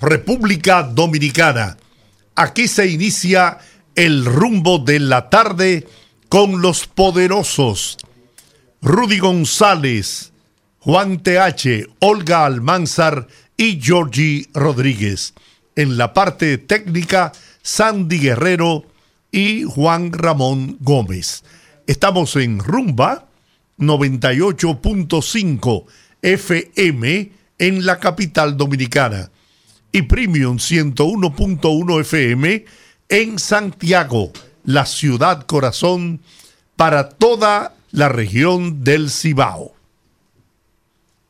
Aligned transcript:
República 0.00 0.82
Dominicana. 0.82 1.76
Aquí 2.34 2.66
se 2.68 2.86
inicia 2.86 3.58
el 3.94 4.24
rumbo 4.26 4.78
de 4.78 5.00
la 5.00 5.30
tarde 5.30 5.88
con 6.28 6.60
los 6.60 6.86
poderosos. 6.86 7.96
Rudy 8.82 9.16
González, 9.18 10.34
Juan 10.80 11.22
TH, 11.22 11.88
Olga 12.00 12.44
Almanzar 12.44 13.26
y 13.56 13.80
Georgie 13.80 14.46
Rodríguez. 14.52 15.32
En 15.76 15.96
la 15.96 16.12
parte 16.12 16.58
técnica, 16.58 17.32
Sandy 17.62 18.18
Guerrero 18.18 18.84
y 19.32 19.62
Juan 19.62 20.12
Ramón 20.12 20.76
Gómez. 20.80 21.42
Estamos 21.86 22.36
en 22.36 22.58
Rumba 22.58 23.28
98.5 23.78 25.86
FM 26.20 27.32
en 27.58 27.86
la 27.86 27.98
capital 27.98 28.58
dominicana 28.58 29.30
y 29.96 30.02
Premium 30.02 30.58
101.1 30.58 32.00
FM 32.02 32.66
en 33.08 33.38
Santiago, 33.38 34.30
la 34.62 34.84
ciudad 34.84 35.46
corazón 35.46 36.20
para 36.76 37.08
toda 37.08 37.74
la 37.92 38.10
región 38.10 38.84
del 38.84 39.08
Cibao. 39.08 39.72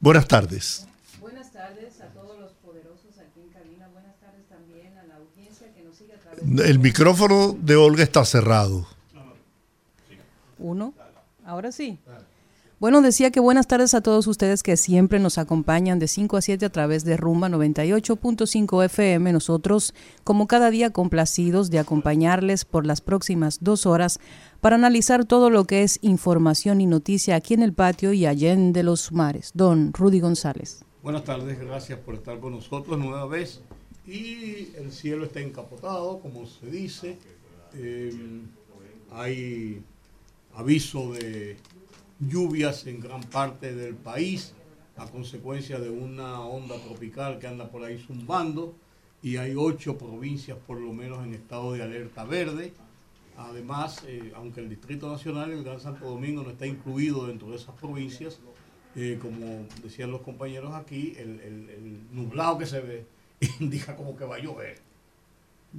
Buenas 0.00 0.26
tardes. 0.26 0.84
Buenas 1.20 1.52
tardes 1.52 2.00
a 2.00 2.06
todos 2.06 2.40
los 2.40 2.54
poderosos 2.54 3.16
aquí 3.20 3.38
en 3.40 3.50
cabina. 3.50 3.86
Buenas 3.92 4.18
tardes 4.18 4.48
también 4.48 4.98
a 4.98 5.04
la 5.04 5.14
audiencia 5.14 5.72
que 5.72 5.84
nos 5.84 5.94
sigue 5.94 6.14
a 6.14 6.18
través 6.18 6.56
de... 6.56 6.68
El 6.68 6.80
micrófono 6.80 7.56
de 7.60 7.76
Olga 7.76 8.02
está 8.02 8.24
cerrado. 8.24 8.84
Uno. 10.58 10.92
Ahora 11.44 11.70
sí. 11.70 12.00
Bueno, 12.86 13.02
decía 13.02 13.32
que 13.32 13.40
buenas 13.40 13.66
tardes 13.66 13.94
a 13.94 14.00
todos 14.00 14.28
ustedes 14.28 14.62
que 14.62 14.76
siempre 14.76 15.18
nos 15.18 15.38
acompañan 15.38 15.98
de 15.98 16.06
5 16.06 16.36
a 16.36 16.40
7 16.40 16.66
a 16.66 16.70
través 16.70 17.04
de 17.04 17.16
Rumba 17.16 17.48
98.5 17.48 18.84
FM. 18.84 19.32
Nosotros, 19.32 19.92
como 20.22 20.46
cada 20.46 20.70
día, 20.70 20.90
complacidos 20.90 21.68
de 21.70 21.80
acompañarles 21.80 22.64
por 22.64 22.86
las 22.86 23.00
próximas 23.00 23.58
dos 23.60 23.86
horas 23.86 24.20
para 24.60 24.76
analizar 24.76 25.24
todo 25.24 25.50
lo 25.50 25.64
que 25.64 25.82
es 25.82 25.98
información 26.00 26.80
y 26.80 26.86
noticia 26.86 27.34
aquí 27.34 27.54
en 27.54 27.64
el 27.64 27.72
patio 27.72 28.12
y 28.12 28.24
allende 28.24 28.84
los 28.84 29.10
mares. 29.10 29.50
Don 29.52 29.92
Rudy 29.92 30.20
González. 30.20 30.84
Buenas 31.02 31.24
tardes, 31.24 31.58
gracias 31.58 31.98
por 31.98 32.14
estar 32.14 32.38
con 32.38 32.52
nosotros 32.52 32.96
nueva 33.00 33.26
vez. 33.26 33.62
Y 34.06 34.68
el 34.76 34.92
cielo 34.92 35.24
está 35.24 35.40
encapotado, 35.40 36.20
como 36.20 36.46
se 36.46 36.70
dice. 36.70 37.18
Eh, 37.74 38.12
hay 39.10 39.82
aviso 40.54 41.14
de 41.14 41.56
lluvias 42.20 42.86
en 42.86 43.00
gran 43.00 43.22
parte 43.22 43.74
del 43.74 43.94
país 43.94 44.54
a 44.96 45.06
consecuencia 45.06 45.78
de 45.78 45.90
una 45.90 46.40
onda 46.40 46.76
tropical 46.78 47.38
que 47.38 47.46
anda 47.46 47.68
por 47.70 47.84
ahí 47.84 47.98
zumbando 47.98 48.74
y 49.22 49.36
hay 49.36 49.54
ocho 49.56 49.98
provincias 49.98 50.56
por 50.66 50.80
lo 50.80 50.92
menos 50.92 51.24
en 51.24 51.34
estado 51.34 51.72
de 51.72 51.82
alerta 51.82 52.24
verde. 52.24 52.72
Además, 53.36 54.02
eh, 54.06 54.32
aunque 54.34 54.60
el 54.60 54.70
Distrito 54.70 55.10
Nacional, 55.10 55.52
el 55.52 55.62
Gran 55.62 55.80
Santo 55.80 56.06
Domingo, 56.06 56.42
no 56.42 56.50
está 56.50 56.66
incluido 56.66 57.26
dentro 57.26 57.50
de 57.50 57.56
esas 57.56 57.74
provincias, 57.74 58.38
eh, 58.94 59.18
como 59.20 59.66
decían 59.82 60.10
los 60.10 60.22
compañeros 60.22 60.72
aquí, 60.74 61.14
el, 61.18 61.40
el- 61.40 62.00
nublado 62.12 62.56
que 62.56 62.64
se 62.64 62.80
ve 62.80 63.04
indica 63.60 63.94
como 63.94 64.16
que 64.16 64.24
va 64.24 64.36
a 64.36 64.38
llover. 64.38 64.78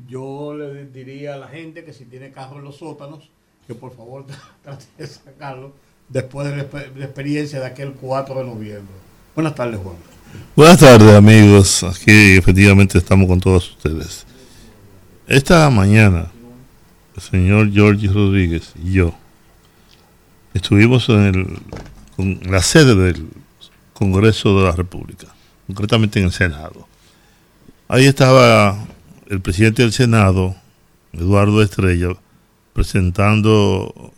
Yo 0.08 0.54
le 0.56 0.86
diría 0.86 1.34
a 1.34 1.38
la 1.38 1.48
gente 1.48 1.84
que 1.84 1.94
si 1.94 2.06
tiene 2.06 2.32
carro 2.32 2.58
en 2.60 2.66
los 2.66 2.78
sótanos, 2.78 3.32
que 3.66 3.74
por 3.74 3.96
favor 3.96 4.26
trate 4.64 4.86
de 4.98 5.08
sacarlo 5.08 5.74
después 6.10 6.48
de 6.48 6.56
la, 6.58 6.64
exper- 6.70 6.94
la 6.96 7.06
experiencia 7.06 7.60
de 7.60 7.66
aquel 7.66 7.92
4 7.94 8.36
de 8.36 8.44
noviembre. 8.44 8.96
Buenas 9.36 9.56
tardes, 9.56 9.80
Juan. 9.82 9.96
Buenas 10.56 10.78
tardes 10.80 11.14
amigos, 11.16 11.84
aquí 11.84 12.38
efectivamente 12.38 12.98
estamos 12.98 13.28
con 13.28 13.40
todos 13.40 13.72
ustedes. 13.72 14.26
Esta 15.28 15.70
mañana, 15.70 16.28
el 17.16 17.22
señor 17.22 17.72
George 17.72 18.08
Rodríguez 18.08 18.74
y 18.84 18.94
yo 18.94 19.14
estuvimos 20.54 21.08
en 21.10 21.22
el, 21.26 21.60
con 22.16 22.40
la 22.52 22.62
sede 22.62 22.96
del 22.96 23.28
Congreso 23.94 24.58
de 24.60 24.66
la 24.66 24.72
República, 24.74 25.28
concretamente 25.68 26.20
en 26.20 26.26
el 26.26 26.32
Senado. 26.32 26.88
Ahí 27.88 28.06
estaba 28.06 28.78
el 29.30 29.40
presidente 29.42 29.82
del 29.84 29.94
Senado, 29.94 30.56
Eduardo 31.14 31.62
Estrella, 31.62 32.10
presentando 32.74 34.14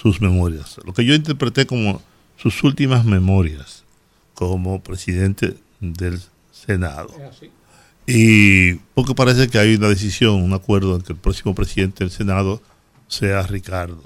sus 0.00 0.20
memorias, 0.20 0.76
lo 0.84 0.92
que 0.92 1.04
yo 1.04 1.14
interpreté 1.14 1.66
como 1.66 2.00
sus 2.36 2.62
últimas 2.62 3.04
memorias 3.04 3.84
como 4.34 4.80
presidente 4.82 5.56
del 5.80 6.20
Senado. 6.52 7.12
Y 8.06 8.74
porque 8.94 9.14
parece 9.14 9.48
que 9.48 9.58
hay 9.58 9.74
una 9.74 9.88
decisión, 9.88 10.42
un 10.42 10.52
acuerdo 10.54 10.96
en 10.96 11.02
que 11.02 11.12
el 11.12 11.18
próximo 11.18 11.54
presidente 11.54 12.04
del 12.04 12.10
Senado 12.10 12.62
sea 13.08 13.42
Ricardo, 13.42 14.02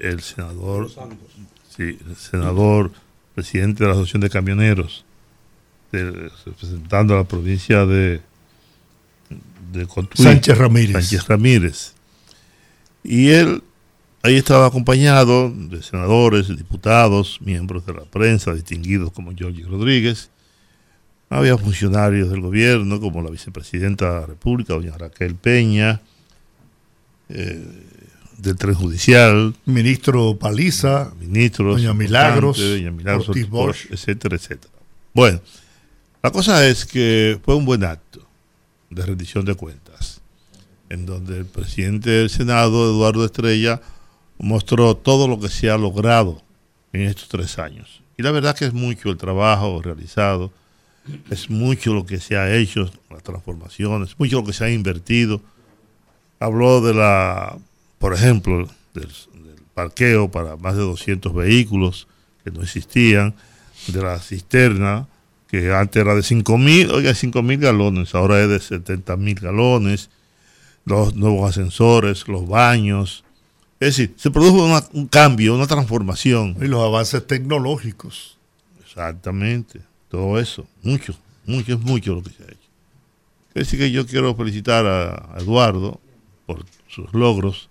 el 0.00 0.20
senador, 0.20 0.90
sí, 1.76 1.98
el 2.08 2.16
senador, 2.16 2.90
presidente 3.34 3.84
de 3.84 3.88
la 3.88 3.94
Asociación 3.94 4.22
de 4.22 4.30
Camioneros, 4.30 5.04
de- 5.92 6.30
representando 6.44 7.14
a 7.14 7.18
la 7.18 7.24
provincia 7.24 7.86
de, 7.86 8.20
de 9.72 9.86
Cotuí, 9.86 10.22
Sánchez 10.24 10.58
Ramírez. 10.58 10.92
Sánchez 10.92 11.28
Ramírez. 11.28 11.92
Y 13.02 13.28
él 13.30 13.62
ahí 14.24 14.36
estaba 14.36 14.66
acompañado 14.66 15.52
de 15.54 15.82
senadores, 15.82 16.48
diputados, 16.48 17.38
miembros 17.42 17.84
de 17.84 17.92
la 17.92 18.04
prensa, 18.04 18.54
distinguidos 18.54 19.12
como 19.12 19.34
George 19.36 19.62
Rodríguez. 19.64 20.30
Había 21.28 21.58
funcionarios 21.58 22.30
del 22.30 22.40
gobierno, 22.40 23.00
como 23.00 23.20
la 23.20 23.30
vicepresidenta 23.30 24.06
de 24.06 24.20
la 24.20 24.26
República, 24.26 24.72
doña 24.72 24.96
Raquel 24.96 25.34
Peña, 25.34 26.00
eh, 27.28 27.66
del 28.38 28.56
Tren 28.56 28.74
Judicial, 28.74 29.54
Ministro 29.66 30.38
Paliza, 30.38 31.12
ministros, 31.20 31.82
Doña 31.82 31.92
Milagros, 31.92 32.58
doña 32.58 32.90
Milagros 32.92 33.28
Ortiz. 33.28 33.48
Bosch, 33.48 33.86
etcétera, 33.90 34.36
etcétera. 34.36 34.72
Bueno, 35.12 35.40
la 36.22 36.30
cosa 36.30 36.66
es 36.66 36.86
que 36.86 37.38
fue 37.44 37.54
un 37.56 37.66
buen 37.66 37.84
acto 37.84 38.26
de 38.88 39.04
rendición 39.04 39.44
de 39.44 39.54
cuentas, 39.54 40.22
en 40.88 41.04
donde 41.04 41.36
el 41.36 41.44
presidente 41.44 42.08
del 42.08 42.30
Senado, 42.30 42.90
Eduardo 42.90 43.24
Estrella, 43.24 43.82
mostró 44.38 44.96
todo 44.96 45.28
lo 45.28 45.38
que 45.40 45.48
se 45.48 45.70
ha 45.70 45.78
logrado 45.78 46.42
en 46.92 47.02
estos 47.02 47.28
tres 47.28 47.58
años. 47.58 48.02
Y 48.16 48.22
la 48.22 48.30
verdad 48.30 48.56
que 48.56 48.66
es 48.66 48.72
mucho 48.72 49.10
el 49.10 49.16
trabajo 49.16 49.82
realizado, 49.82 50.52
es 51.30 51.50
mucho 51.50 51.92
lo 51.92 52.06
que 52.06 52.20
se 52.20 52.36
ha 52.36 52.54
hecho, 52.54 52.90
las 53.10 53.22
transformaciones, 53.22 54.14
mucho 54.18 54.36
lo 54.36 54.44
que 54.44 54.52
se 54.52 54.64
ha 54.64 54.70
invertido. 54.70 55.40
Habló 56.40 56.80
de 56.80 56.94
la, 56.94 57.56
por 57.98 58.14
ejemplo, 58.14 58.68
del, 58.94 59.08
parqueo 59.74 60.30
para 60.30 60.56
más 60.56 60.76
de 60.76 60.82
200 60.82 61.34
vehículos 61.34 62.06
que 62.44 62.50
no 62.52 62.62
existían, 62.62 63.34
de 63.88 64.00
la 64.00 64.20
cisterna, 64.20 65.08
que 65.48 65.72
antes 65.72 66.00
era 66.00 66.14
de 66.14 66.22
5 66.22 66.58
mil, 66.58 66.90
oiga, 66.92 67.12
5 67.12 67.42
mil 67.42 67.58
galones, 67.58 68.14
ahora 68.14 68.40
es 68.40 68.48
de 68.48 68.60
70 68.60 69.16
mil 69.16 69.34
galones, 69.34 70.10
los 70.84 71.16
nuevos 71.16 71.50
ascensores, 71.50 72.28
los 72.28 72.46
baños. 72.46 73.24
Es 73.80 73.96
decir, 73.96 74.14
se 74.16 74.30
produjo 74.30 74.64
una- 74.64 74.84
un 74.92 75.06
cambio, 75.06 75.54
una 75.54 75.66
transformación. 75.66 76.56
y 76.60 76.66
los 76.66 76.82
avances 76.82 77.26
tecnológicos. 77.26 78.38
Exactamente, 78.84 79.80
todo 80.08 80.38
eso, 80.38 80.66
mucho, 80.82 81.14
mucho, 81.46 81.74
es 81.74 81.80
mucho 81.80 82.14
lo 82.14 82.22
que 82.22 82.30
se 82.30 82.42
ha 82.42 82.46
hecho. 82.46 82.58
Es 83.54 83.66
decir, 83.66 83.78
que 83.80 83.90
yo 83.90 84.06
quiero 84.06 84.34
felicitar 84.34 84.86
a, 84.86 85.34
a 85.34 85.38
Eduardo 85.38 86.00
por 86.46 86.64
sus 86.88 87.12
logros 87.12 87.68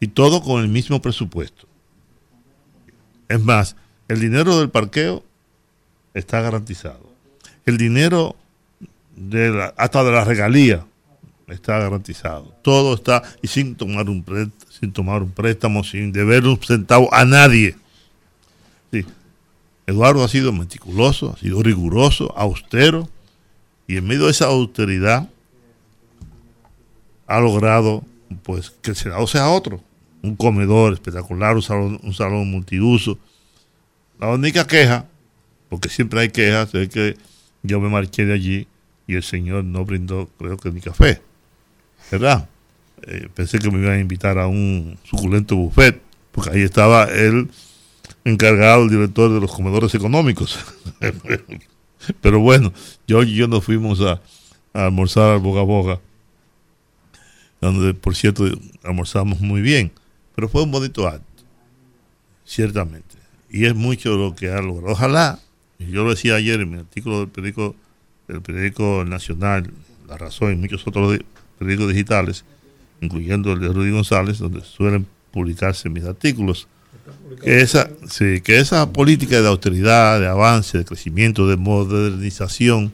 y 0.00 0.08
todo 0.08 0.42
con 0.42 0.62
el 0.62 0.68
mismo 0.68 1.00
presupuesto. 1.02 1.66
Es 3.28 3.40
más, 3.40 3.76
el 4.08 4.20
dinero 4.20 4.58
del 4.58 4.70
parqueo 4.70 5.24
está 6.14 6.40
garantizado. 6.40 7.10
El 7.66 7.76
dinero 7.76 8.36
de 9.16 9.50
la- 9.50 9.74
hasta 9.76 10.04
de 10.04 10.12
la 10.12 10.24
regalía 10.24 10.86
está 11.48 11.78
garantizado. 11.78 12.54
Todo 12.62 12.94
está 12.94 13.22
y 13.42 13.48
sin 13.48 13.76
tomar 13.76 14.08
un 14.08 14.24
pré- 14.24 14.50
sin 14.68 14.92
tomar 14.92 15.22
un 15.22 15.30
préstamo, 15.30 15.84
sin 15.84 16.12
deber 16.12 16.44
un 16.46 16.58
centavo 16.58 17.12
a 17.14 17.24
nadie. 17.24 17.76
Sí. 18.92 19.04
Eduardo 19.86 20.24
ha 20.24 20.28
sido 20.28 20.52
meticuloso, 20.52 21.32
ha 21.34 21.38
sido 21.38 21.62
riguroso, 21.62 22.36
austero, 22.36 23.08
y 23.86 23.96
en 23.96 24.06
medio 24.06 24.24
de 24.24 24.32
esa 24.32 24.46
austeridad 24.46 25.28
ha 27.26 27.40
logrado 27.40 28.02
pues 28.42 28.70
que 28.82 28.90
el 28.90 28.96
Senado 28.96 29.26
sea 29.26 29.48
otro, 29.48 29.80
un 30.22 30.34
comedor 30.36 30.92
espectacular, 30.92 31.54
un 31.54 31.62
salón, 31.62 32.00
un 32.02 32.12
salón 32.14 32.50
multiuso. 32.50 33.18
La 34.18 34.28
única 34.28 34.66
queja, 34.66 35.06
porque 35.68 35.88
siempre 35.88 36.20
hay 36.20 36.30
quejas, 36.30 36.74
es 36.74 36.88
que 36.88 37.16
yo 37.62 37.80
me 37.80 37.88
marché 37.88 38.24
de 38.24 38.34
allí 38.34 38.66
y 39.06 39.14
el 39.14 39.22
señor 39.22 39.64
no 39.64 39.84
brindó, 39.84 40.28
creo 40.38 40.56
que 40.56 40.70
ni 40.70 40.80
café, 40.80 41.22
¿verdad? 42.10 42.48
Eh, 43.06 43.28
pensé 43.34 43.58
que 43.58 43.70
me 43.70 43.78
iban 43.80 43.94
a 43.94 44.00
invitar 44.00 44.38
a 44.38 44.46
un 44.46 44.98
suculento 45.04 45.56
buffet, 45.56 46.00
porque 46.32 46.50
ahí 46.50 46.62
estaba 46.62 47.04
él 47.04 47.50
encargado, 48.24 48.84
el 48.84 48.90
director 48.90 49.32
de 49.32 49.40
los 49.40 49.52
comedores 49.52 49.94
económicos. 49.94 50.58
Pero 52.20 52.40
bueno, 52.40 52.72
yo 53.06 53.22
y 53.22 53.34
yo 53.34 53.48
nos 53.48 53.64
fuimos 53.64 54.00
a, 54.00 54.20
a 54.72 54.86
almorzar 54.86 55.32
al 55.32 55.40
Boga 55.40 55.62
Boga 55.62 56.00
donde 57.60 57.94
por 57.94 58.14
cierto 58.14 58.44
almorzamos 58.82 59.40
muy 59.40 59.60
bien, 59.60 59.92
pero 60.34 60.48
fue 60.48 60.62
un 60.62 60.70
bonito 60.70 61.06
acto, 61.06 61.44
ciertamente. 62.44 63.16
Y 63.50 63.64
es 63.66 63.74
mucho 63.74 64.16
lo 64.16 64.34
que 64.34 64.50
ha 64.50 64.60
logrado. 64.60 64.92
Ojalá, 64.92 65.40
yo 65.78 66.04
lo 66.04 66.10
decía 66.10 66.34
ayer 66.34 66.60
en 66.60 66.70
mi 66.70 66.78
artículo 66.78 67.20
del 67.20 67.28
periódico, 67.28 67.74
del 68.28 68.42
periódico 68.42 69.04
Nacional, 69.06 69.70
La 70.08 70.16
Razón 70.16 70.52
y 70.52 70.56
muchos 70.56 70.86
otros 70.86 71.18
periódicos 71.58 71.92
digitales, 71.92 72.44
incluyendo 73.00 73.52
el 73.52 73.60
de 73.60 73.68
Rudy 73.68 73.90
González, 73.90 74.38
donde 74.38 74.62
suelen 74.62 75.06
publicarse 75.30 75.88
mis 75.88 76.04
artículos, 76.04 76.68
que 77.42 77.60
esa, 77.60 77.90
sí, 78.08 78.40
que 78.40 78.58
esa 78.58 78.92
política 78.92 79.40
de 79.40 79.48
austeridad, 79.48 80.20
de 80.20 80.26
avance, 80.26 80.78
de 80.78 80.84
crecimiento, 80.84 81.46
de 81.46 81.56
modernización, 81.56 82.92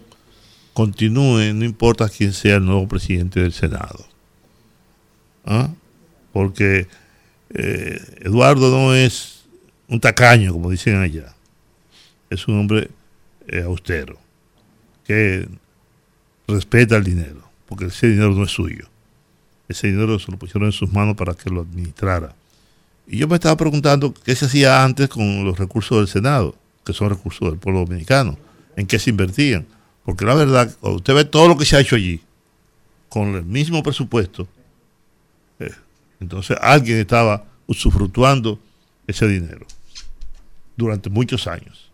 continúe, 0.72 1.52
no 1.54 1.64
importa 1.64 2.08
quién 2.08 2.32
sea 2.32 2.56
el 2.56 2.64
nuevo 2.64 2.88
presidente 2.88 3.40
del 3.40 3.52
Senado. 3.52 4.06
¿Ah? 5.44 5.70
porque 6.32 6.88
eh, 7.50 8.00
Eduardo 8.20 8.70
no 8.70 8.94
es 8.94 9.44
un 9.88 10.00
tacaño, 10.00 10.52
como 10.52 10.70
dicen 10.70 10.96
allá, 10.96 11.34
es 12.30 12.48
un 12.48 12.58
hombre 12.58 12.88
eh, 13.46 13.62
austero, 13.62 14.18
que 15.04 15.46
respeta 16.48 16.96
el 16.96 17.04
dinero, 17.04 17.41
porque 17.72 17.86
ese 17.86 18.06
dinero 18.06 18.34
no 18.34 18.44
es 18.44 18.50
suyo. 18.50 18.86
Ese 19.66 19.86
dinero 19.86 20.18
se 20.18 20.30
lo 20.30 20.36
pusieron 20.36 20.64
en 20.64 20.72
sus 20.72 20.92
manos 20.92 21.16
para 21.16 21.32
que 21.32 21.48
lo 21.48 21.62
administrara. 21.62 22.34
Y 23.06 23.16
yo 23.16 23.28
me 23.28 23.36
estaba 23.36 23.56
preguntando 23.56 24.12
qué 24.12 24.36
se 24.36 24.44
hacía 24.44 24.84
antes 24.84 25.08
con 25.08 25.42
los 25.42 25.58
recursos 25.58 25.96
del 25.96 26.06
Senado, 26.06 26.54
que 26.84 26.92
son 26.92 27.08
recursos 27.08 27.48
del 27.48 27.58
pueblo 27.58 27.86
dominicano, 27.86 28.36
en 28.76 28.86
qué 28.86 28.98
se 28.98 29.08
invertían. 29.08 29.66
Porque 30.04 30.26
la 30.26 30.34
verdad, 30.34 30.70
usted 30.82 31.14
ve 31.14 31.24
todo 31.24 31.48
lo 31.48 31.56
que 31.56 31.64
se 31.64 31.74
ha 31.74 31.80
hecho 31.80 31.96
allí, 31.96 32.20
con 33.08 33.36
el 33.36 33.44
mismo 33.46 33.82
presupuesto, 33.82 34.46
entonces 36.20 36.58
alguien 36.60 36.98
estaba 36.98 37.46
usufructuando 37.66 38.60
ese 39.06 39.26
dinero 39.26 39.66
durante 40.76 41.08
muchos 41.08 41.46
años. 41.46 41.90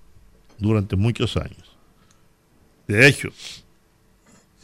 Durante 0.59 0.97
muchos 0.97 1.37
años. 1.37 1.77
De 2.89 3.07
hecho, 3.07 3.29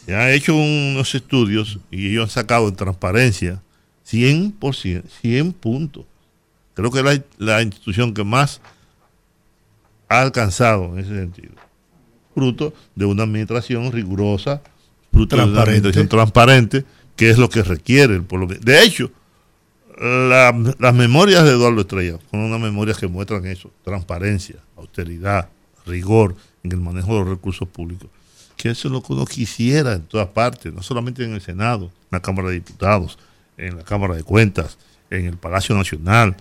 se 0.04 0.14
han 0.14 0.30
hecho 0.30 0.54
unos 0.54 1.14
estudios 1.14 1.78
y 1.90 2.10
ellos 2.10 2.24
han 2.24 2.30
sacado 2.30 2.68
en 2.68 2.76
transparencia 2.76 3.62
100%, 4.10 5.04
100 5.20 5.52
puntos. 5.54 6.04
Creo 6.74 6.90
que 6.90 7.00
es 7.00 7.22
la, 7.38 7.62
institución 7.62 8.12
que 8.12 8.24
más 8.24 8.60
ha 10.08 10.20
alcanzado 10.20 10.86
en 10.92 10.98
ese 10.98 11.14
sentido. 11.14 11.52
Fruto 12.34 12.74
de 12.94 13.04
una 13.04 13.22
administración 13.22 13.92
rigurosa, 13.92 14.60
fruto 15.12 15.36
de 15.36 15.44
una 15.44 15.62
administración 15.62 16.08
transparente, 16.08 16.84
que 17.16 17.30
es 17.30 17.38
lo 17.38 17.48
que 17.48 17.62
requiere 17.62 18.14
el 18.14 18.24
pueblo. 18.24 18.48
De 18.48 18.82
hecho, 18.82 19.10
las 19.98 20.94
memorias 20.94 21.44
de 21.44 21.50
Eduardo 21.50 21.80
Estrella 21.80 22.18
son 22.30 22.40
unas 22.40 22.60
memorias 22.60 22.98
que 22.98 23.06
muestran 23.06 23.46
eso, 23.46 23.70
transparencia, 23.84 24.56
austeridad, 24.76 25.48
rigor 25.86 26.34
en 26.64 26.72
el 26.72 26.80
manejo 26.80 27.14
de 27.14 27.20
los 27.20 27.28
recursos 27.28 27.68
públicos. 27.68 28.08
Que 28.56 28.70
eso 28.70 28.88
es 28.88 28.92
lo 28.92 29.02
que 29.02 29.12
uno 29.12 29.24
quisiera 29.26 29.94
en 29.94 30.02
todas 30.02 30.28
partes, 30.28 30.72
no 30.72 30.82
solamente 30.82 31.24
en 31.24 31.34
el 31.34 31.40
Senado, 31.40 31.86
en 31.86 32.08
la 32.12 32.20
Cámara 32.20 32.48
de 32.48 32.54
Diputados, 32.54 33.18
en 33.56 33.76
la 33.76 33.84
Cámara 33.84 34.14
de 34.14 34.22
Cuentas, 34.22 34.78
en 35.10 35.26
el 35.26 35.36
Palacio 35.36 35.74
Nacional, 35.74 36.36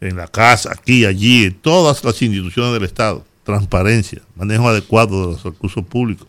en 0.00 0.16
la 0.16 0.28
casa, 0.28 0.72
aquí, 0.72 1.04
allí, 1.04 1.44
en 1.44 1.54
todas 1.54 2.04
las 2.04 2.20
instituciones 2.22 2.72
del 2.72 2.84
Estado. 2.84 3.24
Transparencia, 3.44 4.22
manejo 4.34 4.68
adecuado 4.68 5.20
de 5.20 5.32
los 5.32 5.44
recursos 5.44 5.84
públicos. 5.84 6.28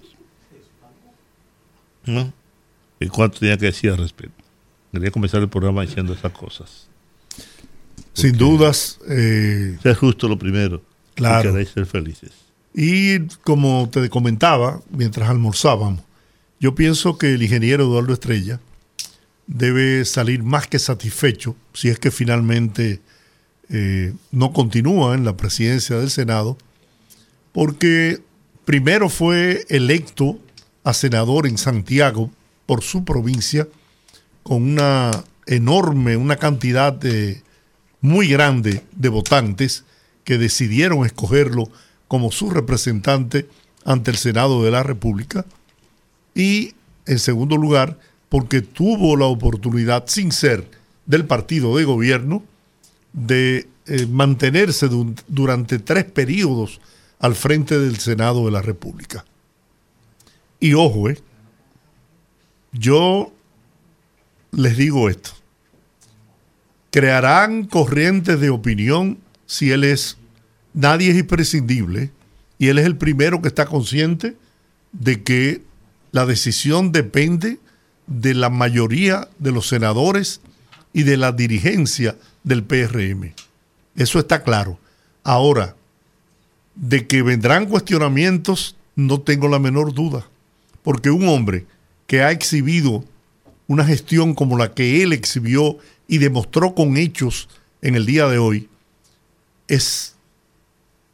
¿No? 2.05 2.31
¿Y 2.99 3.07
cuánto 3.07 3.39
tenía 3.39 3.57
que 3.57 3.65
decir 3.65 3.91
al 3.91 3.97
respecto? 3.97 4.43
Quería 4.91 5.11
comenzar 5.11 5.41
el 5.41 5.49
programa 5.49 5.81
diciendo 5.81 6.13
esas 6.13 6.31
cosas. 6.31 6.87
Sin 8.13 8.37
dudas. 8.37 8.99
Eh, 9.07 9.77
ser 9.83 9.95
justo 9.95 10.27
lo 10.27 10.39
primero. 10.39 10.81
Claro. 11.13 11.49
Y 11.49 11.51
queréis 11.51 11.69
ser 11.69 11.85
felices. 11.85 12.31
Y 12.79 13.21
como 13.43 13.89
te 13.89 14.07
comentaba 14.07 14.81
mientras 14.91 15.27
almorzábamos, 15.31 16.03
yo 16.59 16.75
pienso 16.75 17.17
que 17.17 17.33
el 17.33 17.41
ingeniero 17.41 17.85
Eduardo 17.85 18.13
Estrella 18.13 18.59
debe 19.47 20.05
salir 20.05 20.43
más 20.43 20.67
que 20.67 20.77
satisfecho 20.77 21.55
si 21.73 21.89
es 21.89 21.97
que 21.97 22.11
finalmente 22.11 23.01
eh, 23.69 24.13
no 24.31 24.53
continúa 24.53 25.15
en 25.15 25.25
la 25.25 25.35
presidencia 25.35 25.97
del 25.97 26.11
Senado, 26.11 26.55
porque 27.51 28.21
primero 28.63 29.09
fue 29.09 29.65
electo 29.69 30.37
a 30.83 30.93
senador 30.93 31.47
en 31.47 31.57
Santiago 31.57 32.29
por 32.67 32.83
su 32.83 33.03
provincia 33.03 33.67
con 34.43 34.61
una 34.61 35.23
enorme, 35.47 36.15
una 36.15 36.35
cantidad 36.35 36.93
de, 36.93 37.41
muy 38.01 38.27
grande 38.27 38.83
de 38.91 39.09
votantes 39.09 39.83
que 40.23 40.37
decidieron 40.37 41.07
escogerlo 41.07 41.71
como 42.07 42.31
su 42.31 42.49
representante 42.49 43.47
ante 43.85 44.11
el 44.11 44.17
Senado 44.17 44.63
de 44.63 44.71
la 44.71 44.83
República. 44.83 45.45
Y 46.35 46.73
en 47.05 47.19
segundo 47.19 47.57
lugar, 47.57 47.99
porque 48.29 48.61
tuvo 48.61 49.15
la 49.15 49.25
oportunidad, 49.25 50.05
sin 50.07 50.31
ser 50.31 50.69
del 51.05 51.25
partido 51.25 51.77
de 51.77 51.85
gobierno, 51.85 52.43
de 53.13 53.67
eh, 53.85 54.05
mantenerse 54.05 54.89
durante 55.27 55.79
tres 55.79 56.03
periodos 56.03 56.81
al 57.19 57.35
frente 57.35 57.79
del 57.79 57.97
Senado 57.97 58.45
de 58.45 58.51
la 58.51 58.61
República. 58.61 59.25
Y 60.59 60.73
ojo, 60.73 61.09
eh, 61.09 61.17
yo 62.73 63.31
les 64.51 64.77
digo 64.77 65.09
esto. 65.09 65.31
Crearán 66.91 67.65
corrientes 67.65 68.39
de 68.39 68.49
opinión 68.49 69.19
si 69.45 69.71
él 69.71 69.83
es, 69.83 70.17
nadie 70.77 71.09
es 71.09 71.17
imprescindible 71.17 72.11
y 72.59 72.67
él 72.67 72.77
es 72.77 72.85
el 72.85 72.97
primero 72.97 73.41
que 73.41 73.47
está 73.47 73.65
consciente 73.65 74.37
de 74.91 75.23
que 75.23 75.63
la 76.11 76.25
decisión 76.27 76.91
depende 76.91 77.57
de 78.05 78.35
la 78.35 78.49
mayoría 78.51 79.27
de 79.39 79.51
los 79.51 79.67
senadores 79.67 80.39
y 80.93 81.01
de 81.01 81.17
la 81.17 81.31
dirigencia 81.31 82.15
del 82.43 82.63
PRM. 82.63 83.33
Eso 83.95 84.19
está 84.19 84.43
claro. 84.43 84.79
Ahora, 85.23 85.75
de 86.75 87.07
que 87.07 87.23
vendrán 87.23 87.65
cuestionamientos, 87.65 88.75
no 88.95 89.21
tengo 89.21 89.47
la 89.47 89.59
menor 89.59 89.95
duda, 89.95 90.27
porque 90.83 91.09
un 91.09 91.27
hombre 91.27 91.65
que 92.05 92.21
ha 92.21 92.31
exhibido 92.31 93.03
una 93.65 93.83
gestión 93.83 94.35
como 94.35 94.57
la 94.57 94.75
que 94.75 95.01
él 95.01 95.11
exhibió 95.11 95.79
y 96.07 96.19
demostró 96.19 96.75
con 96.75 96.97
hechos 96.97 97.49
en 97.81 97.95
el 97.95 98.05
día 98.05 98.27
de 98.27 98.37
hoy, 98.37 98.69
es 99.67 100.16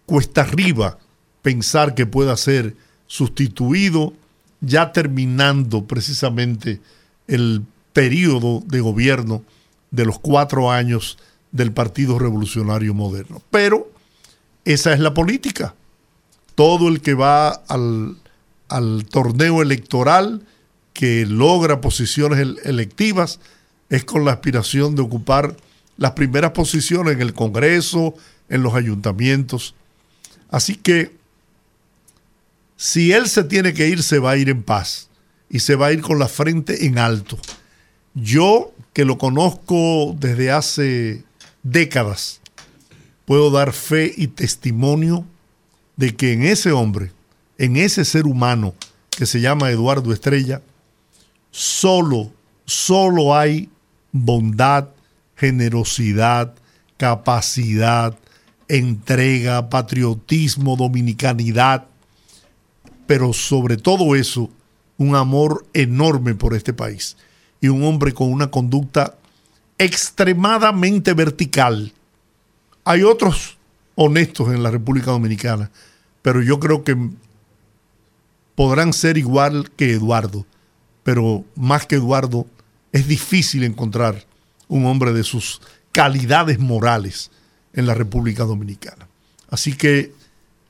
cuesta 0.06 0.42
arriba 0.42 0.98
pensar 1.42 1.96
que 1.96 2.06
pueda 2.06 2.36
ser 2.38 2.76
sustituido 3.08 4.14
ya 4.62 4.92
terminando 4.92 5.86
precisamente 5.86 6.80
el 7.28 7.64
periodo 7.92 8.64
de 8.66 8.80
gobierno 8.80 9.44
de 9.92 10.06
los 10.06 10.20
cuatro 10.20 10.72
años 10.72 11.18
del 11.52 11.72
Partido 11.72 12.18
Revolucionario 12.18 12.94
Moderno. 12.94 13.42
Pero 13.52 13.92
esa 14.66 14.94
es 14.94 15.00
la 15.00 15.14
política. 15.14 15.76
Todo 16.56 16.88
el 16.88 17.02
que 17.02 17.14
va 17.14 17.50
al, 17.50 18.18
al 18.70 19.06
torneo 19.06 19.62
electoral 19.62 20.42
que 20.94 21.26
logra 21.26 21.82
posiciones 21.82 22.40
electivas 22.64 23.40
es 23.90 24.06
con 24.06 24.26
la 24.26 24.32
aspiración 24.32 24.96
de 24.96 25.02
ocupar 25.02 25.56
las 25.98 26.12
primeras 26.12 26.52
posiciones 26.52 27.14
en 27.14 27.22
el 27.22 27.34
Congreso, 27.34 28.16
en 28.50 28.64
los 28.64 28.74
ayuntamientos. 28.74 29.76
Así 30.54 30.76
que 30.76 31.12
si 32.78 33.12
él 33.12 33.28
se 33.28 33.44
tiene 33.44 33.74
que 33.74 33.88
ir, 33.88 34.04
se 34.04 34.20
va 34.20 34.32
a 34.32 34.38
ir 34.38 34.50
en 34.50 34.62
paz 34.62 35.10
y 35.50 35.62
se 35.62 35.76
va 35.76 35.88
a 35.88 35.92
ir 35.92 36.02
con 36.02 36.20
la 36.20 36.28
frente 36.28 36.86
en 36.86 37.00
alto. 37.00 37.40
Yo, 38.14 38.72
que 38.94 39.04
lo 39.04 39.18
conozco 39.18 40.16
desde 40.20 40.52
hace 40.52 41.24
décadas, 41.64 42.40
puedo 43.26 43.50
dar 43.50 43.74
fe 43.74 44.14
y 44.16 44.28
testimonio 44.28 45.26
de 45.98 46.16
que 46.16 46.34
en 46.34 46.44
ese 46.44 46.72
hombre, 46.72 47.12
en 47.58 47.76
ese 47.76 48.06
ser 48.06 48.28
humano 48.28 48.76
que 49.10 49.26
se 49.26 49.42
llama 49.42 49.72
Eduardo 49.72 50.14
Estrella, 50.14 50.62
solo 51.50 52.32
solo 52.66 53.36
hay 53.36 53.70
bondad, 54.12 54.90
generosidad, 55.36 56.54
capacidad, 56.98 58.16
entrega, 58.68 59.70
patriotismo, 59.70 60.76
dominicanidad, 60.76 61.86
pero 63.08 63.34
sobre 63.34 63.78
todo 63.78 64.16
eso, 64.16 64.50
un 64.98 65.16
amor 65.16 65.66
enorme 65.74 66.36
por 66.36 66.54
este 66.54 66.74
país 66.74 67.18
y 67.62 67.68
un 67.68 67.84
hombre 67.84 68.14
con 68.14 68.32
una 68.32 68.52
conducta 68.52 69.16
extremadamente 69.78 71.14
vertical. 71.14 71.94
Hay 72.86 73.04
otros 73.04 73.58
honestos 73.96 74.50
en 74.50 74.64
la 74.64 74.72
República 74.72 75.12
Dominicana, 75.12 75.72
pero 76.22 76.42
yo 76.42 76.60
creo 76.60 76.84
que 76.84 76.98
podrán 78.56 78.94
ser 78.94 79.18
igual 79.18 79.72
que 79.72 79.92
Eduardo, 79.92 80.46
pero 81.04 81.44
más 81.56 81.86
que 81.86 81.96
Eduardo, 81.96 82.46
es 82.92 83.08
difícil 83.08 83.64
encontrar 83.64 84.26
un 84.68 84.86
hombre 84.86 85.14
de 85.14 85.24
sus 85.24 85.62
calidades 85.92 86.60
morales 86.60 87.32
en 87.74 87.86
la 87.86 87.94
República 87.94 88.44
Dominicana. 88.44 89.08
Así 89.50 89.76
que 89.76 90.14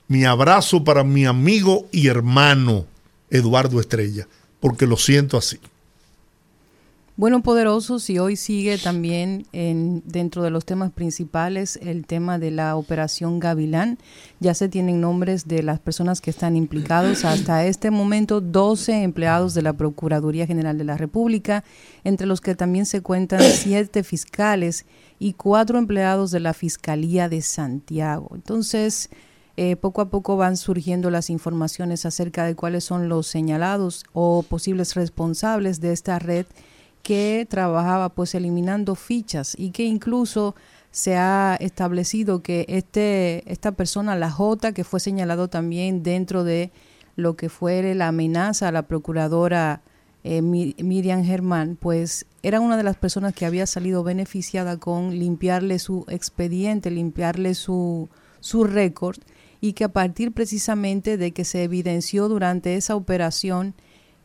mi 0.08 0.26
abrazo 0.26 0.84
para 0.84 1.04
mi 1.04 1.26
amigo 1.26 1.88
y 1.92 2.08
hermano 2.08 2.86
Eduardo 3.30 3.80
Estrella, 3.80 4.28
porque 4.60 4.88
lo 4.88 4.98
siento 4.98 5.38
así. 5.38 5.60
Bueno, 7.16 7.44
poderosos, 7.44 8.10
y 8.10 8.18
hoy 8.18 8.36
sigue 8.36 8.80
también 8.80 9.46
en, 9.54 10.02
dentro 10.04 10.42
de 10.42 10.50
los 10.50 10.66
temas 10.66 10.92
principales 10.92 11.78
el 11.84 12.08
tema 12.08 12.40
de 12.40 12.50
la 12.50 12.76
operación 12.76 13.40
Gavilán. 13.40 14.00
Ya 14.40 14.56
se 14.56 14.68
tienen 14.68 15.00
nombres 15.00 15.48
de 15.48 15.62
las 15.62 15.80
personas 15.80 16.22
que 16.22 16.32
están 16.32 16.58
implicados. 16.58 17.24
Hasta 17.24 17.68
este 17.68 17.92
momento, 17.92 18.42
12 18.42 19.04
empleados 19.04 19.54
de 19.54 19.62
la 19.62 19.74
Procuraduría 19.74 20.48
General 20.48 20.76
de 20.76 20.86
la 20.86 20.98
República, 20.98 21.64
entre 22.04 22.26
los 22.26 22.42
que 22.42 22.56
también 22.56 22.88
se 22.88 23.02
cuentan 23.02 23.42
siete 23.44 24.02
fiscales 24.04 24.88
y 25.20 25.34
cuatro 25.34 25.78
empleados 25.78 26.32
de 26.32 26.40
la 26.40 26.56
Fiscalía 26.56 27.30
de 27.30 27.44
Santiago. 27.44 28.32
Entonces, 28.34 29.12
eh, 29.56 29.76
poco 29.76 30.02
a 30.02 30.10
poco 30.10 30.36
van 30.36 30.58
surgiendo 30.58 31.12
las 31.12 31.30
informaciones 31.30 32.08
acerca 32.08 32.44
de 32.44 32.56
cuáles 32.56 32.86
son 32.86 33.08
los 33.08 33.28
señalados 33.28 34.04
o 34.14 34.42
posibles 34.42 34.96
responsables 34.96 35.80
de 35.80 35.94
esta 35.94 36.18
red 36.18 36.48
que 37.04 37.46
trabajaba 37.50 38.10
pues 38.10 38.34
eliminando 38.34 38.96
fichas 38.96 39.56
y 39.58 39.72
que 39.72 39.84
incluso 39.84 40.56
se 40.90 41.18
ha 41.18 41.58
establecido 41.60 42.42
que 42.42 42.66
este, 42.70 43.44
esta 43.52 43.74
persona, 43.74 44.16
la 44.16 44.32
J, 44.32 44.72
que 44.72 44.84
fue 44.84 45.00
señalado 45.00 45.50
también 45.50 46.02
dentro 46.02 46.44
de 46.44 46.72
lo 47.16 47.36
que 47.36 47.50
fue 47.50 47.94
la 47.94 48.08
amenaza 48.08 48.70
a 48.70 48.72
la 48.72 48.84
procuradora 48.84 49.82
eh, 50.24 50.42
Miriam 50.42 51.24
Germán, 51.24 51.78
pues 51.80 52.26
era 52.42 52.62
una 52.62 52.78
de 52.78 52.84
las 52.84 52.96
personas 52.96 53.34
que 53.34 53.46
había 53.46 53.68
salido 53.68 54.04
beneficiada 54.04 54.78
con 54.78 55.20
limpiarle 55.20 55.80
su 55.80 56.06
expediente, 56.08 56.90
limpiarle 56.90 57.56
su, 57.56 58.08
su 58.40 58.64
récord 58.64 59.18
y 59.60 59.74
que 59.74 59.84
a 59.84 59.90
partir 59.90 60.32
precisamente 60.32 61.18
de 61.18 61.32
que 61.32 61.44
se 61.44 61.64
evidenció 61.64 62.30
durante 62.30 62.76
esa 62.76 62.96
operación 62.96 63.74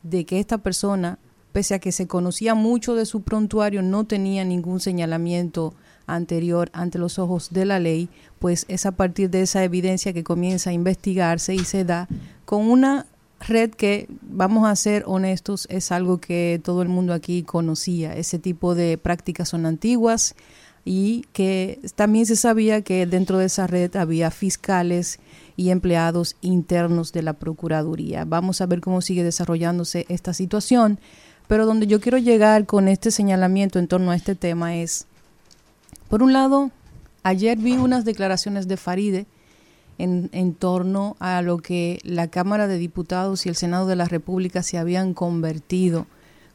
de 0.03 0.25
que 0.25 0.39
esta 0.39 0.59
persona 0.59 1.19
pese 1.53 1.75
a 1.75 1.79
que 1.79 1.93
se 1.93 2.07
conocía 2.07 2.55
mucho 2.55 2.95
de 2.95 3.07
su 3.07 3.23
prontuario, 3.23 3.83
no 3.83 4.05
tenía 4.05 4.45
ningún 4.45 4.81
señalamiento 4.81 5.75
anterior 6.07 6.71
ante 6.73 6.99
los 6.99 7.19
ojos 7.19 7.51
de 7.51 7.65
la 7.65 7.79
ley, 7.79 8.09
pues 8.39 8.65
es 8.69 8.87
a 8.87 8.93
partir 8.93 9.31
de 9.31 9.43
esa 9.43 9.63
evidencia 9.63 10.13
que 10.13 10.25
comienza 10.25 10.71
a 10.71 10.73
investigarse 10.73 11.55
y 11.55 11.61
se 11.61 11.85
da 11.85 12.09
con 12.45 12.69
una 12.69 13.07
red 13.41 13.71
que, 13.71 14.09
vamos 14.23 14.69
a 14.69 14.75
ser 14.75 15.05
honestos, 15.07 15.67
es 15.71 15.93
algo 15.93 16.19
que 16.19 16.61
todo 16.63 16.83
el 16.83 16.89
mundo 16.89 17.13
aquí 17.13 17.43
conocía. 17.43 18.17
Ese 18.17 18.39
tipo 18.39 18.75
de 18.75 18.99
prácticas 18.99 19.51
son 19.51 19.67
antiguas 19.67 20.35
y 20.85 21.27
que 21.33 21.81
también 21.95 22.27
se 22.27 22.37
sabía 22.37 22.83
que 22.83 23.07
dentro 23.07 23.39
de 23.39 23.47
esa 23.47 23.67
red 23.67 23.95
había 23.97 24.31
fiscales 24.31 25.21
y 25.57 25.71
empleados 25.71 26.37
internos 26.41 27.13
de 27.13 27.23
la 27.23 27.35
Procuraduría. 27.35 28.25
Vamos 28.25 28.61
a 28.61 28.67
ver 28.67 28.81
cómo 28.81 29.03
sigue 29.03 29.25
desarrollándose 29.25 30.07
esta 30.09 30.33
situación. 30.33 30.99
Pero 31.49 31.67
donde 31.67 31.87
yo 31.87 32.01
quiero 32.01 32.19
llegar 32.19 32.67
con 32.67 32.89
este 32.89 33.11
señalamiento 33.11 33.79
en 33.79 33.89
torno 33.89 34.11
a 34.11 34.17
este 34.17 34.35
tema 34.35 34.77
es, 34.77 35.07
por 36.09 36.23
un 36.23 36.33
lado, 36.33 36.71
ayer 37.23 37.59
vi 37.59 37.73
unas 37.73 38.05
declaraciones 38.05 38.69
de 38.69 38.77
Faride 38.77 39.27
en, 39.99 40.55
torno 40.55 41.17
a 41.19 41.43
lo 41.43 41.59
que 41.59 41.99
la 42.05 42.29
Cámara 42.29 42.69
de 42.69 42.79
Diputados 42.79 43.45
y 43.45 43.49
el 43.49 43.57
Senado 43.57 43.87
de 43.87 43.97
la 43.97 44.05
República 44.05 44.63
se 44.63 44.79
habían 44.79 45.13
convertido 45.13 46.07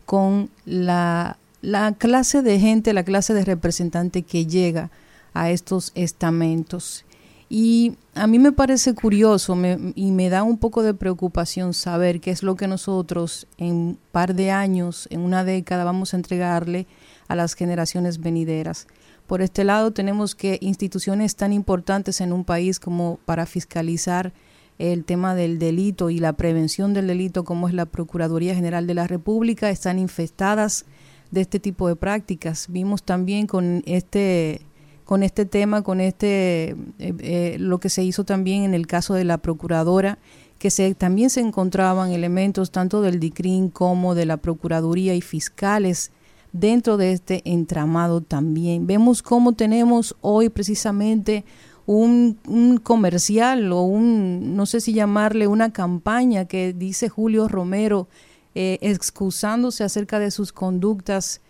con 0.05 0.49
la, 0.65 1.37
la 1.61 1.93
clase 1.93 2.41
de 2.41 2.59
gente, 2.59 2.93
la 2.93 3.03
clase 3.03 3.33
de 3.33 3.43
representante 3.43 4.21
que 4.21 4.45
llega 4.45 4.91
a 5.33 5.49
estos 5.49 5.91
estamentos. 5.95 7.03
Y 7.49 7.97
a 8.15 8.27
mí 8.27 8.39
me 8.39 8.51
parece 8.51 8.93
curioso 8.93 9.55
y 9.95 10.11
me 10.11 10.29
da 10.29 10.43
un 10.43 10.57
poco 10.57 10.81
de 10.81 10.93
preocupación 10.93 11.73
saber 11.73 12.19
qué 12.19 12.31
es 12.31 12.41
lo 12.41 12.55
que 12.55 12.67
nosotros 12.67 13.47
en 13.57 13.73
un 13.73 13.99
par 14.11 14.33
de 14.33 14.51
años, 14.51 15.07
en 15.11 15.21
una 15.21 15.43
década, 15.43 15.83
vamos 15.83 16.13
a 16.13 16.17
entregarle 16.17 16.87
a 17.27 17.35
las 17.35 17.53
generaciones 17.53 18.19
venideras. 18.19 18.87
Por 19.27 19.41
este 19.41 19.63
lado 19.63 19.91
tenemos 19.91 20.35
que 20.35 20.57
instituciones 20.61 21.35
tan 21.35 21.53
importantes 21.53 22.21
en 22.21 22.33
un 22.33 22.43
país 22.43 22.79
como 22.79 23.19
para 23.25 23.45
fiscalizar 23.45 24.33
el 24.79 25.05
tema 25.05 25.35
del 25.35 25.59
delito 25.59 26.09
y 26.09 26.19
la 26.19 26.33
prevención 26.33 26.93
del 26.93 27.07
delito 27.07 27.43
como 27.43 27.67
es 27.67 27.73
la 27.73 27.85
Procuraduría 27.85 28.55
General 28.55 28.87
de 28.87 28.93
la 28.93 29.07
República 29.07 29.69
están 29.69 29.99
infestadas 29.99 30.85
de 31.31 31.41
este 31.41 31.59
tipo 31.59 31.87
de 31.87 31.95
prácticas. 31.95 32.67
Vimos 32.69 33.03
también 33.03 33.47
con 33.47 33.81
este 33.85 34.61
con 35.05 35.23
este 35.23 35.45
tema, 35.45 35.81
con 35.81 35.99
este 35.99 36.71
eh, 36.71 36.75
eh, 36.99 37.57
lo 37.59 37.79
que 37.79 37.89
se 37.89 38.03
hizo 38.03 38.23
también 38.23 38.63
en 38.63 38.73
el 38.73 38.87
caso 38.87 39.13
de 39.13 39.23
la 39.23 39.37
procuradora, 39.37 40.17
que 40.59 40.69
se, 40.69 40.95
también 40.95 41.29
se 41.29 41.41
encontraban 41.41 42.11
elementos 42.11 42.71
tanto 42.71 43.01
del 43.01 43.19
DICRIN 43.19 43.69
como 43.69 44.15
de 44.15 44.25
la 44.25 44.37
Procuraduría 44.37 45.13
y 45.15 45.21
fiscales 45.21 46.11
dentro 46.53 46.97
de 46.97 47.11
este 47.11 47.41
entramado 47.45 48.21
también. 48.21 48.87
Vemos 48.87 49.21
cómo 49.21 49.53
tenemos 49.53 50.15
hoy 50.21 50.49
precisamente 50.49 51.43
un, 51.85 52.37
un, 52.47 52.77
comercial 52.77 53.71
o 53.73 53.81
un, 53.81 54.55
no 54.55 54.65
sé 54.65 54.79
si 54.79 54.93
llamarle 54.93 55.47
una 55.47 55.73
campaña 55.73 56.45
que 56.45 56.71
dice 56.71 57.09
Julio 57.09 57.47
Romero 57.47 58.07
eh, 58.55 58.77
excusándose 58.81 59.83
acerca 59.83 60.19
de 60.19 60.31
sus 60.31 60.53
conductas 60.53 61.41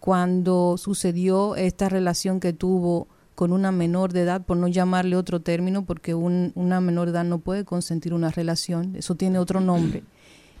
cuando 0.00 0.76
sucedió 0.78 1.56
esta 1.56 1.88
relación 1.88 2.40
que 2.40 2.52
tuvo 2.52 3.08
con 3.34 3.52
una 3.52 3.72
menor 3.72 4.12
de 4.12 4.22
edad, 4.22 4.44
por 4.44 4.56
no 4.56 4.68
llamarle 4.68 5.16
otro 5.16 5.40
término, 5.40 5.84
porque 5.84 6.14
una 6.14 6.80
menor 6.80 7.06
de 7.06 7.12
edad 7.12 7.24
no 7.24 7.38
puede 7.38 7.64
consentir 7.64 8.14
una 8.14 8.30
relación, 8.30 8.94
eso 8.96 9.14
tiene 9.14 9.38
otro 9.38 9.60
nombre, 9.60 10.04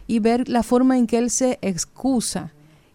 y 0.06 0.18
ver 0.18 0.48
la 0.48 0.62
forma 0.62 0.96
en 0.96 1.06
que 1.06 1.18
él 1.18 1.30
se 1.30 1.58
excusa, 1.62 2.52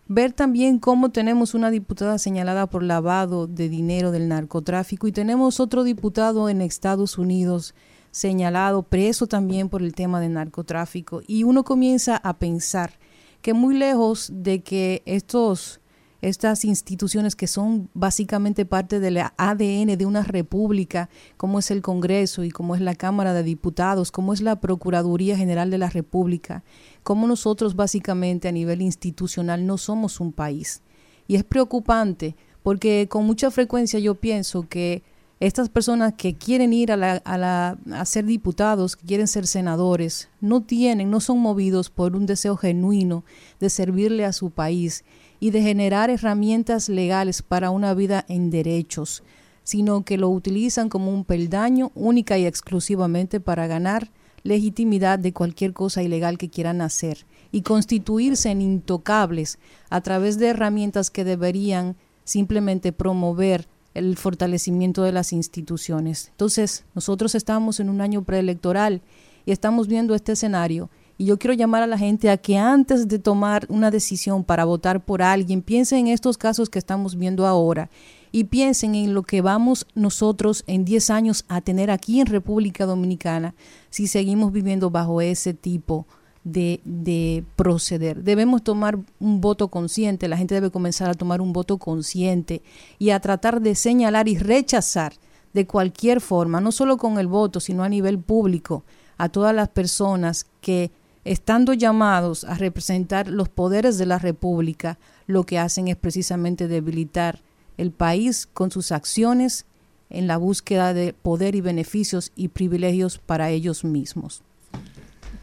ver 0.07 0.33
también 0.33 0.79
cómo 0.79 1.09
tenemos 1.09 1.53
una 1.53 1.69
diputada 1.69 2.17
señalada 2.17 2.67
por 2.67 2.83
lavado 2.83 3.45
de 3.45 3.69
dinero 3.69 4.11
del 4.11 4.27
narcotráfico 4.27 5.07
y 5.07 5.11
tenemos 5.11 5.59
otro 5.59 5.83
diputado 5.83 6.49
en 6.49 6.61
Estados 6.61 7.17
Unidos 7.17 7.75
señalado, 8.11 8.83
preso 8.83 9.27
también 9.27 9.69
por 9.69 9.83
el 9.83 9.93
tema 9.93 10.19
del 10.19 10.33
narcotráfico, 10.33 11.21
y 11.27 11.43
uno 11.43 11.63
comienza 11.63 12.17
a 12.17 12.37
pensar 12.37 12.93
que 13.41 13.53
muy 13.53 13.77
lejos 13.77 14.31
de 14.33 14.61
que 14.63 15.03
estos 15.05 15.79
estas 16.21 16.65
instituciones 16.65 17.35
que 17.35 17.47
son 17.47 17.89
básicamente 17.93 18.65
parte 18.65 18.99
del 18.99 19.17
ADN 19.17 19.97
de 19.97 20.05
una 20.05 20.23
república, 20.23 21.09
como 21.37 21.59
es 21.59 21.69
el 21.71 21.81
Congreso 21.81 22.43
y 22.43 22.51
como 22.51 22.75
es 22.75 22.81
la 22.81 22.95
Cámara 22.95 23.33
de 23.33 23.43
Diputados, 23.43 24.11
como 24.11 24.33
es 24.33 24.41
la 24.41 24.59
Procuraduría 24.59 25.37
General 25.37 25.69
de 25.69 25.77
la 25.77 25.89
República, 25.89 26.63
como 27.03 27.27
nosotros 27.27 27.75
básicamente 27.75 28.47
a 28.47 28.51
nivel 28.51 28.81
institucional 28.81 29.65
no 29.65 29.77
somos 29.77 30.19
un 30.19 30.31
país. 30.31 30.81
Y 31.27 31.35
es 31.35 31.43
preocupante 31.43 32.35
porque 32.63 33.07
con 33.09 33.25
mucha 33.25 33.51
frecuencia 33.51 33.99
yo 33.99 34.15
pienso 34.15 34.67
que 34.67 35.03
estas 35.39 35.69
personas 35.69 36.13
que 36.17 36.35
quieren 36.35 36.73
ir 36.73 36.91
a, 36.91 36.97
la, 36.97 37.13
a, 37.17 37.37
la, 37.37 37.77
a 37.91 38.05
ser 38.05 38.25
diputados, 38.25 38.95
que 38.95 39.05
quieren 39.05 39.27
ser 39.27 39.45
senadores, 39.45 40.29
no 40.41 40.63
tienen, 40.63 41.11
no 41.11 41.19
son 41.19 41.37
movidos 41.39 41.91
por 41.91 42.15
un 42.15 42.25
deseo 42.25 42.57
genuino 42.57 43.23
de 43.59 43.69
servirle 43.69 44.25
a 44.25 44.33
su 44.33 44.49
país 44.49 45.03
y 45.39 45.51
de 45.51 45.61
generar 45.61 46.09
herramientas 46.09 46.89
legales 46.89 47.41
para 47.41 47.69
una 47.69 47.93
vida 47.93 48.25
en 48.27 48.49
derechos, 48.49 49.23
sino 49.63 50.03
que 50.03 50.17
lo 50.17 50.29
utilizan 50.29 50.89
como 50.89 51.11
un 51.11 51.25
peldaño 51.25 51.91
única 51.93 52.37
y 52.37 52.45
exclusivamente 52.45 53.39
para 53.39 53.67
ganar 53.67 54.09
legitimidad 54.43 55.19
de 55.19 55.33
cualquier 55.33 55.73
cosa 55.73 56.01
ilegal 56.01 56.37
que 56.37 56.49
quieran 56.49 56.81
hacer 56.81 57.25
y 57.51 57.61
constituirse 57.61 58.49
en 58.49 58.61
intocables 58.61 59.59
a 59.89 60.01
través 60.01 60.37
de 60.37 60.47
herramientas 60.47 61.09
que 61.09 61.23
deberían 61.23 61.95
simplemente 62.23 62.91
promover 62.91 63.67
el 63.93 64.15
fortalecimiento 64.15 65.03
de 65.03 65.11
las 65.11 65.33
instituciones. 65.33 66.27
Entonces, 66.29 66.85
nosotros 66.93 67.35
estamos 67.35 67.79
en 67.79 67.89
un 67.89 67.99
año 67.99 68.23
preelectoral 68.23 69.01
y 69.45 69.51
estamos 69.51 69.87
viendo 69.87 70.13
este 70.13 70.33
escenario 70.33 70.89
Y 71.17 71.25
yo 71.25 71.39
quiero 71.39 71.53
llamar 71.53 71.81
a 71.81 71.87
la 71.87 71.97
gente 71.97 72.29
a 72.29 72.37
que 72.37 72.57
antes 72.57 73.07
de 73.07 73.17
tomar 73.17 73.65
una 73.69 73.89
decisión 73.89 74.43
para 74.43 74.65
votar 74.65 75.03
por 75.03 75.23
alguien, 75.23 75.63
piensen 75.63 75.99
en 75.99 76.07
estos 76.13 76.37
casos 76.37 76.69
que 76.69 76.77
estamos 76.77 77.15
viendo 77.15 77.47
ahora 77.47 77.89
y 78.31 78.43
piensen 78.45 78.93
en 78.93 79.13
lo 79.15 79.23
que 79.23 79.41
vamos 79.41 79.87
nosotros 79.95 80.63
en 80.67 80.85
10 80.85 81.09
años 81.09 81.45
a 81.47 81.61
tener 81.61 81.89
aquí 81.89 82.19
en 82.19 82.27
República 82.27 82.85
Dominicana 82.85 83.55
si 83.89 84.05
seguimos 84.05 84.51
viviendo 84.51 84.91
bajo 84.91 85.21
ese 85.21 85.55
tipo 85.55 86.05
de, 86.43 86.81
de, 86.85 87.43
proceder. 87.55 88.23
Debemos 88.23 88.63
tomar 88.63 88.99
un 89.19 89.41
voto 89.41 89.69
consciente, 89.69 90.27
la 90.27 90.37
gente 90.37 90.55
debe 90.55 90.69
comenzar 90.69 91.09
a 91.09 91.13
tomar 91.13 91.41
un 91.41 91.51
voto 91.51 91.77
consciente 91.77 92.61
y 92.99 93.09
a 93.09 93.19
tratar 93.19 93.59
de 93.59 93.75
señalar 93.75 94.27
y 94.27 94.37
rechazar 94.37 95.13
de 95.53 95.65
cualquier 95.65 96.21
forma, 96.21 96.61
no 96.61 96.71
solo 96.71 96.97
con 96.97 97.17
el 97.17 97.27
voto, 97.27 97.59
sino 97.59 97.83
a 97.83 97.89
nivel 97.89 98.19
público, 98.19 98.83
a 99.17 99.29
todas 99.29 99.53
las 99.53 99.67
personas 99.69 100.45
que 100.61 100.91
estando 101.31 101.73
llamados 101.73 102.43
a 102.43 102.55
representar 102.55 103.27
los 103.27 103.49
poderes 103.49 103.97
de 103.97 104.05
la 104.05 104.17
República, 104.17 104.97
lo 105.27 105.43
que 105.43 105.59
hacen 105.59 105.87
es 105.87 105.97
precisamente 105.97 106.67
debilitar 106.67 107.41
el 107.77 107.91
país 107.91 108.47
con 108.53 108.71
sus 108.71 108.91
acciones 108.91 109.65
en 110.09 110.27
la 110.27 110.37
búsqueda 110.37 110.93
de 110.93 111.13
poder 111.13 111.55
y 111.55 111.61
beneficios 111.61 112.31
y 112.35 112.47
privilegios 112.47 113.17
para 113.17 113.49
ellos 113.49 113.83
mismos. 113.83 114.41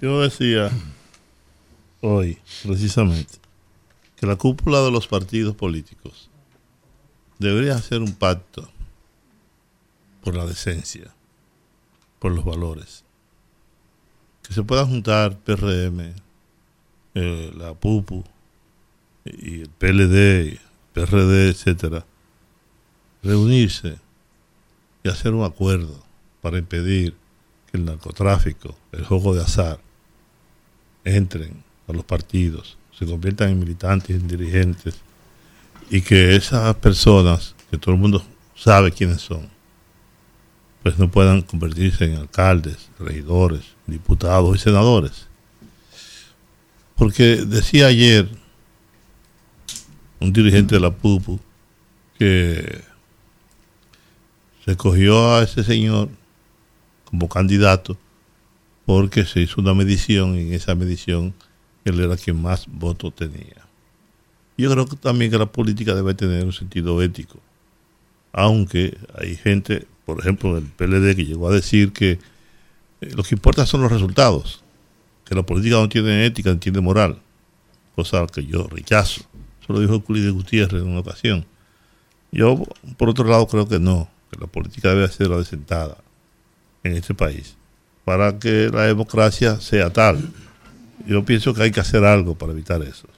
Yo 0.00 0.21
decía 0.23 0.71
hoy, 2.00 2.38
precisamente, 2.62 3.35
que 4.17 4.26
la 4.26 4.37
cúpula 4.37 4.81
de 4.81 4.91
los 4.91 5.07
partidos 5.07 5.55
políticos 5.55 6.31
debería 7.38 7.75
hacer 7.75 8.00
un 8.00 8.14
pacto 8.14 8.69
por 10.23 10.35
la 10.35 10.47
decencia, 10.47 11.14
por 12.19 12.33
los 12.33 12.45
valores, 12.45 13.04
que 14.47 14.53
se 14.53 14.63
puedan 14.63 14.87
juntar 14.87 15.37
PRM, 15.39 16.13
eh, 17.15 17.53
la 17.57 17.75
PUPU 17.75 18.25
y 19.25 19.63
el 19.63 19.69
PLD, 19.69 20.61
PRD, 20.93 21.49
etcétera, 21.49 22.05
reunirse 23.23 23.97
y 25.03 25.09
hacer 25.09 25.33
un 25.33 25.45
acuerdo 25.45 26.03
para 26.43 26.59
impedir 26.59 27.15
que 27.71 27.79
el 27.79 27.87
narcotráfico, 27.87 28.77
el 28.93 29.05
juego 29.05 29.35
de 29.35 29.43
azar, 29.43 29.81
entren 31.05 31.65
a 31.89 31.93
los 31.93 32.05
partidos, 32.05 32.77
se 32.97 33.07
conviertan 33.07 33.51
en 33.51 33.59
militantes, 33.59 34.11
en 34.11 34.29
dirigentes, 34.29 34.97
y 35.91 36.01
que 36.03 36.37
esas 36.37 36.75
personas, 36.77 37.55
que 37.71 37.79
todo 37.79 37.95
el 37.95 38.01
mundo 38.01 38.25
sabe 38.55 38.93
quiénes 38.93 39.21
son, 39.21 39.54
pues 40.85 40.99
no 40.99 41.11
puedan 41.11 41.41
convertirse 41.41 42.05
en 42.05 42.17
alcaldes, 42.19 42.91
regidores, 42.99 43.62
diputados 43.87 44.55
y 44.55 44.59
senadores. 44.59 45.29
Porque 46.95 47.37
decía 47.37 47.87
ayer 47.87 48.29
un 50.21 50.31
dirigente 50.31 50.75
de 50.75 50.83
la 50.83 50.91
PUPU 50.91 51.41
que 52.19 52.83
se 54.67 54.76
cogió 54.76 55.35
a 55.35 55.45
ese 55.45 55.64
señor 55.64 56.11
como 57.07 57.31
candidato 57.31 57.97
porque 58.85 59.25
se 59.25 59.41
hizo 59.41 59.62
una 59.62 59.73
medición 59.73 60.37
y 60.37 60.43
en 60.43 60.53
esa 60.53 60.75
medición 60.75 61.33
él 61.87 61.99
era 61.99 62.19
quien 62.19 62.43
más 62.43 62.67
votos 62.67 63.14
tenía. 63.14 63.67
Yo 64.59 64.71
creo 64.71 64.85
que 64.87 64.97
también 64.97 65.31
que 65.31 65.38
la 65.38 65.50
política 65.50 65.95
debe 65.95 66.12
tener 66.12 66.45
un 66.45 66.53
sentido 66.53 67.00
ético, 67.00 67.41
aunque 68.35 68.99
hay 69.19 69.35
gente 69.37 69.87
por 70.05 70.21
ejemplo, 70.21 70.57
el 70.59 70.65
PLD 70.65 71.17
que 71.17 71.25
llegó 71.25 71.49
a 71.49 71.53
decir 71.53 71.93
que 71.93 72.13
eh, 73.01 73.11
lo 73.15 73.23
que 73.23 73.35
importa 73.35 73.67
son 73.67 73.83
los 73.83 73.91
resultados, 73.91 74.63
que 75.25 75.35
la 75.35 75.43
política 75.43 75.77
no 75.77 75.89
tiene 75.89 76.27
ética, 76.27 76.51
no 76.51 76.59
tiene 76.59 76.81
moral, 76.81 77.19
cosa 77.95 78.27
que 78.27 78.45
yo 78.45 78.67
rechazo. 78.69 79.23
Eso 79.63 79.73
lo 79.73 79.81
dijo 79.81 80.03
de 80.07 80.31
Gutiérrez 80.31 80.83
en 80.83 80.89
una 80.89 81.01
ocasión. 81.01 81.47
Yo, 82.31 82.62
por 82.99 83.09
otro 83.09 83.25
lado, 83.25 83.47
creo 83.47 83.67
que 83.67 83.79
no, 83.79 84.09
que 84.31 84.38
la 84.38 84.47
política 84.47 84.90
debe 84.90 85.09
ser 85.09 85.29
la 85.29 85.38
desentada 85.38 85.97
en 86.83 86.93
este 86.93 87.14
país 87.14 87.57
para 88.05 88.38
que 88.38 88.71
la 88.73 88.83
democracia 88.83 89.61
sea 89.61 89.90
tal. 89.90 90.31
Yo 91.07 91.25
pienso 91.25 91.55
que 91.55 91.62
hay 91.62 91.71
que 91.71 91.81
hacer 91.81 92.05
algo 92.05 92.35
para 92.35 92.53
evitar 92.53 92.83
eso. 92.83 93.09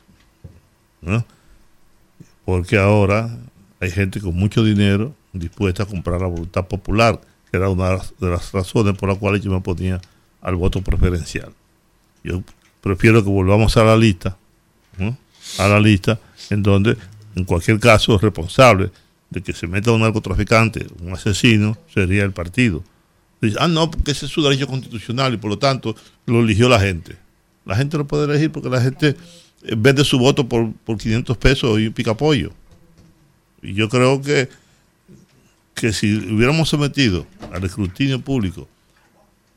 Porque 2.44 2.79
ahora 2.79 3.37
hay 3.81 3.90
gente 3.90 4.20
con 4.20 4.35
mucho 4.35 4.64
dinero 4.64 5.14
dispuesta 5.38 5.85
a 5.85 5.87
comprar 5.87 6.20
la 6.20 6.27
voluntad 6.27 6.66
popular, 6.66 7.20
que 7.51 7.57
era 7.57 7.68
una 7.68 7.99
de 8.18 8.31
las 8.31 8.53
razones 8.53 8.96
por 8.96 9.09
las 9.09 9.18
cuales 9.18 9.42
yo 9.42 9.51
me 9.51 9.61
ponía 9.61 10.01
al 10.40 10.57
voto 10.57 10.83
preferencial. 10.83 11.53
Yo 12.22 12.42
prefiero 12.81 13.22
que 13.22 13.31
volvamos 13.31 13.77
a 13.77 13.85
la 13.85 13.96
lista, 13.96 14.37
a 15.59 15.68
la 15.68 15.81
lista 15.81 16.18
en 16.51 16.62
donde, 16.62 16.96
en 17.35 17.44
cualquier 17.44 17.81
caso, 17.81 18.18
responsable 18.18 18.90
de 19.31 19.42
que 19.42 19.53
se 19.53 19.66
meta 19.66 19.92
un 19.92 20.01
narcotraficante, 20.01 20.87
un 21.01 21.12
asesino, 21.12 21.77
sería 21.92 22.25
el 22.25 22.33
partido. 22.33 22.83
Dice, 23.40 23.57
ah, 23.61 23.68
no, 23.68 23.90
porque 23.90 24.12
ese 24.12 24.27
es 24.27 24.33
su 24.33 24.42
derecho 24.42 24.66
constitucional 24.66 25.35
y 25.35 25.37
por 25.37 25.51
lo 25.51 25.59
tanto 25.59 25.94
lo 26.27 26.40
eligió 26.40 26.68
la 26.68 26.81
gente. 26.81 27.16
La 27.64 27.77
gente 27.77 27.99
lo 27.99 28.07
puede 28.07 28.25
elegir 28.25 28.51
porque 28.51 28.70
la 28.70 28.81
gente 28.81 29.16
eh, 29.62 29.75
vende 29.77 30.05
su 30.05 30.18
voto 30.18 30.49
por, 30.49 30.72
por 30.72 30.96
500 30.96 31.37
pesos 31.37 31.81
y 31.81 31.88
un 31.88 31.92
picapollo. 31.92 32.53
Y 33.62 33.75
yo 33.75 33.88
creo 33.88 34.22
que 34.22 34.49
que 35.76 35.92
si 35.92 36.16
hubiéramos 36.16 36.70
sometido 36.70 37.26
al 37.52 37.62
escrutinio 37.62 38.20
público 38.20 38.66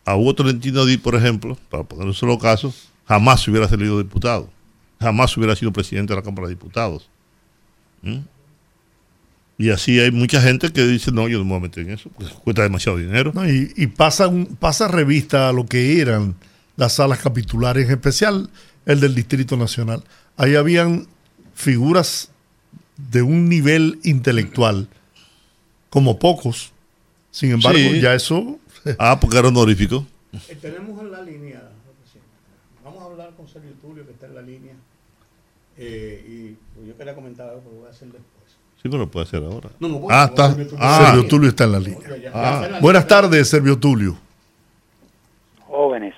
a 0.06 0.16
Hugo 0.16 0.36
Tolentino 0.36 0.86
Díaz, 0.86 1.02
por 1.02 1.16
ejemplo, 1.16 1.58
para 1.70 1.84
poner 1.84 2.08
un 2.08 2.14
solo 2.14 2.38
caso, 2.38 2.74
jamás 3.08 3.48
hubiera 3.48 3.68
salido 3.68 3.98
diputado, 3.98 4.50
jamás 5.00 5.36
hubiera 5.38 5.56
sido 5.56 5.72
presidente 5.72 6.14
de 6.14 6.20
la 6.20 6.24
Cámara 6.24 6.48
de 6.48 6.56
Diputados. 6.56 7.10
¿Mm? 8.02 8.20
Y 9.58 9.70
así 9.70 10.00
hay 10.00 10.12
mucha 10.12 10.42
gente 10.42 10.72
que 10.72 10.86
dice, 10.86 11.12
no, 11.12 11.28
yo 11.30 11.38
no 11.38 11.46
me 11.46 11.52
voy 11.52 11.60
a 11.60 11.62
meter 11.62 11.86
en 11.86 11.94
eso, 11.94 12.10
porque 12.10 12.34
cuesta 12.44 12.64
demasiado 12.64 12.98
dinero. 12.98 13.34
y, 13.48 13.88
pasa, 13.88 14.30
pasa 14.60 14.88
revista 14.88 15.50
a 15.50 15.54
lo 15.54 15.66
que 15.68 16.02
eran 16.02 16.36
las 16.76 16.94
salas 16.94 17.20
capitulares, 17.20 17.86
en 17.86 17.92
especial 17.92 18.50
el 18.86 19.00
del 19.00 19.16
Distrito 19.16 19.56
Nacional. 19.58 20.04
Ahí 20.38 20.56
habían 20.56 21.08
figuras 21.54 22.32
de 22.98 23.22
un 23.22 23.48
nivel 23.48 24.00
intelectual 24.04 24.90
como 25.90 26.20
pocos. 26.20 26.72
Sin 27.32 27.52
embargo, 27.52 27.80
ya 28.02 28.14
eso. 28.14 28.60
ah, 29.00 29.20
porque 29.20 29.38
era 29.38 29.48
honorífico. 29.48 30.06
Eh, 30.48 30.58
tenemos 30.62 31.00
en 31.02 31.12
la 31.12 31.22
línea, 31.22 31.62
vamos 32.84 33.02
a 33.02 33.06
hablar 33.06 33.34
con 33.36 33.48
Sergio 33.48 33.72
Tulio, 33.82 34.06
que 34.06 34.12
está 34.12 34.28
en 34.28 34.36
la 34.36 34.42
línea. 34.42 34.74
Eh, 35.78 36.26
y 36.28 36.58
pues, 36.76 36.88
yo 36.88 36.98
quería 36.98 37.16
comentar 37.16 37.50
algo, 37.50 37.62
pero 37.62 37.76
voy 37.78 37.88
a 37.88 37.90
hacer 37.90 38.08
después. 38.10 38.30
Sí, 38.82 38.84
pero 38.84 39.00
lo 39.00 39.12
puede 39.12 39.26
hacer 39.26 39.44
ahora. 39.44 39.70
No, 39.80 39.88
no, 39.88 40.08
ah, 40.10 40.30
está. 40.30 40.56
Ah, 40.78 41.06
Servio 41.08 41.28
Tulio 41.28 41.50
está 41.50 41.66
en 41.66 41.72
la 41.72 41.80
línea. 41.80 42.32
Ah. 42.34 42.80
Buenas 42.82 43.08
tardes, 43.08 43.50
Servio 43.50 43.78
Tulio. 43.78 44.18
Jóvenes. 45.68 46.16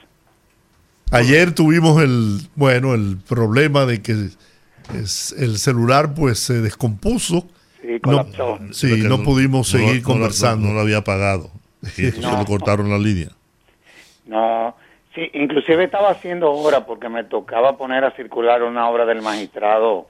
Ayer 1.12 1.54
tuvimos 1.54 2.02
el, 2.02 2.48
bueno, 2.56 2.94
el 2.94 3.18
problema 3.18 3.86
de 3.86 4.02
que 4.02 4.30
el 4.94 5.58
celular 5.58 6.14
pues 6.14 6.40
se 6.40 6.62
descompuso 6.62 7.48
Sí, 7.82 8.00
colapsó. 8.00 8.60
No, 8.60 8.74
sí, 8.74 9.04
no, 9.04 9.24
pudimos 9.24 9.68
seguir 9.68 10.04
conversando. 10.04 10.68
No, 10.68 10.74
lo 10.74 10.82
había 10.82 11.04
pagado. 11.04 11.50
Y 11.82 12.12
se 12.12 12.22
lo 12.22 12.46
cortaron 12.46 12.90
la 12.90 13.00
línea. 13.00 13.30
No, 14.26 14.76
sí, 15.16 15.30
inclusive 15.34 15.84
estaba 15.84 16.12
haciendo 16.12 16.52
obra 16.52 16.86
porque 16.86 17.10
me 17.10 17.24
tocaba 17.24 17.76
poner 17.78 18.06
a 18.06 18.12
circular 18.12 18.62
una 18.64 18.88
obra 18.88 19.06
del 19.06 19.22
magistrado 19.22 20.08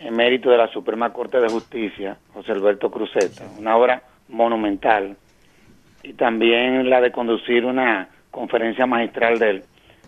en 0.00 0.14
mérito 0.14 0.50
de 0.50 0.58
la 0.58 0.68
Suprema 0.72 1.12
Corte 1.12 1.40
de 1.40 1.48
Justicia, 1.48 2.18
José 2.34 2.52
Alberto 2.52 2.90
Cruzeta, 2.90 3.44
una 3.58 3.76
obra 3.76 4.02
monumental. 4.28 5.16
Y 6.02 6.12
también 6.14 6.90
la 6.90 7.00
de 7.00 7.12
conducir 7.12 7.64
una 7.64 8.08
conferencia 8.30 8.86
magistral 8.86 9.38
de 9.38 9.50
él 9.50 9.64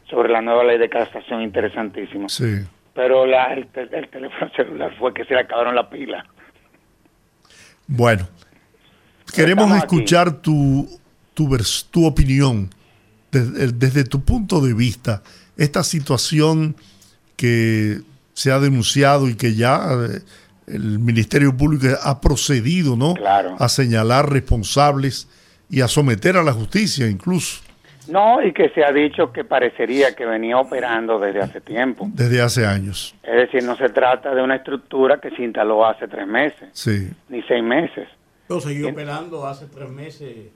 sobre 0.08 0.28
la 0.28 0.40
nueva 0.40 0.64
ley 0.64 0.78
de 0.78 0.88
casación 0.88 1.42
interesantísima. 1.42 2.28
Sí. 2.28 2.66
Pero 2.94 3.26
la, 3.26 3.54
el, 3.54 3.68
el 3.74 4.08
teléfono 4.08 4.50
celular 4.56 4.92
fue 4.98 5.14
que 5.14 5.24
se 5.24 5.34
le 5.34 5.40
acabaron 5.40 5.74
la 5.74 5.88
pila. 5.88 6.24
Bueno, 7.92 8.28
queremos 9.34 9.76
escuchar 9.76 10.40
tu, 10.40 10.88
tu, 11.34 11.58
tu 11.90 12.06
opinión 12.06 12.72
desde, 13.32 14.04
tu 14.04 14.22
punto 14.24 14.60
de 14.60 14.72
vista. 14.74 15.24
Esta 15.56 15.82
situación 15.82 16.76
que 17.34 18.00
se 18.32 18.52
ha 18.52 18.60
denunciado 18.60 19.28
y 19.28 19.34
que 19.34 19.56
ya 19.56 19.88
eh, 19.92 20.20
el 20.68 21.00
Ministerio 21.00 21.56
Público 21.56 21.88
ha 22.00 22.20
procedido 22.20 22.94
¿no? 22.94 23.14
a 23.58 23.68
señalar 23.68 24.30
responsables 24.30 25.26
y 25.68 25.80
a 25.80 25.88
someter 25.88 26.36
a 26.36 26.44
la 26.44 26.52
justicia 26.52 27.08
incluso. 27.08 27.58
No, 28.10 28.42
y 28.42 28.52
que 28.52 28.70
se 28.70 28.84
ha 28.84 28.92
dicho 28.92 29.32
que 29.32 29.44
parecería 29.44 30.14
que 30.14 30.26
venía 30.26 30.58
operando 30.58 31.18
desde 31.18 31.40
hace 31.40 31.60
tiempo. 31.60 32.08
Desde 32.12 32.40
hace 32.40 32.66
años. 32.66 33.14
Es 33.22 33.36
decir, 33.36 33.62
no 33.62 33.76
se 33.76 33.88
trata 33.88 34.34
de 34.34 34.42
una 34.42 34.56
estructura 34.56 35.20
que 35.20 35.30
se 35.30 35.42
instaló 35.42 35.86
hace 35.86 36.08
tres 36.08 36.26
meses. 36.26 36.68
Sí. 36.72 37.10
Ni 37.28 37.42
seis 37.42 37.62
meses. 37.62 38.08
Pero 38.48 38.60
siguió 38.60 38.88
operando 38.88 39.46
hace 39.46 39.66
tres 39.66 39.88
meses, 39.88 40.48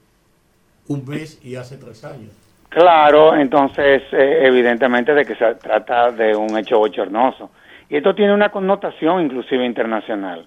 un 0.89 1.05
mes 1.07 1.39
y 1.45 1.55
hace 1.55 1.77
tres 1.77 2.05
años. 2.05 2.33
Claro, 2.69 3.37
entonces 3.37 4.03
eh, 4.11 4.41
evidentemente 4.43 5.15
de 5.15 5.25
que 5.25 5.37
se 5.37 5.55
trata 5.55 6.11
de 6.11 6.35
un 6.35 6.59
hecho 6.59 6.79
bochornoso. 6.79 7.51
Y 7.89 7.97
esto 7.97 8.17
tiene 8.17 8.35
una 8.35 8.51
connotación 8.51 9.25
inclusive 9.25 9.65
internacional, 9.65 10.45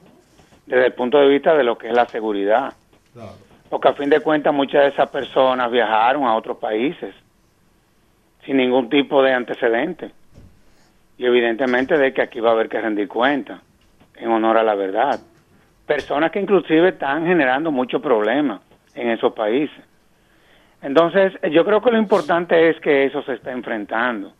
desde 0.65 0.87
el 0.87 0.93
punto 0.93 1.19
de 1.19 1.29
vista 1.29 1.55
de 1.55 1.63
lo 1.63 1.77
que 1.77 1.87
es 1.87 1.93
la 1.93 2.05
seguridad. 2.07 2.73
Porque 3.69 3.89
a 3.89 3.93
fin 3.93 4.09
de 4.09 4.21
cuentas 4.21 4.53
muchas 4.53 4.83
de 4.83 4.89
esas 4.89 5.09
personas 5.09 5.69
viajaron 5.71 6.23
a 6.23 6.35
otros 6.35 6.57
países 6.57 7.13
sin 8.45 8.57
ningún 8.57 8.89
tipo 8.89 9.21
de 9.21 9.33
antecedente. 9.33 10.11
Y 11.17 11.25
evidentemente 11.25 11.97
de 11.97 12.13
que 12.13 12.21
aquí 12.21 12.39
va 12.39 12.49
a 12.49 12.53
haber 12.53 12.69
que 12.69 12.79
rendir 12.79 13.07
cuenta 13.07 13.61
en 14.15 14.29
honor 14.29 14.57
a 14.57 14.63
la 14.63 14.75
verdad. 14.75 15.19
Personas 15.85 16.31
que 16.31 16.39
inclusive 16.39 16.89
están 16.89 17.25
generando 17.25 17.71
muchos 17.71 18.01
problemas 18.01 18.61
en 18.95 19.09
esos 19.09 19.33
países. 19.33 19.83
Entonces, 20.81 21.33
yo 21.51 21.65
creo 21.65 21.81
que 21.81 21.91
lo 21.91 21.97
importante 21.97 22.69
es 22.69 22.79
que 22.79 23.05
eso 23.05 23.21
se 23.23 23.33
está 23.33 23.51
enfrentando, 23.51 24.31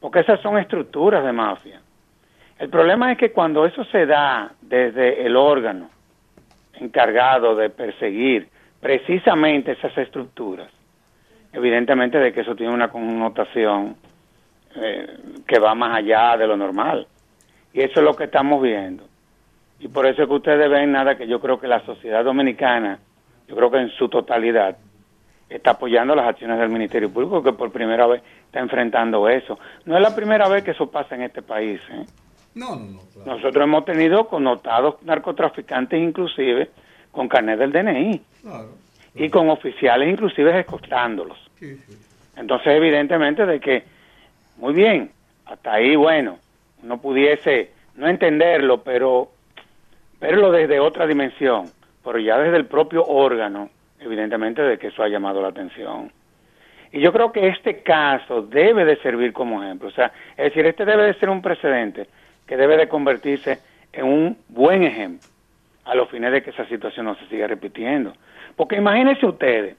porque 0.00 0.20
esas 0.20 0.40
son 0.40 0.58
estructuras 0.58 1.24
de 1.24 1.32
mafia. 1.32 1.80
El 2.58 2.70
problema 2.70 3.12
es 3.12 3.18
que 3.18 3.32
cuando 3.32 3.66
eso 3.66 3.84
se 3.84 4.06
da 4.06 4.52
desde 4.60 5.26
el 5.26 5.36
órgano 5.36 5.90
encargado 6.82 7.54
de 7.54 7.70
perseguir 7.70 8.48
precisamente 8.80 9.72
esas 9.72 9.96
estructuras, 9.96 10.68
evidentemente 11.52 12.18
de 12.18 12.32
que 12.32 12.40
eso 12.40 12.54
tiene 12.56 12.72
una 12.72 12.88
connotación 12.88 13.96
eh, 14.74 15.18
que 15.46 15.58
va 15.58 15.74
más 15.74 15.96
allá 15.96 16.36
de 16.36 16.46
lo 16.46 16.56
normal. 16.56 17.06
Y 17.72 17.80
eso 17.80 18.00
es 18.00 18.04
lo 18.04 18.14
que 18.14 18.24
estamos 18.24 18.62
viendo. 18.62 19.04
Y 19.80 19.88
por 19.88 20.06
eso 20.06 20.22
es 20.22 20.28
que 20.28 20.34
ustedes 20.34 20.70
ven 20.70 20.92
nada 20.92 21.16
que 21.16 21.26
yo 21.26 21.40
creo 21.40 21.58
que 21.58 21.66
la 21.66 21.84
sociedad 21.84 22.24
dominicana, 22.24 22.98
yo 23.48 23.56
creo 23.56 23.70
que 23.70 23.78
en 23.78 23.90
su 23.90 24.08
totalidad, 24.08 24.76
está 25.48 25.72
apoyando 25.72 26.14
las 26.14 26.26
acciones 26.26 26.58
del 26.58 26.70
Ministerio 26.70 27.12
Público, 27.12 27.42
que 27.42 27.52
por 27.52 27.70
primera 27.70 28.06
vez 28.06 28.22
está 28.46 28.60
enfrentando 28.60 29.28
eso. 29.28 29.58
No 29.84 29.96
es 29.96 30.02
la 30.02 30.14
primera 30.14 30.48
vez 30.48 30.64
que 30.64 30.70
eso 30.70 30.90
pasa 30.90 31.14
en 31.14 31.22
este 31.22 31.42
país. 31.42 31.80
¿eh? 31.90 32.04
No, 32.54 32.76
no, 32.76 33.00
no. 33.16 33.24
Nosotros 33.24 33.64
hemos 33.64 33.84
tenido 33.84 34.28
connotados 34.28 35.02
narcotraficantes 35.02 36.00
inclusive 36.00 36.70
con 37.10 37.28
carnet 37.28 37.58
del 37.58 37.72
DNI. 37.72 38.20
Y 39.14 39.28
con 39.28 39.50
oficiales 39.50 40.08
inclusive 40.08 40.60
escoltándolos. 40.60 41.38
Entonces, 42.36 42.68
evidentemente, 42.68 43.44
de 43.44 43.60
que, 43.60 43.84
muy 44.56 44.72
bien, 44.72 45.10
hasta 45.44 45.74
ahí, 45.74 45.94
bueno, 45.96 46.38
no 46.82 46.98
pudiese 46.98 47.70
no 47.96 48.08
entenderlo, 48.08 48.82
pero 48.82 49.30
verlo 50.20 50.50
desde 50.50 50.80
otra 50.80 51.06
dimensión, 51.06 51.66
pero 52.02 52.18
ya 52.18 52.38
desde 52.38 52.56
el 52.56 52.66
propio 52.66 53.04
órgano, 53.04 53.68
evidentemente, 54.00 54.62
de 54.62 54.78
que 54.78 54.88
eso 54.88 55.02
ha 55.02 55.08
llamado 55.08 55.42
la 55.42 55.48
atención. 55.48 56.10
Y 56.90 57.00
yo 57.00 57.12
creo 57.12 57.32
que 57.32 57.48
este 57.48 57.82
caso 57.82 58.42
debe 58.42 58.84
de 58.84 58.96
servir 58.96 59.32
como 59.32 59.62
ejemplo. 59.62 59.88
O 59.88 59.92
sea, 59.92 60.12
es 60.36 60.44
decir, 60.44 60.66
este 60.66 60.84
debe 60.84 61.04
de 61.04 61.14
ser 61.14 61.28
un 61.30 61.40
precedente 61.42 62.06
que 62.46 62.56
debe 62.56 62.76
de 62.76 62.88
convertirse 62.88 63.60
en 63.92 64.04
un 64.04 64.38
buen 64.48 64.82
ejemplo 64.82 65.28
a 65.84 65.94
los 65.94 66.08
fines 66.10 66.32
de 66.32 66.42
que 66.42 66.50
esa 66.50 66.66
situación 66.66 67.06
no 67.06 67.14
se 67.16 67.26
siga 67.26 67.46
repitiendo. 67.46 68.12
Porque 68.56 68.76
imagínense 68.76 69.26
ustedes, 69.26 69.76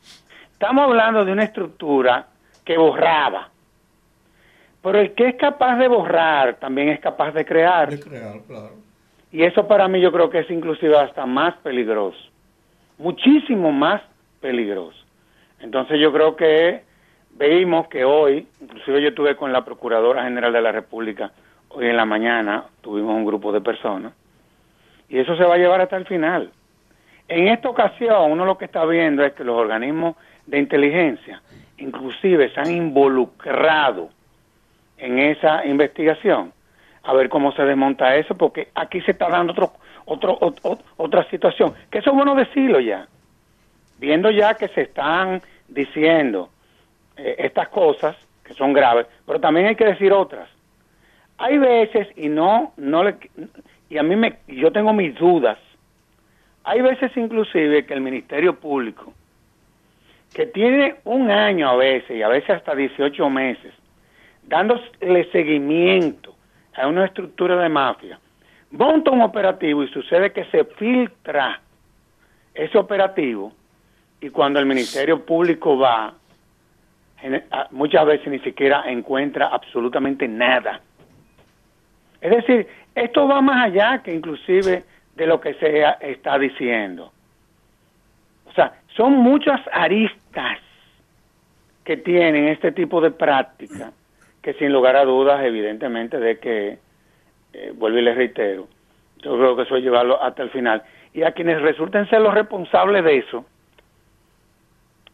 estamos 0.52 0.84
hablando 0.84 1.24
de 1.24 1.32
una 1.32 1.44
estructura 1.44 2.28
que 2.66 2.78
borraba, 2.78 3.50
pero 4.82 5.00
el 5.00 5.14
que 5.14 5.30
es 5.30 5.36
capaz 5.36 5.78
de 5.78 5.88
borrar 5.88 6.56
también 6.56 6.90
es 6.90 7.00
capaz 7.00 7.32
de 7.32 7.46
crear. 7.46 7.90
De 7.90 8.00
crear, 8.00 8.40
claro. 8.46 8.72
Y 9.32 9.44
eso 9.44 9.68
para 9.68 9.88
mí 9.88 10.00
yo 10.00 10.12
creo 10.12 10.30
que 10.30 10.40
es 10.40 10.52
inclusive 10.52 10.98
hasta 10.98 11.26
más 11.26 11.56
peligroso, 11.58 12.20
muchísimo 12.98 13.72
más 13.72 14.02
peligroso. 14.42 14.98
Entonces 15.60 16.00
yo 16.00 16.12
creo 16.12 16.36
que 16.36 16.84
veimos 17.32 17.88
que 17.88 18.04
hoy, 18.04 18.48
inclusive 18.62 19.02
yo 19.02 19.10
estuve 19.10 19.36
con 19.36 19.54
la 19.54 19.64
Procuradora 19.66 20.24
General 20.24 20.52
de 20.52 20.62
la 20.62 20.72
República, 20.72 21.32
hoy 21.74 21.88
en 21.88 21.98
la 21.98 22.06
mañana 22.06 22.66
tuvimos 22.82 23.16
un 23.16 23.26
grupo 23.26 23.52
de 23.52 23.62
personas, 23.62 24.14
y 25.10 25.20
eso 25.20 25.36
se 25.36 25.44
va 25.44 25.56
a 25.56 25.58
llevar 25.58 25.82
hasta 25.82 25.98
el 25.98 26.06
final. 26.06 26.52
En 27.28 27.48
esta 27.48 27.70
ocasión, 27.70 28.32
uno 28.32 28.46
lo 28.46 28.58
que 28.58 28.66
está 28.66 28.86
viendo 28.86 29.24
es 29.24 29.34
que 29.34 29.44
los 29.44 29.56
organismos 29.56 30.16
de 30.46 30.60
inteligencia, 30.60 31.42
inclusive, 31.78 32.50
se 32.54 32.60
han 32.60 32.72
involucrado 32.72 34.10
en 34.98 35.20
esa 35.20 35.66
investigación, 35.66 36.54
a 37.04 37.14
ver 37.14 37.30
cómo 37.30 37.52
se 37.52 37.64
desmonta 37.64 38.16
eso, 38.16 38.36
porque 38.36 38.70
aquí 38.76 39.02
se 39.02 39.12
está 39.12 39.30
dando 39.30 39.54
otro, 40.06 40.38
otro, 40.40 40.80
otra 40.98 41.30
situación, 41.30 41.74
que 41.90 42.00
eso 42.00 42.12
es 42.12 42.16
bueno 42.16 42.36
decirlo 42.36 42.80
ya, 42.80 43.08
viendo 44.00 44.32
ya 44.32 44.54
que 44.56 44.68
se 44.70 44.82
están 44.82 45.42
diciendo 45.68 46.50
eh, 47.18 47.36
estas 47.40 47.70
cosas 47.70 48.16
que 48.44 48.54
son 48.54 48.74
graves, 48.74 49.08
pero 49.26 49.40
también 49.40 49.68
hay 49.68 49.76
que 49.76 49.86
decir 49.86 50.12
otras. 50.12 50.50
Hay 51.44 51.58
veces 51.58 52.08
y 52.16 52.30
no 52.30 52.72
no 52.78 53.04
le 53.04 53.18
y 53.90 53.98
a 53.98 54.04
mí 54.04 54.16
me, 54.16 54.38
yo 54.48 54.72
tengo 54.72 54.94
mis 54.94 55.14
dudas. 55.16 55.60
Hay 56.64 56.82
veces 56.82 57.12
inclusive 57.18 57.86
que 57.86 57.94
el 57.94 58.00
Ministerio 58.00 58.58
Público, 58.58 59.14
que 60.34 60.46
tiene 60.46 60.96
un 61.04 61.30
año 61.30 61.70
a 61.70 61.76
veces 61.76 62.12
y 62.12 62.22
a 62.22 62.30
veces 62.30 62.50
hasta 62.50 62.74
18 62.74 63.30
meses, 63.30 63.74
dándole 64.44 65.30
seguimiento 65.34 66.34
a 66.76 66.88
una 66.88 67.06
estructura 67.06 67.62
de 67.62 67.68
mafia, 67.68 68.18
monta 68.72 69.12
un 69.12 69.22
operativo 69.22 69.84
y 69.84 69.90
sucede 69.90 70.32
que 70.32 70.46
se 70.46 70.64
filtra 70.64 71.60
ese 72.54 72.78
operativo 72.78 73.52
y 74.22 74.30
cuando 74.30 74.62
el 74.62 74.66
Ministerio 74.66 75.26
Público 75.26 75.78
va, 75.78 76.14
muchas 77.72 78.06
veces 78.06 78.28
ni 78.28 78.40
siquiera 78.40 78.86
encuentra 78.88 79.48
absolutamente 79.48 80.26
nada. 80.26 80.80
Es 82.24 82.32
decir, 82.32 82.68
esto 82.96 83.28
va 83.28 83.42
más 83.42 83.66
allá 83.66 84.02
que 84.02 84.14
inclusive 84.14 84.86
de 85.14 85.28
lo 85.28 85.42
que 85.42 85.56
se 85.56 85.84
está 86.00 86.40
diciendo. 86.40 87.12
O 88.46 88.54
sea, 88.54 88.80
son 88.96 89.18
muchas 89.18 89.60
aristas 89.74 90.60
que 91.84 91.98
tienen 91.98 92.48
este 92.48 92.72
tipo 92.72 93.02
de 93.02 93.12
práctica 93.12 93.92
que 94.42 94.54
sin 94.54 94.72
lugar 94.72 94.96
a 94.96 95.04
dudas, 95.04 95.44
evidentemente, 95.44 96.18
de 96.18 96.40
que, 96.40 96.80
eh, 97.52 97.74
vuelvo 97.76 97.98
y 97.98 98.04
les 98.04 98.16
reitero, 98.16 98.70
yo 99.22 99.38
creo 99.38 99.56
que 99.58 99.64
eso 99.64 99.76
es 99.76 99.84
llevarlo 99.84 100.22
hasta 100.22 100.44
el 100.44 100.50
final. 100.50 100.82
Y 101.14 101.24
a 101.24 101.34
quienes 101.34 101.62
resulten 101.62 102.10
ser 102.10 102.22
los 102.22 102.34
responsables 102.34 103.04
de 103.04 103.18
eso, 103.18 103.46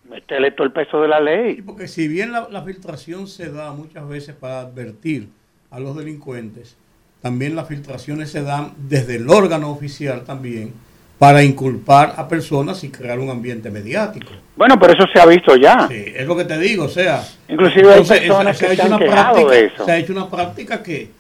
meterle 0.08 0.52
todo 0.52 0.66
el 0.66 0.74
peso 0.74 1.02
de 1.02 1.08
la 1.08 1.20
ley. 1.20 1.62
porque 1.64 1.88
si 1.88 2.08
bien 2.08 2.32
la 2.32 2.62
filtración 2.64 3.28
se 3.28 3.52
da 3.52 3.74
muchas 3.74 4.08
veces 4.08 4.36
para 4.36 4.62
advertir 4.62 5.30
a 5.72 5.80
los 5.80 5.96
delincuentes, 5.96 6.78
también 7.22 7.56
las 7.56 7.68
filtraciones 7.68 8.32
se 8.32 8.44
dan 8.44 8.74
desde 8.78 9.16
el 9.16 9.30
órgano 9.30 9.72
oficial 9.72 10.24
también 10.24 10.74
para 11.18 11.44
inculpar 11.44 12.14
a 12.16 12.30
personas 12.30 12.82
y 12.86 12.92
crear 12.92 13.20
un 13.20 13.30
ambiente 13.30 13.70
mediático. 13.70 14.32
Bueno, 14.56 14.80
pero 14.80 14.94
eso 14.94 15.06
se 15.14 15.20
ha 15.20 15.26
visto 15.26 15.54
ya. 15.58 15.88
Sí, 15.90 16.06
es 16.16 16.26
lo 16.26 16.36
que 16.36 16.46
te 16.46 16.58
digo, 16.58 16.86
o 16.86 16.90
sea... 16.90 17.22
Inclusive 17.50 17.94
hay 17.94 18.04
personas 18.06 18.58
que 18.58 18.76
se, 18.76 18.82
han 18.82 18.88
una 18.88 18.98
práctica, 18.98 19.50
de 19.50 19.66
eso. 19.66 19.86
Se 19.86 19.92
ha 19.92 19.98
hecho 19.98 20.14
una 20.14 20.30
práctica 20.30 20.82
que, 20.82 21.12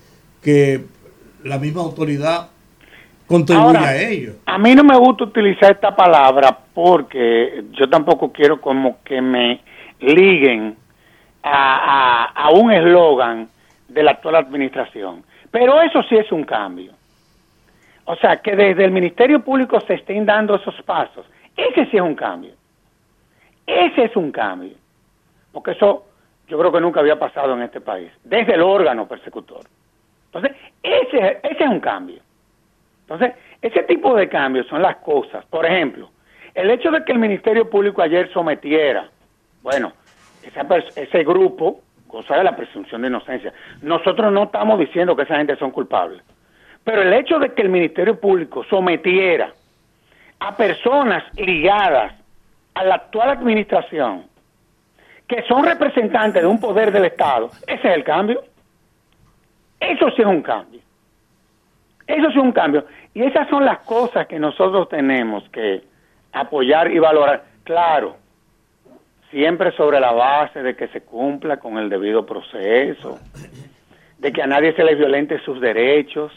que 0.41 0.85
la 1.43 1.59
misma 1.59 1.81
autoridad 1.81 2.47
contribuye 3.27 3.77
a 3.77 4.01
ello. 4.01 4.33
A 4.45 4.57
mí 4.57 4.73
no 4.73 4.85
me 4.85 4.97
gusta 4.97 5.25
utilizar 5.25 5.71
esta 5.73 5.93
palabra 5.93 6.57
porque 6.73 7.65
yo 7.77 7.89
tampoco 7.89 8.31
quiero 8.31 8.61
como 8.61 9.03
que 9.03 9.21
me 9.21 9.61
liguen 9.99 10.77
a, 11.43 12.23
a, 12.33 12.47
a 12.47 12.49
un 12.51 12.71
eslogan 12.71 13.49
de 13.89 14.03
la 14.03 14.11
actual 14.11 14.35
administración. 14.35 15.23
Pero 15.51 15.81
eso 15.81 16.03
sí 16.03 16.15
es 16.15 16.31
un 16.31 16.43
cambio. 16.43 16.93
O 18.05 18.15
sea, 18.15 18.37
que 18.37 18.55
desde 18.55 18.85
el 18.85 18.91
Ministerio 18.91 19.43
Público 19.43 19.79
se 19.81 19.95
estén 19.95 20.25
dando 20.25 20.55
esos 20.55 20.81
pasos. 20.83 21.25
Ese 21.55 21.85
sí 21.87 21.97
es 21.97 22.01
un 22.01 22.15
cambio. 22.15 22.53
Ese 23.65 24.05
es 24.05 24.15
un 24.15 24.31
cambio. 24.31 24.73
Porque 25.51 25.71
eso 25.71 26.05
yo 26.47 26.57
creo 26.57 26.71
que 26.71 26.81
nunca 26.81 26.99
había 26.99 27.19
pasado 27.19 27.53
en 27.53 27.63
este 27.63 27.81
país. 27.81 28.11
Desde 28.23 28.55
el 28.55 28.61
órgano 28.61 29.07
persecutor. 29.07 29.61
Entonces, 30.25 30.55
ese, 30.81 31.39
ese 31.43 31.63
es 31.63 31.69
un 31.69 31.79
cambio. 31.79 32.19
Entonces, 33.01 33.33
ese 33.61 33.83
tipo 33.83 34.15
de 34.15 34.29
cambios 34.29 34.67
son 34.67 34.81
las 34.81 34.97
cosas. 34.97 35.45
Por 35.45 35.65
ejemplo, 35.65 36.09
el 36.53 36.69
hecho 36.71 36.91
de 36.91 37.03
que 37.03 37.11
el 37.11 37.19
Ministerio 37.19 37.69
Público 37.69 38.01
ayer 38.01 38.31
sometiera, 38.31 39.09
bueno, 39.61 39.93
ese 40.95 41.23
grupo 41.23 41.81
cosa 42.09 42.35
de 42.35 42.43
la 42.43 42.55
presunción 42.55 43.01
de 43.01 43.07
inocencia. 43.07 43.53
Nosotros 43.81 44.33
no 44.33 44.43
estamos 44.43 44.77
diciendo 44.79 45.15
que 45.15 45.23
esa 45.23 45.37
gente 45.37 45.55
son 45.55 45.71
culpables, 45.71 46.21
pero 46.83 47.01
el 47.03 47.13
hecho 47.13 47.39
de 47.39 47.53
que 47.53 47.61
el 47.61 47.69
Ministerio 47.69 48.19
Público 48.19 48.65
sometiera 48.69 49.53
a 50.39 50.57
personas 50.57 51.23
ligadas 51.37 52.13
a 52.73 52.83
la 52.83 52.95
actual 52.95 53.29
administración, 53.29 54.25
que 55.27 55.43
son 55.43 55.63
representantes 55.63 56.41
de 56.41 56.47
un 56.47 56.59
poder 56.59 56.91
del 56.91 57.05
Estado, 57.05 57.51
ese 57.67 57.87
es 57.87 57.95
el 57.95 58.03
cambio. 58.03 58.43
Eso 59.79 60.09
sí 60.11 60.21
es 60.21 60.27
un 60.27 60.41
cambio. 60.41 60.81
Eso 62.07 62.31
sí 62.31 62.37
es 62.37 62.43
un 62.43 62.51
cambio. 62.51 62.85
Y 63.13 63.23
esas 63.23 63.47
son 63.49 63.63
las 63.63 63.79
cosas 63.79 64.27
que 64.27 64.39
nosotros 64.39 64.89
tenemos 64.89 65.47
que 65.49 65.83
apoyar 66.33 66.91
y 66.91 66.99
valorar. 66.99 67.43
Claro, 67.63 68.17
siempre 69.31 69.71
sobre 69.73 69.99
la 69.99 70.11
base 70.11 70.61
de 70.61 70.75
que 70.75 70.87
se 70.89 71.01
cumpla 71.01 71.57
con 71.57 71.77
el 71.77 71.89
debido 71.89 72.25
proceso, 72.25 73.19
de 74.17 74.31
que 74.31 74.41
a 74.41 74.47
nadie 74.47 74.73
se 74.73 74.83
le 74.83 74.95
violente 74.95 75.39
sus 75.39 75.61
derechos, 75.61 76.31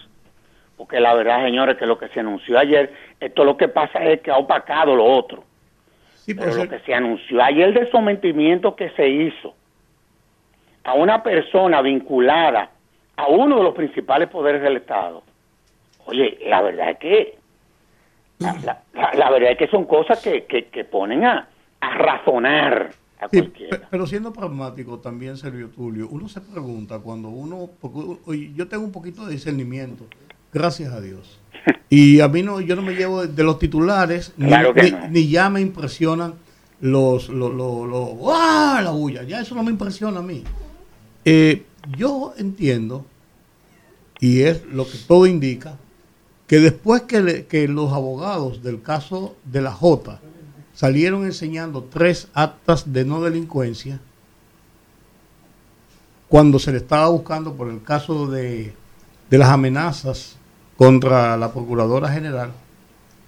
porque 0.77 1.01
la 1.01 1.15
verdad, 1.15 1.45
señores, 1.45 1.77
que 1.77 1.87
lo 1.87 1.99
que 1.99 2.09
se 2.09 2.21
anunció 2.21 2.59
ayer, 2.59 2.93
esto 3.21 3.45
lo 3.45 3.57
que 3.57 3.69
pasa 3.69 4.03
es 4.05 4.21
que 4.21 4.31
ha 4.31 4.37
opacado 4.37 4.95
lo 4.95 5.05
otro. 5.05 5.45
pero 6.27 6.55
lo 6.55 6.69
que 6.69 6.81
se 6.81 6.95
anunció 6.95 7.43
ayer 7.43 7.73
de 7.73 7.91
sometimiento 7.91 8.77
que 8.77 8.91
se 8.91 9.09
hizo 9.09 9.55
a 10.85 10.95
una 10.95 11.23
persona 11.23 11.81
vinculada 11.83 12.71
a 13.17 13.27
uno 13.29 13.59
de 13.59 13.65
los 13.65 13.75
principales 13.75 14.29
poderes 14.29 14.63
del 14.63 14.79
Estado, 14.79 15.23
oye, 16.07 16.39
la 16.47 16.63
verdad 16.63 16.91
es 16.91 16.99
que 16.99 17.39
la, 18.41 19.31
verdad 19.31 19.53
es 19.53 19.59
que 19.59 19.69
son 19.69 19.85
cosas 19.85 20.21
que, 20.21 20.45
que, 20.45 20.85
ponen 20.85 21.25
a, 21.25 21.49
a 21.83 21.99
razonar 21.99 22.95
a 23.21 23.29
cualquiera. 23.29 23.89
pero 23.91 24.07
siendo 24.07 24.33
pragmático 24.33 24.99
también, 25.01 25.37
Sergio 25.37 25.69
Tulio, 25.69 26.09
uno 26.09 26.29
se 26.29 26.41
pregunta 26.41 27.01
cuando 27.01 27.29
uno, 27.29 27.69
porque 27.81 28.53
yo 28.55 28.69
tengo 28.69 28.85
un 28.85 28.93
poquito 28.93 29.27
de 29.27 29.33
discernimiento, 29.33 30.07
gracias 30.53 30.93
a 30.93 31.01
Dios. 31.01 31.39
Y 31.91 32.21
a 32.21 32.29
mí 32.29 32.43
no, 32.43 32.59
yo 32.63 32.75
no 32.75 32.81
me 32.81 32.95
llevo 32.95 33.27
de 33.27 33.45
los 33.45 33.59
titulares, 33.59 34.33
ni, 34.39 35.29
ya 35.29 35.51
me 35.51 35.61
impresionan 35.61 36.37
los, 36.81 37.29
los, 37.29 37.53
los, 37.53 38.17
¡ah! 38.33 38.81
la 38.83 38.93
bulla, 38.93 39.25
ya 39.25 39.41
eso 39.43 39.55
no 39.55 39.63
me 39.63 39.71
impresiona 39.71 40.21
a 40.21 40.23
mí. 40.23 40.43
Eh, 41.27 41.65
yo 41.99 42.33
entiendo, 42.39 43.05
y 44.21 44.41
es 44.41 44.65
lo 44.65 44.87
que 44.87 44.97
todo 45.07 45.27
indica, 45.27 45.77
que 46.47 46.61
después 46.61 47.03
que, 47.03 47.69
los 47.69 47.93
abogados 47.93 48.63
del 48.63 48.81
caso 48.81 49.37
de 49.45 49.61
la 49.61 49.73
J 49.73 50.19
salieron 50.75 51.25
enseñando 51.25 51.85
tres 51.85 52.29
actas 52.35 52.93
de 52.93 53.05
no 53.05 53.23
delincuencia, 53.23 54.01
cuando 56.29 56.59
se 56.59 56.73
le 56.73 56.79
estaba 56.79 57.09
buscando 57.09 57.55
por 57.55 57.69
el 57.69 57.83
caso 57.83 58.27
de, 58.27 58.75
de 59.29 59.39
las 59.39 59.51
amenazas 59.51 60.37
contra 60.77 61.37
la 61.37 61.53
Procuradora 61.53 62.09
General, 62.09 62.53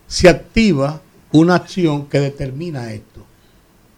se 0.07 0.29
activa 0.29 1.01
una 1.33 1.57
acción 1.57 2.07
que 2.07 2.21
determina 2.21 2.93
esto. 2.93 3.25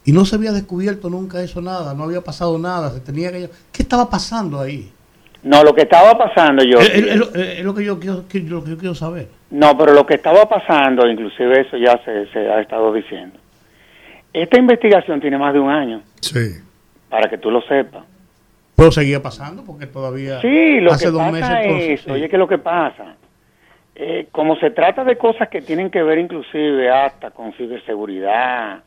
Y 0.04 0.12
no 0.12 0.24
se 0.24 0.37
había 0.37 0.52
descubierto 0.52 1.11
nunca 1.11 1.42
eso 1.42 1.61
nada, 1.61 1.94
no 1.94 2.04
había 2.04 2.22
pasado 2.22 2.59
nada, 2.59 2.92
se 2.92 3.00
tenía 3.00 3.30
que... 3.30 3.50
¿Qué 3.72 3.82
estaba 3.82 4.09
pasando 4.09 4.61
ahí? 4.61 4.92
No, 5.46 5.62
lo 5.62 5.72
que 5.74 5.82
estaba 5.82 6.18
pasando 6.18 6.64
yo... 6.64 6.78
Es, 6.78 7.16
lo, 7.64 7.72
que 7.72 7.85
yo 7.85 8.00
quiero, 8.00 8.16
lo 8.16 8.64
que 8.64 8.70
yo 8.70 8.78
quiero 8.78 8.94
saber. 8.94 9.28
No, 9.50 9.78
pero 9.78 9.92
lo 9.92 10.04
que 10.04 10.14
estaba 10.14 10.48
pasando, 10.48 11.09
inclusive 11.09 11.61
eso 11.61 11.76
ya 11.76 12.00
se, 12.04 12.26
se 12.32 12.38
ha 12.40 12.61
estado 12.61 12.92
diciendo. 12.92 13.38
Esta 14.32 14.59
investigación 14.59 15.20
tiene 15.20 15.38
más 15.38 15.54
de 15.54 15.61
un 15.61 15.70
año. 15.70 16.02
Sí. 16.20 16.61
Para 17.09 17.30
que 17.30 17.38
tú 17.38 17.50
lo 17.50 17.61
sepas. 17.62 18.04
Pero 18.74 18.90
seguía 18.90 19.22
pasando 19.22 19.64
porque 19.64 19.87
todavía... 19.87 20.40
Sí, 20.40 20.80
lo 20.80 20.90
que 20.98 21.12
pasa 21.12 21.62
es, 21.62 22.09
oye, 22.09 22.28
¿qué 22.28 22.35
es 22.35 22.40
lo 22.40 22.48
que 22.48 22.59
pasa? 22.59 23.14
Eh, 23.94 24.26
como 24.32 24.56
se 24.56 24.72
trata 24.72 25.04
de 25.04 25.16
cosas 25.16 25.48
que 25.48 25.62
tienen 25.62 25.90
que 25.90 26.02
ver 26.02 26.18
inclusive 26.18 26.90
hasta 26.90 27.30
con 27.30 27.52
ciberseguridad, 27.52 28.82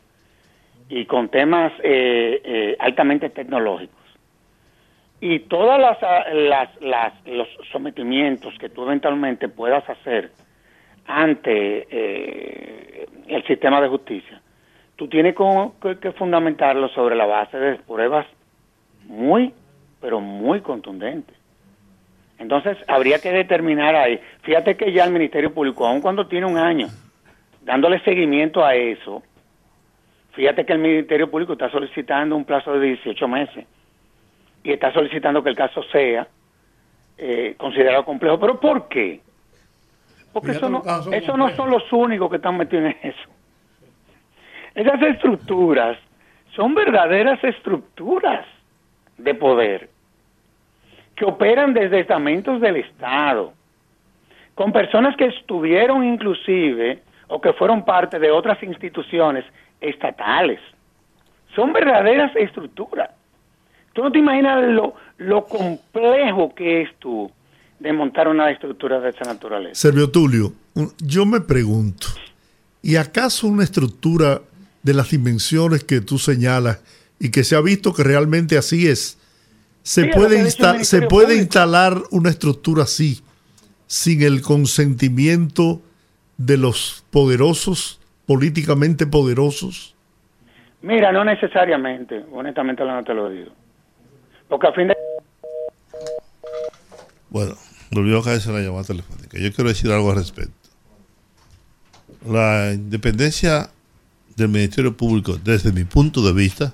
y 0.90 1.06
con 1.06 1.30
temas 1.30 1.72
eh, 1.84 2.42
eh, 2.44 2.76
altamente 2.80 3.30
tecnológicos. 3.30 3.96
Y 5.22 5.40
todas 5.40 5.80
las, 5.80 5.98
las, 6.82 7.14
los 7.26 7.48
sometimientos 7.72 8.54
que 8.58 8.70
tú 8.70 8.84
eventualmente 8.84 9.50
puedas 9.50 9.88
hacer 9.90 10.32
ante 11.06 11.88
eh, 11.90 13.08
el 13.28 13.44
sistema 13.46 13.82
de 13.82 13.90
justicia, 13.90 14.42
tú 14.96 15.08
tienes 15.08 15.36
que, 15.36 16.12
fundamentarlo 16.14 16.88
sobre 16.90 17.16
la 17.16 17.26
base 17.26 17.58
de 17.58 17.76
pruebas 17.78 18.28
muy, 19.06 19.54
pero 20.00 20.22
muy 20.22 20.62
contundentes. 20.62 21.36
Entonces, 22.38 22.78
habría 22.88 23.20
que 23.20 23.32
determinar 23.32 23.96
ahí. 23.96 24.20
Fíjate 24.44 24.78
que 24.78 24.94
ya 24.94 25.04
el 25.04 25.12
Ministerio 25.12 25.54
Público, 25.54 25.86
aun 25.86 26.00
cuando 26.00 26.28
tiene 26.28 26.46
un 26.46 26.58
año 26.58 26.88
dándole 27.62 28.00
seguimiento 28.02 28.64
a 28.64 28.76
eso, 28.76 29.22
Fíjate 30.40 30.66
que 30.66 30.72
el 30.72 30.80
Ministerio 30.80 31.30
Público 31.30 31.52
está 31.52 31.70
solicitando 31.70 32.34
un 32.34 32.46
plazo 32.46 32.72
de 32.72 32.88
18 32.88 33.28
meses 33.28 33.66
y 34.64 34.72
está 34.72 34.92
solicitando 34.94 35.44
que 35.44 35.50
el 35.50 35.56
caso 35.56 35.84
sea 35.92 36.28
eh, 37.18 37.56
considerado 37.58 38.06
complejo. 38.06 38.40
¿Pero 38.40 38.60
por 38.60 38.88
qué? 38.88 39.22
Porque 40.32 40.52
eso 40.52 40.70
no, 40.70 40.84
eso 41.12 41.38
no 41.38 41.50
son 41.56 41.70
los 41.70 41.92
únicos 41.92 42.30
que 42.30 42.38
están 42.38 42.58
metidos 42.58 42.86
en 42.86 42.98
eso. 43.10 43.30
Esas 44.76 45.02
estructuras 45.02 45.98
son 46.56 46.76
verdaderas 46.76 47.44
estructuras 47.44 48.46
de 49.18 49.34
poder 49.34 49.90
que 51.16 51.26
operan 51.26 51.74
desde 51.74 52.00
estamentos 52.00 52.62
del 52.62 52.78
Estado, 52.78 53.54
con 54.56 54.72
personas 54.72 55.18
que 55.18 55.26
estuvieron 55.26 56.06
inclusive 56.06 57.02
o 57.28 57.42
que 57.42 57.52
fueron 57.54 57.84
parte 57.84 58.20
de 58.20 58.32
otras 58.32 58.62
instituciones 58.64 59.44
estatales. 59.82 60.60
Son 61.56 61.74
verdaderas 61.74 62.34
estructuras. 62.36 63.10
Tú 64.00 64.06
no 64.06 64.14
te 64.14 64.20
imaginas 64.20 64.64
lo, 64.70 64.94
lo 65.18 65.44
complejo 65.44 66.56
que 66.56 66.84
es 66.84 66.90
tú 67.00 67.30
de 67.80 67.92
montar 67.92 68.30
una 68.30 68.50
estructura 68.50 69.02
de 69.02 69.10
esa 69.10 69.26
naturaleza. 69.26 69.76
Servio 69.76 70.10
Tulio, 70.10 70.54
yo 71.00 71.26
me 71.26 71.42
pregunto, 71.42 72.08
¿y 72.82 72.96
acaso 72.96 73.48
una 73.48 73.66
estructura 73.66 74.40
de 74.84 74.94
las 74.94 75.10
dimensiones 75.10 75.84
que 75.84 76.00
tú 76.00 76.18
señalas 76.18 76.82
y 77.20 77.30
que 77.30 77.44
se 77.44 77.58
ha 77.58 77.60
visto 77.62 77.94
que 77.94 78.04
realmente 78.04 78.58
así 78.58 78.88
es, 78.88 79.20
se 79.84 80.06
puede, 80.06 80.50
se 80.50 81.02
puede 81.02 81.36
instalar 81.36 82.02
una 82.10 82.30
estructura 82.30 82.84
así 82.84 83.20
sin 83.86 84.22
el 84.22 84.42
consentimiento 84.42 85.82
de 86.38 86.56
los 86.56 87.04
poderosos 87.12 88.00
políticamente 88.26 89.06
poderosos? 89.08 89.94
Mira, 90.84 91.12
no 91.12 91.26
necesariamente, 91.26 92.24
honestamente 92.32 92.86
no 92.86 93.04
te 93.04 93.14
lo 93.14 93.30
digo. 93.30 93.59
Porque 94.50 94.68
a 94.68 94.74
fin. 94.74 94.92
Bueno, 97.30 97.56
volvió 97.92 98.20
a 98.20 98.24
caerse 98.24 98.52
la 98.52 98.60
llamada 98.60 98.84
telefónica. 98.84 99.38
Yo 99.38 99.54
quiero 99.54 99.70
decir 99.70 99.92
algo 99.92 100.10
al 100.10 100.18
respecto. 100.18 100.54
La 102.28 102.74
independencia 102.74 103.70
del 104.36 104.50
Ministerio 104.50 104.98
Público, 104.98 105.38
desde 105.38 105.72
mi 105.72 105.86
punto 105.86 106.22
de 106.22 106.34
vista, 106.34 106.74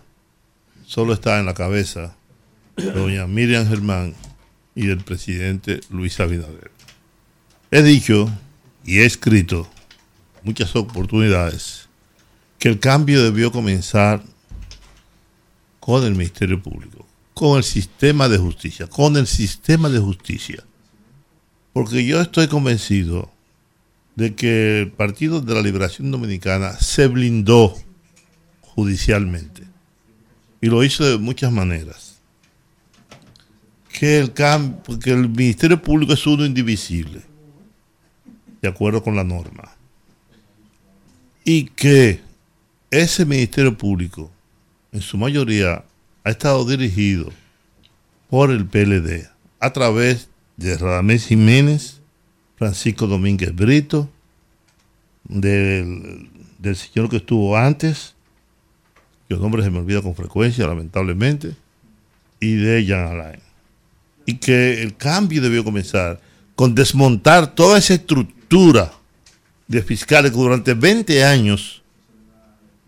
solo 0.86 1.14
está 1.14 1.40
en 1.40 1.46
la 1.46 1.54
cabeza 1.54 2.16
de 2.78 2.92
doña 2.92 3.28
Miriam 3.28 3.68
Germán 3.68 4.16
y 4.74 4.88
del 4.88 5.04
presidente 5.04 5.82
Luis 5.90 6.20
Abinader. 6.20 6.72
He 7.72 7.82
dicho 7.82 8.30
y 8.84 9.00
he 9.00 9.06
escrito 9.06 9.68
muchas 10.44 10.76
oportunidades, 10.76 11.90
que 12.60 12.70
el 12.70 12.80
cambio 12.80 13.24
debió 13.24 13.52
comenzar 13.52 14.22
con 15.80 16.04
el 16.04 16.12
Ministerio 16.12 16.62
Público, 16.62 17.05
con 17.36 17.58
el 17.58 17.64
sistema 17.64 18.28
de 18.28 18.40
justicia, 18.40 18.88
con 18.88 19.16
el 19.18 19.28
sistema 19.28 19.90
de 19.90 20.00
justicia. 20.00 20.64
Porque 21.74 22.04
yo 22.04 22.20
estoy 22.20 22.48
convencido 22.48 23.32
de 24.16 24.34
que 24.34 24.80
el 24.80 24.92
Partido 24.92 25.42
de 25.42 25.54
la 25.54 25.62
Liberación 25.62 26.10
Dominicana 26.10 26.80
se 26.80 27.08
blindó 27.08 27.76
judicialmente 28.62 29.64
y 30.62 30.68
lo 30.68 30.84
hizo 30.84 31.06
de 31.06 31.20
muchas 31.20 31.52
maneras. 31.52 32.16
Que 33.92 34.20
el, 34.20 34.34
que 34.34 35.12
el 35.12 35.30
Ministerio 35.30 35.80
Público 35.80 36.14
es 36.14 36.26
uno 36.26 36.46
indivisible, 36.46 37.22
de 38.62 38.68
acuerdo 38.68 39.04
con 39.04 39.16
la 39.16 39.24
norma 39.24 39.76
y 41.46 41.66
que 41.66 42.20
ese 42.90 43.24
Ministerio 43.24 43.78
Público, 43.78 44.32
en 44.92 45.02
su 45.02 45.16
mayoría, 45.16 45.86
ha 46.26 46.32
estado 46.32 46.66
dirigido 46.66 47.32
por 48.30 48.50
el 48.50 48.66
PLD 48.66 49.30
a 49.60 49.72
través 49.72 50.28
de 50.58 50.76
Radamés 50.76 51.28
Jiménez, 51.28 52.02
Francisco 52.58 53.06
Domínguez 53.06 53.56
Brito, 53.56 54.10
del, 55.24 56.28
señor 56.76 57.10
que 57.10 57.18
estuvo 57.18 57.56
antes, 57.56 58.16
que 59.28 59.36
el 59.36 59.42
nombre 59.42 59.64
se 59.64 59.70
me 59.70 59.80
olvida 59.80 60.02
con 60.02 60.16
frecuencia, 60.16 60.66
lamentablemente, 60.66 61.56
y 62.40 62.56
de 62.56 62.86
Jan 62.88 63.08
Alain. 63.08 63.40
Y 64.26 64.38
que 64.38 64.82
el 64.82 64.98
cambio 64.98 65.42
debió 65.44 65.64
comenzar 65.64 66.20
con 66.56 66.74
desmontar 66.74 67.54
toda 67.54 67.78
esa 67.78 67.94
estructura 67.94 68.92
de 69.68 69.84
fiscales 69.84 70.32
que 70.32 70.38
durante 70.38 70.74
20 70.74 71.24
años 71.24 71.84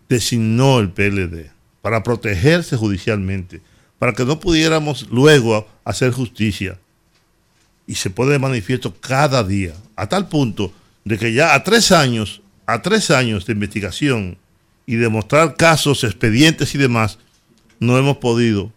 designó 0.08 0.80
el 0.80 0.90
PLD 0.90 1.57
para 1.88 2.02
protegerse 2.02 2.76
judicialmente, 2.76 3.62
para 3.98 4.12
que 4.12 4.26
no 4.26 4.38
pudiéramos 4.38 5.08
luego 5.10 5.66
hacer 5.86 6.12
justicia. 6.12 6.78
Y 7.86 7.94
se 7.94 8.10
pone 8.10 8.32
de 8.32 8.38
manifiesto 8.38 8.94
cada 9.00 9.42
día, 9.42 9.72
a 9.96 10.06
tal 10.06 10.28
punto 10.28 10.70
de 11.06 11.16
que 11.16 11.32
ya 11.32 11.54
a 11.54 11.64
tres 11.64 11.90
años, 11.90 12.42
a 12.66 12.82
tres 12.82 13.10
años 13.10 13.46
de 13.46 13.54
investigación 13.54 14.36
y 14.84 14.96
demostrar 14.96 15.56
casos, 15.56 16.04
expedientes 16.04 16.74
y 16.74 16.78
demás, 16.78 17.18
no 17.80 17.96
hemos 17.96 18.18
podido, 18.18 18.70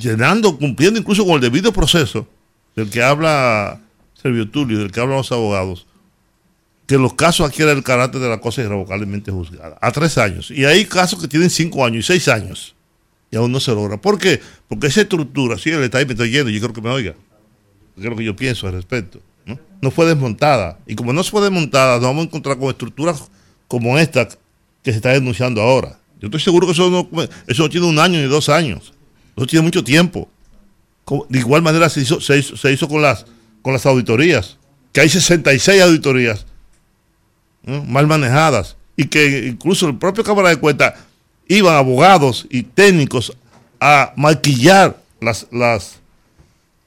llenando, 0.00 0.58
cumpliendo 0.58 0.98
incluso 0.98 1.24
con 1.24 1.36
el 1.36 1.40
debido 1.42 1.72
proceso 1.72 2.26
del 2.74 2.90
que 2.90 3.04
habla 3.04 3.80
Servio 4.20 4.50
Tulio, 4.50 4.80
del 4.80 4.90
que 4.90 4.98
hablan 4.98 5.18
los 5.18 5.30
abogados, 5.30 5.86
que 6.88 6.96
los 6.96 7.12
casos 7.12 7.46
adquieren 7.46 7.76
el 7.76 7.84
carácter 7.84 8.18
de 8.18 8.30
la 8.30 8.40
cosa 8.40 8.62
irrevocablemente 8.62 9.30
juzgada. 9.30 9.76
A 9.82 9.92
tres 9.92 10.16
años. 10.16 10.50
Y 10.50 10.64
hay 10.64 10.86
casos 10.86 11.20
que 11.20 11.28
tienen 11.28 11.50
cinco 11.50 11.84
años 11.84 11.98
y 11.98 12.06
seis 12.06 12.28
años. 12.28 12.74
Y 13.30 13.36
aún 13.36 13.52
no 13.52 13.60
se 13.60 13.72
logra. 13.72 14.00
¿Por 14.00 14.18
qué? 14.18 14.40
Porque 14.68 14.86
esa 14.86 15.02
estructura, 15.02 15.56
él 15.62 15.82
está 15.82 15.98
ahí, 15.98 16.06
me 16.06 16.12
estoy 16.12 16.30
yendo, 16.30 16.48
yo 16.48 16.58
creo 16.60 16.72
que 16.72 16.80
me 16.80 16.88
oiga. 16.88 17.14
Es 17.94 18.04
lo 18.04 18.16
que 18.16 18.24
yo 18.24 18.34
pienso 18.34 18.66
al 18.66 18.72
respecto. 18.72 19.20
¿no? 19.44 19.60
no 19.82 19.90
fue 19.90 20.06
desmontada. 20.06 20.78
Y 20.86 20.94
como 20.94 21.12
no 21.12 21.22
fue 21.22 21.42
desmontada, 21.42 21.96
nos 21.96 22.04
vamos 22.04 22.22
a 22.22 22.24
encontrar 22.28 22.56
con 22.56 22.70
estructuras 22.70 23.22
como 23.68 23.98
esta 23.98 24.26
que 24.26 24.90
se 24.90 24.96
está 24.96 25.10
denunciando 25.10 25.60
ahora. 25.60 25.98
Yo 26.18 26.28
estoy 26.28 26.40
seguro 26.40 26.66
que 26.66 26.72
eso 26.72 26.88
no, 26.88 27.06
eso 27.46 27.64
no 27.64 27.68
tiene 27.68 27.86
un 27.86 27.98
año 27.98 28.18
ni 28.18 28.28
dos 28.28 28.48
años. 28.48 28.94
Eso 29.36 29.46
tiene 29.46 29.62
mucho 29.62 29.84
tiempo. 29.84 30.26
De 31.28 31.38
igual 31.38 31.60
manera 31.60 31.90
se 31.90 32.00
hizo, 32.00 32.18
se 32.18 32.38
hizo, 32.38 32.56
se 32.56 32.72
hizo 32.72 32.88
con, 32.88 33.02
las, 33.02 33.26
con 33.60 33.74
las 33.74 33.84
auditorías, 33.84 34.56
que 34.94 35.02
hay 35.02 35.10
66 35.10 35.82
auditorías 35.82 36.46
mal 37.86 38.06
manejadas 38.06 38.76
y 38.96 39.06
que 39.06 39.46
incluso 39.46 39.86
el 39.86 39.96
propio 39.96 40.24
Cámara 40.24 40.48
de 40.48 40.56
Cuentas 40.56 40.94
iban 41.46 41.76
abogados 41.76 42.46
y 42.50 42.62
técnicos 42.62 43.36
a 43.80 44.12
maquillar 44.16 44.96
las, 45.20 45.46
las, 45.52 46.00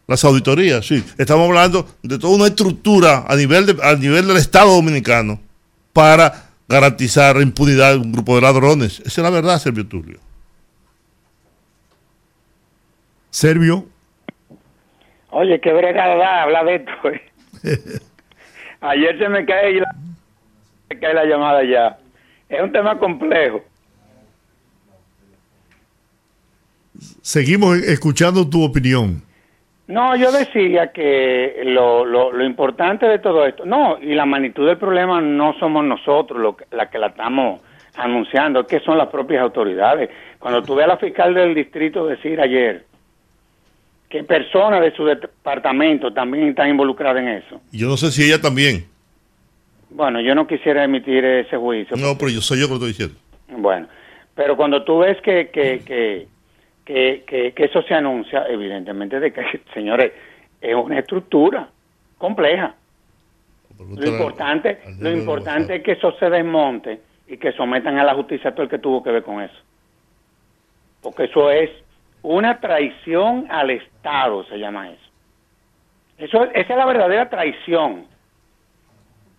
las 0.07 0.23
auditorías. 0.23 0.85
Sí, 0.85 1.03
estamos 1.17 1.47
hablando 1.47 1.87
de 2.03 2.19
toda 2.19 2.35
una 2.35 2.47
estructura 2.47 3.25
a 3.27 3.35
nivel, 3.35 3.65
de, 3.65 3.77
a 3.81 3.95
nivel 3.95 4.27
del 4.27 4.37
Estado 4.37 4.73
dominicano 4.73 5.39
para 5.93 6.49
garantizar 6.67 7.35
la 7.35 7.43
impunidad 7.43 7.91
de 7.91 7.97
un 7.97 8.11
grupo 8.11 8.35
de 8.35 8.41
ladrones. 8.41 8.99
Esa 8.99 9.21
es 9.21 9.23
la 9.23 9.29
verdad, 9.29 9.59
Servio 9.59 9.85
Tulio. 9.87 10.19
Servio. 13.29 13.85
Oye, 15.29 15.59
qué 15.61 15.71
bregada 15.71 16.43
habla 16.43 16.63
de 16.65 16.75
esto. 16.75 16.91
Eh. 17.63 17.99
Ayer 18.81 19.17
se 19.17 19.29
me 19.29 19.45
cae 19.45 19.79
la 19.79 19.95
cae 20.99 21.13
la 21.13 21.25
llamada 21.25 21.63
ya. 21.63 21.97
Es 22.49 22.61
un 22.61 22.71
tema 22.71 22.97
complejo. 22.97 23.61
Seguimos 27.21 27.77
escuchando 27.77 28.47
tu 28.49 28.63
opinión. 28.63 29.23
No, 29.87 30.15
yo 30.15 30.31
decía 30.31 30.91
que 30.91 31.63
lo, 31.65 32.05
lo, 32.05 32.31
lo, 32.31 32.45
importante 32.45 33.05
de 33.07 33.19
todo 33.19 33.45
esto, 33.45 33.65
no, 33.65 33.97
y 33.99 34.13
la 34.13 34.25
magnitud 34.25 34.65
del 34.65 34.77
problema 34.77 35.19
no 35.19 35.53
somos 35.59 35.83
nosotros 35.83 36.39
lo 36.39 36.55
la 36.71 36.89
que 36.89 36.97
la 36.97 37.07
estamos 37.07 37.59
anunciando, 37.95 38.65
que 38.65 38.79
son 38.79 38.97
las 38.97 39.09
propias 39.09 39.41
autoridades. 39.41 40.09
Cuando 40.39 40.63
tuve 40.63 40.83
a 40.83 40.87
la 40.87 40.97
fiscal 40.97 41.33
del 41.33 41.53
distrito 41.53 42.07
decir 42.07 42.39
ayer 42.39 42.85
que 44.09 44.23
personas 44.23 44.81
de 44.81 44.93
su 44.93 45.05
departamento 45.05 46.13
también 46.13 46.49
están 46.49 46.69
involucradas 46.69 47.21
en 47.21 47.29
eso. 47.29 47.61
Yo 47.71 47.87
no 47.87 47.97
sé 47.97 48.11
si 48.11 48.23
ella 48.23 48.41
también. 48.41 48.90
Bueno, 49.91 50.21
yo 50.21 50.33
no 50.33 50.47
quisiera 50.47 50.83
emitir 50.83 51.23
ese 51.23 51.57
juicio. 51.57 51.97
No, 51.97 52.17
pero 52.17 52.31
yo 52.31 52.41
soy 52.41 52.59
yo 52.59 52.67
que 52.67 52.71
lo 52.71 52.75
estoy 52.75 52.89
diciendo. 52.89 53.15
Bueno, 53.49 53.87
pero 54.33 54.55
cuando 54.55 54.83
tú 54.83 54.99
ves 54.99 55.21
que, 55.21 55.49
que, 55.49 55.81
que, 55.85 56.27
que, 56.85 57.53
que, 57.53 57.63
eso 57.65 57.81
se 57.83 57.93
anuncia, 57.93 58.45
evidentemente, 58.47 59.19
de 59.19 59.33
que, 59.33 59.61
señores, 59.73 60.13
es 60.61 60.75
una 60.75 60.99
estructura 60.99 61.67
compleja. 62.17 62.75
Lo 63.79 64.07
importante, 64.07 64.79
lo 64.99 65.11
importante 65.11 65.77
es 65.77 65.83
que 65.83 65.93
eso 65.93 66.13
se 66.19 66.29
desmonte 66.29 67.01
y 67.27 67.37
que 67.37 67.51
sometan 67.53 67.97
a 67.97 68.03
la 68.03 68.13
justicia 68.13 68.51
a 68.51 68.53
todo 68.53 68.63
el 68.63 68.69
que 68.69 68.77
tuvo 68.77 69.01
que 69.01 69.11
ver 69.11 69.23
con 69.23 69.41
eso. 69.41 69.57
Porque 71.01 71.23
eso 71.23 71.49
es 71.49 71.69
una 72.21 72.59
traición 72.59 73.47
al 73.49 73.71
Estado, 73.71 74.45
se 74.45 74.59
llama 74.59 74.91
eso. 74.91 75.01
eso 76.19 76.43
esa 76.43 76.73
es 76.73 76.77
la 76.77 76.85
verdadera 76.85 77.27
traición 77.27 78.05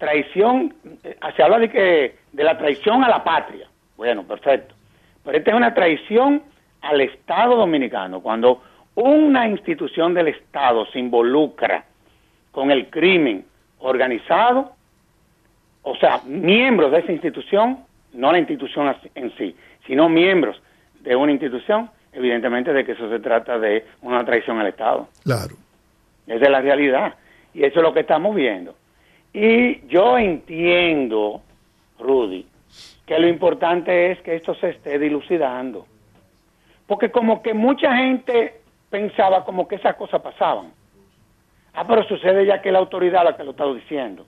traición, 0.03 0.75
eh, 1.05 1.17
se 1.37 1.43
habla 1.45 1.61
de 1.61 1.71
que 1.71 2.17
de 2.33 2.43
la 2.43 2.59
traición 2.59 3.05
a 3.05 3.09
la 3.09 3.23
patria. 3.23 3.69
Bueno, 3.97 4.25
perfecto. 4.25 4.75
Pero 5.23 5.39
esta 5.39 5.53
es 5.53 5.57
una 5.57 5.73
traición 5.73 6.43
al 6.81 7.01
Estado 7.03 7.55
dominicano. 7.55 8.21
Cuando 8.21 8.63
una 8.97 9.47
institución 9.47 10.13
del 10.13 10.27
Estado 10.27 10.87
se 10.87 10.99
involucra 10.99 11.85
con 12.51 12.73
el 12.73 12.91
crimen 12.91 13.45
organizado, 13.79 14.73
o 15.83 15.95
sea, 15.95 16.21
miembros 16.27 16.91
de 16.91 16.99
esa 16.99 17.13
institución, 17.13 17.79
no 18.13 18.33
la 18.33 18.41
institución 18.41 18.97
en 19.15 19.33
sí, 19.37 19.55
sino 19.87 20.09
miembros 20.09 20.61
de 21.01 21.15
una 21.15 21.31
institución, 21.31 21.89
evidentemente 22.13 22.73
de 22.73 22.85
que 22.85 22.93
eso 22.93 23.09
se 23.09 23.21
trata 23.21 23.57
de 23.57 23.87
una 24.01 24.25
traición 24.25 24.59
al 24.59 24.67
Estado. 24.67 25.09
Claro. 25.23 25.55
Esa 26.27 26.45
es 26.45 26.51
la 26.51 26.61
realidad. 26.61 27.15
Y 27.55 27.63
eso 27.63 27.79
es 27.79 27.83
lo 27.85 27.95
que 27.95 28.01
estamos 28.01 28.35
viendo. 28.35 28.75
Y 29.33 29.87
yo 29.87 30.19
entiendo, 30.19 31.41
Rudy, 31.99 32.47
que 33.07 33.19
lo 33.19 33.29
importante 33.29 34.13
es 34.13 34.21
que 34.21 34.37
esto 34.37 34.55
se 34.55 34.71
esté 34.71 34.99
dilucidando. 34.99 35.87
Porque 36.87 37.11
como 37.11 37.43
que 37.43 37.55
mucha 37.55 37.97
gente 37.97 38.61
pensaba 38.91 39.45
como 39.45 39.67
que 39.67 39.77
esas 39.77 39.97
cosas 39.97 40.21
pasaban. 40.21 40.73
Ah, 41.75 41.87
pero 41.87 42.05
sucede 42.05 42.45
ya 42.45 42.61
que 42.61 42.71
la 42.71 42.79
autoridad 42.79 43.25
la 43.25 43.37
que 43.37 43.45
lo 43.45 43.53
está 43.53 43.65
diciendo. 43.73 44.27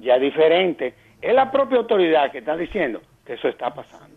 Ya 0.00 0.18
diferente. 0.18 0.94
Es 1.20 1.34
la 1.34 1.50
propia 1.50 1.78
autoridad 1.78 2.30
que 2.30 2.38
está 2.38 2.56
diciendo 2.56 3.00
que 3.24 3.34
eso 3.34 3.48
está 3.48 3.72
pasando. 3.72 4.16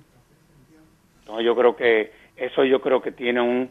Entonces 1.19 1.45
yo 1.45 1.55
creo 1.55 1.75
que 1.75 2.11
eso 2.35 2.65
yo 2.65 2.81
creo 2.81 3.01
que 3.01 3.11
tiene 3.13 3.39
un 3.39 3.69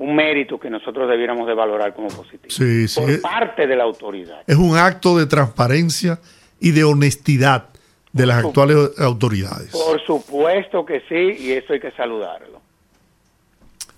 un 0.00 0.16
mérito 0.16 0.58
que 0.58 0.70
nosotros 0.70 1.08
debiéramos 1.10 1.46
de 1.46 1.52
valorar 1.52 1.94
como 1.94 2.08
positivo 2.08 2.48
sí, 2.48 2.88
sí. 2.88 3.00
por 3.00 3.20
parte 3.20 3.66
de 3.66 3.76
la 3.76 3.84
autoridad. 3.84 4.40
Es 4.46 4.56
un 4.56 4.76
acto 4.76 5.18
de 5.18 5.26
transparencia 5.26 6.18
y 6.58 6.70
de 6.70 6.84
honestidad 6.84 7.68
de 8.10 8.24
las 8.24 8.42
actuales 8.42 8.98
autoridades. 8.98 9.72
Por 9.72 10.00
supuesto 10.06 10.86
que 10.86 11.00
sí, 11.06 11.44
y 11.44 11.52
eso 11.52 11.74
hay 11.74 11.80
que 11.80 11.90
saludarlo. 11.92 12.62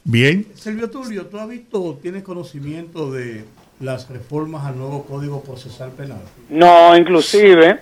Bien. 0.03 0.45
Silvio 0.55 0.91
Tulio, 0.91 1.27
¿tú 1.27 1.39
has 1.39 1.49
visto, 1.49 1.97
tienes 2.03 2.25
conocimiento 2.25 3.13
de 3.13 3.45
las 3.79 4.11
reformas 4.11 4.67
al 4.67 4.79
nuevo 4.79 5.05
Código 5.05 5.41
Procesal 5.45 5.93
Penal? 5.93 6.23
No, 6.51 6.97
inclusive, 6.97 7.79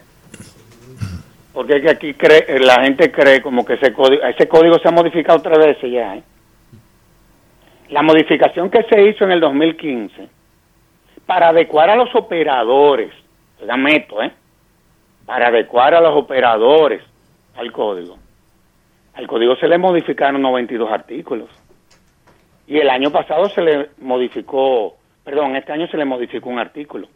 porque 1.54 1.76
es 1.76 1.82
que 1.82 1.90
aquí 1.90 2.12
cree, 2.12 2.60
la 2.60 2.82
gente 2.82 3.10
cree 3.10 3.40
como 3.40 3.64
que 3.64 3.74
ese 3.74 3.94
código, 3.94 4.22
ese 4.24 4.46
código 4.46 4.78
se 4.78 4.88
ha 4.88 4.92
modificado 4.92 5.40
tres 5.40 5.58
veces 5.58 5.90
ya, 5.90 6.16
¿eh? 6.16 6.22
La 7.90 8.02
modificación 8.02 8.70
que 8.70 8.84
se 8.84 9.02
hizo 9.02 9.24
en 9.24 9.32
el 9.32 9.40
2015 9.40 10.28
para 11.26 11.48
adecuar 11.48 11.90
a 11.90 11.96
los 11.96 12.14
operadores, 12.14 13.12
la 13.60 13.76
meto, 13.76 14.22
¿eh? 14.22 14.32
Para 15.26 15.48
adecuar 15.48 15.94
a 15.94 16.00
los 16.00 16.16
operadores 16.16 17.02
al 17.56 17.70
código. 17.72 18.18
Al 19.14 19.26
código 19.26 19.56
se 19.56 19.68
le 19.68 19.78
modificaron 19.78 20.40
92 20.40 20.90
artículos. 20.90 21.48
Y 22.66 22.78
el 22.78 22.88
año 22.88 23.10
pasado 23.10 23.48
se 23.48 23.60
le 23.60 23.90
modificó, 23.98 24.96
perdón, 25.24 25.56
este 25.56 25.72
año 25.72 25.88
se 25.88 25.96
le 25.96 26.04
modificó 26.04 26.48
un 26.48 26.58
artículo. 26.58 27.08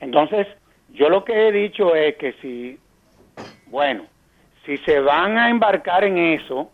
Entonces, 0.00 0.46
yo 0.92 1.08
lo 1.08 1.24
que 1.24 1.48
he 1.48 1.52
dicho 1.52 1.94
es 1.94 2.16
que 2.16 2.32
si, 2.34 2.78
bueno, 3.66 4.04
si 4.64 4.76
se 4.78 4.98
van 5.00 5.38
a 5.38 5.48
embarcar 5.48 6.04
en 6.04 6.18
eso, 6.18 6.70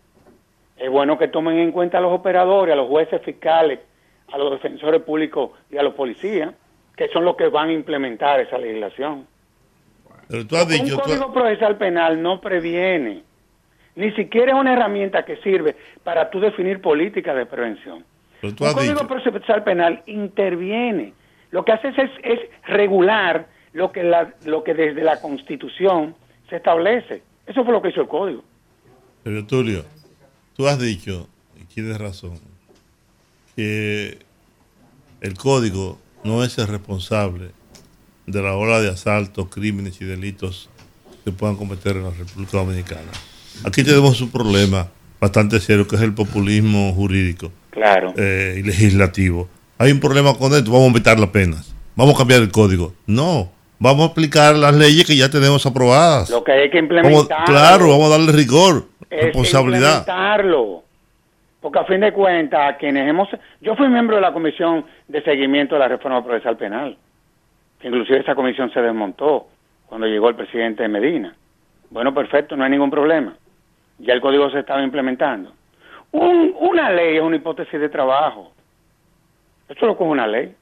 es 0.82 0.90
bueno 0.90 1.16
que 1.16 1.28
tomen 1.28 1.58
en 1.58 1.70
cuenta 1.70 1.98
a 1.98 2.00
los 2.00 2.12
operadores, 2.12 2.72
a 2.72 2.76
los 2.76 2.88
jueces 2.88 3.22
fiscales, 3.22 3.78
a 4.32 4.36
los 4.36 4.50
defensores 4.50 5.00
públicos 5.02 5.52
y 5.70 5.76
a 5.76 5.82
los 5.82 5.94
policías, 5.94 6.52
que 6.96 7.08
son 7.08 7.24
los 7.24 7.36
que 7.36 7.46
van 7.48 7.68
a 7.68 7.72
implementar 7.72 8.40
esa 8.40 8.58
legislación. 8.58 9.26
Pero 10.28 10.44
tú 10.44 10.56
has 10.56 10.66
dicho, 10.66 10.96
un 10.96 11.00
código 11.00 11.32
procesal 11.32 11.76
penal 11.76 12.20
no 12.20 12.40
previene, 12.40 13.22
ni 13.94 14.10
siquiera 14.12 14.52
es 14.52 14.58
una 14.58 14.72
herramienta 14.72 15.24
que 15.24 15.36
sirve 15.36 15.76
para 16.02 16.30
tú 16.30 16.40
definir 16.40 16.80
políticas 16.80 17.36
de 17.36 17.46
prevención. 17.46 18.04
Pero 18.40 18.54
tú 18.54 18.64
un 18.64 18.70
has 18.70 18.74
código 18.74 18.94
dicho, 18.94 19.06
procesal 19.06 19.62
penal 19.62 20.02
interviene. 20.06 21.12
Lo 21.52 21.64
que 21.64 21.72
hace 21.72 21.88
es, 21.88 22.10
es 22.24 22.40
regular 22.66 23.46
lo 23.72 23.92
que, 23.92 24.02
la, 24.02 24.34
lo 24.46 24.64
que 24.64 24.74
desde 24.74 25.04
la 25.04 25.20
Constitución 25.20 26.16
se 26.50 26.56
establece. 26.56 27.22
Eso 27.46 27.62
fue 27.62 27.72
lo 27.72 27.80
que 27.80 27.90
hizo 27.90 28.00
el 28.00 28.08
código. 28.08 28.42
pero 29.22 29.46
Tulio, 29.46 29.84
tú 30.56 30.66
has 30.68 30.78
dicho, 30.78 31.28
y 31.60 31.64
tienes 31.64 31.98
razón, 31.98 32.38
que 33.56 34.18
el 35.20 35.34
código 35.34 35.98
no 36.24 36.42
es 36.44 36.56
el 36.58 36.68
responsable 36.68 37.50
de 38.26 38.42
la 38.42 38.54
ola 38.54 38.80
de 38.80 38.88
asaltos, 38.90 39.48
crímenes 39.48 40.00
y 40.00 40.04
delitos 40.04 40.68
que 41.24 41.32
puedan 41.32 41.56
cometer 41.56 41.96
en 41.96 42.04
la 42.04 42.10
República 42.10 42.58
Dominicana. 42.58 43.10
Aquí 43.64 43.82
tenemos 43.84 44.20
un 44.20 44.30
problema 44.30 44.88
bastante 45.20 45.60
serio 45.60 45.86
que 45.86 45.96
es 45.96 46.02
el 46.02 46.14
populismo 46.14 46.92
jurídico 46.94 47.52
Claro. 47.70 48.12
eh, 48.16 48.56
y 48.58 48.62
legislativo. 48.62 49.48
Hay 49.78 49.92
un 49.92 50.00
problema 50.00 50.34
con 50.34 50.52
esto, 50.54 50.70
vamos 50.70 50.84
a 50.84 50.86
aumentar 50.88 51.18
las 51.20 51.30
penas, 51.30 51.74
vamos 51.96 52.14
a 52.14 52.18
cambiar 52.18 52.42
el 52.42 52.50
código. 52.50 52.94
No, 53.06 53.50
vamos 53.82 54.08
a 54.08 54.12
aplicar 54.12 54.54
las 54.54 54.74
leyes 54.74 55.04
que 55.04 55.16
ya 55.16 55.28
tenemos 55.28 55.66
aprobadas. 55.66 56.30
Lo 56.30 56.44
que 56.44 56.52
hay 56.52 56.70
que 56.70 56.78
implementar. 56.78 57.44
claro, 57.44 57.88
vamos 57.88 58.06
a 58.06 58.10
darle 58.10 58.32
rigor, 58.32 58.84
es 59.10 59.24
responsabilidad. 59.24 59.98
Implementarlo. 59.98 60.82
Porque 61.60 61.78
a 61.78 61.84
fin 61.84 62.00
de 62.00 62.12
cuentas, 62.12 62.76
quienes 62.78 63.08
hemos... 63.08 63.28
Yo 63.60 63.76
fui 63.76 63.88
miembro 63.88 64.16
de 64.16 64.22
la 64.22 64.32
Comisión 64.32 64.84
de 65.06 65.22
Seguimiento 65.22 65.74
de 65.74 65.80
la 65.80 65.88
Reforma 65.88 66.24
Procesal 66.24 66.56
Penal. 66.56 66.96
Inclusive 67.82 68.20
esa 68.20 68.34
comisión 68.34 68.72
se 68.72 68.80
desmontó 68.80 69.46
cuando 69.86 70.06
llegó 70.06 70.28
el 70.28 70.36
presidente 70.36 70.86
Medina. 70.88 71.34
Bueno, 71.90 72.14
perfecto, 72.14 72.56
no 72.56 72.64
hay 72.64 72.70
ningún 72.70 72.90
problema. 72.90 73.34
Ya 73.98 74.14
el 74.14 74.20
código 74.20 74.50
se 74.50 74.60
estaba 74.60 74.82
implementando. 74.82 75.52
una 76.12 76.90
ley 76.90 77.16
es 77.16 77.22
una 77.22 77.36
hipótesis 77.36 77.78
de 77.78 77.88
trabajo. 77.88 78.52
Eso 79.68 79.86
lo 79.86 79.96
coge 79.96 80.10
una 80.10 80.26
ley. 80.26 80.54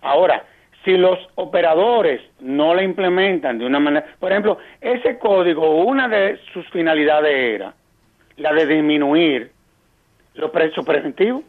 Ahora, 0.00 0.44
si 0.84 0.96
los 0.96 1.18
operadores 1.34 2.22
no 2.40 2.74
la 2.74 2.82
implementan 2.82 3.58
de 3.58 3.66
una 3.66 3.78
manera, 3.80 4.06
por 4.18 4.32
ejemplo, 4.32 4.58
ese 4.80 5.18
código, 5.18 5.84
una 5.84 6.08
de 6.08 6.38
sus 6.52 6.68
finalidades 6.70 7.34
era 7.34 7.74
la 8.36 8.52
de 8.54 8.66
disminuir 8.66 9.52
los 10.34 10.50
presos 10.50 10.84
preventivos. 10.84 11.42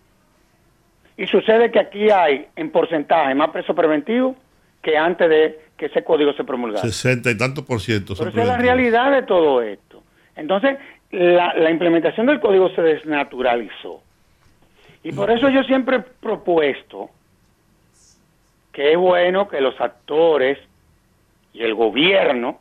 Y 1.16 1.28
sucede 1.28 1.72
que 1.72 1.80
aquí 1.80 2.10
hay 2.10 2.48
en 2.56 2.72
porcentaje 2.72 3.34
más 3.36 3.50
presos 3.50 3.76
preventivos 3.76 4.36
que 4.82 4.98
antes 4.98 5.30
de 5.30 5.60
que 5.78 5.86
ese 5.86 6.04
código 6.04 6.34
se 6.34 6.44
promulgara. 6.44 6.82
60 6.82 7.32
y 7.32 7.38
tanto 7.38 7.64
por 7.64 7.80
ciento. 7.80 8.16
Pero 8.18 8.32
esa 8.32 8.42
es 8.42 8.48
la 8.48 8.58
realidad 8.58 9.12
de 9.12 9.24
todo 9.24 9.62
esto. 9.62 10.04
Entonces, 10.36 10.78
la, 11.12 11.54
la 11.54 11.70
implementación 11.70 12.26
del 12.26 12.40
código 12.40 12.70
se 12.70 12.82
desnaturalizó. 12.82 14.02
Y 15.04 15.12
por 15.12 15.32
eso 15.32 15.50
yo 15.50 15.64
siempre 15.64 15.98
he 15.98 16.00
propuesto 16.00 17.10
es 18.74 18.98
bueno 18.98 19.48
que 19.48 19.62
los 19.62 19.80
actores 19.80 20.58
y 21.54 21.64
el 21.64 21.76
gobierno, 21.76 22.60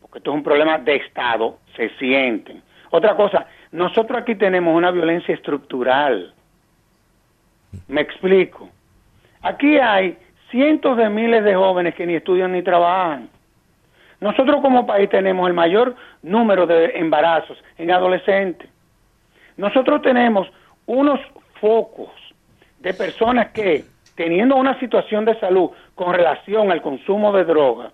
porque 0.00 0.18
esto 0.18 0.30
es 0.30 0.36
un 0.36 0.42
problema 0.42 0.78
de 0.78 0.96
Estado, 0.96 1.58
se 1.76 1.90
sienten. 1.98 2.62
Otra 2.90 3.14
cosa, 3.14 3.46
nosotros 3.72 4.20
aquí 4.20 4.34
tenemos 4.34 4.74
una 4.74 4.90
violencia 4.90 5.34
estructural. 5.34 6.32
Me 7.86 8.00
explico. 8.00 8.70
Aquí 9.42 9.76
hay 9.76 10.16
cientos 10.50 10.96
de 10.96 11.08
miles 11.10 11.44
de 11.44 11.54
jóvenes 11.54 11.94
que 11.94 12.06
ni 12.06 12.14
estudian 12.14 12.52
ni 12.52 12.62
trabajan. 12.62 13.28
Nosotros 14.20 14.60
como 14.62 14.86
país 14.86 15.08
tenemos 15.10 15.46
el 15.46 15.54
mayor 15.54 15.94
número 16.22 16.66
de 16.66 16.98
embarazos 16.98 17.62
en 17.76 17.90
adolescentes. 17.90 18.68
Nosotros 19.56 20.02
tenemos 20.02 20.48
unos 20.86 21.20
focos 21.60 22.10
de 22.80 22.94
personas 22.94 23.48
que, 23.48 23.84
teniendo 24.18 24.56
una 24.56 24.76
situación 24.80 25.24
de 25.24 25.38
salud 25.38 25.70
con 25.94 26.12
relación 26.12 26.72
al 26.72 26.82
consumo 26.82 27.32
de 27.32 27.44
droga, 27.44 27.92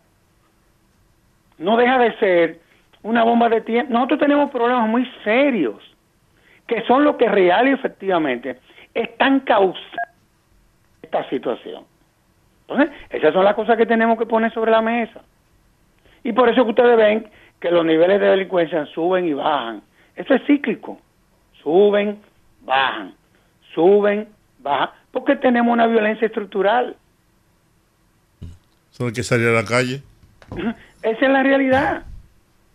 no 1.59 1.77
deja 1.77 1.99
de 1.99 2.17
ser 2.17 2.61
una 3.03 3.25
bomba 3.25 3.51
de 3.51 3.61
tiempo. 3.61 3.93
Nosotros 3.93 4.21
tenemos 4.21 4.51
problemas 4.51 4.89
muy 4.89 5.07
serios, 5.23 5.77
que 6.67 6.81
son 6.87 7.05
los 7.05 7.17
que 7.17 7.29
real 7.29 7.69
y 7.69 7.73
efectivamente 7.73 8.59
están 8.95 9.41
causando 9.41 10.01
esta 11.03 11.29
situación. 11.29 11.85
Entonces, 12.63 12.97
esas 13.11 13.35
son 13.35 13.45
las 13.45 13.55
cosas 13.55 13.77
que 13.77 13.85
tenemos 13.85 14.19
que 14.19 14.25
poner 14.25 14.51
sobre 14.55 14.71
la 14.71 14.81
mesa. 14.81 15.21
Y 16.23 16.33
por 16.33 16.49
eso 16.49 16.65
que 16.65 16.71
ustedes 16.71 16.97
ven 16.97 17.29
que 17.61 17.71
los 17.71 17.85
niveles 17.85 18.19
de 18.19 18.29
delincuencia 18.29 18.87
suben 18.87 19.29
y 19.29 19.35
bajan. 19.35 19.83
Eso 20.17 20.33
es 20.33 20.43
cíclico. 20.47 20.99
Suben, 21.63 22.19
bajan. 22.63 23.13
Suben, 23.75 24.27
bajan. 24.65 24.91
Porque 25.13 25.37
tenemos 25.37 25.73
una 25.73 25.87
violencia 25.87 26.27
estructural. 26.27 26.97
¿Son 28.91 29.13
que 29.13 29.23
salir 29.23 29.49
a 29.49 29.53
la 29.53 29.65
calle? 29.65 30.03
Esa 31.03 31.27
es 31.27 31.31
la 31.31 31.43
realidad. 31.43 32.05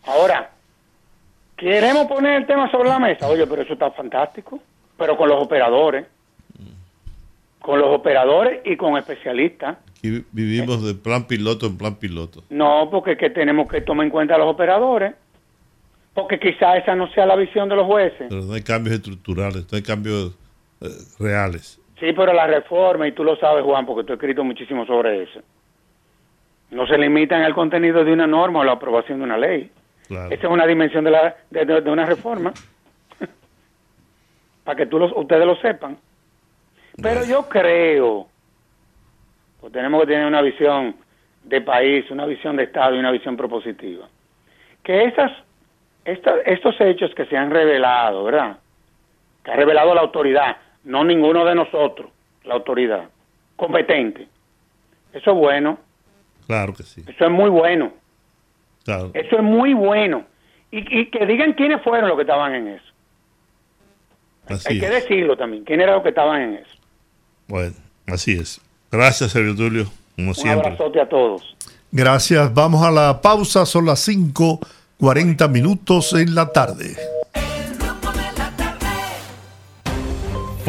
Ahora, 0.06 0.52
queremos 1.58 2.08
poner 2.08 2.42
el 2.42 2.48
tema 2.48 2.70
sobre 2.72 2.90
la 2.90 3.00
mesa. 3.00 3.28
Oye, 3.28 3.46
pero 3.48 3.62
eso 3.62 3.74
está 3.74 3.92
fantástico. 3.92 4.62
Pero 4.98 5.18
con 5.18 5.30
los 5.30 5.42
operadores. 5.42 6.06
Con 7.62 7.80
los 7.80 7.90
operadores 7.90 8.62
y 8.66 8.78
con 8.78 8.98
especialistas. 8.98 9.78
Vivimos 10.02 10.84
de 10.86 10.94
plan 10.94 11.26
piloto 11.26 11.66
en 11.66 11.78
plan 11.78 11.96
piloto. 11.96 12.44
No, 12.50 12.90
porque 12.90 13.18
que 13.18 13.30
tenemos 13.30 13.68
que 13.70 13.82
tomar 13.82 14.06
en 14.06 14.12
cuenta 14.12 14.36
a 14.36 14.38
los 14.38 14.48
operadores. 14.48 15.14
Porque 16.14 16.40
quizá 16.40 16.78
esa 16.78 16.96
no 16.96 17.10
sea 17.14 17.26
la 17.26 17.36
visión 17.36 17.70
de 17.70 17.76
los 17.76 17.86
jueces. 17.86 18.28
Pero 18.30 18.42
no 18.42 18.54
hay 18.54 18.62
cambios 18.62 18.96
estructurales, 18.96 19.72
no 19.72 19.76
hay 19.76 19.84
cambios 19.84 20.38
eh, 20.82 20.90
reales. 21.18 21.79
Sí, 22.00 22.14
pero 22.14 22.34
la 22.34 22.48
reforma, 22.48 23.08
y 23.08 23.12
tú 23.12 23.24
lo 23.24 23.36
sabes, 23.36 23.64
Juan, 23.64 23.86
porque 23.86 24.06
tú 24.06 24.14
has 24.14 24.18
escrito 24.18 24.44
muchísimo 24.44 24.86
sobre 24.86 25.24
eso, 25.24 25.42
no 26.72 26.88
se 26.88 26.98
limitan 26.98 27.42
al 27.42 27.54
contenido 27.54 28.06
de 28.06 28.14
una 28.14 28.28
norma 28.28 28.60
o 28.60 28.64
la 28.64 28.74
aprobación 28.74 29.20
de 29.20 29.24
una 29.26 29.38
ley. 29.38 29.70
Esa 30.10 30.34
es 30.34 30.44
una 30.46 30.66
dimensión 30.66 31.04
de, 31.04 31.12
la, 31.12 31.36
de, 31.50 31.92
una 31.92 32.06
reforma, 32.06 32.54
para 34.64 34.76
que 34.76 34.86
tú 34.86 34.98
los, 34.98 35.12
ustedes 35.16 35.46
lo 35.46 35.56
sepan. 35.58 35.98
Pero 37.02 37.24
yo 37.26 37.48
creo, 37.48 38.28
pues 39.60 39.74
tenemos 39.74 40.02
que 40.02 40.08
tener 40.08 40.26
una 40.26 40.42
visión 40.42 40.96
de 41.44 41.62
país, 41.62 42.10
una 42.12 42.26
visión 42.26 42.56
de 42.56 42.64
Estado 42.64 42.96
y 42.96 43.00
una 43.00 43.12
visión 43.12 43.36
propositiva, 43.36 44.08
que 44.84 45.06
esas, 45.06 45.32
estos 46.06 46.80
hechos 46.80 47.14
que 47.14 47.26
se 47.26 47.38
han 47.38 47.52
revelado, 47.52 48.24
¿verdad? 48.24 48.58
Que 49.44 49.52
ha 49.52 49.56
revelado 49.56 49.94
la 49.94 50.02
autoridad, 50.02 50.58
no 50.84 51.04
ninguno 51.04 51.46
de 51.46 51.56
nosotros, 51.56 52.10
la 52.44 52.56
autoridad 52.56 53.10
competente. 53.56 54.28
Eso 55.14 55.32
es 55.32 55.38
bueno. 55.38 55.78
Claro 56.48 56.74
que 56.74 56.84
sí. 56.84 57.04
Eso 57.08 57.26
es 57.26 57.32
muy 57.32 57.50
bueno. 57.50 57.92
Eso 59.14 59.38
es 59.38 59.44
muy 59.44 59.74
bueno. 59.74 60.26
Y, 60.72 61.10
que 61.10 61.26
digan 61.26 61.54
quiénes 61.54 61.82
fueron 61.84 62.10
los 62.10 62.18
que 62.18 62.24
estaban 62.24 62.54
en 62.56 62.68
eso. 62.70 62.86
Hay 64.68 64.80
que 64.80 64.90
decirlo 64.90 65.38
también, 65.38 65.64
quiénes 65.64 65.84
eran 65.84 65.96
los 65.96 66.04
que 66.04 66.10
estaban 66.10 66.42
en 66.42 66.54
eso. 66.56 66.72
Bueno, 67.48 67.76
así 68.08 68.34
es. 68.34 68.62
Gracias, 68.92 69.32
Sergio 69.32 69.56
Tulio, 69.56 69.86
como 70.16 70.32
Un 70.32 70.50
abrazote 70.50 71.02
a 71.02 71.08
todos. 71.08 71.56
Gracias. 71.92 72.54
Vamos 72.54 72.84
a 72.84 72.92
la 72.92 73.22
pausa. 73.22 73.66
Son 73.66 73.86
las 73.86 74.08
5:40 74.08 75.48
minutos 75.50 76.14
en 76.14 76.34
la 76.34 76.52
tarde. 76.52 76.96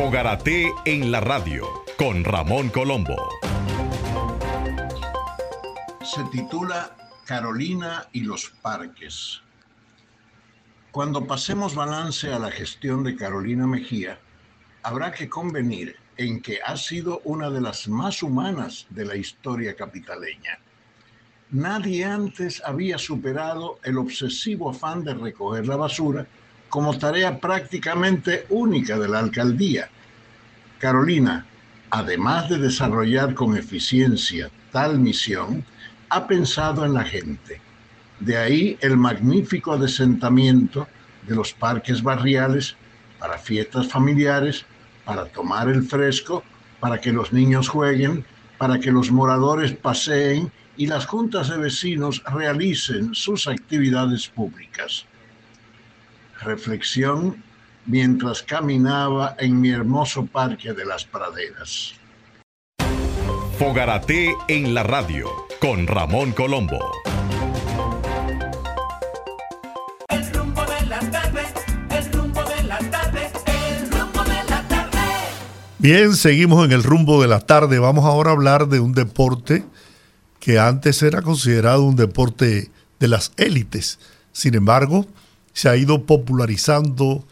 Fogarate 0.02 0.72
en 0.86 1.12
la 1.12 1.20
radio 1.20 1.68
con 1.98 2.24
Ramón 2.24 2.70
Colombo. 2.70 3.16
Se 6.02 6.24
titula 6.32 6.96
Carolina 7.26 8.08
y 8.10 8.20
los 8.20 8.48
parques. 8.62 9.42
Cuando 10.90 11.26
pasemos 11.26 11.74
balance 11.74 12.32
a 12.32 12.38
la 12.38 12.50
gestión 12.50 13.04
de 13.04 13.14
Carolina 13.14 13.66
Mejía, 13.66 14.18
habrá 14.82 15.12
que 15.12 15.28
convenir 15.28 15.96
en 16.16 16.40
que 16.40 16.60
ha 16.64 16.78
sido 16.78 17.20
una 17.24 17.50
de 17.50 17.60
las 17.60 17.86
más 17.86 18.22
humanas 18.22 18.86
de 18.88 19.04
la 19.04 19.16
historia 19.16 19.76
capitaleña. 19.76 20.60
Nadie 21.50 22.06
antes 22.06 22.62
había 22.64 22.96
superado 22.96 23.78
el 23.84 23.98
obsesivo 23.98 24.70
afán 24.70 25.04
de 25.04 25.12
recoger 25.12 25.68
la 25.68 25.76
basura 25.76 26.26
como 26.70 26.96
tarea 26.96 27.38
prácticamente 27.38 28.46
única 28.48 28.98
de 28.98 29.08
la 29.08 29.18
alcaldía. 29.18 29.90
Carolina, 30.78 31.44
además 31.90 32.48
de 32.48 32.58
desarrollar 32.58 33.34
con 33.34 33.56
eficiencia 33.56 34.50
tal 34.72 34.98
misión, 34.98 35.64
ha 36.08 36.26
pensado 36.26 36.84
en 36.84 36.94
la 36.94 37.04
gente. 37.04 37.60
De 38.20 38.36
ahí 38.36 38.78
el 38.80 38.96
magnífico 38.96 39.76
desentamiento 39.76 40.86
de 41.26 41.34
los 41.34 41.52
parques 41.52 42.02
barriales 42.02 42.76
para 43.18 43.36
fiestas 43.36 43.88
familiares, 43.88 44.64
para 45.04 45.26
tomar 45.26 45.68
el 45.68 45.82
fresco, 45.82 46.44
para 46.78 47.00
que 47.00 47.12
los 47.12 47.32
niños 47.32 47.68
jueguen, 47.68 48.24
para 48.58 48.78
que 48.78 48.92
los 48.92 49.10
moradores 49.10 49.72
paseen 49.72 50.52
y 50.76 50.86
las 50.86 51.06
juntas 51.06 51.48
de 51.48 51.58
vecinos 51.58 52.22
realicen 52.24 53.14
sus 53.14 53.48
actividades 53.48 54.28
públicas. 54.28 55.04
Reflexión 56.42 57.42
mientras 57.84 58.42
caminaba 58.42 59.36
en 59.38 59.60
mi 59.60 59.70
hermoso 59.70 60.24
parque 60.24 60.72
de 60.72 60.86
las 60.86 61.04
praderas. 61.04 61.94
Fogarate 63.58 64.34
en 64.48 64.72
la 64.72 64.82
radio 64.82 65.28
con 65.60 65.86
Ramón 65.86 66.32
Colombo. 66.32 66.78
El 70.08 70.32
rumbo 70.32 70.62
de 70.62 70.86
la 70.86 71.00
tarde, 71.00 71.42
el 71.90 72.12
rumbo 72.12 72.42
de 72.42 72.62
la 72.62 72.78
tarde, 72.78 73.30
el 73.46 73.90
rumbo 73.90 74.22
de 74.24 74.44
la 74.48 74.66
tarde. 74.68 74.98
Bien, 75.78 76.14
seguimos 76.14 76.64
en 76.64 76.72
el 76.72 76.82
rumbo 76.82 77.20
de 77.20 77.28
la 77.28 77.40
tarde. 77.40 77.78
Vamos 77.78 78.06
ahora 78.06 78.30
a 78.30 78.32
hablar 78.32 78.68
de 78.68 78.80
un 78.80 78.94
deporte 78.94 79.66
que 80.38 80.58
antes 80.58 81.02
era 81.02 81.20
considerado 81.20 81.84
un 81.84 81.96
deporte 81.96 82.70
de 82.98 83.08
las 83.08 83.32
élites. 83.36 83.98
Sin 84.32 84.54
embargo, 84.54 85.06
se 85.52 85.68
ha 85.68 85.76
ido 85.76 86.06
popularizando 86.06 87.24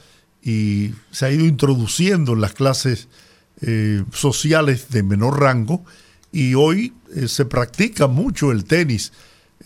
y 0.42 0.92
se 1.10 1.26
ha 1.26 1.30
ido 1.30 1.44
introduciendo 1.44 2.32
en 2.32 2.40
las 2.40 2.52
clases 2.52 3.08
eh, 3.60 4.04
sociales 4.12 4.90
de 4.90 5.02
menor 5.02 5.40
rango 5.40 5.84
y 6.32 6.54
hoy 6.54 6.92
eh, 7.14 7.28
se 7.28 7.44
practica 7.44 8.06
mucho 8.06 8.52
el 8.52 8.64
tenis 8.64 9.12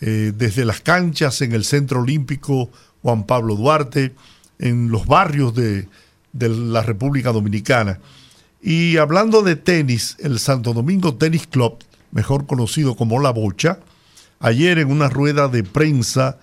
eh, 0.01 0.31
desde 0.35 0.65
las 0.65 0.81
canchas 0.81 1.41
en 1.41 1.53
el 1.53 1.63
Centro 1.63 2.01
Olímpico 2.01 2.71
Juan 3.01 3.25
Pablo 3.25 3.55
Duarte, 3.55 4.15
en 4.59 4.89
los 4.89 5.05
barrios 5.05 5.53
de, 5.53 5.87
de 6.31 6.49
la 6.49 6.81
República 6.81 7.31
Dominicana. 7.31 7.99
Y 8.61 8.97
hablando 8.97 9.41
de 9.41 9.57
tenis, 9.57 10.15
el 10.19 10.39
Santo 10.39 10.73
Domingo 10.73 11.15
Tennis 11.15 11.47
Club, 11.47 11.77
mejor 12.11 12.47
conocido 12.47 12.95
como 12.95 13.19
La 13.19 13.31
Bocha, 13.31 13.79
ayer 14.39 14.79
en 14.79 14.89
una 14.89 15.09
rueda 15.09 15.49
de 15.49 15.63
prensa 15.63 16.37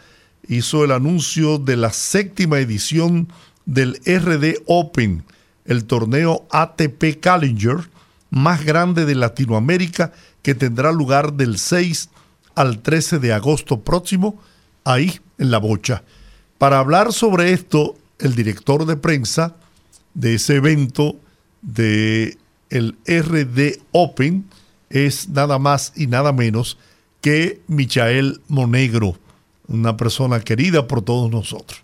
hizo 0.49 0.85
el 0.85 0.93
anuncio 0.93 1.59
de 1.59 1.77
la 1.77 1.93
séptima 1.93 2.59
edición 2.59 3.29
del 3.67 4.01
RD 4.05 4.63
Open, 4.67 5.25
el 5.65 5.85
torneo 5.85 6.47
ATP 6.51 7.21
Challenger 7.21 7.89
más 8.31 8.65
grande 8.65 9.05
de 9.05 9.15
Latinoamérica 9.15 10.13
que 10.43 10.55
tendrá 10.55 10.93
lugar 10.93 11.35
del 11.35 11.59
6 11.59 12.09
al 12.55 12.81
13 12.81 13.19
de 13.19 13.33
agosto 13.33 13.81
próximo, 13.81 14.41
ahí 14.85 15.21
en 15.39 15.51
La 15.51 15.59
Bocha. 15.59 16.03
Para 16.59 16.79
hablar 16.79 17.13
sobre 17.13 17.53
esto, 17.53 17.97
el 18.19 18.35
director 18.35 18.87
de 18.87 18.97
prensa 18.97 19.57
de 20.15 20.35
ese 20.35 20.57
evento 20.57 21.17
de 21.63 22.37
el 22.71 22.97
RD 23.07 23.81
Open 23.93 24.45
es 24.89 25.29
nada 25.29 25.59
más 25.59 25.93
y 25.97 26.07
nada 26.07 26.33
menos 26.33 26.79
que 27.21 27.61
Michael 27.67 28.41
Monegro, 28.49 29.17
una 29.71 29.97
persona 29.97 30.41
querida 30.41 30.87
por 30.87 31.03
todos 31.03 31.31
nosotros. 31.31 31.83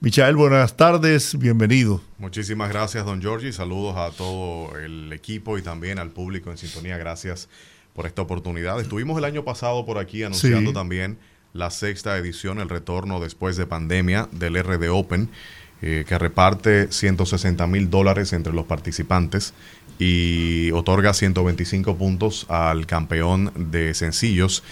Michael, 0.00 0.36
buenas 0.36 0.76
tardes, 0.76 1.36
bienvenido. 1.38 2.00
Muchísimas 2.18 2.68
gracias, 2.68 3.04
don 3.04 3.20
Giorgi. 3.20 3.52
Saludos 3.52 3.96
a 3.96 4.10
todo 4.10 4.76
el 4.78 5.12
equipo 5.12 5.58
y 5.58 5.62
también 5.62 5.98
al 5.98 6.10
público 6.10 6.50
en 6.50 6.58
sintonía. 6.58 6.96
Gracias 6.98 7.48
por 7.94 8.06
esta 8.06 8.22
oportunidad. 8.22 8.80
Estuvimos 8.80 9.18
el 9.18 9.24
año 9.24 9.44
pasado 9.44 9.84
por 9.86 9.98
aquí 9.98 10.22
anunciando 10.22 10.70
Sí. 10.70 10.74
también 10.74 11.18
la 11.52 11.70
sexta 11.70 12.16
edición, 12.18 12.60
el 12.60 12.68
retorno 12.68 13.18
después 13.18 13.56
de 13.56 13.66
pandemia 13.66 14.28
del 14.32 14.56
RD 14.56 14.88
Open, 14.90 15.30
eh, 15.82 16.04
que 16.06 16.18
reparte 16.18 16.92
160 16.92 17.66
mil 17.66 17.88
dólares 17.90 18.32
entre 18.32 18.52
los 18.52 18.66
participantes 18.66 19.54
y 19.98 20.70
otorga 20.72 21.12
125 21.12 21.96
puntos 21.96 22.46
al 22.48 22.86
campeón 22.86 23.52
de 23.56 23.94
sencillos. 23.94 24.62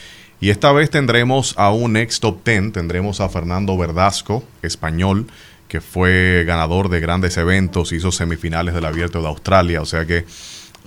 Y 0.40 0.50
esta 0.50 0.72
vez 0.72 0.90
tendremos 0.90 1.54
a 1.56 1.70
un 1.70 1.96
ex 1.96 2.20
top 2.20 2.44
10, 2.44 2.72
tendremos 2.72 3.20
a 3.20 3.28
Fernando 3.28 3.76
Verdasco, 3.76 4.44
español, 4.62 5.26
que 5.68 5.80
fue 5.80 6.44
ganador 6.46 6.88
de 6.88 7.00
grandes 7.00 7.36
eventos, 7.36 7.92
hizo 7.92 8.12
semifinales 8.12 8.74
del 8.74 8.84
Abierto 8.84 9.20
de 9.22 9.28
Australia, 9.28 9.80
o 9.80 9.86
sea 9.86 10.04
que 10.06 10.24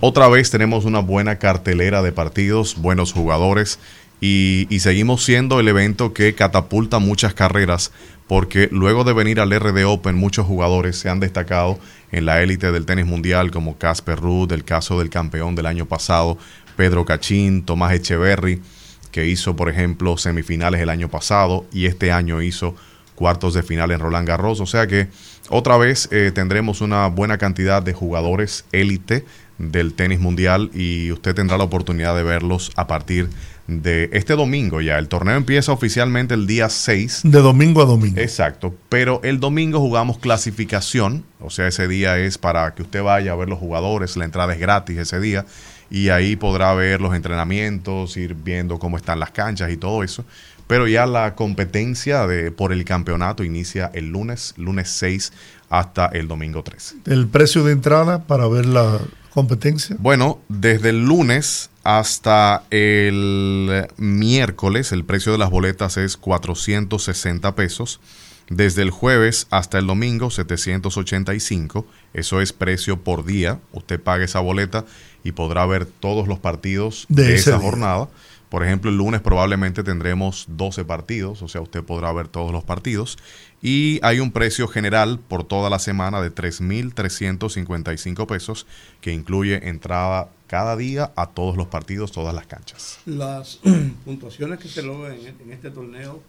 otra 0.02 0.28
vez 0.28 0.50
tenemos 0.50 0.86
una 0.86 1.00
buena 1.00 1.36
cartelera 1.36 2.00
de 2.00 2.10
partidos, 2.10 2.76
buenos 2.76 3.12
jugadores. 3.12 3.78
Y, 4.22 4.66
seguimos 4.80 5.24
siendo 5.24 5.60
el 5.60 5.68
evento 5.68 6.12
que 6.12 6.34
catapulta 6.34 6.98
muchas 6.98 7.32
carreras 7.32 7.90
porque 8.26 8.68
luego 8.70 9.02
de 9.02 9.12
venir 9.12 9.40
al 9.40 9.50
RD 9.50 9.84
Open 9.86 10.14
muchos 10.14 10.46
jugadores 10.46 10.98
se 10.98 11.08
han 11.08 11.20
destacado 11.20 11.78
en 12.12 12.26
la 12.26 12.42
élite 12.42 12.70
del 12.70 12.86
tenis 12.86 13.06
mundial 13.06 13.50
como 13.50 13.76
Casper 13.76 14.18
Ruud, 14.18 14.52
el 14.52 14.64
caso 14.64 14.98
del 14.98 15.10
campeón 15.10 15.54
del 15.54 15.66
año 15.66 15.86
pasado, 15.86 16.38
Pedro 16.76 17.04
Cachín, 17.04 17.64
Tomás 17.64 17.92
Echeverry, 17.92 18.62
que 19.10 19.26
hizo 19.26 19.56
por 19.56 19.68
ejemplo 19.68 20.16
semifinales 20.16 20.80
el 20.80 20.90
año 20.90 21.08
pasado 21.08 21.66
y 21.72 21.86
este 21.86 22.12
año 22.12 22.42
hizo 22.42 22.74
cuartos 23.14 23.54
de 23.54 23.62
final 23.62 23.90
en 23.90 24.00
Roland 24.00 24.26
Garros, 24.26 24.60
o 24.60 24.66
sea 24.66 24.86
que 24.86 25.08
otra 25.50 25.76
vez 25.76 26.08
eh, 26.10 26.30
tendremos 26.34 26.80
una 26.80 27.08
buena 27.08 27.36
cantidad 27.36 27.82
de 27.82 27.92
jugadores 27.92 28.64
élite 28.72 29.24
del 29.58 29.92
tenis 29.92 30.20
mundial 30.20 30.70
y 30.72 31.12
usted 31.12 31.34
tendrá 31.34 31.58
la 31.58 31.64
oportunidad 31.64 32.16
de 32.16 32.22
verlos 32.22 32.72
a 32.76 32.86
partir 32.86 33.28
de 33.66 34.08
este 34.12 34.34
domingo 34.34 34.80
ya. 34.80 34.98
El 34.98 35.08
torneo 35.08 35.36
empieza 35.36 35.72
oficialmente 35.72 36.34
el 36.34 36.46
día 36.46 36.68
6. 36.68 37.20
De 37.24 37.40
domingo 37.40 37.82
a 37.82 37.84
domingo. 37.84 38.18
Exacto, 38.20 38.74
pero 38.88 39.20
el 39.22 39.38
domingo 39.38 39.80
jugamos 39.80 40.18
clasificación, 40.18 41.24
o 41.40 41.50
sea, 41.50 41.68
ese 41.68 41.88
día 41.88 42.18
es 42.18 42.38
para 42.38 42.74
que 42.74 42.82
usted 42.82 43.02
vaya 43.02 43.32
a 43.32 43.36
ver 43.36 43.48
los 43.48 43.58
jugadores, 43.58 44.16
la 44.16 44.24
entrada 44.24 44.54
es 44.54 44.60
gratis 44.60 44.96
ese 44.98 45.20
día 45.20 45.44
y 45.90 46.08
ahí 46.10 46.36
podrá 46.36 46.72
ver 46.74 47.00
los 47.00 47.14
entrenamientos, 47.14 48.16
ir 48.16 48.34
viendo 48.34 48.78
cómo 48.78 48.96
están 48.96 49.18
las 49.18 49.32
canchas 49.32 49.70
y 49.70 49.76
todo 49.76 50.02
eso. 50.02 50.24
Pero 50.66 50.86
ya 50.86 51.04
la 51.04 51.34
competencia 51.34 52.28
de, 52.28 52.52
por 52.52 52.72
el 52.72 52.84
campeonato 52.84 53.42
inicia 53.42 53.90
el 53.92 54.10
lunes, 54.10 54.54
lunes 54.56 54.88
6 54.90 55.32
hasta 55.68 56.06
el 56.06 56.28
domingo 56.28 56.62
13. 56.62 56.98
El 57.06 57.26
precio 57.26 57.64
de 57.64 57.72
entrada 57.72 58.22
para 58.22 58.46
ver 58.46 58.66
la 58.66 59.00
competencia. 59.30 59.96
Bueno, 59.98 60.38
desde 60.48 60.90
el 60.90 61.04
lunes 61.04 61.70
hasta 61.82 62.64
el 62.70 63.88
miércoles 63.96 64.92
el 64.92 65.04
precio 65.04 65.32
de 65.32 65.38
las 65.38 65.50
boletas 65.50 65.96
es 65.96 66.16
460 66.16 67.54
pesos. 67.56 68.00
Desde 68.48 68.82
el 68.82 68.90
jueves 68.90 69.46
hasta 69.50 69.78
el 69.78 69.86
domingo 69.86 70.30
785. 70.30 71.86
Eso 72.14 72.40
es 72.40 72.52
precio 72.52 73.00
por 73.02 73.24
día. 73.24 73.60
Usted 73.72 74.00
paga 74.00 74.24
esa 74.24 74.40
boleta 74.40 74.84
y 75.24 75.32
podrá 75.32 75.66
ver 75.66 75.86
todos 75.86 76.28
los 76.28 76.38
partidos 76.38 77.06
De 77.08 77.34
esa 77.34 77.52
día. 77.52 77.60
jornada. 77.60 78.08
Por 78.48 78.64
ejemplo, 78.64 78.90
el 78.90 78.96
lunes 78.96 79.20
probablemente 79.20 79.84
tendremos 79.84 80.46
12 80.48 80.84
partidos, 80.84 81.40
o 81.40 81.46
sea, 81.46 81.60
usted 81.60 81.84
podrá 81.84 82.12
ver 82.12 82.26
todos 82.26 82.50
los 82.50 82.64
partidos. 82.64 83.16
Y 83.62 84.00
hay 84.02 84.18
un 84.18 84.32
precio 84.32 84.66
general 84.66 85.20
por 85.20 85.44
toda 85.44 85.70
la 85.70 85.78
semana 85.78 86.20
de 86.20 86.34
3.355 86.34 88.26
pesos, 88.26 88.66
que 89.00 89.12
incluye 89.12 89.68
entrada 89.68 90.30
cada 90.48 90.76
día 90.76 91.12
a 91.14 91.26
todos 91.28 91.56
los 91.56 91.68
partidos, 91.68 92.10
todas 92.10 92.34
las 92.34 92.46
canchas. 92.46 92.98
Las 93.06 93.60
puntuaciones 94.04 94.58
que 94.58 94.68
se 94.68 94.82
logran 94.82 95.12
en, 95.18 95.36
en 95.40 95.52
este 95.52 95.70
torneo 95.70 96.20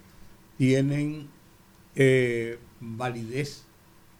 tienen 0.59 1.27
eh, 1.95 2.59
validez 2.79 3.63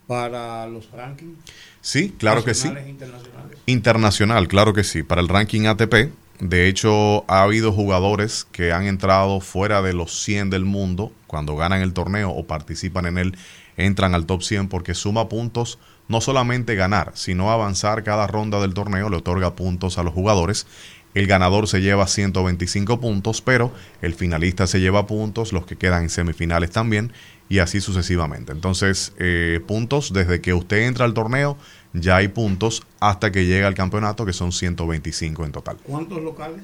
para 0.06 0.66
los 0.66 0.90
rankings. 0.90 1.38
Sí, 1.80 2.14
claro 2.18 2.44
que 2.44 2.54
sí. 2.54 2.68
nacionales 2.68 2.90
internacionales. 2.90 3.58
Internacional, 3.66 4.48
claro 4.48 4.72
que 4.72 4.84
sí. 4.84 5.02
Para 5.02 5.20
el 5.20 5.28
ranking 5.28 5.66
ATP, 5.66 6.12
de 6.40 6.68
hecho, 6.68 7.24
ha 7.30 7.42
habido 7.42 7.72
jugadores 7.72 8.46
que 8.50 8.72
han 8.72 8.86
entrado 8.86 9.40
fuera 9.40 9.80
de 9.80 9.92
los 9.92 10.22
100 10.22 10.50
del 10.50 10.64
mundo. 10.64 11.12
Cuando 11.26 11.56
ganan 11.56 11.82
el 11.82 11.92
torneo 11.92 12.30
o 12.30 12.46
participan 12.46 13.06
en 13.06 13.18
él, 13.18 13.36
entran 13.76 14.14
al 14.14 14.26
top 14.26 14.42
100 14.42 14.68
porque 14.68 14.94
suma 14.94 15.28
puntos 15.28 15.78
no 16.08 16.20
solamente 16.20 16.74
ganar, 16.74 17.12
sino 17.14 17.50
avanzar 17.50 18.02
cada 18.02 18.26
ronda 18.26 18.60
del 18.60 18.74
torneo, 18.74 19.08
le 19.08 19.16
otorga 19.16 19.54
puntos 19.54 19.98
a 19.98 20.02
los 20.02 20.12
jugadores. 20.12 20.66
El 21.14 21.26
ganador 21.26 21.68
se 21.68 21.80
lleva 21.80 22.06
125 22.06 23.00
puntos, 23.00 23.42
pero 23.42 23.72
el 24.00 24.14
finalista 24.14 24.66
se 24.66 24.80
lleva 24.80 25.06
puntos, 25.06 25.52
los 25.52 25.66
que 25.66 25.76
quedan 25.76 26.04
en 26.04 26.10
semifinales 26.10 26.70
también, 26.70 27.12
y 27.48 27.58
así 27.58 27.80
sucesivamente. 27.80 28.52
Entonces, 28.52 29.12
eh, 29.18 29.60
puntos 29.66 30.12
desde 30.12 30.40
que 30.40 30.54
usted 30.54 30.86
entra 30.86 31.04
al 31.04 31.12
torneo, 31.12 31.58
ya 31.92 32.16
hay 32.16 32.28
puntos 32.28 32.82
hasta 33.00 33.30
que 33.30 33.44
llega 33.44 33.66
al 33.66 33.74
campeonato, 33.74 34.24
que 34.24 34.32
son 34.32 34.52
125 34.52 35.44
en 35.44 35.52
total. 35.52 35.76
¿Cuántos 35.82 36.22
locales? 36.22 36.62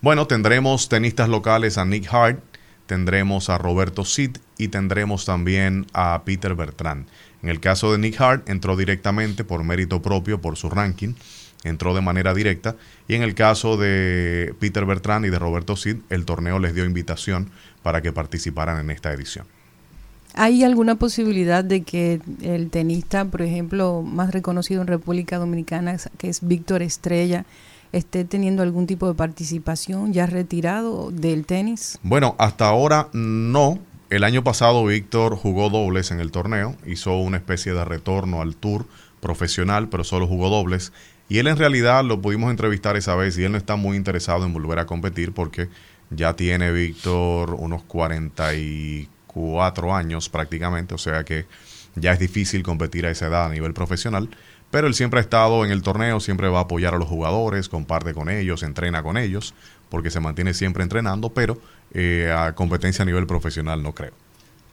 Bueno, 0.00 0.26
tendremos 0.26 0.88
tenistas 0.88 1.28
locales 1.28 1.78
a 1.78 1.84
Nick 1.84 2.12
Hart, 2.12 2.40
tendremos 2.86 3.50
a 3.50 3.58
Roberto 3.58 4.04
Sid 4.04 4.38
y 4.58 4.68
tendremos 4.68 5.24
también 5.24 5.86
a 5.92 6.22
Peter 6.24 6.54
Bertrand. 6.56 7.06
En 7.42 7.48
el 7.50 7.60
caso 7.60 7.92
de 7.92 7.98
Nick 7.98 8.20
Hart, 8.20 8.48
entró 8.48 8.76
directamente 8.76 9.44
por 9.44 9.62
mérito 9.62 10.02
propio, 10.02 10.40
por 10.40 10.56
su 10.56 10.70
ranking, 10.70 11.14
entró 11.64 11.94
de 11.94 12.00
manera 12.00 12.34
directa. 12.34 12.76
Y 13.08 13.14
en 13.14 13.22
el 13.22 13.34
caso 13.34 13.76
de 13.76 14.54
Peter 14.58 14.86
Bertrand 14.86 15.26
y 15.26 15.30
de 15.30 15.38
Roberto 15.38 15.76
Sid, 15.76 15.96
el 16.10 16.24
torneo 16.24 16.58
les 16.58 16.74
dio 16.74 16.84
invitación 16.84 17.50
para 17.82 18.02
que 18.02 18.12
participaran 18.12 18.80
en 18.80 18.90
esta 18.90 19.12
edición. 19.12 19.46
¿Hay 20.34 20.62
alguna 20.62 20.94
posibilidad 20.94 21.64
de 21.64 21.82
que 21.82 22.20
el 22.42 22.70
tenista, 22.70 23.24
por 23.24 23.42
ejemplo, 23.42 24.02
más 24.02 24.30
reconocido 24.30 24.80
en 24.80 24.86
República 24.86 25.38
Dominicana, 25.38 25.96
que 26.18 26.28
es 26.28 26.46
Víctor 26.46 26.82
Estrella, 26.82 27.44
esté 27.92 28.24
teniendo 28.24 28.62
algún 28.62 28.86
tipo 28.86 29.08
de 29.08 29.14
participación 29.14 30.12
ya 30.12 30.26
retirado 30.26 31.10
del 31.10 31.46
tenis? 31.46 31.98
Bueno, 32.02 32.36
hasta 32.38 32.68
ahora 32.68 33.08
no. 33.12 33.80
El 34.08 34.22
año 34.24 34.44
pasado 34.44 34.84
Víctor 34.84 35.36
jugó 35.36 35.68
dobles 35.68 36.12
en 36.12 36.20
el 36.20 36.30
torneo, 36.30 36.76
hizo 36.86 37.16
una 37.16 37.36
especie 37.36 37.72
de 37.72 37.84
retorno 37.84 38.40
al 38.40 38.56
tour 38.56 38.86
profesional, 39.20 39.88
pero 39.88 40.04
solo 40.04 40.26
jugó 40.26 40.48
dobles. 40.48 40.92
Y 41.30 41.38
él 41.38 41.46
en 41.46 41.56
realidad 41.56 42.04
lo 42.04 42.20
pudimos 42.20 42.50
entrevistar 42.50 42.96
esa 42.96 43.14
vez 43.14 43.38
y 43.38 43.44
él 43.44 43.52
no 43.52 43.58
está 43.58 43.76
muy 43.76 43.96
interesado 43.96 44.44
en 44.44 44.52
volver 44.52 44.80
a 44.80 44.86
competir 44.86 45.32
porque 45.32 45.68
ya 46.10 46.34
tiene 46.34 46.72
Víctor 46.72 47.54
unos 47.54 47.84
44 47.84 49.94
años 49.94 50.28
prácticamente, 50.28 50.96
o 50.96 50.98
sea 50.98 51.22
que 51.22 51.46
ya 51.94 52.10
es 52.10 52.18
difícil 52.18 52.64
competir 52.64 53.06
a 53.06 53.12
esa 53.12 53.28
edad 53.28 53.46
a 53.46 53.48
nivel 53.48 53.72
profesional. 53.72 54.28
Pero 54.72 54.88
él 54.88 54.94
siempre 54.94 55.20
ha 55.20 55.22
estado 55.22 55.64
en 55.64 55.70
el 55.70 55.82
torneo, 55.82 56.18
siempre 56.18 56.48
va 56.48 56.58
a 56.58 56.62
apoyar 56.62 56.94
a 56.94 56.98
los 56.98 57.06
jugadores, 57.06 57.68
comparte 57.68 58.12
con 58.12 58.28
ellos, 58.28 58.64
entrena 58.64 59.04
con 59.04 59.16
ellos, 59.16 59.54
porque 59.88 60.10
se 60.10 60.18
mantiene 60.18 60.52
siempre 60.52 60.82
entrenando, 60.82 61.30
pero 61.30 61.60
eh, 61.94 62.34
a 62.36 62.56
competencia 62.56 63.04
a 63.04 63.06
nivel 63.06 63.28
profesional 63.28 63.84
no 63.84 63.94
creo. 63.94 64.14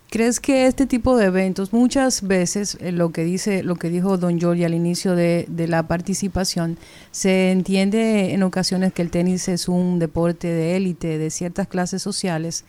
¿Crees 0.09 0.39
que 0.39 0.67
este 0.67 0.85
tipo 0.85 1.17
de 1.17 1.25
eventos, 1.25 1.73
muchas 1.73 2.25
veces 2.25 2.77
eh, 2.79 2.93
lo 2.93 3.11
que 3.11 3.25
dice, 3.25 3.61
lo 3.61 3.75
que 3.75 3.89
dijo 3.89 4.17
Don 4.17 4.39
Giorgi 4.39 4.63
al 4.63 4.73
inicio 4.73 5.15
de, 5.15 5.45
de 5.49 5.67
la 5.67 5.85
participación, 5.87 6.77
se 7.11 7.51
entiende 7.51 8.33
en 8.33 8.43
ocasiones 8.43 8.93
que 8.93 9.01
el 9.01 9.11
tenis 9.11 9.49
es 9.49 9.67
un 9.67 9.99
deporte 9.99 10.47
de 10.47 10.77
élite 10.77 11.17
de 11.17 11.29
ciertas 11.29 11.67
clases 11.67 12.01
sociales. 12.01 12.63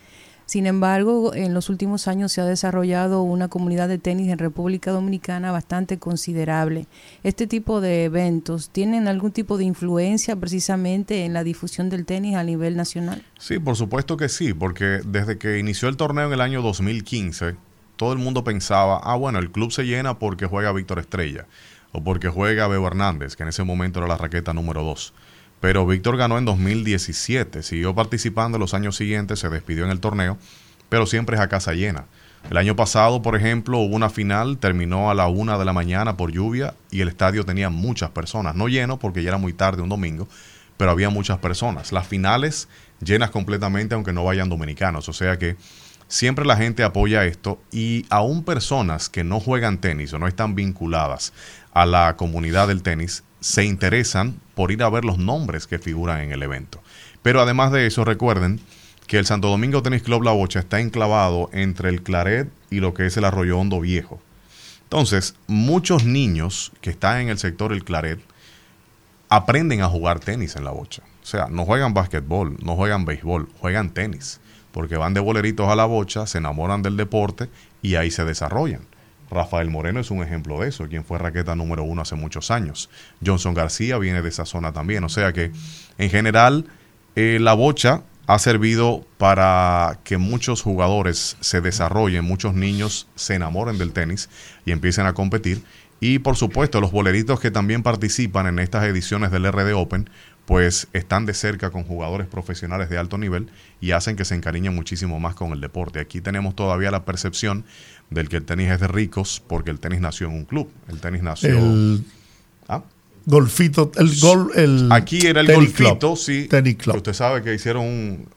Sin 0.48 0.64
embargo, 0.64 1.34
en 1.34 1.52
los 1.52 1.68
últimos 1.68 2.08
años 2.08 2.32
se 2.32 2.40
ha 2.40 2.46
desarrollado 2.46 3.20
una 3.20 3.48
comunidad 3.48 3.86
de 3.86 3.98
tenis 3.98 4.30
en 4.30 4.38
República 4.38 4.92
Dominicana 4.92 5.52
bastante 5.52 5.98
considerable. 5.98 6.86
Este 7.22 7.46
tipo 7.46 7.82
de 7.82 8.04
eventos 8.04 8.70
tienen 8.70 9.08
algún 9.08 9.30
tipo 9.30 9.58
de 9.58 9.64
influencia 9.64 10.36
precisamente 10.36 11.26
en 11.26 11.34
la 11.34 11.44
difusión 11.44 11.90
del 11.90 12.06
tenis 12.06 12.34
a 12.34 12.44
nivel 12.44 12.76
nacional. 12.76 13.22
Sí, 13.38 13.58
por 13.58 13.76
supuesto 13.76 14.16
que 14.16 14.30
sí, 14.30 14.54
porque 14.54 15.02
desde 15.04 15.36
que 15.36 15.58
inició 15.58 15.90
el 15.90 15.98
torneo 15.98 16.28
en 16.28 16.32
el 16.32 16.40
año 16.40 16.62
2015, 16.62 17.56
todo 17.96 18.14
el 18.14 18.18
mundo 18.18 18.42
pensaba, 18.42 19.00
ah, 19.02 19.16
bueno, 19.16 19.40
el 19.40 19.50
club 19.50 19.70
se 19.70 19.84
llena 19.84 20.18
porque 20.18 20.46
juega 20.46 20.72
Víctor 20.72 20.98
Estrella 20.98 21.44
o 21.92 22.02
porque 22.02 22.30
juega 22.30 22.68
Bebo 22.68 22.86
Hernández, 22.86 23.36
que 23.36 23.42
en 23.42 23.50
ese 23.50 23.64
momento 23.64 23.98
era 23.98 24.08
la 24.08 24.16
raqueta 24.16 24.54
número 24.54 24.82
2. 24.82 25.12
Pero 25.60 25.86
Víctor 25.86 26.16
ganó 26.16 26.38
en 26.38 26.44
2017, 26.44 27.62
siguió 27.62 27.94
participando 27.94 28.58
los 28.58 28.74
años 28.74 28.96
siguientes, 28.96 29.40
se 29.40 29.48
despidió 29.48 29.84
en 29.84 29.90
el 29.90 30.00
torneo, 30.00 30.38
pero 30.88 31.06
siempre 31.06 31.36
es 31.36 31.42
a 31.42 31.48
casa 31.48 31.72
llena. 31.72 32.06
El 32.50 32.56
año 32.56 32.76
pasado, 32.76 33.20
por 33.20 33.36
ejemplo, 33.36 33.78
hubo 33.78 33.94
una 33.94 34.08
final, 34.08 34.58
terminó 34.58 35.10
a 35.10 35.14
la 35.14 35.26
una 35.26 35.58
de 35.58 35.64
la 35.64 35.72
mañana 35.72 36.16
por 36.16 36.32
lluvia 36.32 36.74
y 36.90 37.00
el 37.00 37.08
estadio 37.08 37.44
tenía 37.44 37.68
muchas 37.68 38.10
personas. 38.10 38.54
No 38.54 38.68
lleno 38.68 38.98
porque 38.98 39.22
ya 39.22 39.30
era 39.30 39.38
muy 39.38 39.52
tarde 39.52 39.82
un 39.82 39.88
domingo, 39.88 40.28
pero 40.76 40.90
había 40.90 41.10
muchas 41.10 41.38
personas. 41.38 41.92
Las 41.92 42.06
finales 42.06 42.68
llenas 43.00 43.30
completamente 43.30 43.94
aunque 43.94 44.14
no 44.14 44.24
vayan 44.24 44.48
dominicanos. 44.48 45.08
O 45.10 45.12
sea 45.12 45.38
que 45.38 45.56
siempre 46.06 46.46
la 46.46 46.56
gente 46.56 46.84
apoya 46.84 47.26
esto 47.26 47.60
y 47.70 48.06
aún 48.08 48.44
personas 48.44 49.10
que 49.10 49.24
no 49.24 49.40
juegan 49.40 49.78
tenis 49.78 50.14
o 50.14 50.18
no 50.18 50.26
están 50.26 50.54
vinculadas 50.54 51.34
a 51.74 51.84
la 51.84 52.16
comunidad 52.16 52.68
del 52.68 52.82
tenis 52.82 53.24
se 53.40 53.64
interesan 53.64 54.40
por 54.54 54.72
ir 54.72 54.82
a 54.82 54.90
ver 54.90 55.04
los 55.04 55.18
nombres 55.18 55.66
que 55.66 55.78
figuran 55.78 56.20
en 56.20 56.32
el 56.32 56.42
evento. 56.42 56.82
Pero 57.22 57.40
además 57.40 57.72
de 57.72 57.86
eso, 57.86 58.04
recuerden 58.04 58.60
que 59.06 59.18
el 59.18 59.26
Santo 59.26 59.48
Domingo 59.48 59.82
Tennis 59.82 60.02
Club 60.02 60.22
La 60.22 60.32
Bocha 60.32 60.60
está 60.60 60.80
enclavado 60.80 61.48
entre 61.52 61.88
el 61.88 62.02
Claret 62.02 62.50
y 62.70 62.80
lo 62.80 62.94
que 62.94 63.06
es 63.06 63.16
el 63.16 63.24
Arroyo 63.24 63.58
Hondo 63.58 63.80
Viejo. 63.80 64.20
Entonces, 64.82 65.34
muchos 65.46 66.04
niños 66.04 66.72
que 66.80 66.90
están 66.90 67.20
en 67.20 67.28
el 67.28 67.38
sector 67.38 67.72
El 67.72 67.84
Claret 67.84 68.20
aprenden 69.28 69.82
a 69.82 69.88
jugar 69.88 70.20
tenis 70.20 70.56
en 70.56 70.64
La 70.64 70.70
Bocha. 70.70 71.02
O 71.22 71.26
sea, 71.26 71.48
no 71.50 71.64
juegan 71.64 71.94
básquetbol, 71.94 72.56
no 72.62 72.74
juegan 72.76 73.04
béisbol, 73.04 73.48
juegan 73.60 73.90
tenis. 73.90 74.40
Porque 74.72 74.96
van 74.96 75.14
de 75.14 75.20
boleritos 75.20 75.68
a 75.68 75.76
La 75.76 75.84
Bocha, 75.84 76.26
se 76.26 76.38
enamoran 76.38 76.82
del 76.82 76.96
deporte 76.96 77.48
y 77.82 77.96
ahí 77.96 78.10
se 78.10 78.24
desarrollan. 78.24 78.82
Rafael 79.30 79.70
Moreno 79.70 80.00
es 80.00 80.10
un 80.10 80.22
ejemplo 80.22 80.60
de 80.60 80.68
eso, 80.68 80.88
quien 80.88 81.04
fue 81.04 81.18
raqueta 81.18 81.54
número 81.54 81.84
uno 81.84 82.02
hace 82.02 82.14
muchos 82.14 82.50
años. 82.50 82.88
Johnson 83.24 83.54
García 83.54 83.98
viene 83.98 84.22
de 84.22 84.28
esa 84.28 84.46
zona 84.46 84.72
también. 84.72 85.04
O 85.04 85.08
sea 85.08 85.32
que, 85.32 85.52
en 85.98 86.10
general, 86.10 86.66
eh, 87.16 87.38
la 87.40 87.54
bocha 87.54 88.02
ha 88.26 88.38
servido 88.38 89.06
para 89.16 90.00
que 90.04 90.18
muchos 90.18 90.62
jugadores 90.62 91.36
se 91.40 91.60
desarrollen, 91.60 92.24
muchos 92.24 92.54
niños 92.54 93.08
se 93.14 93.34
enamoren 93.34 93.78
del 93.78 93.92
tenis 93.92 94.28
y 94.66 94.72
empiecen 94.72 95.06
a 95.06 95.14
competir. 95.14 95.62
Y 96.00 96.20
por 96.20 96.36
supuesto, 96.36 96.80
los 96.80 96.92
boleritos 96.92 97.40
que 97.40 97.50
también 97.50 97.82
participan 97.82 98.46
en 98.46 98.58
estas 98.58 98.84
ediciones 98.84 99.30
del 99.30 99.50
RD 99.50 99.72
Open, 99.74 100.10
pues 100.48 100.88
están 100.94 101.26
de 101.26 101.34
cerca 101.34 101.68
con 101.70 101.84
jugadores 101.84 102.26
profesionales 102.26 102.88
de 102.88 102.96
alto 102.96 103.18
nivel 103.18 103.50
y 103.82 103.90
hacen 103.90 104.16
que 104.16 104.24
se 104.24 104.34
encariñen 104.34 104.74
muchísimo 104.74 105.20
más 105.20 105.34
con 105.34 105.52
el 105.52 105.60
deporte. 105.60 106.00
Aquí 106.00 106.22
tenemos 106.22 106.56
todavía 106.56 106.90
la 106.90 107.04
percepción 107.04 107.66
del 108.08 108.30
que 108.30 108.38
el 108.38 108.44
tenis 108.46 108.70
es 108.70 108.80
de 108.80 108.88
ricos 108.88 109.42
porque 109.46 109.70
el 109.70 109.78
tenis 109.78 110.00
nació 110.00 110.28
en 110.28 110.32
un 110.32 110.44
club. 110.46 110.70
El 110.88 111.00
tenis 111.00 111.22
nació... 111.22 111.50
El 111.58 112.02
¿Ah? 112.66 112.82
golfito, 113.26 113.92
el 113.96 114.18
gol, 114.18 114.50
el 114.54 114.88
Aquí 114.90 115.26
era 115.26 115.42
el 115.42 115.48
tenis 115.48 115.68
golfito, 115.78 115.98
club, 115.98 116.16
sí. 116.16 116.46
tenis 116.48 116.76
club. 116.76 116.96
Usted 116.96 117.12
sabe 117.12 117.42
que 117.42 117.52
hicieron 117.52 117.84
un... 117.84 118.28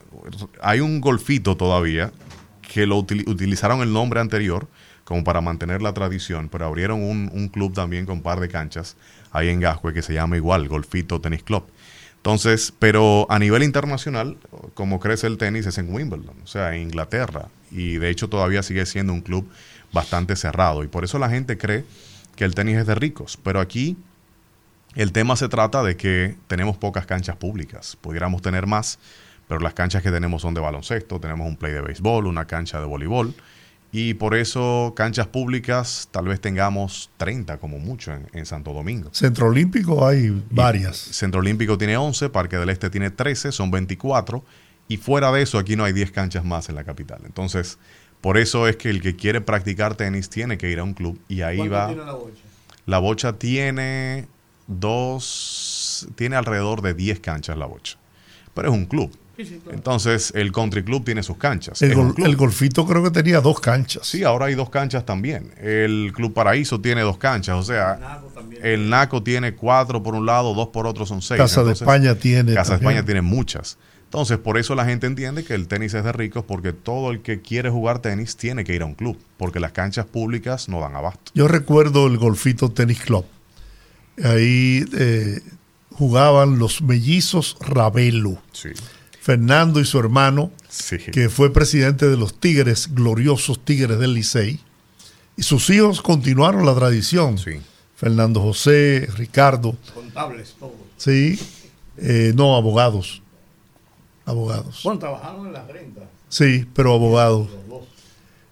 Hay 0.62 0.82
un 0.82 1.00
golfito 1.00 1.56
todavía 1.56 2.12
que 2.62 2.86
lo 2.88 2.98
util- 2.98 3.26
utilizaron 3.26 3.82
el 3.82 3.94
nombre 3.94 4.20
anterior 4.20 4.68
como 5.06 5.24
para 5.24 5.40
mantener 5.40 5.82
la 5.82 5.94
tradición, 5.94 6.50
pero 6.50 6.66
abrieron 6.66 7.02
un, 7.02 7.32
un 7.34 7.48
club 7.48 7.74
también 7.74 8.06
con 8.06 8.18
un 8.18 8.22
par 8.22 8.42
de 8.42 8.50
canchas 8.50 8.98
ahí 9.32 9.48
en 9.48 9.62
Gascue 9.62 9.94
que 9.94 10.02
se 10.02 10.14
llama 10.14 10.36
igual, 10.36 10.68
Golfito 10.68 11.22
Tennis 11.22 11.44
Club. 11.44 11.64
Entonces, 12.22 12.72
pero 12.78 13.26
a 13.32 13.40
nivel 13.40 13.64
internacional, 13.64 14.38
como 14.76 15.00
crece 15.00 15.26
el 15.26 15.40
tenis 15.40 15.66
es 15.66 15.80
en 15.80 15.92
Wimbledon, 15.92 16.36
o 16.44 16.48
sea, 16.48 16.76
en 16.76 16.84
Inglaterra, 16.84 17.48
y 17.72 17.98
de 17.98 18.12
hecho 18.12 18.30
todavía 18.30 18.62
sigue 18.62 18.86
siendo 18.86 19.12
un 19.12 19.22
club 19.22 19.50
bastante 19.92 20.36
cerrado, 20.36 20.84
y 20.84 20.88
por 20.88 21.04
eso 21.04 21.18
la 21.18 21.32
gente 21.32 21.58
cree 21.58 21.84
que 22.36 22.44
el 22.44 22.54
tenis 22.54 22.78
es 22.78 22.86
de 22.86 22.94
ricos, 22.94 23.40
pero 23.44 23.60
aquí 23.60 23.98
el 24.94 25.12
tema 25.14 25.36
se 25.36 25.50
trata 25.50 25.82
de 25.82 25.98
que 25.98 26.36
tenemos 26.46 26.78
pocas 26.78 27.08
canchas 27.08 27.38
públicas, 27.38 27.98
pudiéramos 28.00 28.44
tener 28.44 28.68
más, 28.68 29.00
pero 29.48 29.60
las 29.60 29.74
canchas 29.74 30.04
que 30.04 30.12
tenemos 30.12 30.44
son 30.44 30.54
de 30.54 30.62
baloncesto, 30.62 31.20
tenemos 31.20 31.48
un 31.48 31.58
play 31.58 31.74
de 31.74 31.82
béisbol, 31.82 32.28
una 32.28 32.46
cancha 32.46 32.80
de 32.80 32.86
voleibol, 32.86 33.34
y 33.92 34.14
por 34.14 34.36
eso 34.36 34.94
canchas 34.96 35.28
públicas 35.28 36.08
tal 36.12 36.26
vez 36.26 36.40
tengamos 36.40 37.10
30 37.18 37.58
como 37.58 37.78
mucho 37.78 38.14
en, 38.14 38.28
en 38.34 38.46
Santo 38.46 38.72
Domingo. 38.74 39.10
Centro 39.14 39.48
Olímpico 39.48 40.06
hay 40.06 40.44
varias. 40.50 40.98
Centro 40.98 41.42
Olímpico 41.42 41.78
tiene 41.78 41.98
11, 41.98 42.30
Parque 42.30 42.58
del 42.58 42.70
Este 42.70 42.90
tiene 42.90 43.12
13, 43.12 43.52
son 43.52 43.70
24. 43.72 44.44
Y 44.88 44.98
fuera 44.98 45.32
de 45.32 45.42
eso, 45.42 45.58
aquí 45.58 45.76
no 45.76 45.84
hay 45.84 45.94
10 45.94 46.12
canchas 46.12 46.44
más 46.44 46.70
en 46.70 46.76
la 46.76 46.84
capital. 46.84 47.22
Entonces, 47.26 47.78
por 48.22 48.38
eso 48.38 48.68
es 48.68 48.78
que 48.78 48.90
el 48.90 49.02
que 49.02 49.16
quiere 49.16 49.42
practicar 49.42 49.96
tenis 49.96 50.30
tiene 50.30 50.58
que 50.58 50.70
ir 50.70 50.80
a 50.80 50.84
un 50.84 50.94
club 50.94 51.20
y 51.28 51.42
ahí 51.42 51.58
¿Cuánto 51.58 51.74
va. 51.76 51.88
tiene 51.88 52.06
la 52.06 52.14
bocha? 52.14 52.42
La 52.86 53.00
bocha 53.00 53.34
tiene 53.34 54.28
dos, 54.68 56.08
tiene 56.16 56.36
alrededor 56.36 56.82
de 56.82 56.94
10 56.94 57.20
canchas 57.20 57.58
la 57.58 57.66
bocha. 57.66 57.98
Pero 58.54 58.70
es 58.70 58.74
un 58.74 58.86
club. 58.86 59.12
Sí, 59.44 59.54
sí, 59.56 59.60
claro. 59.64 59.78
Entonces, 59.78 60.32
el 60.36 60.52
country 60.52 60.84
club 60.84 61.04
tiene 61.06 61.24
sus 61.24 61.38
canchas. 61.38 61.82
El, 61.82 61.94
gol- 61.96 62.36
golfito 62.36 62.86
creo 62.86 63.04
que 63.04 63.12
tenía 63.12 63.42
dos 63.42 63.60
canchas. 63.60 64.08
Sí, 64.08 64.24
ahora 64.24 64.48
hay 64.48 64.56
dos 64.56 64.70
canchas 64.70 65.06
también. 65.06 65.52
El 65.60 66.12
Club 66.16 66.34
Paraíso 66.34 66.80
tiene 66.82 67.02
dos 67.02 67.18
canchas, 67.18 67.56
o 67.58 67.64
sea, 67.64 67.98
Naco 68.00 68.28
también. 68.28 68.66
el 68.66 68.90
Naco 68.90 69.24
tiene 69.24 69.54
cuatro 69.56 70.02
por 70.04 70.16
un 70.16 70.26
lado, 70.26 70.54
dos 70.54 70.68
por 70.70 70.88
otro 70.88 71.06
son 71.06 71.22
seis. 71.22 71.40
Casa 71.40 71.64
de 71.64 71.74
España 71.74 72.16
tiene. 72.16 72.54
Casa 72.54 72.72
de. 72.74 72.78
España 72.78 73.04
tiene 73.04 73.22
muchas. 73.22 73.78
Entonces, 74.04 74.38
por 74.40 74.58
eso 74.58 74.76
la 74.76 74.84
gente 74.84 75.08
entiende 75.08 75.46
que 75.46 75.54
el 75.54 75.70
tenis 75.70 75.94
es 75.94 76.04
de 76.04 76.12
ricos, 76.12 76.44
porque 76.46 76.74
todo 76.74 77.12
el 77.12 77.22
que 77.22 77.42
quiere 77.42 77.70
jugar 77.70 78.00
tenis 78.00 78.36
tiene 78.36 78.66
que 78.66 78.76
ir 78.76 78.82
a 78.82 78.86
un 78.86 78.94
club, 78.94 79.18
porque 79.38 79.62
las 79.62 79.72
canchas 79.72 80.06
públicas 80.06 80.68
no 80.68 80.82
dan 80.82 80.96
abasto. 80.98 81.32
Yo 81.34 81.48
recuerdo 81.48 82.08
el 82.08 82.18
Golfito 82.18 82.70
Tennis 82.72 83.00
Club. 83.00 83.24
Ahí 84.24 84.86
eh, 84.98 85.40
jugaban 85.92 86.60
los 86.60 86.82
mellizos 86.82 87.56
Ravelo. 87.62 88.38
Sí, 88.52 88.70
Fernando 89.22 89.80
y 89.80 89.86
su 89.86 90.00
hermano, 90.00 90.52
sí. 90.68 90.98
que 90.98 91.30
fue 91.30 91.54
presidente 91.54 92.10
de 92.10 92.18
los 92.18 92.40
Tigres, 92.40 92.90
gloriosos 92.92 93.64
Tigres 93.64 94.00
del 94.00 94.16
Licey. 94.16 94.60
Y 95.38 95.44
sus 95.44 95.70
hijos 95.70 96.02
continuaron 96.02 96.66
la 96.66 96.74
tradición. 96.74 97.38
Sí. 97.38 97.62
Fernando 97.96 98.42
José, 98.42 99.08
Ricardo, 99.16 99.76
Contables, 99.94 100.56
todos. 100.60 100.74
sí. 100.98 101.40
Eh, 101.98 102.34
no, 102.36 102.56
abogados. 102.56 103.22
Abogados. 104.26 104.82
Bueno, 104.84 105.00
trabajaron 105.00 105.46
en 105.46 105.54
las 105.54 105.68
rentas. 105.68 106.06
Sí, 106.28 106.66
pero 106.74 106.96
abogados. 106.96 107.48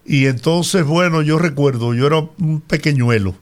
Y 0.04 0.26
entonces, 0.26 0.84
bueno, 0.84 1.20
yo 1.22 1.36
recuerdo, 1.38 1.94
yo 1.94 2.06
era 2.06 2.18
un 2.38 2.60
pequeñuelo. 2.60 3.34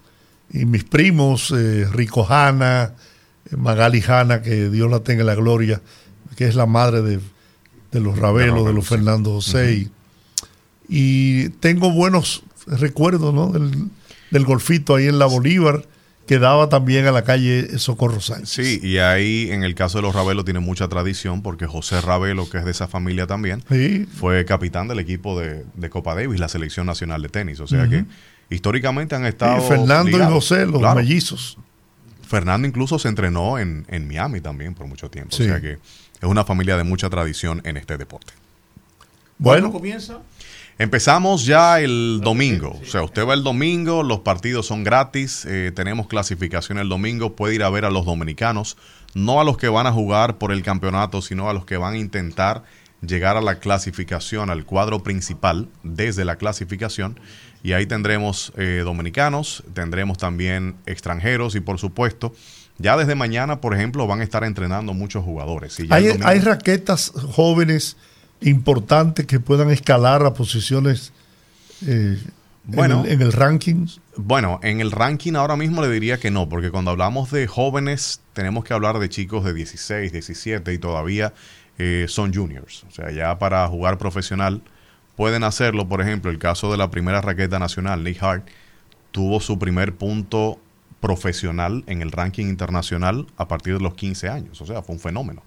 Y 0.50 0.64
mis 0.64 0.84
primos, 0.84 1.50
eh, 1.54 1.86
Rico 1.92 2.26
Hanna, 2.26 2.94
eh, 3.50 3.56
Magali 3.56 4.02
Hanna, 4.06 4.40
que 4.40 4.70
Dios 4.70 4.90
la 4.90 5.00
tenga 5.00 5.20
en 5.20 5.26
la 5.26 5.34
gloria, 5.34 5.82
que 6.38 6.46
es 6.46 6.54
la 6.54 6.66
madre 6.66 7.02
de, 7.02 7.18
de 7.90 8.00
los 8.00 8.16
Rabelos, 8.16 8.64
de, 8.64 8.72
los 8.72 8.84
sí. 8.84 8.90
Fernando 8.94 9.32
José. 9.32 9.74
y- 9.74 9.90
Y 10.88 11.48
tengo 11.60 11.90
buenos 11.90 12.42
recuerdos 12.66 13.34
¿no? 13.34 13.48
del, 13.50 13.88
del 14.30 14.44
golfito 14.44 14.94
ahí 14.94 15.06
en 15.06 15.18
la 15.18 15.26
Bolívar, 15.26 15.84
que 16.26 16.38
daba 16.38 16.68
también 16.68 17.06
a 17.06 17.10
la 17.12 17.24
calle 17.24 17.78
Socorro 17.78 18.20
Sánchez. 18.20 18.48
Sí, 18.50 18.80
y 18.82 18.98
ahí 18.98 19.48
en 19.50 19.64
el 19.64 19.74
caso 19.74 19.98
de 19.98 20.02
los 20.02 20.14
Ravelo 20.14 20.44
tiene 20.44 20.60
mucha 20.60 20.88
tradición, 20.88 21.42
porque 21.42 21.66
José 21.66 22.00
Ravelo, 22.00 22.48
que 22.48 22.58
es 22.58 22.64
de 22.64 22.70
esa 22.70 22.86
familia 22.88 23.26
también, 23.26 23.62
Sí, 23.70 24.06
fue 24.14 24.44
capitán 24.44 24.88
del 24.88 24.98
equipo 24.98 25.38
de, 25.38 25.64
de 25.74 25.90
Copa 25.90 26.14
Davis, 26.14 26.38
la 26.40 26.48
selección 26.48 26.86
nacional 26.86 27.20
de 27.22 27.28
tenis. 27.30 27.60
O 27.60 27.66
sea 27.66 27.88
que 27.88 28.04
históricamente 28.50 29.14
han 29.14 29.24
estado. 29.26 29.58
y 29.64 29.68
Fernando 29.68 30.10
ligados. 30.12 30.30
y 30.30 30.34
José, 30.34 30.66
los 30.66 30.78
Claro. 30.80 30.96
mellizos. 30.96 31.58
Fernando 32.26 32.68
incluso 32.68 32.98
se 32.98 33.08
entrenó 33.08 33.58
en, 33.58 33.86
en 33.88 34.06
Miami 34.06 34.42
también 34.42 34.74
por 34.74 34.86
mucho 34.86 35.10
tiempo. 35.10 35.34
Sí. 35.34 35.44
O 35.44 35.46
sea 35.46 35.60
que 35.62 35.78
es 36.20 36.28
una 36.28 36.44
familia 36.44 36.76
de 36.76 36.84
mucha 36.84 37.08
tradición 37.10 37.60
en 37.64 37.76
este 37.76 37.96
deporte. 37.96 38.32
Bueno, 39.38 39.70
¿Cuándo 39.70 39.78
comienza? 39.78 40.20
Empezamos 40.78 41.44
ya 41.44 41.80
el 41.80 42.20
domingo. 42.22 42.78
O 42.80 42.86
sea, 42.86 43.02
usted 43.02 43.26
va 43.26 43.34
el 43.34 43.42
domingo, 43.42 44.04
los 44.04 44.20
partidos 44.20 44.66
son 44.66 44.84
gratis, 44.84 45.44
eh, 45.44 45.72
tenemos 45.74 46.06
clasificación 46.06 46.78
el 46.78 46.88
domingo, 46.88 47.34
puede 47.34 47.56
ir 47.56 47.64
a 47.64 47.70
ver 47.70 47.84
a 47.84 47.90
los 47.90 48.06
dominicanos, 48.06 48.76
no 49.12 49.40
a 49.40 49.44
los 49.44 49.56
que 49.56 49.68
van 49.68 49.88
a 49.88 49.92
jugar 49.92 50.38
por 50.38 50.52
el 50.52 50.62
campeonato, 50.62 51.20
sino 51.20 51.50
a 51.50 51.52
los 51.52 51.64
que 51.64 51.76
van 51.76 51.94
a 51.94 51.98
intentar 51.98 52.62
llegar 53.02 53.36
a 53.36 53.40
la 53.40 53.58
clasificación, 53.58 54.50
al 54.50 54.64
cuadro 54.64 55.02
principal 55.02 55.68
desde 55.82 56.24
la 56.24 56.36
clasificación. 56.36 57.18
Y 57.64 57.72
ahí 57.72 57.86
tendremos 57.86 58.52
eh, 58.56 58.82
dominicanos, 58.84 59.64
tendremos 59.74 60.16
también 60.18 60.76
extranjeros 60.86 61.56
y 61.56 61.60
por 61.60 61.78
supuesto, 61.80 62.32
ya 62.78 62.96
desde 62.96 63.14
mañana, 63.14 63.60
por 63.60 63.74
ejemplo, 63.74 64.06
van 64.06 64.20
a 64.20 64.24
estar 64.24 64.44
entrenando 64.44 64.94
muchos 64.94 65.24
jugadores. 65.24 65.78
Y 65.80 65.86
ya 65.88 65.98
el 65.98 66.04
Hay, 66.04 66.08
domingo- 66.08 66.28
hay 66.28 66.38
raquetas 66.40 67.12
jóvenes 67.32 67.96
importantes 68.40 69.26
que 69.26 69.40
puedan 69.40 69.70
escalar 69.70 70.24
a 70.24 70.32
posiciones 70.34 71.12
eh, 71.86 72.18
Bueno. 72.64 73.00
en, 73.00 73.06
el, 73.06 73.12
en 73.12 73.22
el 73.22 73.32
ranking. 73.32 73.86
Bueno, 74.16 74.60
en 74.62 74.80
el 74.80 74.90
ranking 74.92 75.34
ahora 75.34 75.56
mismo 75.56 75.82
le 75.82 75.90
diría 75.90 76.18
que 76.18 76.30
no, 76.30 76.48
porque 76.48 76.70
cuando 76.70 76.90
hablamos 76.90 77.30
de 77.30 77.46
jóvenes 77.46 78.20
tenemos 78.32 78.64
que 78.64 78.74
hablar 78.74 78.98
de 78.98 79.08
chicos 79.08 79.44
de 79.44 79.54
16, 79.54 80.12
17 80.12 80.72
y 80.72 80.78
todavía 80.78 81.32
eh, 81.78 82.06
son 82.08 82.32
juniors. 82.34 82.84
O 82.88 82.90
sea, 82.92 83.10
ya 83.10 83.38
para 83.38 83.66
jugar 83.68 83.98
profesional 83.98 84.62
pueden 85.16 85.42
hacerlo. 85.44 85.88
Por 85.88 86.00
ejemplo, 86.00 86.30
el 86.30 86.38
caso 86.38 86.70
de 86.70 86.76
la 86.76 86.90
primera 86.90 87.20
raqueta 87.20 87.58
nacional, 87.58 88.02
Nick 88.04 88.22
Hart, 88.22 88.46
tuvo 89.12 89.40
su 89.40 89.58
primer 89.58 89.94
punto 89.94 90.58
profesional 91.00 91.84
en 91.86 92.02
el 92.02 92.12
ranking 92.12 92.46
internacional 92.46 93.26
a 93.36 93.48
partir 93.48 93.74
de 93.74 93.80
los 93.80 93.94
15 93.94 94.28
años. 94.28 94.60
O 94.60 94.66
sea, 94.66 94.82
fue 94.82 94.94
un 94.94 95.00
fenómeno. 95.00 95.42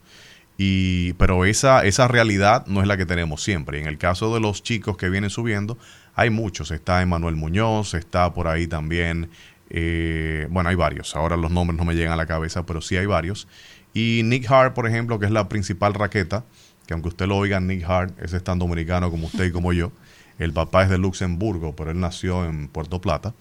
Y, 0.57 1.13
pero 1.13 1.45
esa, 1.45 1.85
esa 1.85 2.07
realidad 2.07 2.65
no 2.67 2.81
es 2.81 2.87
la 2.87 2.97
que 2.97 3.05
tenemos 3.05 3.43
siempre. 3.43 3.79
En 3.79 3.87
el 3.87 3.97
caso 3.97 4.33
de 4.33 4.39
los 4.39 4.63
chicos 4.63 4.97
que 4.97 5.09
vienen 5.09 5.29
subiendo, 5.29 5.77
hay 6.15 6.29
muchos. 6.29 6.71
Está 6.71 7.01
Emanuel 7.01 7.35
Muñoz, 7.35 7.93
está 7.93 8.33
por 8.33 8.47
ahí 8.47 8.67
también, 8.67 9.29
eh, 9.69 10.47
bueno, 10.49 10.69
hay 10.69 10.75
varios. 10.75 11.15
Ahora 11.15 11.37
los 11.37 11.51
nombres 11.51 11.77
no 11.77 11.85
me 11.85 11.95
llegan 11.95 12.13
a 12.13 12.17
la 12.17 12.25
cabeza, 12.25 12.65
pero 12.65 12.81
sí 12.81 12.97
hay 12.97 13.05
varios. 13.05 13.47
Y 13.93 14.21
Nick 14.23 14.49
Hart, 14.51 14.73
por 14.73 14.87
ejemplo, 14.87 15.19
que 15.19 15.25
es 15.25 15.31
la 15.31 15.49
principal 15.49 15.93
raqueta, 15.93 16.45
que 16.85 16.93
aunque 16.93 17.09
usted 17.09 17.27
lo 17.27 17.37
oiga, 17.37 17.59
Nick 17.59 17.83
Hart 17.89 18.13
es 18.21 18.43
tan 18.43 18.59
dominicano 18.59 19.09
como 19.09 19.27
usted 19.27 19.45
y 19.45 19.51
como 19.51 19.73
yo. 19.73 19.91
El 20.37 20.53
papá 20.53 20.83
es 20.83 20.89
de 20.89 20.97
Luxemburgo, 20.97 21.75
pero 21.75 21.91
él 21.91 21.99
nació 21.99 22.45
en 22.45 22.67
Puerto 22.67 22.99
Plata. 22.99 23.33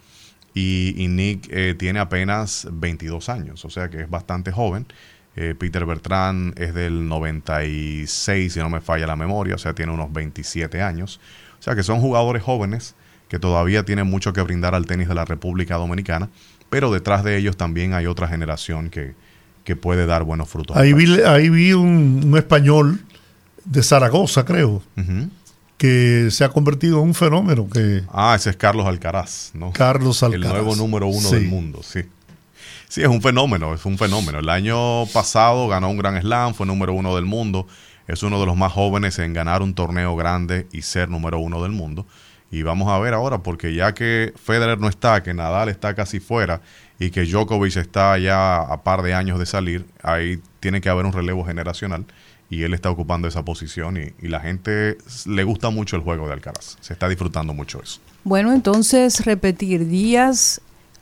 Y, 0.55 0.95
y 0.97 1.09
Nick 1.09 1.49
eh, 1.51 1.75
tiene 1.79 2.01
apenas 2.01 2.67
22 2.73 3.29
años, 3.29 3.65
o 3.65 3.71
sea 3.71 3.89
que 3.89 4.03
es 4.03 4.11
bastante 4.11 4.51
joven. 4.53 4.87
Eh, 5.37 5.55
Peter 5.57 5.87
Bertrand 5.87 6.59
es 6.61 6.75
del 6.75 7.09
96, 7.09 8.53
si 8.53 8.59
no 8.59 8.69
me 8.69 8.81
falla 8.81 9.07
la 9.07 9.15
memoria, 9.15 9.55
o 9.55 9.59
sea, 9.59 9.75
tiene 9.75 9.93
unos 9.93 10.13
27 10.13 10.83
años. 10.83 11.21
O 11.59 11.63
sea 11.63 11.77
que 11.77 11.83
son 11.83 12.01
jugadores 12.01 12.43
jóvenes 12.43 12.95
que 13.29 13.39
todavía 13.39 13.85
tienen 13.85 14.09
mucho 14.09 14.33
que 14.33 14.43
brindar 14.43 14.75
al 14.75 14.87
tenis 14.87 15.07
de 15.07 15.15
la 15.15 15.25
República 15.25 15.77
Dominicana, 15.77 16.29
pero 16.69 16.91
detrás 16.91 17.23
de 17.23 17.37
ellos 17.37 17.57
también 17.57 17.95
hay 17.95 18.07
otra 18.07 18.27
generación 18.27 18.91
que, 18.91 19.15
que 19.63 19.77
puede 19.77 20.05
dar 20.07 20.25
buenos 20.25 20.49
frutos. 20.49 20.77
Ahí 20.77 20.93
vi, 20.93 21.21
ahí 21.23 21.49
vi 21.49 21.73
un, 21.73 22.23
un 22.25 22.37
español 22.37 23.01
de 23.65 23.83
Zaragoza, 23.83 24.45
creo, 24.45 24.83
Ujú. 24.97 25.31
Que 25.81 26.29
se 26.31 26.45
ha 26.45 26.51
convertido 26.51 26.99
en 26.99 27.05
un 27.05 27.15
fenómeno. 27.15 27.67
que 27.73 28.03
Ah, 28.13 28.35
ese 28.37 28.51
es 28.51 28.57
Carlos 28.57 28.87
Alcaraz, 28.87 29.53
¿no? 29.55 29.73
Carlos 29.73 30.23
El 30.23 30.35
Alcaraz. 30.35 30.53
nuevo 30.53 30.77
número 30.77 31.07
uno 31.07 31.27
Sí. 31.27 31.37
del 31.37 31.47
mundo, 31.49 31.81
sí. 31.83 32.03
Sí, 32.87 33.01
es 33.01 33.09
un 33.09 33.23
fenómeno, 33.23 33.73
es 33.73 33.87
un 33.87 33.97
fenómeno. 33.97 34.41
El 34.41 34.51
año 34.51 35.07
pasado 35.07 35.69
ganó 35.69 35.89
un 35.89 35.97
Gran 35.97 36.21
Slam, 36.21 36.53
fue 36.53 36.67
número 36.67 36.93
uno 36.93 37.15
del 37.17 37.25
mundo. 37.25 37.67
Es 38.07 38.23
uno 38.23 38.39
de 38.39 38.45
los 38.45 38.59
más 38.59 38.73
jóvenes 38.73 39.19
en 39.21 39.33
ganar 39.33 39.63
un 39.63 39.73
torneo 39.73 40.15
grande 40.17 40.67
y 40.71 40.83
ser 40.83 41.09
número 41.09 41.39
uno 41.39 41.63
del 41.63 41.73
mundo. 41.73 42.05
Y 42.51 42.63
vamos 42.63 42.91
a 42.91 42.99
ver 42.99 43.15
ahora, 43.15 43.39
porque 43.39 43.73
ya 43.75 43.95
que 43.95 44.35
Federer 44.37 44.79
no 44.81 44.89
está, 44.89 45.23
que 45.23 45.33
Nadal 45.33 45.71
está 45.71 45.95
casi 45.95 46.21
fuera 46.21 46.61
y 46.99 47.11
que 47.11 47.25
Djokovic 47.25 47.77
está 47.79 48.19
ya 48.19 48.59
a 48.61 48.83
par 48.83 49.01
de 49.01 49.15
años 49.15 49.39
de 49.39 49.47
salir, 49.47 49.87
ahí 50.03 50.41
tiene 50.59 50.83
que 50.83 50.91
haber 50.91 51.07
un 51.07 51.13
relevo 51.15 51.43
generacional 51.47 52.05
y 52.51 52.65
él 52.65 52.75
está 52.75 52.91
ocupando 52.91 53.29
esa 53.29 53.45
posición 53.45 53.97
y, 53.97 54.13
y 54.21 54.29
la 54.29 54.41
gente 54.41 54.99
le 55.25 55.45
gusta 55.45 55.71
mucho 55.71 55.97
el 55.97 56.03
juego 56.03 56.27
de 56.27 56.35
Alcaraz. 56.35 56.77
Se 56.81 56.93
está 56.93 57.09
disfrutando 57.09 57.55
mucho 57.55 57.81
eso. 57.83 58.01
Bueno, 58.25 58.53
entonces 58.53 59.25
repetir 59.25 59.87
días, 59.87 60.61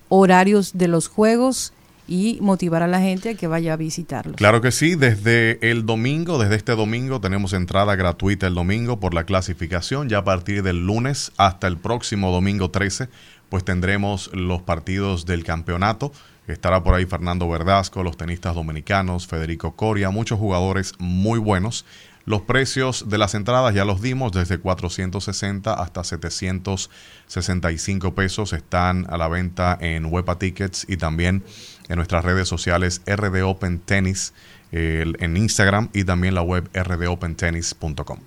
horarios 0.09 0.76
de 0.76 0.88
los 0.88 1.09
juegos 1.09 1.72
y 2.09 2.38
motivar 2.40 2.82
a 2.82 2.86
la 2.86 3.01
gente 3.01 3.30
a 3.30 3.34
que 3.34 3.46
vaya 3.46 3.74
a 3.74 3.76
visitarlos. 3.76 4.36
Claro 4.36 4.61
que 4.62 4.72
sí, 4.72 4.94
desde 4.94 5.59
el 5.70 5.84
domingo, 5.84 6.38
desde 6.38 6.57
este 6.57 6.74
domingo 6.74 7.20
tenemos 7.20 7.53
entrada 7.53 7.94
gratuita 7.96 8.46
el 8.46 8.55
domingo 8.55 8.99
por 8.99 9.12
la 9.14 9.24
clasificación, 9.24 10.09
ya 10.09 10.18
a 10.18 10.24
partir 10.24 10.62
del 10.62 10.86
lunes 10.86 11.32
hasta 11.36 11.66
el 11.66 11.76
próximo 11.76 12.32
domingo 12.32 12.70
13, 12.70 13.09
pues 13.51 13.62
tendremos 13.64 14.30
los 14.32 14.62
partidos 14.62 15.26
del 15.26 15.44
campeonato. 15.44 16.12
Estará 16.49 16.82
por 16.82 16.94
ahí 16.94 17.05
Fernando 17.05 17.49
Verdasco, 17.49 18.03
los 18.03 18.16
tenistas 18.16 18.55
dominicanos, 18.55 19.26
Federico 19.26 19.76
Coria, 19.76 20.11
muchos 20.11 20.38
jugadores 20.38 20.94
muy 20.99 21.38
buenos. 21.38 21.84
Los 22.24 22.42
precios 22.42 23.09
de 23.09 23.18
las 23.18 23.34
entradas 23.34 23.74
ya 23.74 23.84
los 23.84 24.03
dimos, 24.03 24.32
desde 24.32 24.59
460 24.59 25.74
hasta 25.74 26.05
765 26.05 28.14
pesos 28.14 28.53
están 28.53 29.07
a 29.09 29.16
la 29.16 29.28
venta 29.28 29.78
en 29.80 30.07
Huepa 30.07 30.38
Tickets 30.38 30.84
y 30.88 30.96
también 30.96 31.44
en 31.88 31.96
nuestras 31.96 32.24
redes 32.24 32.49
sociales 32.49 33.03
RD 33.07 33.42
Open 33.44 33.78
Tennis 33.78 34.34
en 34.72 35.36
Instagram 35.36 35.88
y 35.94 36.05
también 36.05 36.34
la 36.34 36.42
web 36.42 36.68
rdopentennis.com. 36.74 38.18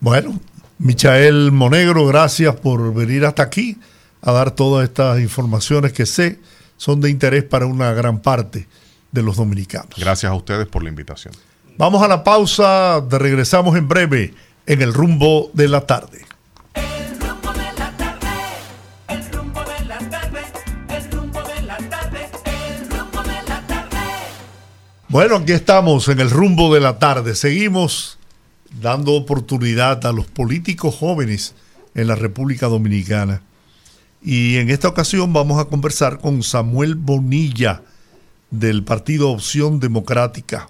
Bueno, 0.00 0.38
Michael 0.78 1.52
Monegro, 1.52 2.06
gracias 2.06 2.54
por 2.56 2.92
venir 2.92 3.24
hasta 3.24 3.42
aquí 3.42 3.78
a 4.20 4.32
dar 4.32 4.50
todas 4.50 4.84
estas 4.84 5.20
informaciones 5.20 5.92
que 5.92 6.04
sé 6.04 6.38
son 6.82 7.00
de 7.00 7.08
interés 7.08 7.44
para 7.44 7.66
una 7.66 7.92
gran 7.92 8.18
parte 8.18 8.66
de 9.12 9.22
los 9.22 9.36
dominicanos. 9.36 9.94
Gracias 9.96 10.32
a 10.32 10.34
ustedes 10.34 10.66
por 10.66 10.82
la 10.82 10.88
invitación. 10.88 11.32
Vamos 11.78 12.02
a 12.02 12.08
la 12.08 12.24
pausa, 12.24 13.00
regresamos 13.08 13.76
en 13.76 13.86
breve 13.86 14.34
en 14.66 14.82
el 14.82 14.92
rumbo 14.92 15.48
de 15.52 15.68
la 15.68 15.82
tarde. 15.82 16.26
El 16.74 17.20
rumbo 17.20 17.52
de 17.52 17.72
la 17.78 17.96
tarde, 17.96 18.26
el 19.10 19.32
rumbo 19.32 19.60
de 19.62 19.84
la 19.84 19.98
tarde, 20.10 20.40
el 20.88 21.10
rumbo 21.12 21.40
de 21.44 21.62
la 21.62 21.76
tarde, 21.76 22.28
el 22.56 22.90
rumbo 22.90 23.22
de 23.22 23.48
la 23.48 23.66
tarde. 23.68 24.34
Bueno, 25.08 25.36
aquí 25.36 25.52
estamos 25.52 26.08
en 26.08 26.18
el 26.18 26.30
rumbo 26.30 26.74
de 26.74 26.80
la 26.80 26.98
tarde. 26.98 27.36
Seguimos 27.36 28.18
dando 28.80 29.12
oportunidad 29.12 30.04
a 30.04 30.10
los 30.10 30.26
políticos 30.26 30.96
jóvenes 30.96 31.54
en 31.94 32.08
la 32.08 32.16
República 32.16 32.66
Dominicana. 32.66 33.40
Y 34.24 34.56
en 34.58 34.70
esta 34.70 34.88
ocasión 34.88 35.32
vamos 35.32 35.60
a 35.60 35.64
conversar 35.64 36.18
con 36.20 36.42
Samuel 36.42 36.94
Bonilla 36.94 37.82
del 38.50 38.84
Partido 38.84 39.30
Opción 39.30 39.80
Democrática. 39.80 40.68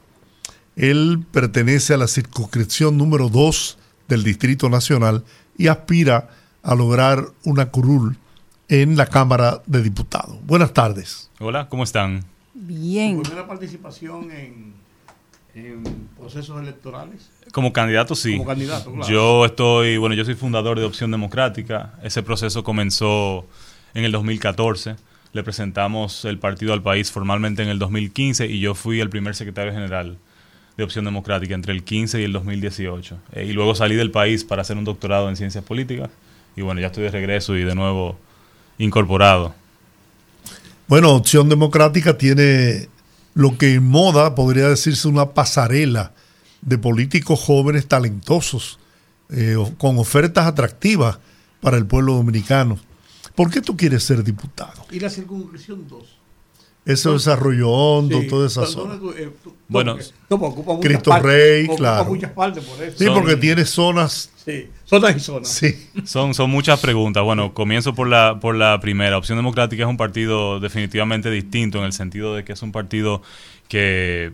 Él 0.76 1.24
pertenece 1.30 1.92
a 1.92 1.98
la 1.98 2.08
circunscripción 2.08 2.96
número 2.96 3.28
2 3.28 3.78
del 4.08 4.24
Distrito 4.24 4.70
Nacional 4.70 5.24
y 5.58 5.66
aspira 5.66 6.30
a 6.62 6.74
lograr 6.74 7.26
una 7.44 7.70
curul 7.70 8.16
en 8.68 8.96
la 8.96 9.06
Cámara 9.06 9.62
de 9.66 9.82
Diputados. 9.82 10.38
Buenas 10.46 10.72
tardes. 10.72 11.30
Hola, 11.38 11.68
¿cómo 11.68 11.84
están? 11.84 12.24
Bien. 12.54 13.16
¿Tu 13.16 13.22
primera 13.22 13.46
participación 13.46 14.30
en, 14.30 14.72
en 15.54 15.82
procesos 16.18 16.60
electorales? 16.60 17.30
Como 17.52 17.72
candidato, 17.72 18.14
sí. 18.14 18.32
Como 18.32 18.46
candidato, 18.46 18.92
claro. 18.92 19.10
Yo 19.10 19.44
estoy, 19.44 19.96
bueno, 19.98 20.14
yo 20.14 20.24
soy 20.24 20.34
fundador 20.34 20.78
de 20.78 20.84
Opción 20.84 21.10
Democrática. 21.10 21.94
Ese 22.02 22.22
proceso 22.22 22.64
comenzó 22.64 23.46
en 23.94 24.04
el 24.04 24.12
2014. 24.12 24.96
Le 25.32 25.42
presentamos 25.42 26.24
el 26.24 26.38
partido 26.38 26.72
al 26.72 26.82
país 26.82 27.10
formalmente 27.10 27.62
en 27.62 27.68
el 27.68 27.78
2015 27.78 28.46
y 28.46 28.60
yo 28.60 28.74
fui 28.74 29.00
el 29.00 29.10
primer 29.10 29.34
secretario 29.34 29.72
general 29.72 30.18
de 30.76 30.84
Opción 30.84 31.04
Democrática 31.04 31.54
entre 31.54 31.72
el 31.72 31.82
15 31.84 32.20
y 32.20 32.24
el 32.24 32.32
2018. 32.32 33.18
Eh, 33.32 33.46
y 33.48 33.52
luego 33.52 33.74
salí 33.74 33.94
del 33.94 34.10
país 34.10 34.44
para 34.44 34.62
hacer 34.62 34.76
un 34.76 34.84
doctorado 34.84 35.28
en 35.28 35.36
ciencias 35.36 35.64
políticas. 35.64 36.10
Y 36.56 36.62
bueno, 36.62 36.80
ya 36.80 36.88
estoy 36.88 37.04
de 37.04 37.10
regreso 37.10 37.56
y 37.56 37.64
de 37.64 37.74
nuevo 37.74 38.18
incorporado. 38.78 39.54
Bueno, 40.88 41.12
Opción 41.14 41.48
Democrática 41.48 42.18
tiene 42.18 42.88
lo 43.34 43.56
que 43.58 43.74
en 43.74 43.84
moda 43.84 44.34
podría 44.34 44.68
decirse 44.68 45.08
una 45.08 45.30
pasarela 45.30 46.12
de 46.60 46.78
políticos 46.78 47.40
jóvenes 47.40 47.86
talentosos, 47.88 48.78
eh, 49.30 49.56
con 49.78 49.98
ofertas 49.98 50.46
atractivas 50.46 51.18
para 51.60 51.76
el 51.76 51.86
pueblo 51.86 52.14
dominicano. 52.14 52.78
¿Por 53.34 53.50
qué 53.50 53.60
tú 53.60 53.76
quieres 53.76 54.04
ser 54.04 54.22
diputado? 54.22 54.84
Y 54.90 55.00
la 55.00 55.08
circunscripción 55.08 55.88
2. 55.88 56.21
Eso 56.84 57.14
es 57.14 57.28
Arroyo 57.28 57.68
Hondo, 57.70 58.20
Sí, 58.22 58.26
toda 58.26 58.46
esa 58.48 58.62
¿dónde 58.62 58.74
zona. 58.74 58.98
tú- 58.98 59.10
eh, 59.16 59.30
tú- 59.44 59.54
Bueno, 59.68 59.96
no, 60.28 60.36
ocupa 60.36 60.80
Cristo 60.80 61.10
partes, 61.10 61.30
Rey, 61.30 61.64
ocupa 61.64 61.76
claro. 61.78 62.04
muchas 62.06 62.30
partes 62.32 62.64
por 62.64 62.82
eso. 62.82 62.98
Sí, 62.98 63.06
porque 63.14 63.36
tiene 63.36 63.64
zonas. 63.64 64.30
Sí, 64.44 64.68
zonas 64.84 65.16
y 65.16 65.20
zonas. 65.20 65.48
Sí. 65.48 65.88
Son, 66.04 66.34
son 66.34 66.50
muchas 66.50 66.80
preguntas. 66.80 67.22
Bueno, 67.22 67.54
comienzo 67.54 67.94
por 67.94 68.08
la, 68.08 68.40
por 68.40 68.56
la 68.56 68.80
primera. 68.80 69.16
Opción 69.16 69.38
Democrática 69.38 69.84
es 69.84 69.88
un 69.88 69.96
partido 69.96 70.58
definitivamente 70.58 71.30
distinto 71.30 71.78
en 71.78 71.84
el 71.84 71.92
sentido 71.92 72.34
de 72.34 72.44
que 72.44 72.52
es 72.54 72.62
un 72.62 72.72
partido 72.72 73.22
que, 73.68 74.32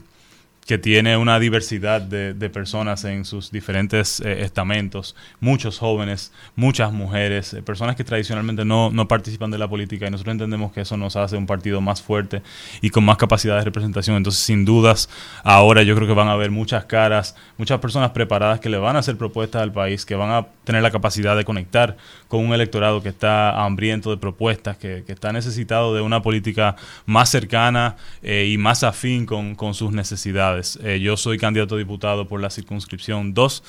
que 0.68 0.76
tiene 0.76 1.16
una 1.16 1.40
diversidad 1.40 2.02
de, 2.02 2.34
de 2.34 2.50
personas 2.50 3.02
en 3.04 3.24
sus 3.24 3.50
diferentes 3.50 4.20
eh, 4.20 4.42
estamentos, 4.42 5.16
muchos 5.40 5.78
jóvenes, 5.78 6.30
muchas 6.56 6.92
mujeres, 6.92 7.54
eh, 7.54 7.62
personas 7.62 7.96
que 7.96 8.04
tradicionalmente 8.04 8.66
no, 8.66 8.90
no 8.90 9.08
participan 9.08 9.50
de 9.50 9.56
la 9.56 9.66
política 9.66 10.06
y 10.06 10.10
nosotros 10.10 10.34
entendemos 10.34 10.70
que 10.70 10.82
eso 10.82 10.98
nos 10.98 11.16
hace 11.16 11.38
un 11.38 11.46
partido 11.46 11.80
más 11.80 12.02
fuerte 12.02 12.42
y 12.82 12.90
con 12.90 13.02
más 13.02 13.16
capacidad 13.16 13.56
de 13.56 13.64
representación. 13.64 14.16
Entonces, 14.16 14.42
sin 14.42 14.66
dudas, 14.66 15.08
ahora 15.42 15.82
yo 15.84 15.94
creo 15.94 16.06
que 16.06 16.12
van 16.12 16.28
a 16.28 16.32
haber 16.32 16.50
muchas 16.50 16.84
caras, 16.84 17.34
muchas 17.56 17.80
personas 17.80 18.10
preparadas 18.10 18.60
que 18.60 18.68
le 18.68 18.76
van 18.76 18.94
a 18.96 18.98
hacer 18.98 19.16
propuestas 19.16 19.62
al 19.62 19.72
país, 19.72 20.04
que 20.04 20.16
van 20.16 20.30
a 20.30 20.48
tener 20.64 20.82
la 20.82 20.90
capacidad 20.90 21.34
de 21.34 21.46
conectar 21.46 21.96
con 22.28 22.44
un 22.44 22.52
electorado 22.52 23.02
que 23.02 23.08
está 23.08 23.64
hambriento 23.64 24.10
de 24.10 24.18
propuestas, 24.18 24.76
que, 24.76 25.02
que 25.06 25.12
está 25.12 25.32
necesitado 25.32 25.94
de 25.94 26.02
una 26.02 26.20
política 26.20 26.76
más 27.06 27.30
cercana 27.30 27.96
eh, 28.22 28.50
y 28.52 28.58
más 28.58 28.84
afín 28.84 29.24
con, 29.24 29.54
con 29.54 29.72
sus 29.72 29.92
necesidades. 29.92 30.57
Eh, 30.82 30.98
yo 31.00 31.16
soy 31.16 31.38
candidato 31.38 31.76
a 31.76 31.78
diputado 31.78 32.26
por 32.26 32.40
la 32.40 32.50
circunscripción 32.50 33.32
2 33.32 33.62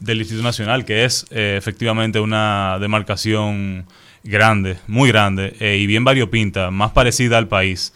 del 0.00 0.18
Instituto 0.18 0.44
Nacional, 0.44 0.84
que 0.84 1.04
es 1.04 1.26
eh, 1.30 1.56
efectivamente 1.58 2.20
una 2.20 2.78
demarcación 2.80 3.86
grande, 4.22 4.78
muy 4.86 5.08
grande 5.08 5.56
eh, 5.58 5.76
y 5.76 5.86
bien 5.86 6.04
variopinta, 6.04 6.70
más 6.70 6.92
parecida 6.92 7.38
al 7.38 7.48
país. 7.48 7.92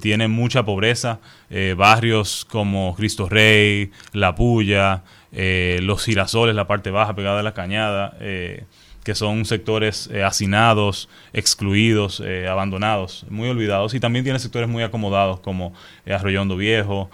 Tiene 0.00 0.28
mucha 0.28 0.64
pobreza, 0.64 1.20
barrios 1.76 2.46
como 2.46 2.96
Cristo 2.96 3.28
Rey, 3.28 3.90
La 4.14 4.34
Puya, 4.34 5.02
Los 5.30 6.06
Girasoles, 6.06 6.54
la 6.56 6.66
parte 6.66 6.90
baja 6.90 7.14
pegada 7.14 7.40
a 7.40 7.42
la 7.42 7.52
cañada, 7.52 8.16
que 9.08 9.14
son 9.14 9.46
sectores 9.46 10.10
eh, 10.12 10.22
hacinados, 10.22 11.08
excluidos, 11.32 12.22
eh, 12.22 12.46
abandonados, 12.46 13.24
muy 13.30 13.48
olvidados, 13.48 13.94
y 13.94 14.00
también 14.00 14.22
tiene 14.22 14.38
sectores 14.38 14.68
muy 14.68 14.82
acomodados 14.82 15.40
como 15.40 15.72
eh, 16.04 16.12
Arroyondo 16.12 16.58
Viejo, 16.58 17.08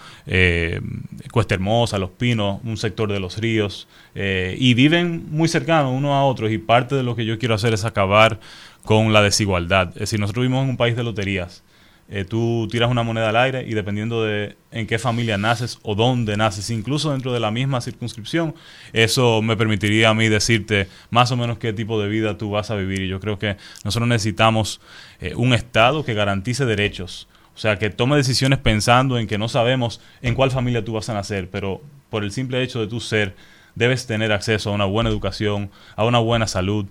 Cuesta 1.31 1.55
Hermosa, 1.55 1.99
Los 1.99 2.11
Pinos, 2.11 2.61
un 2.65 2.77
sector 2.79 3.13
de 3.13 3.21
los 3.21 3.39
ríos, 3.39 3.87
y 4.17 4.75
viven 4.75 5.27
muy 5.31 5.47
cercanos 5.47 5.93
unos 5.93 6.11
a 6.11 6.25
otros, 6.25 6.51
y 6.51 6.59
parte 6.59 6.97
de 6.97 7.05
lo 7.05 7.15
que 7.15 7.25
yo 7.25 7.39
quiero 7.39 7.55
hacer 7.55 7.73
es 7.73 7.85
acabar 7.85 8.41
con 8.83 9.13
la 9.13 9.23
desigualdad. 9.23 9.91
Es 9.91 10.01
decir, 10.01 10.19
nosotros 10.19 10.43
vivimos 10.43 10.65
en 10.65 10.71
un 10.71 10.77
país 10.77 10.97
de 10.97 11.05
loterías. 11.05 11.63
Eh, 12.09 12.27
tú 12.27 12.69
tiras 12.71 12.91
una 12.91 13.03
moneda 13.03 13.31
al 13.31 13.37
aire 13.37 13.65
y 13.67 13.73
dependiendo 13.73 14.23
de 14.23 14.57
en 14.71 14.87
qué 14.87 14.99
familia 14.99 15.39
naces 15.39 15.79
o 15.83 15.95
dónde 15.95 16.37
naces, 16.37 16.69
incluso 16.69 17.13
dentro 17.13 17.33
de 17.33 17.41
la 17.41 17.51
misma 17.51 17.81
circunscripción, 17.81 18.55
eso 18.93 19.41
me 19.41 19.57
permitiría 19.57 20.11
a 20.11 20.15
mí 20.15 20.29
decirte 20.29 20.89
más 21.11 21.31
o 21.33 21.37
menos 21.37 21.59
qué 21.59 21.73
tipo 21.73 22.01
de 22.01 22.09
vida 22.09 22.37
tú 22.37 22.51
vas 22.51 22.71
a 22.71 22.77
vivir. 22.77 23.01
Y 23.01 23.09
yo 23.09 23.21
creo 23.21 23.39
que 23.39 23.57
nosotros 23.85 24.09
necesitamos 24.09 24.81
eh, 25.21 25.35
un 25.35 25.55
Estado 25.55 26.05
que 26.05 26.13
garantice 26.13 26.67
derechos. 26.67 27.27
O 27.55 27.59
sea, 27.59 27.79
que 27.79 27.89
tome 27.89 28.17
decisiones 28.17 28.59
pensando 28.59 29.19
en 29.19 29.27
que 29.27 29.39
no 29.39 29.49
sabemos 29.49 30.01
en 30.23 30.35
cuál 30.35 30.51
familia 30.51 30.85
tú 30.85 30.93
vas 30.93 31.09
a 31.09 31.15
nacer, 31.15 31.49
pero 31.51 31.81
por 32.11 32.25
el 32.25 32.33
simple 32.33 32.63
hecho 32.63 32.81
de 32.81 32.89
tu 32.89 33.01
ser, 33.01 33.35
debes 33.77 34.07
tener 34.07 34.33
acceso 34.33 34.71
a 34.71 34.73
una 34.75 34.85
buena 34.85 35.09
educación, 35.09 35.71
a 35.97 36.05
una 36.05 36.19
buena 36.19 36.47
salud, 36.47 36.87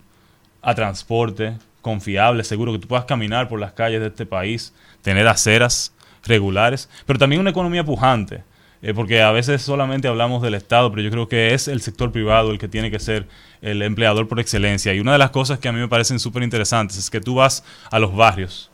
a 0.62 0.74
transporte 0.74 1.58
confiable, 1.84 2.44
seguro, 2.44 2.72
que 2.72 2.80
tú 2.80 2.88
puedas 2.88 3.06
caminar 3.06 3.48
por 3.48 3.60
las 3.60 3.74
calles 3.74 4.00
de 4.00 4.08
este 4.08 4.26
país, 4.26 4.74
tener 5.04 5.28
aceras 5.28 5.94
regulares, 6.26 6.90
pero 7.06 7.20
también 7.20 7.42
una 7.42 7.52
economía 7.52 7.84
pujante, 7.84 8.44
eh, 8.82 8.94
porque 8.94 9.22
a 9.22 9.32
veces 9.32 9.62
solamente 9.62 10.08
hablamos 10.08 10.42
del 10.42 10.56
Estado, 10.56 10.90
pero 10.90 11.04
yo 11.04 11.12
creo 11.12 11.28
que 11.28 11.54
es 11.54 11.68
el 11.68 11.82
sector 11.82 12.12
privado 12.12 12.52
el 12.52 12.58
que 12.58 12.68
tiene 12.68 12.90
que 12.90 13.00
ser 13.00 13.28
el 13.62 13.82
empleador 13.82 14.28
por 14.28 14.40
excelencia. 14.40 14.94
Y 14.94 15.00
una 15.00 15.12
de 15.12 15.18
las 15.20 15.30
cosas 15.30 15.60
que 15.60 15.68
a 15.68 15.72
mí 15.72 15.80
me 15.80 15.88
parecen 15.88 16.20
súper 16.20 16.44
interesantes 16.44 16.98
es 16.98 17.10
que 17.10 17.22
tú 17.22 17.36
vas 17.36 17.64
a 17.92 18.00
los 18.00 18.16
barrios 18.16 18.72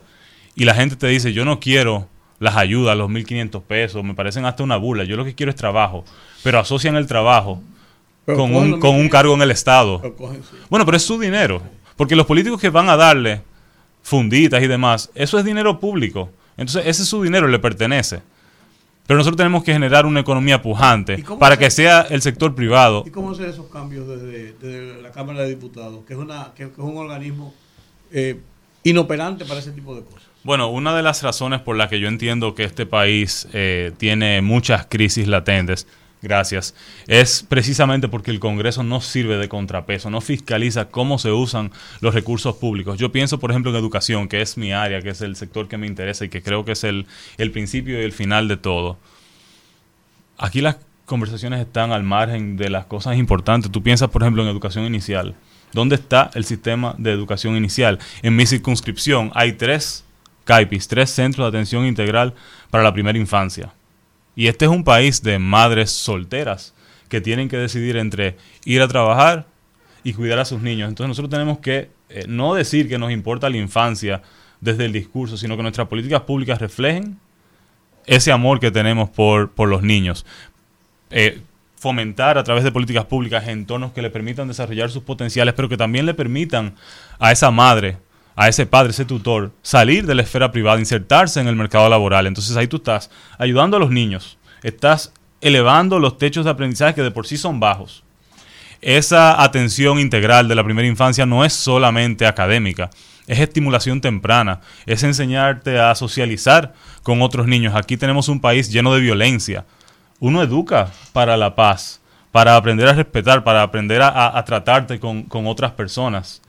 y 0.54 0.64
la 0.64 0.74
gente 0.74 0.96
te 0.96 1.06
dice, 1.06 1.32
yo 1.32 1.44
no 1.44 1.60
quiero 1.60 2.08
las 2.38 2.56
ayudas, 2.56 2.96
los 2.96 3.10
1.500 3.10 3.62
pesos, 3.62 4.02
me 4.02 4.14
parecen 4.14 4.46
hasta 4.46 4.62
una 4.62 4.76
burla, 4.76 5.04
yo 5.04 5.16
lo 5.16 5.24
que 5.24 5.34
quiero 5.34 5.50
es 5.50 5.56
trabajo, 5.56 6.04
pero 6.42 6.58
asocian 6.58 6.96
el 6.96 7.06
trabajo 7.06 7.62
Pero 8.24 8.38
con 8.38 8.54
un, 8.54 8.80
con 8.80 8.96
un 8.96 9.06
1.500. 9.06 9.10
cargo 9.10 9.34
en 9.34 9.42
el 9.42 9.50
Estado. 9.50 10.00
Pero 10.00 10.16
cogen, 10.16 10.42
sí. 10.42 10.56
Bueno, 10.68 10.84
pero 10.86 10.96
es 10.96 11.02
su 11.04 11.18
dinero. 11.18 11.62
Porque 11.96 12.16
los 12.16 12.24
políticos 12.24 12.58
que 12.58 12.70
van 12.70 12.88
a 12.88 12.96
darle 12.96 13.42
funditas 14.02 14.62
y 14.62 14.66
demás, 14.66 15.10
eso 15.14 15.38
es 15.38 15.44
dinero 15.44 15.78
público. 15.80 16.30
Entonces, 16.56 16.82
ese 16.86 17.02
es 17.02 17.08
su 17.08 17.22
dinero, 17.22 17.46
le 17.48 17.58
pertenece. 17.58 18.20
Pero 19.06 19.18
nosotros 19.18 19.38
tenemos 19.38 19.64
que 19.64 19.72
generar 19.72 20.06
una 20.06 20.20
economía 20.20 20.62
pujante 20.62 21.14
¿Y 21.18 21.22
cómo 21.22 21.38
para 21.40 21.56
se- 21.56 21.60
que 21.60 21.70
sea 21.70 22.02
el 22.10 22.22
sector 22.22 22.54
privado. 22.54 23.02
¿Y 23.06 23.10
cómo 23.10 23.32
hacer 23.32 23.48
esos 23.48 23.66
cambios 23.66 24.06
desde, 24.06 24.52
desde 24.60 25.02
la 25.02 25.10
Cámara 25.10 25.40
de 25.42 25.48
Diputados, 25.48 26.04
que 26.06 26.12
es, 26.12 26.18
una, 26.18 26.52
que, 26.54 26.64
que 26.66 26.72
es 26.72 26.78
un 26.78 26.96
organismo 26.96 27.52
eh, 28.12 28.38
inoperante 28.84 29.44
para 29.44 29.58
ese 29.60 29.72
tipo 29.72 29.94
de 29.96 30.02
cosas? 30.02 30.22
Bueno, 30.44 30.68
una 30.70 30.94
de 30.94 31.02
las 31.02 31.22
razones 31.22 31.60
por 31.60 31.76
las 31.76 31.88
que 31.88 31.98
yo 32.00 32.08
entiendo 32.08 32.54
que 32.54 32.64
este 32.64 32.86
país 32.86 33.48
eh, 33.52 33.92
tiene 33.98 34.40
muchas 34.42 34.86
crisis 34.86 35.26
latentes, 35.26 35.86
gracias, 36.22 36.74
es 37.06 37.44
precisamente 37.48 38.08
porque 38.08 38.30
el 38.30 38.40
Congreso 38.40 38.82
no 38.82 39.00
sirve 39.00 39.38
de 39.38 39.48
contrapeso, 39.48 40.10
no 40.10 40.20
fiscaliza 40.20 40.88
cómo 40.88 41.18
se 41.18 41.32
usan 41.32 41.70
los 42.00 42.14
recursos 42.14 42.56
públicos. 42.56 42.98
Yo 42.98 43.12
pienso, 43.12 43.38
por 43.38 43.50
ejemplo, 43.50 43.70
en 43.70 43.76
educación, 43.76 44.28
que 44.28 44.42
es 44.42 44.56
mi 44.56 44.72
área, 44.72 45.02
que 45.02 45.10
es 45.10 45.20
el 45.20 45.36
sector 45.36 45.68
que 45.68 45.78
me 45.78 45.86
interesa 45.86 46.24
y 46.24 46.28
que 46.28 46.42
creo 46.42 46.64
que 46.64 46.72
es 46.72 46.84
el, 46.84 47.06
el 47.38 47.50
principio 47.50 48.00
y 48.00 48.04
el 48.04 48.12
final 48.12 48.48
de 48.48 48.56
todo. 48.56 48.98
Aquí 50.38 50.60
las 50.60 50.76
conversaciones 51.04 51.60
están 51.60 51.92
al 51.92 52.02
margen 52.02 52.56
de 52.56 52.70
las 52.70 52.86
cosas 52.86 53.16
importantes. 53.16 53.70
Tú 53.70 53.82
piensas, 53.82 54.10
por 54.10 54.22
ejemplo, 54.22 54.42
en 54.42 54.48
educación 54.48 54.84
inicial. 54.84 55.34
¿Dónde 55.72 55.96
está 55.96 56.30
el 56.34 56.44
sistema 56.44 56.94
de 56.98 57.12
educación 57.12 57.56
inicial? 57.56 57.98
En 58.22 58.36
mi 58.36 58.46
circunscripción 58.46 59.30
hay 59.34 59.52
tres 59.52 60.04
CAIPIS, 60.44 60.88
tres 60.88 61.10
centros 61.10 61.44
de 61.44 61.48
atención 61.48 61.86
integral 61.86 62.34
para 62.70 62.82
la 62.82 62.92
primera 62.92 63.18
infancia. 63.18 63.72
Y 64.40 64.48
este 64.48 64.64
es 64.64 64.70
un 64.70 64.84
país 64.84 65.22
de 65.22 65.38
madres 65.38 65.90
solteras 65.90 66.72
que 67.10 67.20
tienen 67.20 67.50
que 67.50 67.58
decidir 67.58 67.98
entre 67.98 68.38
ir 68.64 68.80
a 68.80 68.88
trabajar 68.88 69.44
y 70.02 70.14
cuidar 70.14 70.38
a 70.38 70.46
sus 70.46 70.62
niños. 70.62 70.88
Entonces 70.88 71.08
nosotros 71.08 71.28
tenemos 71.28 71.58
que 71.58 71.90
eh, 72.08 72.24
no 72.26 72.54
decir 72.54 72.88
que 72.88 72.96
nos 72.96 73.12
importa 73.12 73.50
la 73.50 73.58
infancia 73.58 74.22
desde 74.62 74.86
el 74.86 74.94
discurso, 74.94 75.36
sino 75.36 75.58
que 75.58 75.62
nuestras 75.62 75.88
políticas 75.88 76.22
públicas 76.22 76.58
reflejen 76.58 77.18
ese 78.06 78.32
amor 78.32 78.60
que 78.60 78.70
tenemos 78.70 79.10
por, 79.10 79.50
por 79.50 79.68
los 79.68 79.82
niños. 79.82 80.24
Eh, 81.10 81.42
fomentar 81.76 82.38
a 82.38 82.42
través 82.42 82.64
de 82.64 82.72
políticas 82.72 83.04
públicas 83.04 83.46
entornos 83.46 83.92
que 83.92 84.00
le 84.00 84.08
permitan 84.08 84.48
desarrollar 84.48 84.90
sus 84.90 85.02
potenciales, 85.02 85.52
pero 85.52 85.68
que 85.68 85.76
también 85.76 86.06
le 86.06 86.14
permitan 86.14 86.76
a 87.18 87.30
esa 87.30 87.50
madre, 87.50 87.98
a 88.40 88.48
ese 88.48 88.64
padre, 88.64 88.92
ese 88.92 89.04
tutor, 89.04 89.52
salir 89.60 90.06
de 90.06 90.14
la 90.14 90.22
esfera 90.22 90.50
privada, 90.50 90.78
insertarse 90.78 91.40
en 91.40 91.46
el 91.46 91.56
mercado 91.56 91.88
laboral. 91.90 92.26
Entonces 92.26 92.56
ahí 92.56 92.68
tú 92.68 92.76
estás 92.78 93.10
ayudando 93.38 93.76
a 93.76 93.80
los 93.80 93.90
niños, 93.90 94.38
estás 94.62 95.12
elevando 95.42 95.98
los 95.98 96.16
techos 96.16 96.46
de 96.46 96.50
aprendizaje 96.50 96.94
que 96.94 97.02
de 97.02 97.10
por 97.10 97.26
sí 97.26 97.36
son 97.36 97.60
bajos. 97.60 98.02
Esa 98.80 99.42
atención 99.42 99.98
integral 99.98 100.48
de 100.48 100.54
la 100.54 100.64
primera 100.64 100.88
infancia 100.88 101.26
no 101.26 101.44
es 101.44 101.52
solamente 101.52 102.26
académica, 102.26 102.88
es 103.26 103.38
estimulación 103.40 104.00
temprana, 104.00 104.60
es 104.86 105.02
enseñarte 105.02 105.78
a 105.78 105.94
socializar 105.94 106.72
con 107.02 107.20
otros 107.20 107.46
niños. 107.46 107.74
Aquí 107.74 107.98
tenemos 107.98 108.28
un 108.28 108.40
país 108.40 108.70
lleno 108.72 108.94
de 108.94 109.00
violencia. 109.02 109.66
Uno 110.18 110.42
educa 110.42 110.88
para 111.12 111.36
la 111.36 111.54
paz, 111.54 112.00
para 112.32 112.56
aprender 112.56 112.88
a 112.88 112.94
respetar, 112.94 113.44
para 113.44 113.62
aprender 113.62 114.00
a, 114.00 114.38
a- 114.38 114.44
tratarte 114.46 114.98
con, 114.98 115.24
con 115.24 115.46
otras 115.46 115.72
personas, 115.72 116.40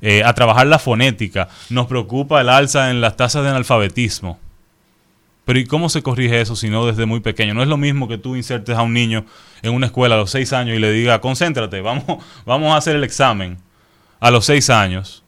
eh, 0.00 0.22
a 0.24 0.32
trabajar 0.34 0.66
la 0.66 0.78
fonética. 0.78 1.48
Nos 1.70 1.86
preocupa 1.86 2.40
el 2.40 2.48
alza 2.48 2.90
en 2.90 3.00
las 3.00 3.16
tasas 3.16 3.42
de 3.42 3.50
analfabetismo. 3.50 4.38
Pero 5.44 5.58
¿y 5.58 5.64
cómo 5.64 5.88
se 5.88 6.02
corrige 6.02 6.40
eso 6.40 6.56
si 6.56 6.68
no 6.68 6.86
desde 6.86 7.06
muy 7.06 7.20
pequeño? 7.20 7.54
No 7.54 7.62
es 7.62 7.68
lo 7.68 7.78
mismo 7.78 8.06
que 8.06 8.18
tú 8.18 8.36
insertes 8.36 8.76
a 8.76 8.82
un 8.82 8.92
niño 8.92 9.24
en 9.62 9.72
una 9.72 9.86
escuela 9.86 10.14
a 10.14 10.18
los 10.18 10.30
seis 10.30 10.52
años 10.52 10.76
y 10.76 10.78
le 10.78 10.92
diga, 10.92 11.20
concéntrate, 11.20 11.80
vamos, 11.80 12.04
vamos 12.44 12.72
a 12.72 12.76
hacer 12.76 12.96
el 12.96 13.04
examen 13.04 13.58
a 14.20 14.30
los 14.30 14.44
seis 14.44 14.68
años 14.68 15.24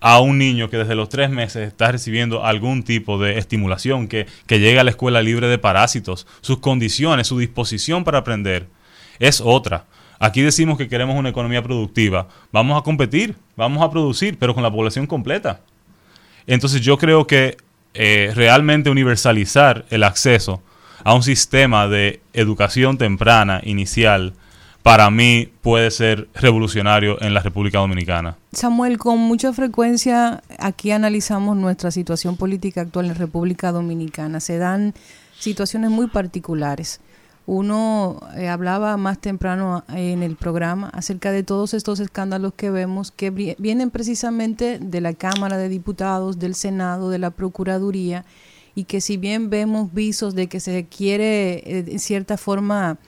a 0.00 0.20
un 0.20 0.38
niño 0.38 0.70
que 0.70 0.76
desde 0.76 0.94
los 0.94 1.08
tres 1.08 1.30
meses 1.30 1.68
está 1.68 1.90
recibiendo 1.90 2.44
algún 2.44 2.84
tipo 2.84 3.18
de 3.18 3.38
estimulación, 3.38 4.08
que, 4.08 4.26
que 4.46 4.60
llega 4.60 4.80
a 4.82 4.84
la 4.84 4.90
escuela 4.90 5.22
libre 5.22 5.48
de 5.48 5.58
parásitos, 5.58 6.26
sus 6.40 6.58
condiciones, 6.58 7.26
su 7.26 7.38
disposición 7.38 8.04
para 8.04 8.18
aprender 8.18 8.68
es 9.18 9.40
otra. 9.40 9.84
Aquí 10.18 10.42
decimos 10.42 10.78
que 10.78 10.88
queremos 10.88 11.16
una 11.16 11.28
economía 11.28 11.62
productiva. 11.62 12.28
Vamos 12.52 12.78
a 12.78 12.82
competir, 12.82 13.36
vamos 13.56 13.82
a 13.82 13.90
producir, 13.90 14.36
pero 14.38 14.54
con 14.54 14.62
la 14.62 14.70
población 14.70 15.06
completa. 15.06 15.60
Entonces 16.46 16.80
yo 16.80 16.98
creo 16.98 17.26
que 17.26 17.56
eh, 17.94 18.32
realmente 18.34 18.90
universalizar 18.90 19.84
el 19.90 20.02
acceso 20.02 20.62
a 21.04 21.14
un 21.14 21.22
sistema 21.22 21.86
de 21.88 22.20
educación 22.32 22.98
temprana, 22.98 23.60
inicial, 23.64 24.34
para 24.82 25.10
mí 25.10 25.48
puede 25.60 25.90
ser 25.90 26.28
revolucionario 26.34 27.20
en 27.20 27.34
la 27.34 27.40
República 27.40 27.78
Dominicana. 27.78 28.36
Samuel, 28.52 28.98
con 28.98 29.18
mucha 29.18 29.52
frecuencia 29.52 30.42
aquí 30.58 30.90
analizamos 30.92 31.56
nuestra 31.56 31.90
situación 31.90 32.36
política 32.36 32.80
actual 32.80 33.06
en 33.06 33.14
República 33.14 33.70
Dominicana. 33.70 34.40
Se 34.40 34.58
dan 34.58 34.94
situaciones 35.38 35.90
muy 35.90 36.06
particulares. 36.06 37.00
Uno 37.50 38.20
eh, 38.36 38.46
hablaba 38.50 38.98
más 38.98 39.18
temprano 39.18 39.82
en 39.88 40.22
el 40.22 40.36
programa 40.36 40.90
acerca 40.90 41.32
de 41.32 41.42
todos 41.42 41.72
estos 41.72 41.98
escándalos 41.98 42.52
que 42.52 42.70
vemos 42.70 43.10
que 43.10 43.30
vi- 43.30 43.56
vienen 43.58 43.90
precisamente 43.90 44.78
de 44.78 45.00
la 45.00 45.14
Cámara 45.14 45.56
de 45.56 45.70
Diputados, 45.70 46.38
del 46.38 46.54
Senado, 46.54 47.08
de 47.08 47.18
la 47.18 47.30
Procuraduría 47.30 48.26
y 48.74 48.84
que 48.84 49.00
si 49.00 49.16
bien 49.16 49.48
vemos 49.48 49.94
visos 49.94 50.34
de 50.34 50.48
que 50.48 50.60
se 50.60 50.84
quiere 50.84 51.54
eh, 51.64 51.84
en 51.88 51.98
cierta 52.00 52.36
forma 52.36 52.98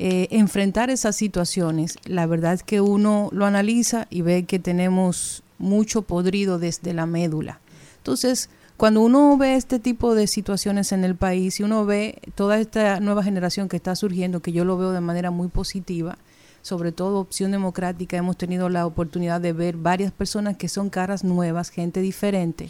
eh, 0.00 0.26
enfrentar 0.32 0.90
esas 0.90 1.14
situaciones, 1.14 1.98
la 2.04 2.26
verdad 2.26 2.54
es 2.54 2.64
que 2.64 2.80
uno 2.80 3.28
lo 3.30 3.46
analiza 3.46 4.08
y 4.10 4.22
ve 4.22 4.42
que 4.44 4.58
tenemos 4.58 5.44
mucho 5.58 6.02
podrido 6.02 6.58
desde 6.58 6.94
la 6.94 7.06
médula. 7.06 7.60
Entonces, 7.98 8.50
cuando 8.78 9.00
uno 9.00 9.36
ve 9.36 9.56
este 9.56 9.80
tipo 9.80 10.14
de 10.14 10.28
situaciones 10.28 10.92
en 10.92 11.02
el 11.02 11.16
país 11.16 11.58
y 11.58 11.64
uno 11.64 11.84
ve 11.84 12.20
toda 12.36 12.60
esta 12.60 13.00
nueva 13.00 13.24
generación 13.24 13.68
que 13.68 13.74
está 13.76 13.96
surgiendo, 13.96 14.38
que 14.38 14.52
yo 14.52 14.64
lo 14.64 14.78
veo 14.78 14.92
de 14.92 15.00
manera 15.00 15.32
muy 15.32 15.48
positiva, 15.48 16.16
sobre 16.62 16.92
todo 16.92 17.18
Opción 17.18 17.50
Democrática, 17.50 18.16
hemos 18.16 18.36
tenido 18.36 18.68
la 18.68 18.86
oportunidad 18.86 19.40
de 19.40 19.52
ver 19.52 19.76
varias 19.76 20.12
personas 20.12 20.56
que 20.56 20.68
son 20.68 20.90
caras 20.90 21.24
nuevas, 21.24 21.70
gente 21.70 22.00
diferente. 22.00 22.68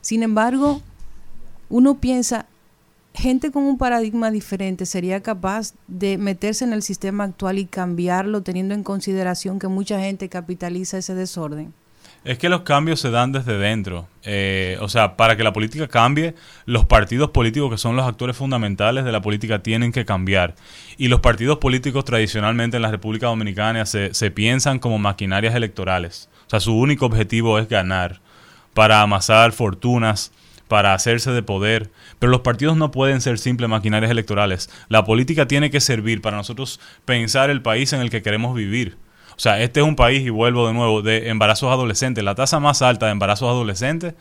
Sin 0.00 0.22
embargo, 0.22 0.80
uno 1.68 2.00
piensa, 2.00 2.46
gente 3.12 3.50
con 3.50 3.64
un 3.64 3.76
paradigma 3.76 4.30
diferente 4.30 4.86
sería 4.86 5.20
capaz 5.20 5.74
de 5.88 6.16
meterse 6.16 6.64
en 6.64 6.72
el 6.72 6.82
sistema 6.82 7.24
actual 7.24 7.58
y 7.58 7.66
cambiarlo 7.66 8.42
teniendo 8.42 8.72
en 8.72 8.82
consideración 8.82 9.58
que 9.58 9.68
mucha 9.68 10.00
gente 10.00 10.30
capitaliza 10.30 10.96
ese 10.96 11.14
desorden. 11.14 11.74
Es 12.22 12.36
que 12.36 12.50
los 12.50 12.62
cambios 12.62 13.00
se 13.00 13.10
dan 13.10 13.32
desde 13.32 13.56
dentro. 13.56 14.06
Eh, 14.24 14.76
o 14.80 14.88
sea, 14.88 15.16
para 15.16 15.36
que 15.36 15.42
la 15.42 15.54
política 15.54 15.88
cambie, 15.88 16.34
los 16.66 16.84
partidos 16.84 17.30
políticos 17.30 17.70
que 17.70 17.78
son 17.78 17.96
los 17.96 18.06
actores 18.06 18.36
fundamentales 18.36 19.04
de 19.04 19.12
la 19.12 19.22
política 19.22 19.62
tienen 19.62 19.90
que 19.90 20.04
cambiar. 20.04 20.54
Y 20.98 21.08
los 21.08 21.20
partidos 21.20 21.58
políticos 21.58 22.04
tradicionalmente 22.04 22.76
en 22.76 22.82
la 22.82 22.90
República 22.90 23.28
Dominicana 23.28 23.86
se, 23.86 24.12
se 24.12 24.30
piensan 24.30 24.78
como 24.78 24.98
maquinarias 24.98 25.54
electorales. 25.54 26.28
O 26.46 26.50
sea, 26.50 26.60
su 26.60 26.76
único 26.76 27.06
objetivo 27.06 27.58
es 27.58 27.68
ganar, 27.68 28.20
para 28.74 29.00
amasar 29.00 29.52
fortunas, 29.52 30.30
para 30.68 30.92
hacerse 30.92 31.32
de 31.32 31.42
poder. 31.42 31.90
Pero 32.18 32.30
los 32.30 32.42
partidos 32.42 32.76
no 32.76 32.90
pueden 32.90 33.22
ser 33.22 33.38
simples 33.38 33.70
maquinarias 33.70 34.10
electorales. 34.10 34.68
La 34.88 35.04
política 35.04 35.48
tiene 35.48 35.70
que 35.70 35.80
servir 35.80 36.20
para 36.20 36.36
nosotros 36.36 36.80
pensar 37.06 37.48
el 37.48 37.62
país 37.62 37.94
en 37.94 38.02
el 38.02 38.10
que 38.10 38.20
queremos 38.20 38.54
vivir. 38.54 38.98
O 39.40 39.42
sea, 39.42 39.58
este 39.62 39.80
es 39.80 39.86
un 39.86 39.96
país, 39.96 40.20
y 40.20 40.28
vuelvo 40.28 40.66
de 40.66 40.74
nuevo, 40.74 41.00
de 41.00 41.30
embarazos 41.30 41.72
adolescentes. 41.72 42.22
La 42.22 42.34
tasa 42.34 42.60
más 42.60 42.82
alta 42.82 43.06
de 43.06 43.12
embarazos 43.12 43.48
adolescentes 43.48 44.12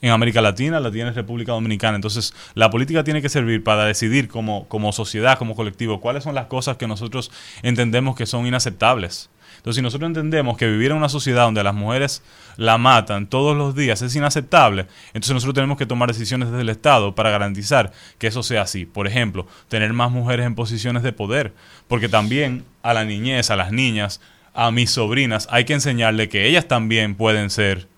en 0.00 0.12
América 0.12 0.40
Latina 0.40 0.78
la 0.78 0.92
tiene 0.92 1.10
República 1.10 1.50
Dominicana. 1.50 1.96
Entonces, 1.96 2.32
la 2.54 2.70
política 2.70 3.02
tiene 3.02 3.20
que 3.20 3.28
servir 3.28 3.64
para 3.64 3.84
decidir 3.84 4.28
como, 4.28 4.68
como 4.68 4.92
sociedad, 4.92 5.38
como 5.38 5.56
colectivo, 5.56 6.00
cuáles 6.00 6.22
son 6.22 6.36
las 6.36 6.46
cosas 6.46 6.76
que 6.76 6.86
nosotros 6.86 7.32
entendemos 7.64 8.14
que 8.14 8.26
son 8.26 8.46
inaceptables. 8.46 9.28
Entonces, 9.56 9.78
si 9.80 9.82
nosotros 9.82 10.06
entendemos 10.06 10.56
que 10.56 10.68
vivir 10.68 10.92
en 10.92 10.98
una 10.98 11.08
sociedad 11.08 11.46
donde 11.46 11.64
las 11.64 11.74
mujeres 11.74 12.22
la 12.56 12.78
matan 12.78 13.26
todos 13.26 13.56
los 13.56 13.74
días 13.74 14.00
es 14.02 14.14
inaceptable, 14.14 14.86
entonces 15.08 15.34
nosotros 15.34 15.54
tenemos 15.56 15.78
que 15.78 15.86
tomar 15.86 16.06
decisiones 16.12 16.48
desde 16.48 16.62
el 16.62 16.68
Estado 16.68 17.16
para 17.16 17.30
garantizar 17.30 17.90
que 18.18 18.28
eso 18.28 18.44
sea 18.44 18.62
así. 18.62 18.86
Por 18.86 19.08
ejemplo, 19.08 19.48
tener 19.66 19.92
más 19.94 20.12
mujeres 20.12 20.46
en 20.46 20.54
posiciones 20.54 21.02
de 21.02 21.12
poder, 21.12 21.54
porque 21.88 22.08
también 22.08 22.64
a 22.84 22.94
la 22.94 23.04
niñez, 23.04 23.50
a 23.50 23.56
las 23.56 23.72
niñas, 23.72 24.20
a 24.54 24.70
mis 24.70 24.90
sobrinas, 24.90 25.48
hay 25.50 25.64
que 25.64 25.74
enseñarle 25.74 26.28
que 26.28 26.46
ellas 26.46 26.66
también 26.66 27.14
pueden 27.14 27.50
ser 27.50 27.88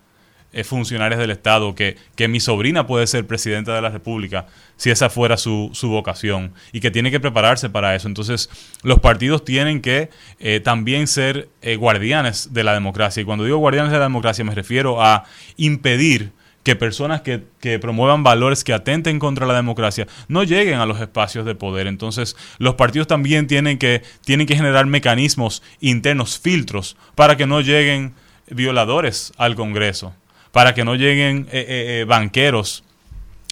eh, 0.55 0.63
funcionarias 0.63 1.19
del 1.19 1.31
Estado, 1.31 1.73
que, 1.73 1.97
que 2.15 2.27
mi 2.27 2.39
sobrina 2.39 2.85
puede 2.85 3.07
ser 3.07 3.25
presidenta 3.25 3.73
de 3.73 3.81
la 3.81 3.89
República 3.89 4.45
si 4.77 4.91
esa 4.91 5.09
fuera 5.09 5.35
su, 5.35 5.71
su 5.73 5.89
vocación 5.89 6.53
y 6.71 6.79
que 6.79 6.91
tiene 6.91 7.09
que 7.09 7.19
prepararse 7.19 7.71
para 7.71 7.95
eso. 7.95 8.07
Entonces, 8.07 8.51
los 8.83 8.99
partidos 8.99 9.43
tienen 9.45 9.81
que 9.81 10.11
eh, 10.39 10.59
también 10.59 11.07
ser 11.07 11.49
eh, 11.63 11.75
guardianes 11.75 12.53
de 12.53 12.63
la 12.63 12.75
democracia. 12.75 13.21
Y 13.21 13.25
cuando 13.25 13.45
digo 13.45 13.57
guardianes 13.57 13.91
de 13.91 13.97
la 13.97 14.03
democracia 14.03 14.45
me 14.45 14.53
refiero 14.53 15.01
a 15.01 15.23
impedir 15.57 16.33
que 16.63 16.75
personas 16.75 17.21
que, 17.21 17.43
que, 17.59 17.77
promuevan 17.77 18.23
valores 18.23 18.63
que 18.63 18.73
atenten 18.73 19.19
contra 19.19 19.45
la 19.45 19.53
democracia 19.53 20.07
no 20.27 20.43
lleguen 20.43 20.79
a 20.79 20.85
los 20.85 20.99
espacios 20.99 21.45
de 21.45 21.55
poder. 21.55 21.87
Entonces, 21.87 22.35
los 22.57 22.75
partidos 22.75 23.07
también 23.07 23.47
tienen 23.47 23.77
que, 23.77 24.01
tienen 24.25 24.47
que 24.47 24.55
generar 24.55 24.85
mecanismos 24.85 25.61
internos, 25.81 26.39
filtros, 26.39 26.95
para 27.15 27.37
que 27.37 27.45
no 27.45 27.61
lleguen 27.61 28.13
violadores 28.49 29.33
al 29.37 29.55
Congreso, 29.55 30.13
para 30.51 30.73
que 30.73 30.85
no 30.85 30.95
lleguen 30.95 31.47
eh, 31.51 31.65
eh, 31.67 31.99
eh, 32.01 32.05
banqueros, 32.05 32.83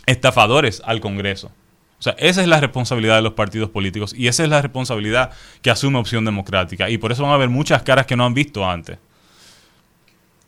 estafadores 0.06 0.82
al 0.86 1.02
Congreso. 1.02 1.52
O 2.00 2.04
sea, 2.04 2.16
esa 2.18 2.42
es 2.42 2.48
la 2.48 2.60
responsabilidad 2.60 3.18
de 3.18 3.22
los 3.22 3.34
partidos 3.34 3.70
políticos 3.70 4.16
y 4.18 4.28
esa 4.28 4.42
es 4.44 4.50
la 4.50 4.62
responsabilidad 4.62 5.32
que 5.62 5.70
asume 5.70 6.00
Opción 6.00 6.26
Democrática. 6.26 6.90
Y 6.90 6.98
por 6.98 7.12
eso 7.12 7.22
van 7.22 7.32
a 7.32 7.36
haber 7.36 7.50
muchas 7.50 7.84
caras 7.84 8.08
que 8.08 8.16
no 8.16 8.26
han 8.26 8.34
visto 8.34 8.68
antes. 8.68 8.98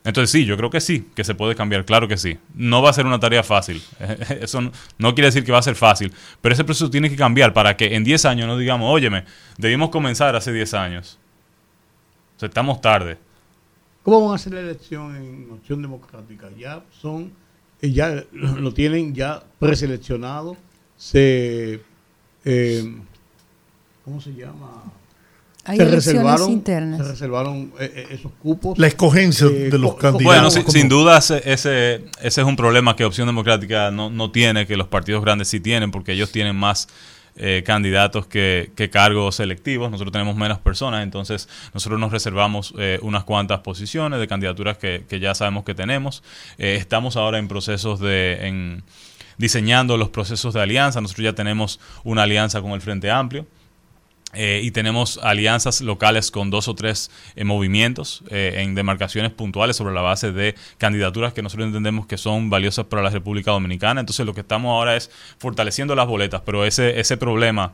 Entonces 0.06 0.32
sí, 0.32 0.46
yo 0.46 0.58
creo 0.58 0.70
que 0.70 0.82
sí, 0.82 1.08
que 1.16 1.24
se 1.24 1.34
puede 1.34 1.56
cambiar, 1.56 1.86
claro 1.86 2.08
que 2.08 2.18
sí. 2.18 2.38
No 2.54 2.82
va 2.82 2.90
a 2.90 2.94
ser 2.94 3.06
una 3.06 3.20
tarea 3.20 3.42
fácil, 3.42 3.82
eso 4.42 4.72
no, 4.98 5.14
quiere 5.14 5.28
decir 5.28 5.46
que 5.46 5.52
va 5.52 5.60
a 5.60 5.64
ser 5.64 5.76
fácil, 5.76 6.12
pero 6.42 6.54
ese 6.54 6.64
proceso 6.64 6.90
tiene 6.90 7.10
que 7.10 7.16
cambiar 7.16 7.54
para 7.54 7.78
que 7.78 7.96
en 7.96 8.04
10 8.04 8.26
años 8.26 8.48
no 8.48 8.58
digamos, 8.58 8.92
óyeme, 8.92 9.24
debimos 9.58 9.90
comenzar 9.90 10.36
hace 10.36 10.52
10 10.52 10.74
años. 10.74 11.20
O 12.36 12.40
sea, 12.40 12.48
estamos 12.48 12.82
tarde. 12.82 13.18
¿Cómo 14.04 14.26
van 14.26 14.34
a 14.34 14.36
hacer 14.36 14.54
la 14.54 14.60
elección 14.60 15.16
en 15.16 15.52
Opción 15.52 15.82
Democrática? 15.82 16.50
Ya 16.58 16.84
son, 17.00 17.32
eh, 17.82 17.92
ya 17.92 18.26
lo 18.34 18.74
tienen 18.74 19.16
ya 19.16 19.42
preseleccionado, 19.60 20.58
se, 20.98 21.82
eh, 22.44 22.96
¿cómo 24.04 24.20
se 24.20 24.34
llama? 24.34 24.84
Hay 25.66 25.78
se 25.78 25.86
reservaron, 25.86 26.52
internas. 26.52 27.00
se 27.06 27.12
reservaron 27.14 27.72
eh, 27.80 27.92
eh, 27.96 28.08
esos 28.12 28.32
cupos. 28.42 28.78
La 28.78 28.88
escogencia 28.88 29.48
Eh, 29.48 29.70
de 29.70 29.78
los 29.78 29.96
candidatos. 29.96 30.24
Bueno, 30.24 30.52
si- 30.52 30.60
como- 30.62 30.74
sin 30.74 30.90
duda 30.90 31.18
ese, 31.20 31.42
ese, 31.46 32.04
ese 32.22 32.42
es 32.42 32.48
un 32.48 32.56
problema 32.58 32.96
que 32.98 33.06
Opción 33.06 33.28
Democrática 33.28 33.90
no, 33.90 34.10
no 34.10 34.30
tiene, 34.32 34.68
que 34.68 34.76
los 34.76 34.88
partidos 34.88 35.24
grandes 35.24 35.48
sí 35.48 35.60
tienen, 35.62 35.92
porque 35.92 36.12
ellos 36.12 36.32
tienen 36.32 36.56
más 36.58 36.90
eh, 37.36 37.64
candidatos 37.66 38.28
que, 38.28 38.72
que 38.76 38.90
cargos 38.90 39.36
selectivos. 39.38 39.90
Nosotros 39.90 40.12
tenemos 40.12 40.36
menos 40.36 40.60
personas, 40.60 41.02
entonces 41.02 41.48
nosotros 41.74 42.00
nos 42.00 42.12
reservamos 42.12 42.74
eh, 42.78 43.00
unas 43.02 43.24
cuantas 43.24 43.62
posiciones 43.62 44.20
de 44.20 44.28
candidaturas 44.28 44.78
que, 44.78 45.06
que 45.08 45.20
ya 45.20 45.34
sabemos 45.34 45.64
que 45.64 45.74
tenemos. 45.74 46.24
Eh, 46.58 46.76
estamos 46.78 47.16
ahora 47.16 47.40
en 47.40 47.48
procesos 47.48 48.00
de... 48.02 48.48
En, 48.48 48.84
diseñando 49.38 49.98
los 49.98 50.10
procesos 50.10 50.54
de 50.54 50.62
alianza. 50.62 51.02
Nosotros 51.02 51.24
ya 51.24 51.34
tenemos 51.34 51.80
una 52.04 52.24
alianza 52.24 52.62
con 52.62 52.72
el 52.74 52.82
Frente 52.82 53.10
Amplio. 53.10 53.48
Eh, 54.34 54.62
y 54.64 54.72
tenemos 54.72 55.20
alianzas 55.22 55.82
locales 55.82 56.32
con 56.32 56.50
dos 56.50 56.68
o 56.68 56.76
tres 56.76 57.12
eh, 57.36 57.44
movimientos 57.44 58.24
eh, 58.30 58.56
en 58.58 58.74
demarcaciones 58.74 59.32
puntuales 59.32 59.76
sobre 59.76 59.94
la 59.94 60.02
base 60.02 60.32
de 60.32 60.56
candidaturas 60.78 61.34
que 61.34 61.42
nosotros 61.42 61.68
entendemos 61.68 62.08
que 62.08 62.18
son 62.18 62.50
valiosas 62.50 62.86
para 62.86 63.04
la 63.04 63.10
República 63.10 63.52
Dominicana. 63.52 64.00
Entonces 64.00 64.26
lo 64.26 64.34
que 64.34 64.42
estamos 64.42 64.72
ahora 64.72 64.96
es 64.96 65.12
fortaleciendo 65.38 65.96
las 65.96 66.08
boletas, 66.08 66.42
pero 66.46 66.66
ese, 66.66 67.00
ese 67.00 67.18
problema 67.18 67.74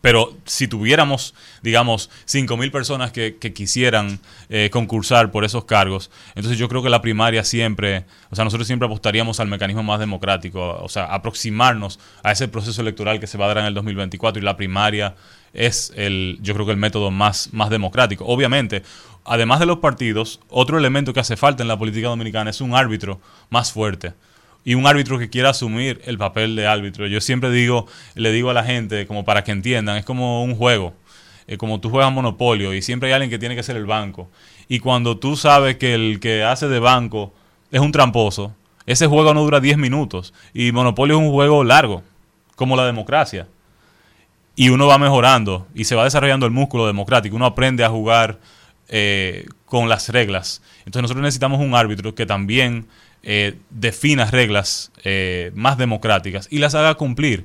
pero 0.00 0.36
si 0.44 0.68
tuviéramos, 0.68 1.34
digamos, 1.62 2.10
5.000 2.26 2.70
personas 2.70 3.12
que, 3.12 3.36
quisieran 3.54 4.20
eh, 4.48 4.70
concursar 4.70 5.30
por 5.30 5.44
esos 5.44 5.64
cargos, 5.64 6.10
entonces 6.34 6.58
yo 6.58 6.68
creo 6.68 6.82
que 6.82 6.90
la 6.90 7.00
primaria 7.00 7.44
siempre, 7.44 8.04
o 8.30 8.36
sea, 8.36 8.44
nosotros 8.44 8.66
siempre 8.66 8.86
apostaríamos 8.86 9.40
al 9.40 9.48
mecanismo 9.48 9.82
más 9.82 9.98
democrático, 9.98 10.78
o 10.80 10.88
sea, 10.88 11.06
aproximarnos 11.06 11.98
a 12.22 12.32
ese 12.32 12.48
proceso 12.48 12.80
electoral 12.82 13.20
que 13.20 13.26
se 13.26 13.38
va 13.38 13.46
a 13.46 13.48
dar 13.48 13.58
en 13.58 13.64
el 13.66 13.74
2024 13.74 14.40
y 14.40 14.44
la 14.44 14.56
primaria 14.56 15.14
es 15.52 15.92
el, 15.96 16.38
yo 16.42 16.54
creo 16.54 16.66
que 16.66 16.72
el 16.72 16.78
método 16.78 17.10
más, 17.10 17.52
más 17.52 17.70
democrático. 17.70 18.26
Obviamente, 18.26 18.82
además 19.24 19.60
de 19.60 19.66
los 19.66 19.78
partidos, 19.78 20.40
otro 20.48 20.78
elemento 20.78 21.12
que 21.12 21.20
hace 21.20 21.36
falta 21.36 21.62
en 21.62 21.68
la 21.68 21.78
política 21.78 22.08
dominicana 22.08 22.50
es 22.50 22.60
un 22.60 22.74
árbitro 22.74 23.20
más 23.50 23.72
fuerte 23.72 24.12
y 24.66 24.74
un 24.74 24.84
árbitro 24.84 25.16
que 25.16 25.30
quiera 25.30 25.50
asumir 25.50 26.02
el 26.06 26.18
papel 26.18 26.56
de 26.56 26.66
árbitro. 26.66 27.06
Yo 27.06 27.20
siempre 27.20 27.52
digo, 27.52 27.86
le 28.16 28.32
digo 28.32 28.50
a 28.50 28.52
la 28.52 28.64
gente, 28.64 29.06
como 29.06 29.24
para 29.24 29.44
que 29.44 29.52
entiendan, 29.52 29.96
es 29.96 30.04
como 30.04 30.42
un 30.42 30.56
juego, 30.56 30.92
eh, 31.46 31.56
como 31.56 31.80
tú 31.80 31.88
juegas 31.88 32.12
Monopolio 32.12 32.74
y 32.74 32.82
siempre 32.82 33.08
hay 33.08 33.12
alguien 33.12 33.30
que 33.30 33.38
tiene 33.38 33.54
que 33.54 33.62
ser 33.62 33.76
el 33.76 33.86
banco. 33.86 34.28
Y 34.66 34.80
cuando 34.80 35.18
tú 35.18 35.36
sabes 35.36 35.76
que 35.76 35.94
el 35.94 36.18
que 36.18 36.42
hace 36.42 36.66
de 36.66 36.80
banco 36.80 37.32
es 37.70 37.80
un 37.80 37.92
tramposo, 37.92 38.56
ese 38.86 39.06
juego 39.06 39.32
no 39.34 39.44
dura 39.44 39.60
10 39.60 39.78
minutos. 39.78 40.34
Y 40.52 40.72
Monopolio 40.72 41.14
es 41.14 41.22
un 41.22 41.30
juego 41.30 41.62
largo, 41.62 42.02
como 42.56 42.74
la 42.74 42.86
democracia. 42.86 43.46
Y 44.56 44.70
uno 44.70 44.88
va 44.88 44.98
mejorando 44.98 45.68
y 45.76 45.84
se 45.84 45.94
va 45.94 46.02
desarrollando 46.02 46.44
el 46.44 46.50
músculo 46.50 46.88
democrático. 46.88 47.36
Uno 47.36 47.46
aprende 47.46 47.84
a 47.84 47.88
jugar 47.88 48.40
eh, 48.88 49.46
con 49.64 49.88
las 49.88 50.08
reglas. 50.08 50.60
Entonces 50.78 51.02
nosotros 51.02 51.22
necesitamos 51.22 51.60
un 51.60 51.76
árbitro 51.76 52.16
que 52.16 52.26
también 52.26 52.88
eh, 53.28 53.58
defina 53.70 54.24
reglas 54.26 54.92
eh, 55.02 55.50
más 55.56 55.76
democráticas 55.78 56.46
y 56.48 56.58
las 56.58 56.76
haga 56.76 56.94
cumplir. 56.94 57.44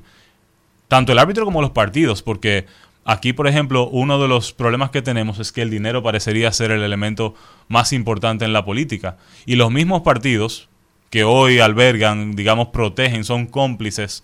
Tanto 0.87 1.11
el 1.11 1.17
árbitro 1.17 1.43
como 1.43 1.59
los 1.59 1.71
partidos, 1.71 2.21
porque 2.21 2.67
aquí, 3.03 3.33
por 3.33 3.47
ejemplo, 3.47 3.87
uno 3.87 4.21
de 4.21 4.27
los 4.27 4.53
problemas 4.53 4.91
que 4.91 5.01
tenemos 5.01 5.39
es 5.39 5.51
que 5.51 5.63
el 5.63 5.71
dinero 5.71 6.03
parecería 6.03 6.51
ser 6.51 6.69
el 6.69 6.83
elemento 6.83 7.33
más 7.67 7.93
importante 7.93 8.45
en 8.45 8.53
la 8.53 8.63
política. 8.63 9.17
Y 9.47 9.55
los 9.55 9.71
mismos 9.71 10.03
partidos 10.03 10.69
que 11.09 11.23
hoy 11.23 11.59
albergan, 11.59 12.35
digamos, 12.35 12.67
protegen, 12.67 13.23
son 13.23 13.47
cómplices 13.47 14.23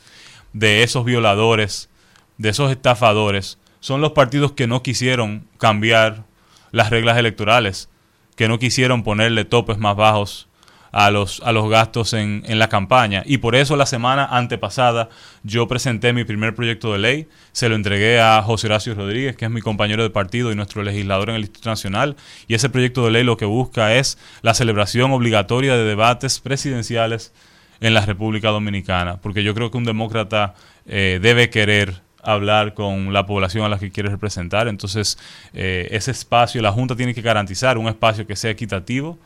de 0.53 0.83
esos 0.83 1.05
violadores, 1.05 1.89
de 2.37 2.49
esos 2.49 2.69
estafadores, 2.69 3.57
son 3.79 3.99
los 3.99 4.11
partidos 4.11 4.51
que 4.51 4.67
no 4.67 4.83
quisieron 4.83 5.47
cambiar 5.57 6.23
las 6.71 6.91
reglas 6.91 7.17
electorales, 7.17 7.89
que 8.35 8.47
no 8.47 8.59
quisieron 8.59 9.01
ponerle 9.01 9.43
topes 9.43 9.79
más 9.79 9.95
bajos 9.95 10.46
a 10.91 11.11
los, 11.11 11.41
a 11.41 11.51
los 11.51 11.69
gastos 11.69 12.13
en, 12.13 12.43
en 12.45 12.59
la 12.59 12.69
campaña. 12.69 13.23
Y 13.25 13.37
por 13.37 13.55
eso 13.55 13.75
la 13.75 13.85
semana 13.85 14.25
antepasada 14.25 15.09
yo 15.43 15.67
presenté 15.67 16.13
mi 16.13 16.23
primer 16.23 16.55
proyecto 16.55 16.93
de 16.93 16.99
ley, 16.99 17.27
se 17.51 17.69
lo 17.69 17.75
entregué 17.75 18.19
a 18.19 18.41
José 18.41 18.67
Horacio 18.67 18.95
Rodríguez, 18.95 19.35
que 19.35 19.45
es 19.45 19.51
mi 19.51 19.61
compañero 19.61 20.03
de 20.03 20.09
partido 20.09 20.51
y 20.51 20.55
nuestro 20.55 20.83
legislador 20.83 21.29
en 21.29 21.35
el 21.35 21.41
Instituto 21.41 21.69
Nacional, 21.69 22.15
y 22.47 22.53
ese 22.53 22.69
proyecto 22.69 23.05
de 23.05 23.11
ley 23.11 23.23
lo 23.23 23.37
que 23.37 23.45
busca 23.45 23.95
es 23.95 24.17
la 24.41 24.53
celebración 24.53 25.11
obligatoria 25.11 25.75
de 25.75 25.83
debates 25.83 26.39
presidenciales 26.39 27.33
en 27.79 27.93
la 27.93 28.05
República 28.05 28.49
Dominicana, 28.49 29.17
porque 29.21 29.43
yo 29.43 29.53
creo 29.53 29.69
que 29.71 29.77
un 29.77 29.83
demócrata 29.83 30.55
eh, 30.87 31.19
debe 31.21 31.49
querer 31.49 32.01
hablar 32.23 32.73
con 32.73 33.13
la 33.13 33.25
población 33.25 33.63
a 33.63 33.69
la 33.69 33.79
que 33.79 33.91
quiere 33.91 34.09
representar. 34.09 34.67
Entonces, 34.67 35.17
eh, 35.53 35.87
ese 35.91 36.11
espacio, 36.11 36.61
la 36.61 36.71
Junta 36.71 36.95
tiene 36.95 37.13
que 37.13 37.21
garantizar 37.21 37.77
un 37.77 37.87
espacio 37.87 38.27
que 38.27 38.35
sea 38.35 38.51
equitativo, 38.51 39.17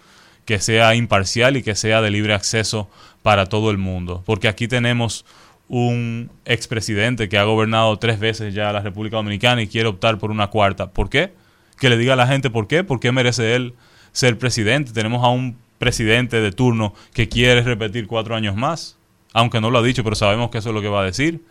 que 0.45 0.59
sea 0.59 0.95
imparcial 0.95 1.57
y 1.57 1.63
que 1.63 1.75
sea 1.75 2.01
de 2.01 2.11
libre 2.11 2.33
acceso 2.33 2.89
para 3.21 3.45
todo 3.45 3.71
el 3.71 3.77
mundo. 3.77 4.23
Porque 4.25 4.47
aquí 4.47 4.67
tenemos 4.67 5.25
un 5.67 6.29
expresidente 6.43 7.29
que 7.29 7.37
ha 7.37 7.43
gobernado 7.43 7.97
tres 7.97 8.19
veces 8.19 8.53
ya 8.53 8.73
la 8.73 8.81
República 8.81 9.15
Dominicana 9.17 9.61
y 9.61 9.67
quiere 9.67 9.87
optar 9.87 10.17
por 10.17 10.31
una 10.31 10.47
cuarta. 10.47 10.91
¿Por 10.91 11.09
qué? 11.09 11.31
Que 11.79 11.89
le 11.89 11.97
diga 11.97 12.13
a 12.13 12.17
la 12.17 12.27
gente 12.27 12.49
por 12.49 12.67
qué, 12.67 12.83
por 12.83 12.99
qué 12.99 13.11
merece 13.11 13.55
él 13.55 13.73
ser 14.11 14.37
presidente. 14.37 14.91
Tenemos 14.91 15.23
a 15.23 15.29
un 15.29 15.57
presidente 15.77 16.41
de 16.41 16.51
turno 16.51 16.93
que 17.13 17.29
quiere 17.29 17.61
repetir 17.61 18.07
cuatro 18.07 18.35
años 18.35 18.55
más, 18.55 18.97
aunque 19.33 19.61
no 19.61 19.71
lo 19.71 19.79
ha 19.79 19.81
dicho, 19.81 20.03
pero 20.03 20.15
sabemos 20.15 20.51
que 20.51 20.57
eso 20.57 20.69
es 20.69 20.75
lo 20.75 20.81
que 20.81 20.89
va 20.89 21.01
a 21.01 21.05
decir. 21.05 21.41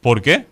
¿Por 0.00 0.22
qué? 0.22 0.46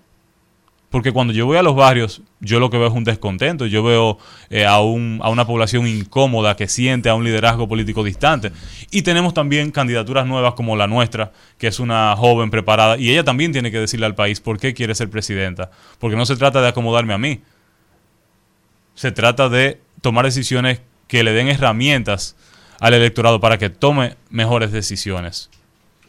Porque 0.91 1.13
cuando 1.13 1.33
yo 1.33 1.47
voy 1.47 1.57
a 1.57 1.63
los 1.63 1.75
barrios, 1.75 2.23
yo 2.41 2.61
lo 2.61 2.71
que 2.71 2.79
veo 2.79 2.87
es 2.87 2.95
un 2.95 3.05
descontento, 3.05 3.67
yo 3.67 3.83
veo 3.83 4.19
eh, 4.51 4.65
a, 4.65 4.81
un, 4.81 5.19
a 5.23 5.31
una 5.31 5.45
población 5.45 5.87
incómoda 5.87 6.55
que 6.55 6.69
siente 6.69 7.09
a 7.09 7.15
un 7.15 7.25
liderazgo 7.25 7.69
político 7.69 8.05
distante. 8.05 8.53
Y 8.91 9.03
tenemos 9.03 9.35
también 9.35 9.73
candidaturas 9.73 10.27
nuevas 10.27 10.55
como 10.55 10.77
la 10.77 10.87
nuestra, 10.87 11.33
que 11.59 11.67
es 11.67 11.81
una 11.81 12.15
joven 12.17 12.51
preparada, 12.51 12.97
y 12.99 13.11
ella 13.11 13.25
también 13.25 13.53
tiene 13.53 13.73
que 13.73 13.81
decirle 13.81 14.07
al 14.07 14.15
país 14.15 14.41
por 14.41 14.59
qué 14.61 14.75
quiere 14.75 14.95
ser 14.95 15.11
presidenta. 15.11 15.71
Porque 15.99 16.17
no 16.17 16.25
se 16.25 16.37
trata 16.37 16.61
de 16.61 16.69
acomodarme 16.69 17.15
a 17.15 17.19
mí, 17.19 17.41
se 18.95 19.13
trata 19.13 19.49
de 19.49 19.81
tomar 20.01 20.25
decisiones 20.25 20.81
que 21.09 21.23
le 21.23 21.33
den 21.33 21.49
herramientas 21.49 22.37
al 22.81 22.95
electorado 22.95 23.41
para 23.41 23.59
que 23.59 23.71
tome 23.71 24.17
mejores 24.31 24.73
decisiones. 24.73 25.51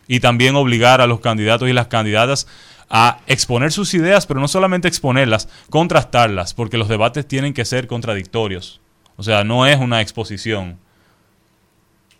Y 0.07 0.19
también 0.21 0.55
obligar 0.55 1.01
a 1.01 1.07
los 1.07 1.19
candidatos 1.19 1.67
y 1.67 1.73
las 1.73 1.87
candidatas 1.87 2.47
a 2.89 3.19
exponer 3.27 3.71
sus 3.71 3.93
ideas, 3.93 4.25
pero 4.25 4.39
no 4.39 4.47
solamente 4.47 4.87
exponerlas, 4.87 5.49
contrastarlas, 5.69 6.53
porque 6.53 6.77
los 6.77 6.87
debates 6.87 7.27
tienen 7.27 7.53
que 7.53 7.65
ser 7.65 7.87
contradictorios. 7.87 8.79
O 9.17 9.23
sea, 9.23 9.43
no 9.43 9.65
es 9.65 9.79
una 9.79 10.01
exposición. 10.01 10.77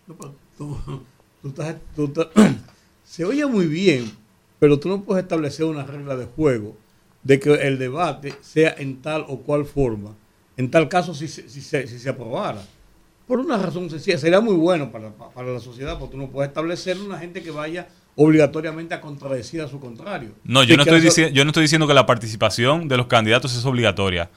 Se 3.04 3.24
oye 3.24 3.46
muy 3.46 3.66
bien, 3.66 4.10
pero 4.58 4.78
tú 4.78 4.88
no 4.88 5.02
puedes 5.02 5.22
establecer 5.22 5.64
una 5.64 5.84
regla 5.84 6.16
de 6.16 6.26
juego 6.26 6.76
de 7.22 7.40
que 7.40 7.54
el 7.54 7.78
debate 7.78 8.34
sea 8.40 8.74
en 8.78 9.00
tal 9.00 9.24
o 9.28 9.38
cual 9.38 9.64
forma. 9.64 10.14
En 10.56 10.70
tal 10.70 10.88
caso, 10.88 11.14
si 11.14 11.28
se, 11.28 11.48
si 11.48 11.60
se, 11.60 11.86
si 11.86 11.98
se 11.98 12.08
aprobara. 12.08 12.62
Por 13.26 13.38
una 13.38 13.58
razón 13.58 13.90
sencilla, 13.90 14.18
sería 14.18 14.40
muy 14.40 14.54
bueno 14.54 14.90
para, 14.90 15.10
para 15.10 15.52
la 15.52 15.60
sociedad, 15.60 15.98
porque 15.98 16.12
tú 16.12 16.18
no 16.18 16.30
puedes 16.30 16.48
establecer 16.48 16.98
una 16.98 17.18
gente 17.18 17.42
que 17.42 17.50
vaya 17.50 17.88
obligatoriamente 18.20 18.94
a 18.94 19.00
contradecir 19.00 19.60
a 19.62 19.68
su 19.68 19.78
contrario. 19.78 20.30
No, 20.44 20.64
yo 20.64 20.76
no, 20.76 20.82
estoy 20.82 20.98
eso- 21.06 21.08
dici- 21.22 21.32
yo 21.32 21.44
no 21.44 21.50
estoy 21.50 21.62
diciendo 21.62 21.86
que 21.86 21.94
la 21.94 22.04
participación 22.04 22.88
de 22.88 22.96
los 22.96 23.06
candidatos 23.06 23.56
es 23.56 23.64
obligatoria. 23.64 24.28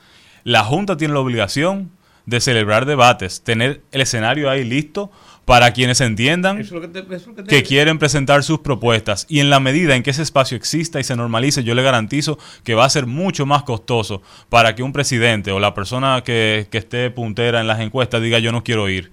La 0.43 0.63
Junta 0.63 0.97
tiene 0.97 1.15
la 1.15 1.19
obligación 1.19 1.89
de 2.27 2.39
celebrar 2.39 2.85
debates, 2.85 3.41
tener 3.41 3.81
el 3.91 4.01
escenario 4.01 4.51
ahí 4.51 4.63
listo 4.63 5.11
para 5.45 5.71
quienes 5.73 5.99
entiendan 6.01 6.59
Eso 6.59 6.67
es 6.67 6.71
lo 6.73 6.81
que 6.81 6.87
te- 6.87 6.99
eso 6.99 7.15
es 7.15 7.27
lo 7.27 7.35
que 7.35 7.41
te- 7.43 7.49
que 7.49 7.63
quieren 7.63 7.97
presentar 7.97 8.43
sus 8.43 8.59
propuestas. 8.59 9.25
Y 9.27 9.39
en 9.39 9.49
la 9.49 9.59
medida 9.59 9.95
en 9.95 10.03
que 10.03 10.11
ese 10.11 10.21
espacio 10.21 10.55
exista 10.55 10.99
y 10.99 11.03
se 11.03 11.15
normalice, 11.15 11.63
yo 11.63 11.73
le 11.73 11.81
garantizo 11.81 12.37
que 12.63 12.75
va 12.75 12.85
a 12.85 12.89
ser 12.89 13.07
mucho 13.07 13.47
más 13.47 13.63
costoso 13.63 14.21
para 14.49 14.75
que 14.75 14.83
un 14.83 14.93
presidente 14.93 15.51
o 15.51 15.59
la 15.59 15.73
persona 15.73 16.21
que, 16.23 16.67
que 16.69 16.77
esté 16.77 17.09
puntera 17.09 17.59
en 17.59 17.65
las 17.65 17.79
encuestas 17.79 18.21
diga 18.21 18.37
yo 18.37 18.51
no 18.51 18.63
quiero 18.63 18.87
ir. 18.87 19.11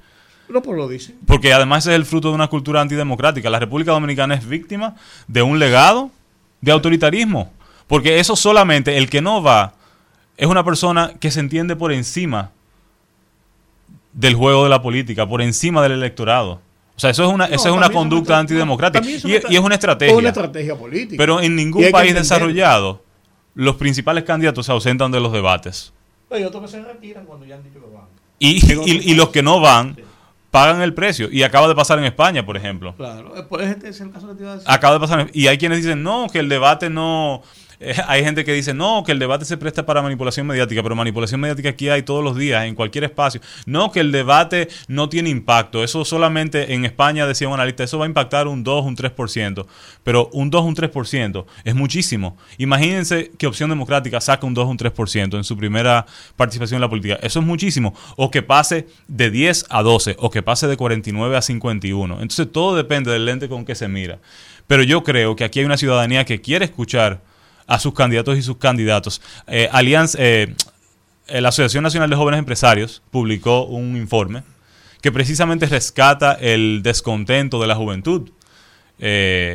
No, 0.48 0.62
pues 0.62 0.76
lo 0.78 0.88
dicen. 0.88 1.16
Porque 1.26 1.52
además 1.52 1.86
es 1.86 1.94
el 1.94 2.04
fruto 2.06 2.28
de 2.28 2.34
una 2.34 2.48
cultura 2.48 2.80
antidemocrática. 2.80 3.50
La 3.50 3.58
República 3.58 3.92
Dominicana 3.92 4.34
es 4.34 4.48
víctima 4.48 4.94
de 5.26 5.42
un 5.42 5.58
legado 5.58 6.10
de 6.60 6.72
autoritarismo. 6.72 7.52
Porque 7.86 8.18
eso 8.18 8.34
solamente, 8.36 8.96
el 8.98 9.08
que 9.10 9.20
no 9.20 9.42
va, 9.42 9.74
es 10.36 10.46
una 10.46 10.64
persona 10.64 11.12
que 11.20 11.30
se 11.30 11.40
entiende 11.40 11.76
por 11.76 11.92
encima 11.92 12.50
del 14.12 14.34
juego 14.34 14.64
de 14.64 14.70
la 14.70 14.82
política, 14.82 15.26
por 15.28 15.42
encima 15.42 15.82
del 15.82 15.92
electorado. 15.92 16.60
O 16.96 17.00
sea, 17.00 17.10
eso 17.10 17.24
es 17.24 17.32
una, 17.32 17.46
No, 17.46 17.54
eso 17.54 17.68
es 17.68 17.74
una 17.74 17.86
es 17.86 17.92
conducta 17.92 18.38
antidemocrática. 18.38 19.00
también 19.00 19.18
es 19.18 19.24
Y, 19.24 19.28
una 19.36 19.52
y 19.52 19.56
es 19.56 19.60
una 19.62 19.74
estrategia. 19.76 20.16
una 20.16 20.28
estrategia 20.28 20.76
política. 20.76 21.14
Pero 21.16 21.40
en 21.40 21.52
Y 21.52 21.54
ningún 21.64 21.90
país 21.92 22.14
desarrollado, 22.14 23.02
los 23.54 23.76
principales 23.76 24.24
candidatos 24.24 24.66
se 24.66 24.72
ausentan 24.72 25.12
de 25.12 25.20
los 25.20 25.32
debates. 25.32 25.92
Hay 26.30 26.42
otros 26.44 26.62
que 26.62 26.68
se 26.68 26.82
retiran 26.82 27.24
cuando 27.24 27.46
ya 27.46 27.54
han 27.54 27.62
dicho 27.62 27.78
que 27.80 27.94
van. 27.94 28.06
Y, 28.40 28.56
y- 28.90 29.12
y 29.12 29.14
los 29.14 29.28
que 29.30 29.42
no 29.42 29.60
van, 29.60 29.96
pagan 30.50 30.80
el 30.82 30.94
precio. 30.94 31.28
Y 31.30 31.42
acaba 31.42 31.68
de 31.68 31.74
pasar 31.74 31.98
en 31.98 32.04
España, 32.04 32.44
por 32.44 32.56
ejemplo. 32.56 32.94
Claro, 32.96 33.34
este 33.60 33.88
es 33.88 34.00
el 34.00 34.10
caso 34.10 34.28
que 34.28 34.34
te 34.34 34.42
iba 34.42 34.52
a 34.52 34.54
decir. 34.56 34.70
Acaba 34.70 34.94
de 34.94 35.00
pasar. 35.00 35.30
Y 35.32 35.46
hay 35.46 35.58
quienes 35.58 35.78
dicen, 35.78 36.02
no, 36.02 36.28
que 36.32 36.38
el 36.38 36.48
debate 36.48 36.90
no. 36.90 37.42
Eh, 37.80 37.94
hay 38.06 38.24
gente 38.24 38.44
que 38.44 38.52
dice, 38.52 38.74
no, 38.74 39.02
que 39.04 39.12
el 39.12 39.18
debate 39.18 39.44
se 39.44 39.56
presta 39.56 39.86
para 39.86 40.02
manipulación 40.02 40.46
mediática, 40.46 40.82
pero 40.82 40.94
manipulación 40.94 41.40
mediática 41.40 41.70
aquí 41.70 41.88
hay 41.88 42.02
todos 42.02 42.24
los 42.24 42.36
días, 42.36 42.64
en 42.64 42.74
cualquier 42.74 43.04
espacio. 43.04 43.40
No, 43.66 43.92
que 43.92 44.00
el 44.00 44.12
debate 44.12 44.68
no 44.88 45.08
tiene 45.08 45.30
impacto. 45.30 45.84
Eso 45.84 46.04
solamente 46.04 46.74
en 46.74 46.84
España, 46.84 47.26
decía 47.26 47.48
un 47.48 47.54
analista, 47.54 47.84
eso 47.84 47.98
va 47.98 48.04
a 48.04 48.08
impactar 48.08 48.48
un 48.48 48.64
2, 48.64 48.84
un 48.84 48.96
3%. 48.96 49.66
Pero 50.02 50.28
un 50.32 50.50
2, 50.50 50.64
un 50.64 50.74
3% 50.74 51.44
es 51.64 51.74
muchísimo. 51.74 52.36
Imagínense 52.58 53.30
que 53.38 53.46
Opción 53.46 53.70
Democrática 53.70 54.20
saca 54.20 54.46
un 54.46 54.54
2, 54.54 54.68
un 54.68 54.78
3% 54.78 55.36
en 55.36 55.44
su 55.44 55.56
primera 55.56 56.06
participación 56.36 56.78
en 56.78 56.82
la 56.82 56.88
política. 56.88 57.18
Eso 57.22 57.40
es 57.40 57.46
muchísimo. 57.46 57.94
O 58.16 58.30
que 58.30 58.42
pase 58.42 58.86
de 59.06 59.30
10 59.30 59.66
a 59.70 59.82
12, 59.82 60.16
o 60.18 60.30
que 60.30 60.42
pase 60.42 60.66
de 60.66 60.76
49 60.76 61.36
a 61.36 61.42
51. 61.42 62.14
Entonces 62.14 62.50
todo 62.50 62.76
depende 62.76 63.10
del 63.10 63.24
lente 63.24 63.48
con 63.48 63.64
que 63.64 63.74
se 63.74 63.88
mira. 63.88 64.18
Pero 64.66 64.82
yo 64.82 65.02
creo 65.02 65.36
que 65.36 65.44
aquí 65.44 65.60
hay 65.60 65.64
una 65.64 65.78
ciudadanía 65.78 66.24
que 66.24 66.40
quiere 66.40 66.66
escuchar 66.66 67.20
a 67.68 67.78
sus 67.78 67.94
candidatos 67.94 68.36
y 68.36 68.42
sus 68.42 68.56
candidatos. 68.56 69.20
Eh, 69.46 69.68
Alianza, 69.70 70.18
eh, 70.20 70.54
eh, 71.28 71.40
la 71.40 71.50
Asociación 71.50 71.84
Nacional 71.84 72.10
de 72.10 72.16
Jóvenes 72.16 72.38
Empresarios 72.38 73.02
publicó 73.10 73.66
un 73.66 73.96
informe 73.96 74.42
que 75.02 75.12
precisamente 75.12 75.66
rescata 75.66 76.32
el 76.32 76.80
descontento 76.82 77.60
de 77.60 77.66
la 77.68 77.76
juventud 77.76 78.30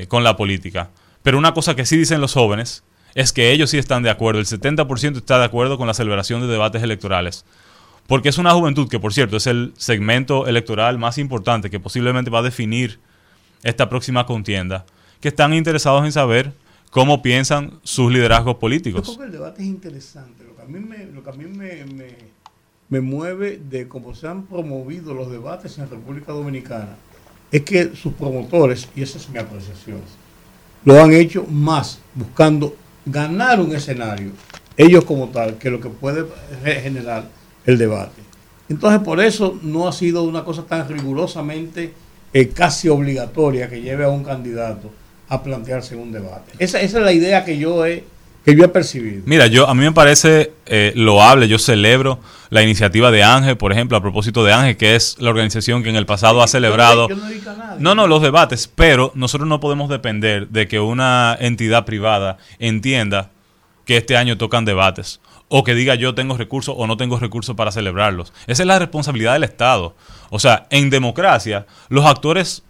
con 0.08 0.24
la 0.24 0.38
política. 0.38 0.90
Pero 1.22 1.38
una 1.38 1.54
cosa 1.54 1.76
que 1.76 1.86
sí 1.86 1.98
dicen 1.98 2.22
los 2.22 2.32
jóvenes 2.32 2.86
es 3.14 3.34
que 3.34 3.52
ellos 3.52 3.72
sí 3.72 3.78
están 3.78 4.04
de 4.04 4.10
acuerdo, 4.10 4.40
el 4.40 4.46
70% 4.46 5.18
está 5.18 5.38
de 5.38 5.44
acuerdo 5.44 5.78
con 5.78 5.86
la 5.86 5.94
celebración 5.94 6.40
de 6.40 6.48
debates 6.48 6.82
electorales. 6.82 7.44
Porque 8.08 8.30
es 8.30 8.38
una 8.38 8.52
juventud 8.52 8.88
que, 8.88 9.02
por 9.02 9.14
cierto, 9.14 9.36
es 9.36 9.48
el 9.48 9.74
segmento 9.76 10.48
electoral 10.48 10.98
más 10.98 11.18
importante 11.18 11.70
que 11.70 11.82
posiblemente 11.82 12.32
va 12.32 12.40
a 12.40 12.44
definir 12.44 13.02
esta 13.64 13.90
próxima 13.90 14.26
contienda, 14.26 14.86
que 15.20 15.28
están 15.28 15.54
interesados 15.54 16.06
en 16.06 16.14
saber 16.14 16.54
cómo 16.94 17.22
piensan 17.24 17.80
sus 17.84 18.12
liderazgos 18.12 18.54
Yo 18.56 18.60
políticos. 18.60 19.02
creo 19.06 19.18
que 19.18 19.26
el 19.26 19.32
debate 19.32 19.62
es 19.64 19.68
interesante. 19.68 20.44
Lo 20.44 20.56
que 20.56 20.62
a 20.62 20.66
mí 20.66 20.80
me, 20.80 21.06
lo 21.08 21.24
que 21.24 21.30
a 21.30 21.34
mí 21.34 21.46
me, 21.46 21.84
me- 21.86 22.34
me 22.90 23.02
mueve 23.02 23.60
de 23.70 23.88
cómo 23.88 24.14
se 24.14 24.28
han 24.28 24.44
promovido 24.44 25.14
los 25.16 25.32
debates 25.32 25.78
en 25.80 25.90
República 25.90 26.32
Dominicana 26.32 26.96
es 27.52 27.62
que 27.64 27.96
sus 27.96 28.14
promotores, 28.14 28.88
y 28.96 29.02
esa 29.02 29.18
es 29.18 29.28
mi 29.30 29.40
apreciación, 29.40 30.02
lo 30.86 31.02
han 31.02 31.14
hecho 31.14 31.46
más 31.50 32.00
buscando 32.14 32.76
ganar 33.06 33.60
un 33.60 33.74
escenario, 33.76 34.32
ellos 34.78 35.04
como 35.06 35.30
tal, 35.30 35.58
que 35.58 35.70
lo 35.72 35.80
que 35.80 35.90
puede 35.90 36.26
generar 36.64 37.28
el 37.66 37.78
debate. 37.80 38.22
Entonces, 38.70 39.02
por 39.02 39.20
eso 39.20 39.58
no 39.64 39.88
ha 39.88 39.92
sido 39.94 40.24
una 40.24 40.44
cosa 40.44 40.64
tan 40.66 40.88
rigurosamente 40.88 41.94
eh, 42.34 42.50
casi 42.50 42.90
obligatoria 42.90 43.70
que 43.70 43.82
lleve 43.82 44.04
a 44.04 44.10
un 44.10 44.24
candidato 44.24 44.92
a 45.30 45.44
plantearse 45.44 45.96
un 45.96 46.12
debate. 46.12 46.54
Esa, 46.60 46.82
esa 46.82 47.00
es 47.00 47.04
la 47.04 47.14
idea 47.14 47.46
que 47.46 47.58
yo 47.58 47.86
he, 47.86 48.04
que 48.46 48.56
yo 48.56 48.66
he 48.66 48.68
percibido. 48.68 49.24
Mira, 49.26 49.48
yo 49.48 49.68
a 49.68 49.74
mí 49.74 49.84
me 49.84 49.92
parece 49.92 50.52
eh, 50.66 50.92
loable, 50.96 51.48
yo 51.48 51.60
celebro 51.60 52.20
la 52.50 52.62
iniciativa 52.62 53.10
de 53.10 53.24
Ángel, 53.24 53.58
por 53.58 53.72
ejemplo, 53.72 53.98
a 53.98 54.02
propósito 54.02 54.44
de 54.44 54.54
Ángel, 54.54 54.78
que 54.78 54.96
es 54.96 55.16
la 55.20 55.30
organización 55.30 55.82
que 55.82 55.90
en 55.90 55.96
el 55.96 56.06
pasado 56.06 56.44
ha 56.44 56.48
celebrado... 56.48 57.10
Yo 57.10 57.16
no 57.16 57.28
digo 57.28 57.50
a 57.50 57.54
nadie. 57.56 57.82
No, 57.82 57.96
no, 57.96 58.08
los 58.08 58.22
debates, 58.22 58.68
pero 58.68 59.12
nosotros 59.16 59.48
no 59.48 59.60
podemos 59.60 59.90
depender 59.90 60.50
de 60.50 60.68
que 60.68 60.80
una 60.80 61.36
entidad 61.40 61.86
privada 61.86 62.38
entienda 62.60 63.32
que 63.86 63.98
este 63.98 64.18
año 64.18 64.38
tocan 64.38 64.66
debates 64.66 65.20
o 65.56 65.64
que 65.64 65.76
diga 65.76 65.96
yo 65.96 66.16
tengo 66.16 66.38
recursos 66.38 66.74
o 66.78 66.88
no 66.88 66.98
tengo 66.98 67.20
recursos 67.20 67.56
para 67.56 67.72
celebrarlos. 67.72 68.34
Esa 68.48 68.64
es 68.64 68.68
la 68.68 68.80
responsabilidad 68.80 69.34
del 69.34 69.44
Estado. 69.44 69.96
O 70.30 70.40
sea, 70.40 70.68
en 70.70 70.90
democracia, 70.90 71.68
los 71.90 72.06
actores 72.06 72.64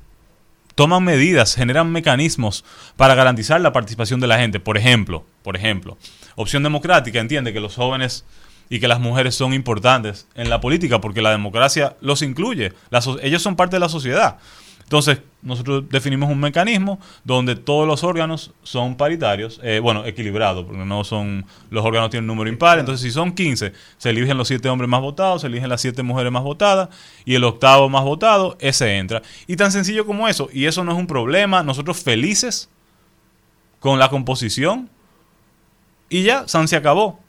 toman 0.75 1.03
medidas, 1.03 1.55
generan 1.55 1.91
mecanismos 1.91 2.63
para 2.97 3.15
garantizar 3.15 3.61
la 3.61 3.73
participación 3.73 4.19
de 4.19 4.27
la 4.27 4.37
gente. 4.39 4.59
Por 4.59 4.77
ejemplo, 4.77 5.25
por 5.43 5.55
ejemplo, 5.55 5.97
Opción 6.35 6.63
Democrática 6.63 7.19
entiende 7.19 7.53
que 7.53 7.59
los 7.59 7.75
jóvenes 7.75 8.25
y 8.69 8.79
que 8.79 8.87
las 8.87 8.99
mujeres 8.99 9.35
son 9.35 9.53
importantes 9.53 10.27
en 10.35 10.49
la 10.49 10.59
política 10.61 10.99
porque 11.01 11.21
la 11.21 11.29
democracia 11.31 11.95
los 12.01 12.21
incluye. 12.21 12.73
La 12.89 13.01
so- 13.01 13.19
ellos 13.21 13.41
son 13.41 13.55
parte 13.55 13.75
de 13.75 13.81
la 13.81 13.89
sociedad. 13.89 14.37
Entonces, 14.83 15.19
nosotros 15.41 15.83
definimos 15.89 16.29
un 16.29 16.39
mecanismo 16.39 16.99
donde 17.23 17.55
todos 17.55 17.87
los 17.87 18.03
órganos 18.03 18.51
son 18.63 18.95
paritarios, 18.95 19.59
eh, 19.63 19.79
bueno, 19.79 20.05
equilibrados, 20.05 20.65
porque 20.65 20.85
no 20.85 21.03
son, 21.03 21.45
los 21.69 21.83
órganos 21.83 22.09
tienen 22.09 22.29
un 22.29 22.35
número 22.35 22.49
impar, 22.49 22.79
entonces 22.79 23.01
si 23.01 23.11
son 23.11 23.33
15, 23.33 23.73
se 23.97 24.09
eligen 24.09 24.37
los 24.37 24.47
7 24.47 24.69
hombres 24.69 24.89
más 24.89 25.01
votados, 25.01 25.41
se 25.41 25.47
eligen 25.47 25.69
las 25.69 25.81
7 25.81 26.01
mujeres 26.03 26.31
más 26.31 26.43
votadas, 26.43 26.89
y 27.25 27.35
el 27.35 27.43
octavo 27.43 27.89
más 27.89 28.03
votado, 28.03 28.57
ese 28.59 28.97
entra. 28.97 29.21
Y 29.47 29.55
tan 29.55 29.71
sencillo 29.71 30.05
como 30.05 30.27
eso, 30.27 30.49
y 30.53 30.65
eso 30.65 30.83
no 30.83 30.93
es 30.93 30.97
un 30.97 31.07
problema, 31.07 31.63
nosotros 31.63 32.01
felices 32.01 32.69
con 33.79 33.99
la 33.99 34.09
composición, 34.09 34.89
y 36.09 36.23
ya, 36.23 36.47
San 36.47 36.67
se 36.67 36.75
acabó. 36.75 37.19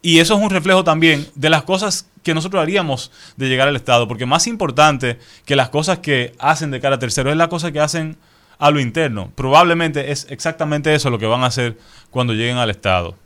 Y 0.00 0.20
eso 0.20 0.34
es 0.34 0.40
un 0.40 0.50
reflejo 0.50 0.84
también 0.84 1.26
de 1.34 1.50
las 1.50 1.64
cosas 1.64 2.08
que 2.28 2.34
nosotros 2.34 2.60
haríamos 2.60 3.10
de 3.38 3.48
llegar 3.48 3.68
al 3.68 3.76
Estado, 3.76 4.06
porque 4.06 4.26
más 4.26 4.46
importante 4.46 5.18
que 5.46 5.56
las 5.56 5.70
cosas 5.70 6.00
que 6.00 6.34
hacen 6.38 6.70
de 6.70 6.78
cara 6.78 6.96
a 6.96 6.98
tercero 6.98 7.30
es 7.30 7.38
la 7.38 7.48
cosa 7.48 7.72
que 7.72 7.80
hacen 7.80 8.18
a 8.58 8.70
lo 8.70 8.80
interno. 8.80 9.32
Probablemente 9.34 10.12
es 10.12 10.26
exactamente 10.28 10.94
eso 10.94 11.08
lo 11.08 11.18
que 11.18 11.24
van 11.24 11.42
a 11.42 11.46
hacer 11.46 11.78
cuando 12.10 12.34
lleguen 12.34 12.58
al 12.58 12.68
Estado. 12.68 13.16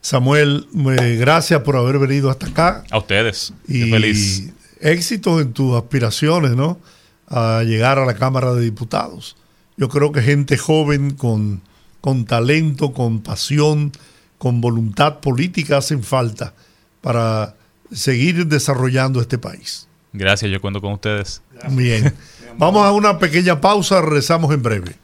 Samuel, 0.00 0.66
eh, 0.98 1.16
gracias 1.16 1.60
por 1.60 1.76
haber 1.76 2.00
venido 2.00 2.28
hasta 2.28 2.48
acá. 2.48 2.82
A 2.90 2.98
ustedes. 2.98 3.52
Y 3.68 3.88
feliz. 3.88 4.52
éxito 4.80 5.40
en 5.40 5.52
tus 5.52 5.76
aspiraciones, 5.76 6.56
¿no? 6.56 6.80
A 7.28 7.62
llegar 7.62 8.00
a 8.00 8.04
la 8.04 8.14
Cámara 8.14 8.52
de 8.52 8.62
Diputados. 8.62 9.36
Yo 9.76 9.88
creo 9.88 10.10
que 10.10 10.22
gente 10.22 10.58
joven 10.58 11.12
con, 11.12 11.62
con 12.00 12.24
talento, 12.24 12.92
con 12.92 13.20
pasión, 13.20 13.92
con 14.38 14.60
voluntad 14.60 15.20
política 15.20 15.76
hacen 15.76 16.02
falta 16.02 16.52
para 17.00 17.54
seguir 17.92 18.46
desarrollando 18.46 19.20
este 19.20 19.38
país. 19.38 19.88
Gracias, 20.12 20.50
yo 20.50 20.60
cuento 20.60 20.80
con 20.80 20.92
ustedes. 20.92 21.42
Bien. 21.70 22.12
Vamos 22.58 22.86
a 22.86 22.92
una 22.92 23.18
pequeña 23.18 23.60
pausa, 23.60 24.00
regresamos 24.00 24.52
en 24.52 24.62
breve. 24.62 24.96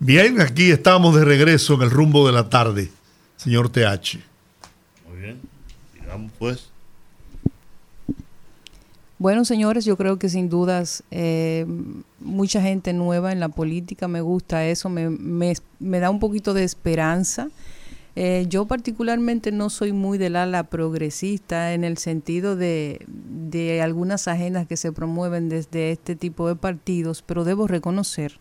Bien, 0.00 0.40
aquí 0.40 0.70
estamos 0.70 1.14
de 1.14 1.24
regreso 1.24 1.74
en 1.74 1.82
el 1.82 1.90
rumbo 1.90 2.26
de 2.26 2.32
la 2.32 2.48
tarde, 2.48 2.90
señor 3.36 3.68
TH. 3.68 4.18
Muy 5.08 5.20
bien. 5.20 5.40
Digamos 5.94 6.32
pues. 6.38 6.68
Bueno, 9.18 9.44
señores, 9.44 9.84
yo 9.84 9.96
creo 9.96 10.18
que 10.18 10.28
sin 10.28 10.50
dudas 10.50 11.02
eh, 11.10 11.64
mucha 12.20 12.60
gente 12.60 12.92
nueva 12.92 13.32
en 13.32 13.40
la 13.40 13.48
política, 13.48 14.08
me 14.08 14.20
gusta 14.20 14.66
eso, 14.66 14.90
me, 14.90 15.08
me, 15.08 15.54
me 15.78 16.00
da 16.00 16.10
un 16.10 16.20
poquito 16.20 16.52
de 16.52 16.64
esperanza. 16.64 17.48
Eh, 18.18 18.46
yo 18.48 18.64
particularmente 18.64 19.52
no 19.52 19.68
soy 19.68 19.92
muy 19.92 20.16
del 20.16 20.36
ala 20.36 20.64
progresista 20.64 21.74
en 21.74 21.84
el 21.84 21.98
sentido 21.98 22.56
de, 22.56 23.04
de 23.06 23.82
algunas 23.82 24.26
agendas 24.26 24.66
que 24.66 24.78
se 24.78 24.90
promueven 24.90 25.50
desde 25.50 25.92
este 25.92 26.16
tipo 26.16 26.48
de 26.48 26.56
partidos, 26.56 27.20
pero 27.20 27.44
debo 27.44 27.66
reconocer 27.66 28.40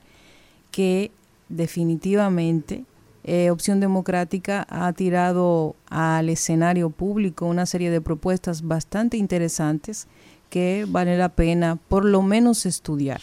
que 0.71 1.11
definitivamente 1.49 2.85
eh, 3.25 3.49
Opción 3.49 3.81
Democrática 3.81 4.65
ha 4.69 4.93
tirado 4.93 5.75
al 5.89 6.29
escenario 6.29 6.89
público 6.89 7.45
una 7.45 7.65
serie 7.65 7.89
de 7.89 7.99
propuestas 7.99 8.61
bastante 8.61 9.17
interesantes 9.17 10.07
que 10.49 10.85
vale 10.87 11.17
la 11.17 11.29
pena 11.29 11.77
por 11.89 12.05
lo 12.05 12.21
menos 12.21 12.65
estudiar. 12.65 13.19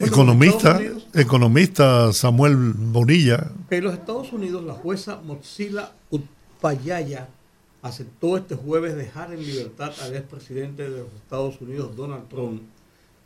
Economista, 0.00 0.80
economista 1.12 2.10
Samuel 2.14 2.56
Bonilla. 2.56 3.50
En 3.68 3.84
los 3.84 3.92
Estados 3.92 4.32
Unidos, 4.32 4.64
la 4.64 4.72
jueza 4.72 5.20
Motsila 5.22 5.92
Utpayaya 6.08 7.28
aceptó 7.82 8.38
este 8.38 8.54
jueves 8.54 8.96
dejar 8.96 9.34
en 9.34 9.44
libertad 9.46 9.92
al 10.02 10.16
expresidente 10.16 10.84
de 10.84 11.00
los 11.00 11.06
Estados 11.16 11.60
Unidos, 11.60 11.94
Donald 11.96 12.28
Trump, 12.28 12.62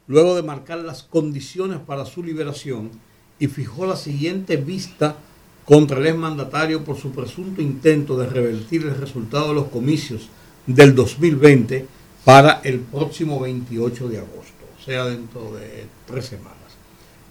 luego 0.09 0.35
de 0.35 0.43
marcar 0.43 0.79
las 0.79 1.05
condiciones 1.05 1.79
para 1.79 2.07
su 2.07 2.25
liberación 2.25 2.91
y 3.39 3.47
fijó 3.47 3.87
la 3.87 3.97
siguiente 3.97 4.57
vista 4.57 5.15
contra 5.65 5.99
el 5.99 6.07
exmandatario 6.09 6.83
por 6.83 6.97
su 6.97 7.13
presunto 7.13 7.63
intento 7.63 8.19
de 8.19 8.27
revertir 8.27 8.83
el 8.83 8.97
resultado 8.97 9.49
de 9.49 9.55
los 9.55 9.69
comicios 9.69 10.29
del 10.67 10.97
2020 10.97 11.87
para 12.25 12.61
el 12.65 12.81
próximo 12.81 13.39
28 13.39 14.09
de 14.09 14.19
agosto, 14.19 14.65
o 14.77 14.83
sea, 14.83 15.05
dentro 15.05 15.55
de 15.55 15.87
tres 16.07 16.27
semanas. 16.27 16.54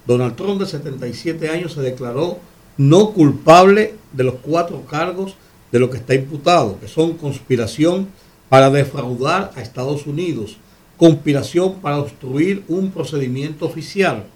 Donald 0.06 0.36
Trump, 0.36 0.60
de 0.60 0.66
77 0.66 1.48
años, 1.48 1.72
se 1.72 1.80
declaró 1.80 2.38
no 2.76 3.12
culpable 3.12 3.94
de 4.12 4.24
los 4.24 4.34
cuatro 4.42 4.82
cargos 4.84 5.36
de 5.72 5.78
lo 5.78 5.90
que 5.90 5.96
está 5.96 6.14
imputado, 6.14 6.78
que 6.78 6.88
son 6.88 7.14
conspiración 7.14 8.08
para 8.48 8.70
defraudar 8.70 9.52
a 9.56 9.62
Estados 9.62 10.06
Unidos, 10.06 10.56
conspiración 10.96 11.80
para 11.80 11.98
obstruir 11.98 12.62
un 12.68 12.90
procedimiento 12.90 13.66
oficial, 13.66 14.26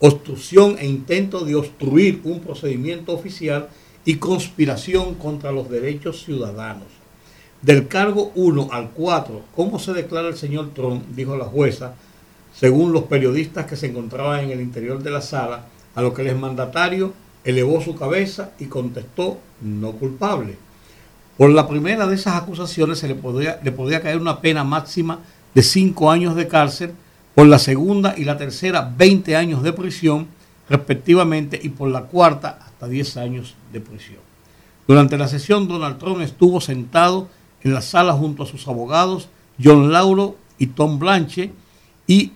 obstrucción 0.00 0.76
e 0.78 0.86
intento 0.86 1.44
de 1.44 1.54
obstruir 1.54 2.20
un 2.24 2.40
procedimiento 2.40 3.12
oficial 3.12 3.68
y 4.04 4.16
conspiración 4.16 5.14
contra 5.14 5.52
los 5.52 5.68
derechos 5.68 6.24
ciudadanos. 6.24 6.88
Del 7.60 7.88
cargo 7.88 8.32
1 8.34 8.68
al 8.70 8.90
4, 8.90 9.42
¿cómo 9.54 9.78
se 9.78 9.92
declara 9.92 10.28
el 10.28 10.36
señor 10.36 10.70
Trump? 10.74 11.04
Dijo 11.14 11.36
la 11.36 11.44
jueza, 11.44 11.94
según 12.58 12.92
los 12.92 13.04
periodistas 13.04 13.66
que 13.66 13.76
se 13.76 13.86
encontraban 13.86 14.40
en 14.40 14.50
el 14.50 14.60
interior 14.60 15.00
de 15.00 15.10
la 15.10 15.20
sala, 15.20 15.66
a 15.94 16.02
lo 16.02 16.12
que 16.12 16.22
el 16.22 16.28
exmandatario 16.28 17.12
elevó 17.44 17.80
su 17.80 17.94
cabeza 17.94 18.50
y 18.58 18.66
contestó 18.66 19.38
no 19.60 19.92
culpable. 19.92 20.56
Por 21.36 21.50
la 21.50 21.68
primera 21.68 22.08
de 22.08 22.16
esas 22.16 22.34
acusaciones 22.34 22.98
se 22.98 23.06
le 23.06 23.14
podría, 23.14 23.60
le 23.62 24.00
caer 24.00 24.18
una 24.18 24.40
pena 24.40 24.64
máxima 24.64 25.20
de 25.54 25.62
cinco 25.62 26.10
años 26.10 26.34
de 26.34 26.48
cárcel, 26.48 26.92
por 27.34 27.46
la 27.46 27.60
segunda 27.60 28.14
y 28.16 28.24
la 28.24 28.36
tercera 28.36 28.92
20 28.96 29.36
años 29.36 29.62
de 29.62 29.72
prisión 29.72 30.26
respectivamente 30.68 31.60
y 31.62 31.68
por 31.68 31.88
la 31.88 32.02
cuarta 32.02 32.58
hasta 32.60 32.88
10 32.88 33.16
años 33.18 33.54
de 33.72 33.80
prisión. 33.80 34.18
Durante 34.88 35.16
la 35.16 35.28
sesión 35.28 35.68
Donald 35.68 35.98
Trump 35.98 36.20
estuvo 36.22 36.60
sentado 36.60 37.28
en 37.62 37.72
la 37.72 37.82
sala 37.82 38.14
junto 38.14 38.42
a 38.42 38.46
sus 38.46 38.66
abogados 38.66 39.28
John 39.62 39.92
Lauro 39.92 40.36
y 40.58 40.66
Tom 40.68 40.98
Blanche 40.98 41.52
y 42.08 42.32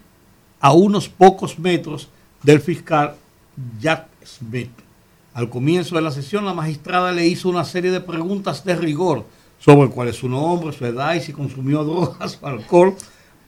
a 0.62 0.72
unos 0.72 1.08
pocos 1.08 1.58
metros 1.58 2.08
del 2.42 2.60
fiscal 2.60 3.16
Jack 3.78 4.06
Smith. 4.24 4.70
Al 5.34 5.50
comienzo 5.50 5.96
de 5.96 6.02
la 6.02 6.12
sesión, 6.12 6.44
la 6.44 6.54
magistrada 6.54 7.12
le 7.12 7.26
hizo 7.26 7.48
una 7.48 7.64
serie 7.64 7.90
de 7.90 8.00
preguntas 8.00 8.64
de 8.64 8.76
rigor 8.76 9.26
sobre 9.58 9.90
cuál 9.90 10.08
es 10.08 10.16
su 10.16 10.28
nombre, 10.28 10.72
su 10.72 10.86
edad 10.86 11.14
y 11.14 11.20
si 11.20 11.32
consumió 11.32 11.84
drogas 11.84 12.38
o 12.40 12.46
alcohol, 12.46 12.94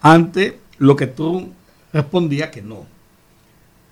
ante 0.01 0.59
lo 0.79 0.97
que 0.97 1.07
Trump 1.07 1.53
respondía 1.93 2.51
que 2.51 2.63
no. 2.63 2.85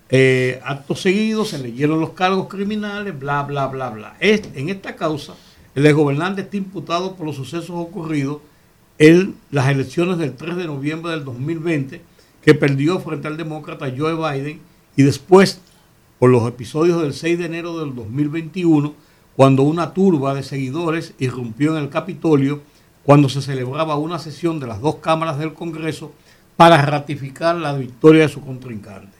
Eh, 0.09 0.61
acto 0.63 0.93
seguido 0.93 1.45
se 1.45 1.59
leyeron 1.59 2.01
los 2.01 2.11
cargos 2.11 2.47
criminales, 2.49 3.17
bla, 3.17 3.43
bla, 3.43 3.67
bla, 3.67 3.89
bla. 3.89 4.17
En 4.19 4.69
esta 4.69 4.95
causa, 4.97 5.33
el 5.75 5.85
exgobernante 5.85 6.41
está 6.41 6.57
imputado 6.57 7.15
por 7.15 7.25
los 7.25 7.37
sucesos 7.37 7.71
ocurridos 7.71 8.39
en 8.97 9.35
las 9.49 9.69
elecciones 9.69 10.17
del 10.17 10.35
3 10.35 10.57
de 10.57 10.65
noviembre 10.65 11.13
del 11.13 11.23
2020, 11.23 12.01
que 12.43 12.53
perdió 12.53 12.99
frente 12.99 13.27
al 13.27 13.37
demócrata 13.37 13.91
Joe 13.95 14.15
Biden, 14.15 14.59
y 14.95 15.03
después 15.03 15.59
por 16.19 16.29
los 16.29 16.47
episodios 16.47 17.01
del 17.01 17.13
6 17.13 17.39
de 17.39 17.45
enero 17.45 17.79
del 17.79 17.95
2021, 17.95 18.93
cuando 19.35 19.63
una 19.63 19.93
turba 19.93 20.33
de 20.33 20.43
seguidores 20.43 21.13
irrumpió 21.19 21.75
en 21.75 21.83
el 21.83 21.89
Capitolio 21.89 22.61
cuando 23.03 23.27
se 23.27 23.41
celebraba 23.41 23.97
una 23.97 24.19
sesión 24.19 24.59
de 24.59 24.67
las 24.67 24.79
dos 24.79 24.95
cámaras 24.97 25.37
del 25.37 25.53
Congreso 25.53 26.13
para 26.55 26.81
ratificar 26.81 27.55
la 27.55 27.73
victoria 27.73 28.21
de 28.21 28.29
su 28.29 28.41
contrincante. 28.41 29.17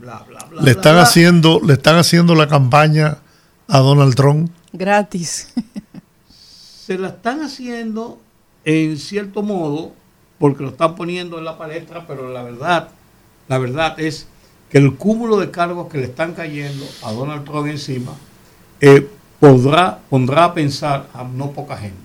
Bla, 0.00 0.24
bla, 0.28 0.46
bla, 0.48 0.62
Le 0.62 0.70
están 0.70 0.94
bla. 0.94 1.02
haciendo, 1.02 1.60
le 1.62 1.74
están 1.74 1.96
haciendo 1.96 2.34
la 2.34 2.48
campaña 2.48 3.18
a 3.66 3.78
Donald 3.78 4.14
Trump. 4.14 4.50
Gratis. 4.72 5.52
se 6.86 6.96
la 6.96 7.08
están 7.08 7.42
haciendo 7.42 8.18
en 8.64 8.96
cierto 8.96 9.42
modo 9.42 9.92
porque 10.38 10.62
lo 10.62 10.70
están 10.70 10.94
poniendo 10.94 11.38
en 11.38 11.44
la 11.44 11.56
palestra, 11.58 12.06
pero 12.06 12.32
la 12.32 12.42
verdad, 12.42 12.88
la 13.48 13.58
verdad 13.58 13.98
es 13.98 14.28
que 14.70 14.78
el 14.78 14.96
cúmulo 14.96 15.38
de 15.38 15.50
cargos 15.50 15.88
que 15.88 15.98
le 15.98 16.04
están 16.04 16.34
cayendo 16.34 16.84
a 17.02 17.12
Donald 17.12 17.44
Trump 17.44 17.68
encima 17.68 18.12
eh, 18.80 19.08
podrá, 19.40 19.98
pondrá 20.10 20.44
a 20.44 20.54
pensar 20.54 21.08
a 21.14 21.24
no 21.24 21.50
poca 21.52 21.76
gente. 21.76 21.96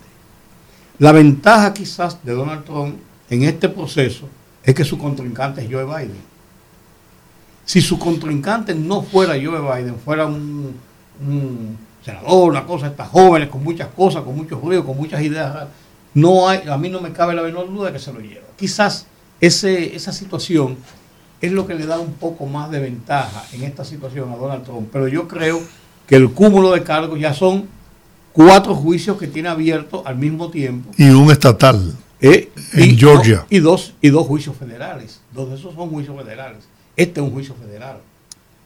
La 0.99 1.12
ventaja 1.12 1.74
quizás 1.74 2.24
de 2.24 2.34
Donald 2.34 2.64
Trump 2.64 2.95
en 3.30 3.44
este 3.44 3.70
proceso 3.70 4.28
es 4.64 4.76
que 4.76 4.84
su 4.84 4.98
contrincante 4.98 5.62
es 5.62 5.72
Joe 5.72 5.86
Biden. 5.86 6.32
Si 7.66 7.82
su 7.82 7.98
contrincante 7.98 8.76
no 8.76 9.02
fuera 9.02 9.34
Joe 9.34 9.62
Biden, 9.62 9.95
fuera 9.98 10.26
un, 10.26 10.76
un 11.20 11.78
senador, 12.03 12.52
una 12.52 12.66
cosa, 12.66 12.88
estas 12.88 13.10
jóvenes 13.10 13.49
con 13.49 13.64
muchas 13.64 13.88
cosas, 13.90 14.24
con 14.24 14.36
muchos 14.36 14.62
ruidos, 14.62 14.86
con 14.86 14.98
muchas 14.98 15.22
ideas, 15.22 15.68
no 16.14 16.50
hay, 16.50 16.62
a 16.68 16.78
mí 16.78 16.90
no 16.90 17.02
me 17.02 17.12
cabe 17.14 17.34
la 17.34 17.42
menor 17.44 17.68
duda 17.72 17.88
de 17.88 17.94
que 17.94 18.00
se 18.00 18.12
lo 18.14 18.20
lleva. 18.20 18.46
Quizás 18.58 19.06
ese, 19.40 19.96
esa 19.96 20.12
situación 20.12 20.78
es 21.42 21.52
lo 21.52 21.66
que 21.66 21.74
le 21.74 21.86
da 21.86 22.00
un 22.00 22.14
poco 22.14 22.46
más 22.46 22.70
de 22.70 22.80
ventaja 22.80 23.44
en 23.54 23.64
esta 23.64 23.84
situación 23.86 24.32
a 24.32 24.36
Donald 24.36 24.64
Trump. 24.64 24.90
Pero 24.92 25.08
yo 25.08 25.28
creo 25.28 25.62
que 26.08 26.16
el 26.16 26.32
cúmulo 26.32 26.72
de 26.72 26.84
cargos 26.84 27.20
ya 27.20 27.34
son 27.34 27.68
cuatro 28.34 28.76
juicios 28.76 29.18
que 29.18 29.28
tiene 29.28 29.50
abiertos 29.50 30.04
al 30.06 30.18
mismo 30.18 30.50
tiempo 30.52 30.92
Y 30.98 31.10
un 31.10 31.32
estatal. 31.32 31.96
Eh, 32.22 32.52
En 32.74 32.92
y 32.92 32.98
Georgia. 32.98 33.46
y, 33.50 33.60
dos, 33.60 33.94
y 34.02 34.10
dos 34.10 34.28
juicios 34.28 34.56
federales. 34.56 35.22
Dos 35.34 35.50
de 35.50 35.56
esos 35.56 35.74
son 35.74 35.90
juicios 35.90 36.16
federales. 36.16 36.60
Este 36.96 37.20
es 37.20 37.26
un 37.26 37.32
juicio 37.34 37.56
federal. 37.56 37.98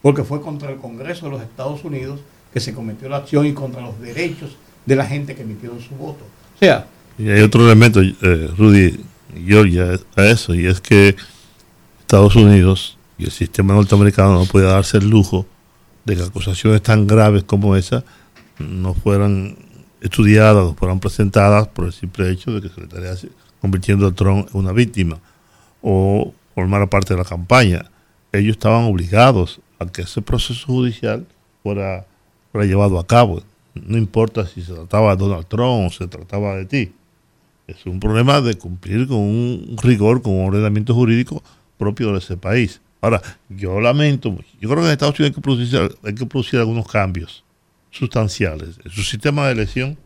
Porque 0.01 0.23
fue 0.23 0.41
contra 0.41 0.69
el 0.69 0.77
Congreso 0.77 1.25
de 1.25 1.31
los 1.31 1.41
Estados 1.41 1.83
Unidos 1.85 2.19
que 2.53 2.59
se 2.59 2.73
cometió 2.73 3.07
la 3.07 3.17
acción 3.17 3.45
y 3.45 3.53
contra 3.53 3.81
los 3.81 3.99
derechos 4.01 4.57
de 4.85 4.95
la 4.95 5.05
gente 5.05 5.35
que 5.35 5.43
emitieron 5.43 5.79
su 5.79 5.95
voto. 5.95 6.25
O 6.55 6.59
sea, 6.59 6.87
Y 7.17 7.29
hay 7.29 7.41
otro 7.41 7.65
elemento, 7.65 8.01
eh, 8.01 8.49
Rudy, 8.57 8.99
Georgia, 9.45 9.99
a 10.15 10.25
eso, 10.25 10.53
y 10.53 10.65
es 10.65 10.81
que 10.81 11.15
Estados 12.01 12.35
Unidos 12.35 12.97
y 13.17 13.25
el 13.25 13.31
sistema 13.31 13.73
norteamericano 13.73 14.33
no 14.33 14.45
puede 14.45 14.67
darse 14.67 14.97
el 14.97 15.09
lujo 15.09 15.45
de 16.03 16.15
que 16.15 16.23
acusaciones 16.23 16.81
tan 16.81 17.07
graves 17.07 17.43
como 17.43 17.75
esa 17.75 18.03
no 18.59 18.93
fueran 18.93 19.57
estudiadas, 20.01 20.63
no 20.63 20.75
fueran 20.75 20.99
presentadas 20.99 21.67
por 21.67 21.85
el 21.85 21.93
simple 21.93 22.29
hecho 22.29 22.51
de 22.51 22.61
que 22.61 22.69
se 22.69 22.79
le 22.79 22.87
estaría 22.87 23.15
convirtiendo 23.59 24.07
a 24.07 24.11
Trump 24.13 24.47
en 24.53 24.59
una 24.59 24.71
víctima 24.71 25.19
o 25.81 26.33
formara 26.53 26.87
parte 26.87 27.13
de 27.13 27.19
la 27.19 27.25
campaña. 27.25 27.85
Ellos 28.31 28.51
estaban 28.51 28.83
obligados 28.85 29.59
a 29.79 29.85
que 29.87 30.03
ese 30.03 30.21
proceso 30.21 30.65
judicial 30.67 31.25
fuera, 31.63 32.05
fuera 32.51 32.67
llevado 32.67 32.99
a 32.99 33.07
cabo. 33.07 33.41
No 33.73 33.97
importa 33.97 34.45
si 34.45 34.61
se 34.61 34.73
trataba 34.73 35.15
de 35.15 35.23
Donald 35.23 35.47
Trump 35.47 35.87
o 35.87 35.89
se 35.89 36.07
trataba 36.07 36.55
de 36.55 36.65
ti. 36.65 36.93
Es 37.67 37.85
un 37.85 37.99
problema 37.99 38.41
de 38.41 38.55
cumplir 38.55 39.07
con 39.07 39.17
un 39.17 39.75
rigor, 39.81 40.21
con 40.21 40.33
un 40.33 40.47
ordenamiento 40.47 40.93
jurídico 40.93 41.43
propio 41.77 42.11
de 42.11 42.19
ese 42.19 42.37
país. 42.37 42.79
Ahora, 43.01 43.21
yo 43.49 43.79
lamento, 43.81 44.35
yo 44.59 44.69
creo 44.69 44.81
que 44.81 44.87
en 44.87 44.91
Estados 44.91 45.19
Unidos 45.19 45.31
hay 45.31 45.35
que 45.35 45.41
producir, 45.41 45.97
hay 46.03 46.15
que 46.15 46.25
producir 46.25 46.59
algunos 46.59 46.87
cambios 46.87 47.43
sustanciales 47.91 48.79
en 48.83 48.91
su 48.91 49.03
sistema 49.03 49.45
de 49.47 49.53
elección, 49.53 49.97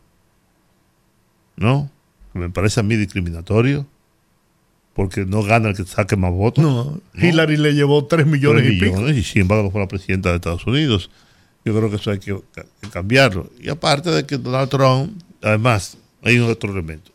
¿no? 1.56 1.90
Que 2.32 2.38
me 2.38 2.50
parece 2.50 2.80
a 2.80 2.82
mí 2.82 2.96
discriminatorio, 2.96 3.86
porque 4.94 5.24
no 5.24 5.42
gana 5.42 5.70
el 5.70 5.76
que 5.76 5.84
saque 5.84 6.16
más 6.16 6.32
votos. 6.32 6.62
No, 6.62 7.00
Hillary 7.14 7.56
le 7.56 7.74
llevó 7.74 8.04
3 8.04 8.26
millones 8.26 8.64
Tres 8.64 8.76
y 8.76 8.80
pico. 8.80 8.96
millones, 8.96 9.16
y 9.16 9.22
sin 9.22 9.42
embargo 9.42 9.70
fue 9.70 9.80
la 9.80 9.88
presidenta 9.88 10.30
de 10.30 10.36
Estados 10.36 10.66
Unidos. 10.66 11.10
Yo 11.64 11.76
creo 11.76 11.90
que 11.90 11.96
eso 11.96 12.10
hay 12.10 12.18
que 12.18 12.38
cambiarlo. 12.90 13.50
Y 13.60 13.68
aparte 13.68 14.10
de 14.10 14.24
que 14.24 14.38
Donald 14.38 14.70
Trump, 14.70 15.22
además, 15.42 15.98
hay 16.22 16.38
un 16.38 16.50
otro 16.50 16.70
elemento. 16.72 17.12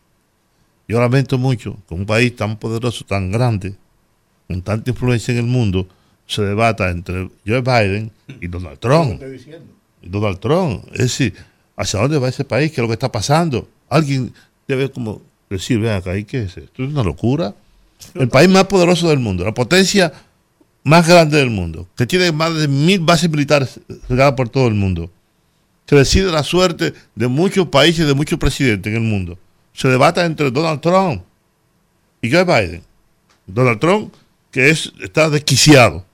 Yo 0.88 1.00
lamento 1.00 1.38
mucho 1.38 1.78
que 1.88 1.94
un 1.94 2.06
país 2.06 2.36
tan 2.36 2.58
poderoso, 2.58 3.06
tan 3.06 3.32
grande, 3.32 3.76
con 4.48 4.62
tanta 4.62 4.90
influencia 4.92 5.32
en 5.32 5.40
el 5.40 5.46
mundo, 5.46 5.88
se 6.28 6.42
debata 6.42 6.90
entre 6.90 7.30
Joe 7.46 7.62
Biden 7.62 8.12
y 8.42 8.48
Donald 8.48 8.80
Trump. 8.80 9.14
estoy 9.14 9.32
diciendo. 9.32 9.66
Y 10.02 10.10
Donald 10.10 10.40
Trump. 10.40 10.86
Es 10.94 11.00
decir, 11.00 11.34
¿hacia 11.76 12.00
dónde 12.00 12.20
va 12.20 12.30
ese 12.30 12.46
país? 12.46 12.72
¿Qué 12.72 12.76
es 12.76 12.82
lo 12.82 12.88
que 12.88 12.94
está 12.94 13.12
pasando? 13.12 13.68
Alguien 13.90 14.34
debe 14.68 14.90
como 14.92 15.22
decir, 15.50 15.80
vean 15.80 15.98
acá, 15.98 16.18
¿y 16.18 16.24
qué 16.24 16.44
es 16.44 16.58
esto? 16.58 16.84
Es 16.84 16.90
una 16.90 17.04
locura. 17.04 17.56
El 18.14 18.28
país 18.28 18.50
más 18.50 18.66
poderoso 18.66 19.10
del 19.10 19.20
mundo, 19.20 19.44
la 19.44 19.54
potencia 19.54 20.12
más 20.84 21.08
grande 21.08 21.38
del 21.38 21.50
mundo, 21.50 21.88
que 21.98 22.06
tiene 22.06 22.32
más 22.32 22.54
de 22.56 22.68
mil 22.68 23.00
bases 23.00 23.30
militares 23.30 23.80
regadas 24.08 24.34
por 24.34 24.50
todo 24.50 24.68
el 24.68 24.76
mundo, 24.76 25.10
que 25.86 25.96
decide 25.96 26.32
la 26.32 26.44
suerte 26.44 26.94
de 27.16 27.28
muchos 27.28 27.68
países, 27.70 28.06
de 28.06 28.14
muchos 28.14 28.38
presidentes 28.38 28.92
en 28.92 29.02
el 29.02 29.10
mundo. 29.10 29.40
Se 29.76 29.88
debata 29.90 30.26
entre 30.26 30.52
Donald 30.52 30.80
Trump 30.82 31.24
y 32.22 32.32
Joe 32.32 32.44
Biden. 32.46 32.82
Donald 33.46 33.80
Trump, 33.80 34.14
que 34.52 34.70
es, 34.70 34.92
está 35.02 35.30
desquiciado, 35.30 36.06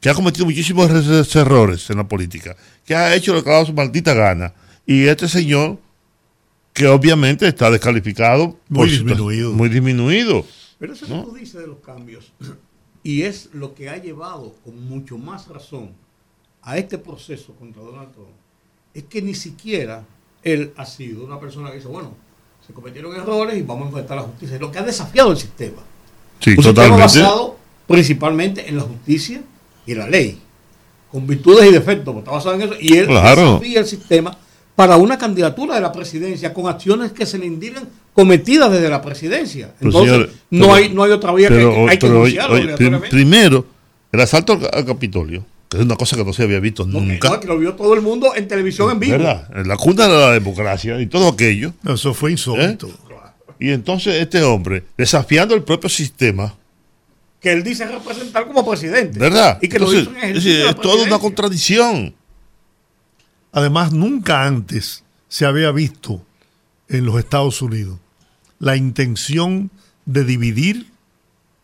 que 0.00 0.08
ha 0.10 0.14
cometido 0.14 0.44
muchísimos 0.46 0.88
er- 0.90 1.40
errores 1.40 1.88
en 1.90 1.96
la 1.96 2.06
política, 2.06 2.54
que 2.84 2.94
ha 2.94 3.14
hecho 3.14 3.32
lo 3.34 3.42
que 3.42 3.50
ha 3.50 3.54
dado 3.54 3.66
su 3.66 3.72
maldita 3.72 4.14
gana. 4.14 4.52
Y 4.86 5.06
este 5.06 5.26
señor, 5.26 5.78
que 6.72 6.86
obviamente 6.86 7.46
está 7.48 7.70
descalificado, 7.70 8.56
Muy 8.68 8.90
disminuido. 8.90 9.52
Muy 9.52 9.68
disminuido. 9.68 10.44
Pero 10.78 10.92
eso 10.92 11.06
¿No? 11.08 11.24
que 11.24 11.30
tú 11.30 11.36
dices 11.36 11.60
de 11.60 11.66
los 11.66 11.78
cambios, 11.78 12.32
y 13.02 13.22
es 13.22 13.48
lo 13.54 13.74
que 13.74 13.88
ha 13.88 13.96
llevado 13.96 14.54
con 14.64 14.86
mucho 14.88 15.18
más 15.18 15.48
razón 15.48 15.92
a 16.62 16.76
este 16.78 16.98
proceso 16.98 17.54
contra 17.54 17.82
Donald 17.82 18.12
Trump, 18.12 18.28
es 18.94 19.04
que 19.04 19.22
ni 19.22 19.34
siquiera 19.34 20.04
él 20.42 20.72
ha 20.76 20.84
sido 20.86 21.24
una 21.24 21.40
persona 21.40 21.70
que 21.70 21.76
dice, 21.76 21.88
bueno, 21.88 22.14
se 22.70 22.74
cometieron 22.74 23.14
errores 23.16 23.58
y 23.58 23.62
vamos 23.62 23.84
a 23.84 23.88
enfrentar 23.88 24.16
la 24.18 24.22
justicia. 24.22 24.56
Lo 24.60 24.70
que 24.70 24.78
ha 24.78 24.82
desafiado 24.82 25.32
el 25.32 25.36
sistema. 25.36 25.82
Sí, 26.38 26.50
un 26.50 26.56
sistema 26.56 26.74
totalmente. 26.74 27.02
basado 27.02 27.56
principalmente 27.86 28.68
en 28.68 28.76
la 28.76 28.82
justicia 28.82 29.42
y 29.86 29.94
la 29.94 30.08
ley, 30.08 30.38
con 31.10 31.26
virtudes 31.26 31.68
y 31.68 31.72
defectos, 31.72 32.14
está 32.16 32.30
basado 32.30 32.54
en 32.54 32.62
eso, 32.62 32.74
y 32.80 32.96
él 32.96 33.06
Claro. 33.06 33.54
desafía 33.54 33.80
el 33.80 33.86
sistema 33.86 34.36
para 34.76 34.96
una 34.96 35.18
candidatura 35.18 35.74
de 35.74 35.80
la 35.80 35.90
presidencia 35.90 36.54
con 36.54 36.68
acciones 36.68 37.10
que 37.12 37.26
se 37.26 37.38
le 37.38 37.46
indican 37.46 37.88
cometidas 38.14 38.70
desde 38.70 38.88
la 38.88 39.02
presidencia. 39.02 39.74
Entonces, 39.80 40.28
no, 40.50 40.66
pero- 40.66 40.74
hay, 40.74 40.88
no 40.94 41.02
hay 41.02 41.10
otra 41.10 41.32
vía 41.34 41.48
pero, 41.48 41.72
que 41.74 41.80
hay 41.90 41.98
que 41.98 42.76
pero, 42.78 43.00
primero, 43.10 43.66
el 44.12 44.20
asalto 44.20 44.58
al, 44.72 44.84
Capitolio, 44.86 45.44
es 45.72 45.80
una 45.80 45.96
cosa 45.96 46.16
que 46.16 46.24
no 46.24 46.32
se 46.32 46.42
había 46.42 46.58
visto 46.60 46.84
No, 46.86 46.98
que- 47.00 47.06
nunca. 47.06 47.28
no, 47.30 47.40
que 47.40 47.46
lo 47.46 47.58
vio 47.58 47.74
todo 47.74 47.94
el 47.94 48.00
mundo 48.00 48.34
en 48.34 48.48
televisión 48.48 48.90
en 48.90 48.98
vivo. 49.00 49.12
¿Verdad? 49.18 49.48
En 49.56 49.68
la 49.68 49.76
cuna 49.76 50.08
de 50.08 50.18
la 50.18 50.30
democracia 50.32 51.00
y 51.00 51.06
todo 51.06 51.28
aquello. 51.28 51.72
Eso 51.88 52.12
fue 52.14 52.32
insólito. 52.32 52.90
Y 53.58 53.70
entonces 53.70 54.14
este 54.16 54.42
hombre, 54.42 54.84
desafiando 54.96 55.54
el 55.54 55.62
propio 55.62 55.88
sistema, 55.90 56.54
Que 57.40 57.52
él 57.52 57.62
dice 57.62 57.86
representar 57.86 58.46
como 58.46 58.68
presidente. 58.68 59.18
¿verdad? 59.18 59.58
Y 59.62 59.68
que 59.68 59.78
lo 59.78 59.86
Entonces, 59.92 60.02
hizo 60.14 60.24
en 60.26 60.36
es, 60.36 60.44
decir, 60.44 60.60
es 60.66 60.76
toda 60.76 61.04
una 61.04 61.18
contradicción. 61.18 62.14
Además, 63.52 63.92
nunca 63.92 64.44
antes 64.46 65.04
se 65.28 65.46
había 65.46 65.70
visto 65.72 66.22
en 66.88 67.04
los 67.06 67.18
Estados 67.18 67.62
Unidos 67.62 67.98
la 68.58 68.76
intención 68.76 69.70
de 70.04 70.24
dividir 70.24 70.90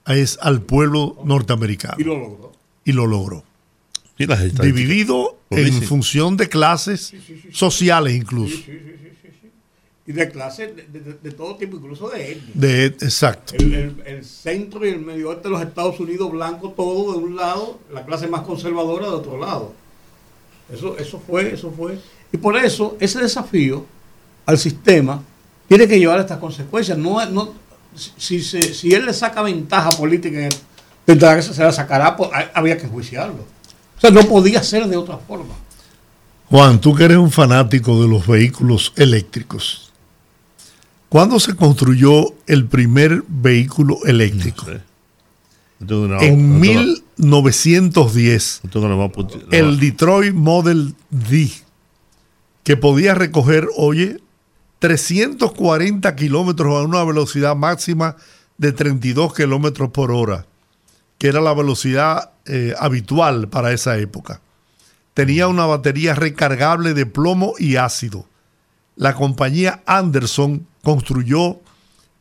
es 0.06 0.38
al 0.40 0.62
pueblo 0.62 1.18
norteamericano. 1.24 1.96
Y 1.98 2.04
lo 2.04 2.16
logró. 2.18 2.52
Y 2.84 2.92
lo 2.92 3.06
logró. 3.06 3.44
Sí, 4.18 4.26
las 4.26 4.40
estadísticas 4.40 4.64
Dividido 4.66 5.38
en 5.50 5.82
función 5.82 6.36
de 6.36 6.48
clases 6.48 7.12
sociales 7.52 8.14
incluso. 8.14 8.58
Y 10.08 10.12
de 10.12 10.30
clase 10.30 10.68
de, 10.68 11.00
de- 11.00 11.16
de 11.20 11.30
todo 11.32 11.56
tipo, 11.56 11.76
incluso 11.78 12.08
de 12.10 12.32
etnia. 12.32 12.50
De, 12.54 12.86
exacto. 12.86 13.54
El, 13.56 13.74
el- 13.74 14.02
el 14.06 14.24
centro 14.24 14.86
y 14.86 14.90
el 14.90 15.00
medio 15.00 15.30
oeste 15.30 15.44
de 15.48 15.50
los 15.50 15.62
Estados 15.62 15.98
Unidos, 15.98 16.30
blanco 16.30 16.70
todo 16.70 17.12
de 17.12 17.18
un 17.18 17.34
lado, 17.34 17.80
la 17.92 18.04
clase 18.06 18.28
más 18.28 18.42
conservadora 18.42 19.06
de 19.06 19.12
otro 19.12 19.36
lado. 19.36 19.72
Eso, 20.72 20.96
eso 20.96 21.20
fue, 21.26 21.52
eso 21.52 21.72
fue. 21.76 21.98
Y 22.32 22.36
por 22.36 22.56
eso, 22.56 22.96
ese 23.00 23.18
desafío 23.20 23.84
al 24.46 24.58
sistema 24.58 25.22
tiene 25.68 25.88
que 25.88 25.98
llevar 25.98 26.20
estas 26.20 26.38
consecuencias. 26.38 26.96
No, 26.96 27.24
no, 27.26 27.52
si, 27.96 28.12
si, 28.16 28.42
se- 28.42 28.74
si 28.74 28.94
él 28.94 29.06
le 29.06 29.12
saca 29.12 29.42
ventaja 29.42 29.90
política, 29.90 30.38
en 30.38 30.44
el- 30.44 30.52
tendrá 31.04 31.34
que 31.34 31.42
se 31.42 31.60
la 31.62 31.72
sacará, 31.72 32.16
pues, 32.16 32.30
había 32.54 32.76
que 32.78 32.84
enjuiciarlo. 32.84 33.44
O 33.96 34.00
sea, 34.00 34.10
no 34.10 34.22
podía 34.24 34.62
ser 34.62 34.86
de 34.88 34.96
otra 34.96 35.16
forma. 35.18 35.54
Juan, 36.50 36.80
tú 36.80 36.94
que 36.94 37.04
eres 37.04 37.16
un 37.16 37.30
fanático 37.30 38.00
de 38.02 38.08
los 38.08 38.26
vehículos 38.26 38.92
eléctricos. 38.96 39.90
¿Cuándo 41.08 41.40
se 41.40 41.54
construyó 41.56 42.34
el 42.46 42.66
primer 42.66 43.22
vehículo 43.26 43.98
eléctrico? 44.04 44.66
No 45.78 46.04
en 46.04 46.10
no 46.10 46.18
tengo- 46.18 46.36
1910. 47.16 48.60
no 48.64 48.70
tengo 48.70 48.88
la 48.88 48.96
más 48.96 49.10
puti- 49.10 49.42
la 49.50 49.58
el 49.58 49.78
Detroit 49.80 50.34
Model 50.34 50.94
D, 51.10 51.50
que 52.64 52.76
podía 52.76 53.14
recoger, 53.14 53.68
oye, 53.76 54.18
340 54.78 56.14
kilómetros 56.16 56.74
a 56.76 56.82
una 56.84 57.02
velocidad 57.04 57.56
máxima 57.56 58.16
de 58.58 58.72
32 58.72 59.34
kilómetros 59.34 59.90
por 59.90 60.10
hora, 60.12 60.46
que 61.18 61.28
era 61.28 61.40
la 61.40 61.54
velocidad 61.54 62.32
eh, 62.46 62.74
habitual 62.78 63.48
para 63.48 63.72
esa 63.72 63.96
época. 63.98 64.40
Tenía 65.14 65.48
una 65.48 65.66
batería 65.66 66.14
recargable 66.14 66.94
de 66.94 67.06
plomo 67.06 67.54
y 67.58 67.76
ácido. 67.76 68.26
La 68.96 69.14
compañía 69.14 69.82
Anderson 69.86 70.66
construyó 70.82 71.60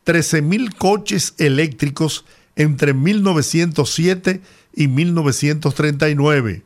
13.000 0.06 0.74
coches 0.76 1.34
eléctricos 1.38 2.24
entre 2.54 2.94
1907 2.94 4.40
y 4.74 4.88
1939. 4.88 6.62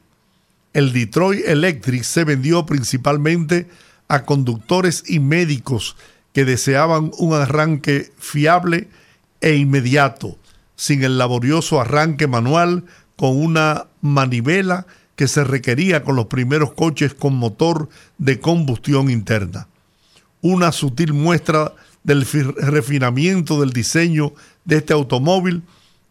El 0.73 0.93
Detroit 0.93 1.44
Electric 1.47 2.05
se 2.05 2.24
vendió 2.24 2.65
principalmente 2.65 3.69
a 4.09 4.24
conductores 4.24 5.05
y 5.07 5.19
médicos 5.19 5.97
que 6.32 6.44
deseaban 6.44 7.11
un 7.19 7.35
arranque 7.35 8.12
fiable 8.19 8.89
e 9.40 9.55
inmediato, 9.55 10.39
sin 10.81 11.05
el 11.05 11.19
laborioso 11.19 11.78
arranque 11.78 12.27
manual 12.27 12.85
con 13.16 13.36
una 13.36 13.86
manivela 14.01 14.86
que 15.15 15.28
se 15.28 15.44
requería 15.44 16.02
con 16.02 16.16
los 16.16 16.24
primeros 16.27 16.73
coches 16.73 17.12
con 17.12 17.36
motor 17.36 17.90
de 18.16 18.40
combustión 18.40 19.11
interna 19.11 19.69
una 20.40 20.73
sutil 20.73 21.12
muestra 21.12 21.74
del 22.02 22.24
fi- 22.24 22.40
refinamiento 22.43 23.61
del 23.61 23.74
diseño 23.74 24.32
de 24.65 24.78
este 24.78 24.94
automóvil 24.94 25.62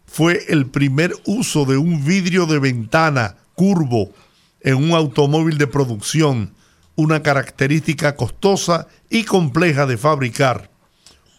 fue 0.06 0.44
el 0.48 0.66
primer 0.66 1.14
uso 1.26 1.64
de 1.64 1.76
un 1.76 2.04
vidrio 2.04 2.46
de 2.46 2.60
ventana 2.60 3.34
curvo 3.56 4.12
en 4.60 4.76
un 4.76 4.92
automóvil 4.92 5.58
de 5.58 5.66
producción, 5.66 6.52
una 6.94 7.22
característica 7.24 8.14
costosa 8.14 8.86
y 9.08 9.24
compleja 9.24 9.86
de 9.86 9.96
fabricar. 9.96 10.70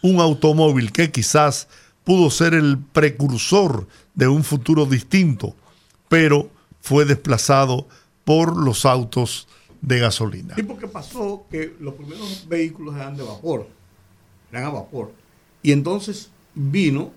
un 0.02 0.20
automóvil 0.20 0.90
que 0.92 1.10
quizás 1.10 1.68
pudo 2.04 2.30
ser 2.30 2.54
el 2.54 2.78
precursor 2.78 3.86
de 4.14 4.28
un 4.28 4.44
futuro 4.44 4.86
distinto, 4.86 5.54
pero 6.08 6.50
fue 6.80 7.04
desplazado 7.04 7.86
por 8.24 8.56
los 8.56 8.84
autos 8.84 9.48
de 9.80 9.98
gasolina. 9.98 10.54
Sí, 10.54 10.62
porque 10.62 10.86
pasó 10.88 11.44
que 11.50 11.74
los 11.80 11.94
primeros 11.94 12.46
vehículos 12.48 12.94
eran 12.96 13.16
de 13.16 13.22
vapor, 13.22 13.68
eran 14.50 14.64
a 14.64 14.70
vapor. 14.70 15.12
Y 15.62 15.72
entonces 15.72 16.30
vino 16.54 17.12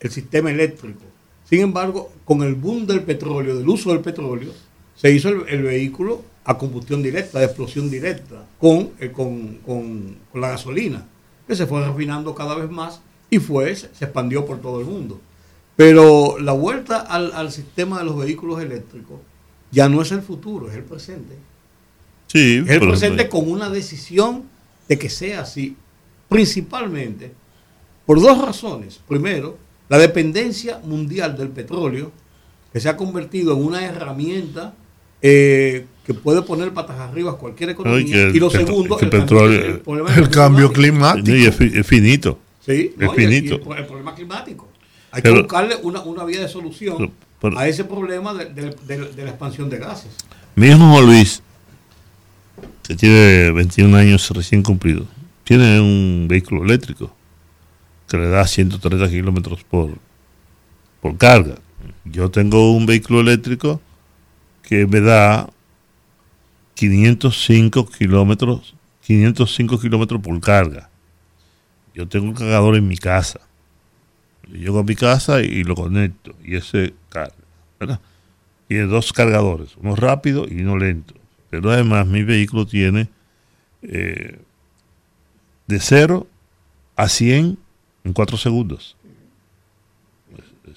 el 0.00 0.10
sistema 0.10 0.50
eléctrico. 0.50 1.00
Sin 1.48 1.60
embargo, 1.60 2.12
con 2.24 2.42
el 2.42 2.54
boom 2.54 2.86
del 2.86 3.02
petróleo, 3.02 3.56
del 3.56 3.68
uso 3.68 3.90
del 3.90 4.00
petróleo, 4.00 4.52
se 4.94 5.10
hizo 5.12 5.28
el, 5.30 5.62
vehículo 5.62 6.22
a 6.44 6.56
combustión 6.58 7.02
directa, 7.02 7.38
de 7.38 7.46
explosión 7.46 7.90
directa, 7.90 8.46
con, 8.58 8.90
eh, 9.00 9.10
con, 9.12 9.56
con- 9.58 10.16
con 10.30 10.40
la 10.40 10.50
gasolina, 10.50 11.06
que 11.46 11.56
se 11.56 11.66
fue 11.66 11.84
refinando 11.84 12.34
cada 12.34 12.54
vez 12.54 12.70
más 12.70 13.00
y 13.30 13.38
fue, 13.38 13.74
se 13.76 13.86
expandió 13.86 14.44
por 14.44 14.60
todo 14.60 14.80
el 14.80 14.86
mundo. 14.86 15.20
Pero 15.76 16.38
la 16.38 16.52
vuelta 16.52 16.98
al, 17.00 17.32
al 17.32 17.50
sistema 17.52 17.98
de 18.00 18.04
los 18.04 18.18
vehículos 18.18 18.60
eléctricos 18.60 19.20
ya 19.70 19.88
no 19.88 20.02
es 20.02 20.10
el 20.12 20.20
futuro, 20.20 20.68
es 20.68 20.74
el 20.76 20.82
presente. 20.84 21.34
Sí, 22.26 22.62
Es 22.66 22.70
el 22.70 22.80
presente 22.80 23.28
con 23.28 23.50
una 23.50 23.70
decisión 23.70 24.44
de 24.88 24.98
que 24.98 25.08
sea 25.08 25.40
así, 25.42 25.76
principalmente 26.28 27.32
por 28.06 28.20
dos 28.20 28.40
razones. 28.44 29.00
Primero, 29.08 29.58
la 29.88 29.98
dependencia 29.98 30.80
mundial 30.84 31.36
del 31.36 31.48
petróleo, 31.48 32.10
que 32.72 32.80
se 32.80 32.88
ha 32.88 32.96
convertido 32.96 33.54
en 33.56 33.64
una 33.64 33.84
herramienta 33.84 34.74
eh, 35.22 35.86
que 36.06 36.14
puede 36.14 36.42
poner 36.42 36.72
patas 36.72 36.98
arriba 36.98 37.32
a 37.32 37.34
cualquier 37.34 37.70
economía. 37.70 38.28
y 38.28 38.38
lo 38.38 38.48
segundo, 38.50 38.98
el 38.98 39.10
cambio- 39.10 39.20
petróleo- 39.26 40.06
el 40.08 40.18
El 40.18 40.28
cambio 40.30 40.72
climático. 40.72 41.52
Fi- 41.52 41.72
es 41.78 41.86
finito. 41.86 42.38
Sí, 42.64 42.92
no, 42.96 43.12
el- 43.14 43.20
y 43.20 43.26
finito. 43.26 43.54
el, 43.72 43.78
el 43.78 43.86
problema 43.86 44.14
climático. 44.14 44.68
Hay 45.12 45.22
Pero- 45.22 45.36
que 45.36 45.42
buscarle 45.42 45.76
una, 45.82 46.00
una 46.02 46.24
vía 46.24 46.40
de 46.40 46.48
solución 46.48 46.96
Pero- 46.98 47.12
pero- 47.40 47.58
a 47.58 47.66
ese 47.66 47.84
problema 47.84 48.32
de, 48.34 48.46
de- 48.46 48.76
de- 48.86 49.12
de 49.12 49.24
la 49.24 49.30
expansión 49.30 49.68
de 49.70 49.78
gases. 49.78 50.10
Mi 50.54 50.66
hijo 50.68 51.00
Luis, 51.00 51.42
que 52.82 52.94
tiene 52.96 53.50
21 53.52 53.96
años 53.96 54.28
recién 54.30 54.62
cumplidos, 54.62 55.06
tiene 55.44 55.80
un 55.80 56.26
vehículo 56.28 56.62
eléctrico 56.64 57.14
que 58.08 58.16
le 58.18 58.28
da 58.28 58.46
130 58.46 59.08
kilómetros 59.08 59.64
por, 59.64 59.90
por 61.00 61.16
carga. 61.16 61.56
Yo 62.04 62.30
tengo 62.30 62.72
un 62.72 62.84
vehículo 62.86 63.20
eléctrico 63.20 63.80
que 64.62 64.86
me 64.86 65.00
da 65.00 65.48
505 66.74 67.86
kilómetros 67.86 68.74
505 69.06 69.80
kilómetros 69.80 70.20
por 70.20 70.38
carga. 70.40 70.89
Yo 72.00 72.08
tengo 72.08 72.24
un 72.28 72.34
cargador 72.34 72.76
en 72.76 72.88
mi 72.88 72.96
casa. 72.96 73.40
Yo 74.48 74.54
llego 74.56 74.78
a 74.78 74.84
mi 74.84 74.96
casa 74.96 75.42
y 75.42 75.64
lo 75.64 75.74
conecto 75.74 76.34
y 76.42 76.56
ese 76.56 76.94
carga. 77.10 77.34
¿verdad? 77.78 78.00
Tiene 78.68 78.84
dos 78.86 79.12
cargadores, 79.12 79.76
uno 79.76 79.94
rápido 79.96 80.46
y 80.48 80.62
uno 80.62 80.78
lento. 80.78 81.12
Pero 81.50 81.70
además 81.70 82.06
mi 82.06 82.22
vehículo 82.22 82.66
tiene 82.66 83.10
eh, 83.82 84.38
de 85.66 85.78
0 85.80 86.26
a 86.96 87.08
100 87.08 87.58
en 88.04 88.12
4 88.14 88.36
segundos. 88.38 88.96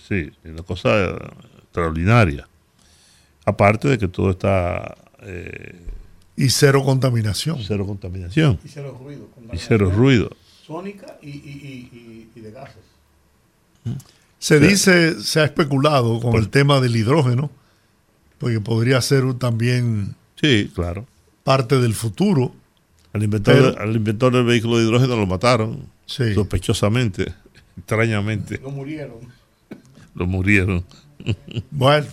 Sí, 0.10 0.30
es 0.44 0.52
una 0.52 0.64
cosa 0.64 1.14
extraordinaria. 1.62 2.48
Aparte 3.46 3.88
de 3.88 3.98
que 3.98 4.10
todo 4.10 4.32
está... 4.32 4.98
eh, 5.22 5.86
Y 6.36 6.50
cero 6.50 6.84
contaminación. 6.84 7.60
Cero 7.66 7.86
contaminación. 7.86 8.60
Y 8.66 8.68
cero 8.68 9.00
ruido. 9.02 9.30
Y 9.54 9.58
cero 9.58 9.90
ruido. 9.90 10.30
Sónica 10.66 11.18
y, 11.22 11.30
y- 11.30 11.32
y- 11.34 11.98
y- 11.98 12.30
y 12.36 12.40
de 12.42 12.52
gases. 12.52 12.78
Se 14.40 14.58
O 14.58 14.60
sea, 14.60 14.68
dice, 14.68 15.22
se 15.22 15.40
ha 15.42 15.46
especulado 15.46 16.20
con 16.22 16.36
el 16.36 16.50
tema 16.50 16.80
del 16.80 16.96
hidrógeno, 16.96 17.50
porque 18.38 18.60
podría 18.62 19.02
ser 19.02 19.34
también 19.36 20.16
Sí, 20.42 20.72
claro. 20.74 21.06
parte 21.44 21.80
del 21.80 21.94
futuro. 21.94 22.54
Al 23.14 23.24
inventor, 23.24 23.54
Pero- 23.74 23.80
al 23.82 23.96
inventor 23.96 24.34
del 24.34 24.46
vehículo 24.46 24.78
de 24.78 24.86
hidrógeno 24.86 25.16
lo 25.18 25.28
mataron. 25.28 25.88
Sí. 26.06 26.34
Sospechosamente, 26.34 27.34
extrañamente. 27.78 28.60
No 28.60 28.70
murieron. 28.70 29.18
Lo 30.16 30.26
murieron. 30.28 30.84
Bueno, 31.72 32.08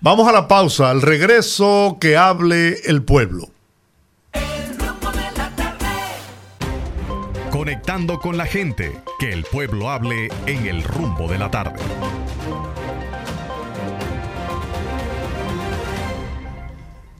vamos 0.00 0.28
a 0.28 0.32
la 0.32 0.46
pausa. 0.48 0.90
Al 0.90 1.02
regreso, 1.02 1.98
que 2.00 2.16
hable 2.16 2.78
el 2.84 3.02
pueblo. 3.02 3.48
Conectando 7.60 8.18
con 8.18 8.38
la 8.38 8.46
gente, 8.46 9.02
que 9.18 9.30
el 9.30 9.44
pueblo 9.44 9.90
hable 9.90 10.30
en 10.46 10.66
el 10.66 10.82
rumbo 10.82 11.28
de 11.28 11.38
la 11.38 11.50
tarde. 11.50 11.78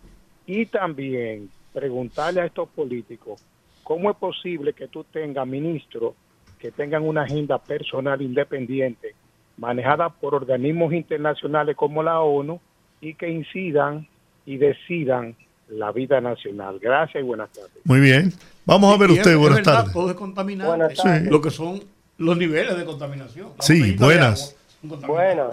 Y 0.46 0.66
también 0.66 1.50
preguntarle 1.72 2.40
a 2.40 2.46
estos 2.46 2.68
políticos 2.68 3.44
cómo 3.82 4.10
es 4.10 4.16
posible 4.16 4.72
que 4.72 4.88
tú 4.88 5.04
tengas 5.04 5.46
ministros 5.46 6.14
que 6.58 6.70
tengan 6.70 7.06
una 7.06 7.22
agenda 7.22 7.58
personal 7.58 8.20
independiente 8.20 9.14
manejada 9.56 10.10
por 10.10 10.34
organismos 10.34 10.92
internacionales 10.92 11.74
como 11.74 12.02
la 12.02 12.20
ONU 12.20 12.60
y 13.00 13.14
que 13.14 13.30
incidan 13.30 14.06
y 14.44 14.58
decidan 14.58 15.34
la 15.70 15.92
vida 15.92 16.20
nacional. 16.20 16.78
Gracias 16.80 17.22
y 17.22 17.26
buenas 17.26 17.50
tardes. 17.50 17.72
Muy 17.84 18.00
bien. 18.00 18.32
Vamos 18.66 18.94
a 18.94 18.98
ver 18.98 19.10
usted. 19.10 19.32
es 19.32 19.36
Buenas 19.38 19.58
verdad, 19.58 19.74
tardes. 19.78 19.92
Todo 19.92 20.10
es 20.10 20.16
contaminante. 20.16 20.68
Buenas 20.76 20.94
tardes. 20.94 21.30
Lo 21.30 21.40
que 21.40 21.50
son 21.50 21.80
los 22.18 22.36
niveles 22.36 22.76
de 22.76 22.84
contaminación. 22.84 23.48
Sí, 23.60 23.96
buenas. 23.96 24.56
Bueno, 24.82 25.50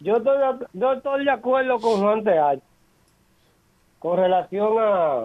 yo 0.00 0.16
estoy, 0.16 0.38
de- 0.38 0.66
yo 0.72 0.92
estoy 0.92 1.24
de 1.24 1.30
acuerdo 1.30 1.78
con 1.78 2.00
Juan 2.00 2.24
Teal 2.24 2.60
con 3.98 4.18
relación 4.18 4.74
a, 4.78 5.24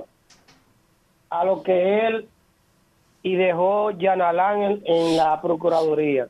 a 1.29 1.45
lo 1.45 1.61
que 1.63 2.07
él 2.07 2.27
y 3.23 3.35
dejó 3.35 3.91
Yanalán 3.91 4.61
en, 4.61 4.81
en 4.85 5.17
la 5.17 5.41
Procuraduría. 5.41 6.27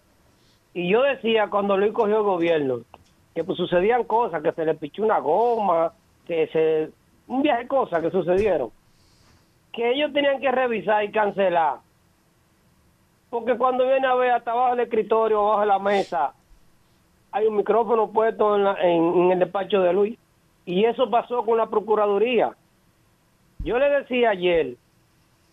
Y 0.74 0.90
yo 0.90 1.02
decía 1.04 1.48
cuando 1.50 1.78
Luis 1.78 1.94
cogió 1.94 2.18
el 2.18 2.24
gobierno 2.24 2.82
que 3.36 3.44
pues 3.46 3.58
sucedían 3.58 4.04
cosas, 4.04 4.42
que 4.44 4.52
se 4.52 4.66
le 4.66 4.74
pichó 4.76 5.04
una 5.04 5.20
goma, 5.20 5.94
que 6.28 6.48
se... 6.48 6.90
un 7.32 7.42
viaje 7.42 7.62
de 7.64 7.68
cosas 7.70 8.02
que 8.02 8.12
sucedieron, 8.12 8.72
que 9.72 9.92
ellos 9.92 10.12
tenían 10.12 10.42
que 10.42 10.52
revisar 10.52 11.04
y 11.06 11.12
cancelar. 11.12 11.78
Porque 13.30 13.58
cuando 13.58 13.86
viene 13.88 14.06
a 14.06 14.16
ver 14.16 14.32
hasta 14.32 14.52
abajo 14.52 14.72
del 14.76 14.82
escritorio, 14.82 15.40
abajo 15.40 15.62
de 15.62 15.66
la 15.68 15.80
mesa, 15.80 16.34
hay 17.32 17.46
un 17.48 17.56
micrófono 17.56 18.10
puesto 18.12 18.58
en, 18.58 18.66
la- 18.66 18.78
en- 18.82 19.32
el 19.32 19.40
despacho 19.40 19.80
de 19.82 19.94
Luis. 19.94 20.20
Y 20.66 20.84
eso 20.84 21.10
pasó 21.10 21.46
con 21.46 21.58
la 21.58 21.68
Procuraduría. 21.68 22.52
Yo 23.60 23.80
le 23.80 23.90
decía 23.90 24.32
ayer 24.32 24.76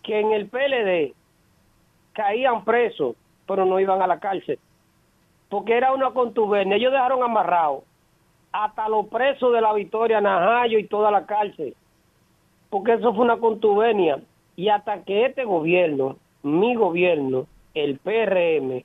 que 0.03 0.19
en 0.19 0.33
el 0.33 0.47
PLD 0.49 1.13
caían 2.11 2.65
presos, 2.65 3.15
pero 3.47 3.63
no 3.65 3.79
iban 3.79 4.01
a 4.01 4.07
la 4.07 4.19
cárcel. 4.19 4.59
Porque 5.47 5.77
era 5.77 5.93
una 5.93 6.11
contubernio. 6.11 6.75
Ellos 6.75 6.91
dejaron 6.91 7.23
amarrados 7.23 7.83
hasta 8.51 8.89
los 8.89 9.07
presos 9.07 9.53
de 9.53 9.61
la 9.61 9.73
Victoria, 9.73 10.21
Najayo 10.21 10.79
y 10.79 10.87
toda 10.87 11.11
la 11.11 11.25
cárcel. 11.25 11.75
Porque 12.69 12.93
eso 12.93 13.13
fue 13.13 13.25
una 13.25 13.37
contubernio. 13.37 14.21
Y 14.55 14.69
hasta 14.69 15.03
que 15.03 15.25
este 15.25 15.45
gobierno, 15.45 16.17
mi 16.43 16.75
gobierno, 16.75 17.47
el 17.73 17.97
PRM, 17.99 18.83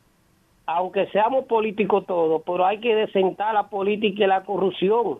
aunque 0.66 1.06
seamos 1.08 1.44
políticos 1.46 2.04
todos, 2.06 2.42
pero 2.46 2.64
hay 2.64 2.78
que 2.80 2.94
desentar 2.94 3.54
la 3.54 3.68
política 3.68 4.24
y 4.24 4.26
la 4.26 4.44
corrupción, 4.44 5.18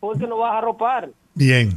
porque 0.00 0.26
nos 0.26 0.38
vas 0.38 0.52
a 0.52 0.58
arropar. 0.58 1.10
Bien. 1.34 1.70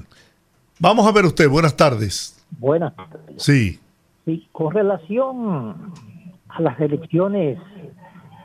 Vamos 0.80 1.08
a 1.08 1.12
ver 1.12 1.26
usted. 1.26 1.50
Buenas 1.50 1.76
tardes. 1.76 2.46
Buenas 2.60 2.96
tardes. 2.96 3.42
Sí. 3.42 3.80
Sí, 4.26 4.48
con 4.52 4.74
relación 4.74 5.94
a 6.50 6.62
las 6.62 6.80
elecciones 6.80 7.58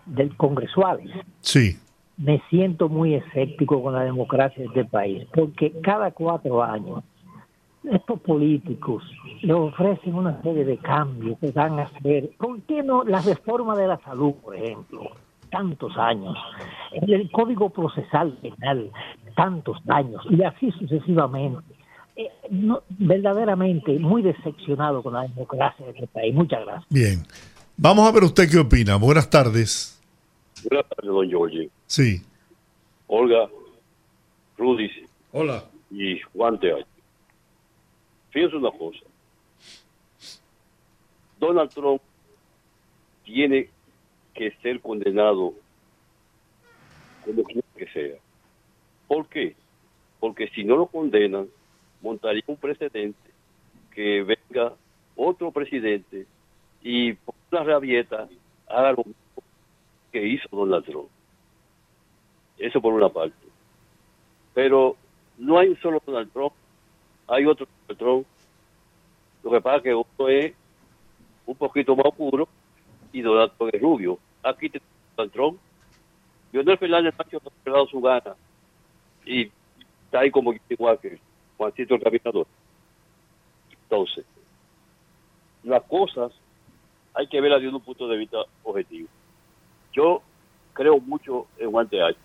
del 0.07 0.37
congresuales, 0.37 1.11
Sí. 1.41 1.79
Me 2.17 2.41
siento 2.51 2.89
muy 2.89 3.15
escéptico 3.15 3.83
con 3.83 3.95
la 3.95 4.05
democracia 4.05 4.63
de 4.63 4.69
este 4.69 4.85
país, 4.85 5.27
porque 5.35 5.73
cada 5.83 6.11
cuatro 6.13 6.63
años 6.63 7.03
estos 7.91 8.21
políticos 8.21 9.03
le 9.43 9.53
ofrecen 9.53 10.15
una 10.15 10.41
serie 10.43 10.65
de 10.65 10.79
cambios 10.79 11.39
que 11.39 11.51
van 11.51 11.79
a 11.79 11.83
hacer. 11.83 12.31
¿Por 12.39 12.61
qué 12.63 12.83
no 12.83 13.05
la 13.05 13.21
reforma 13.21 13.77
de 13.77 13.89
la 13.89 13.99
salud, 13.99 14.33
por 14.43 14.57
ejemplo? 14.57 15.11
Tantos 15.51 15.97
años. 15.97 16.37
El 16.93 17.31
Código 17.31 17.71
Procesal 17.71 18.39
Penal, 18.41 18.91
tantos 19.37 19.79
años. 19.89 20.23
Y 20.31 20.43
así 20.43 20.71
sucesivamente. 20.73 21.63
Eh, 22.17 22.31
no, 22.51 22.83
verdaderamente 22.89 23.99
muy 23.99 24.23
decepcionado 24.23 25.03
con 25.03 25.15
la 25.15 25.23
democracia 25.23 25.85
de 25.85 25.93
este 25.93 26.07
país. 26.07 26.35
Muchas 26.35 26.65
gracias. 26.65 26.87
Bien. 26.89 27.23
Vamos 27.77 28.09
a 28.09 28.13
ver 28.13 28.25
usted 28.25 28.49
qué 28.49 28.59
opina. 28.59 28.97
Buenas 28.97 29.29
tardes. 29.29 30.01
Buenas 30.69 30.89
tardes, 30.89 31.11
don 31.13 31.29
George. 31.29 31.69
Sí. 31.95 32.21
Olga, 33.07 33.49
Rudy 34.59 34.91
Hola. 35.31 35.63
y 35.93 36.19
Juan 36.33 36.59
Teacho. 36.59 36.89
Fíjense 38.31 38.57
una 38.57 38.73
cosa. 38.73 38.99
Donald 41.39 41.71
Trump 41.71 42.03
tiene 43.23 43.69
que 44.35 44.51
ser 44.61 44.81
condenado 44.81 45.55
como 47.25 47.45
quiera 47.45 47.69
que 47.77 47.87
sea. 47.87 48.17
¿Por 49.07 49.29
qué? 49.29 49.55
Porque 50.19 50.49
si 50.49 50.65
no 50.65 50.75
lo 50.75 50.87
condenan, 50.87 51.47
montaría 52.03 52.43
un 52.49 52.57
precedente 52.57 53.31
que 53.93 54.25
venga 54.25 54.73
otro 55.15 55.53
presidente 55.53 56.27
y 56.83 57.13
por 57.13 57.37
una 57.53 57.63
rabieta 57.63 58.29
haga 58.67 58.91
lo 58.91 59.05
mismo 59.05 59.45
que 60.11 60.27
hizo 60.27 60.49
Donald 60.51 60.85
Trump. 60.87 61.14
Eso 62.59 62.81
por 62.81 62.95
una 62.95 63.09
parte. 63.09 63.35
Pero 64.55 64.97
no 65.39 65.59
hay 65.59 65.69
un 65.69 65.81
solo 65.81 66.03
Donald 66.05 66.33
Trump, 66.33 66.53
hay 67.27 67.47
otro 67.47 67.67
Donald 67.87 67.99
Trump. 67.99 68.27
Lo 69.43 69.51
que 69.51 69.61
pasa 69.61 69.77
es 69.77 69.83
que 69.83 69.95
uno 69.95 70.29
es 70.29 70.55
un 71.47 71.57
poquito 71.57 71.97
más 71.97 72.07
oscuro 72.07 72.49
y 73.13 73.21
Donald 73.21 73.53
Trump 73.57 73.75
es 73.75 73.81
rubio. 73.81 74.19
Aquí 74.43 74.71
te 74.71 74.81
Donald 75.17 75.33
Trump. 75.33 75.59
Leonel 76.53 76.79
Fernández 76.79 77.15
Sánchez 77.17 77.41
ha 77.45 77.65
pegado 77.65 77.87
su 77.87 78.01
gana 78.01 78.37
y 79.25 79.51
está 80.05 80.21
ahí 80.21 80.31
como 80.31 80.55
igual 80.69 80.99
que 81.01 81.19
Juancito 81.57 81.95
el 81.95 82.03
Caminador. 82.03 82.47
Entonces, 83.83 84.25
las 85.65 85.83
cosas 85.85 86.33
hay 87.15 87.27
que 87.27 87.41
verlas 87.41 87.61
desde 87.61 87.75
un 87.75 87.83
punto 87.83 88.07
de 88.09 88.17
vista 88.17 88.39
objetivo. 88.63 89.09
Yo 89.93 90.23
creo 90.73 90.99
mucho 90.99 91.47
en 91.59 91.71
Juan 91.71 91.87
H, 91.87 92.17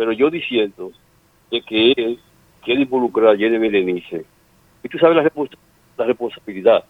pero 0.00 0.12
yo 0.12 0.30
diciendo 0.30 0.92
de 1.50 1.60
que 1.60 1.92
él 1.92 2.18
quiere 2.64 2.80
involucrar 2.80 3.34
a 3.34 3.36
Jenny 3.36 3.58
Berenice. 3.58 4.24
Y 4.82 4.88
tú 4.88 4.96
sabes 4.96 5.14
la, 5.14 5.30
la 5.98 6.04
responsabilidad 6.06 6.86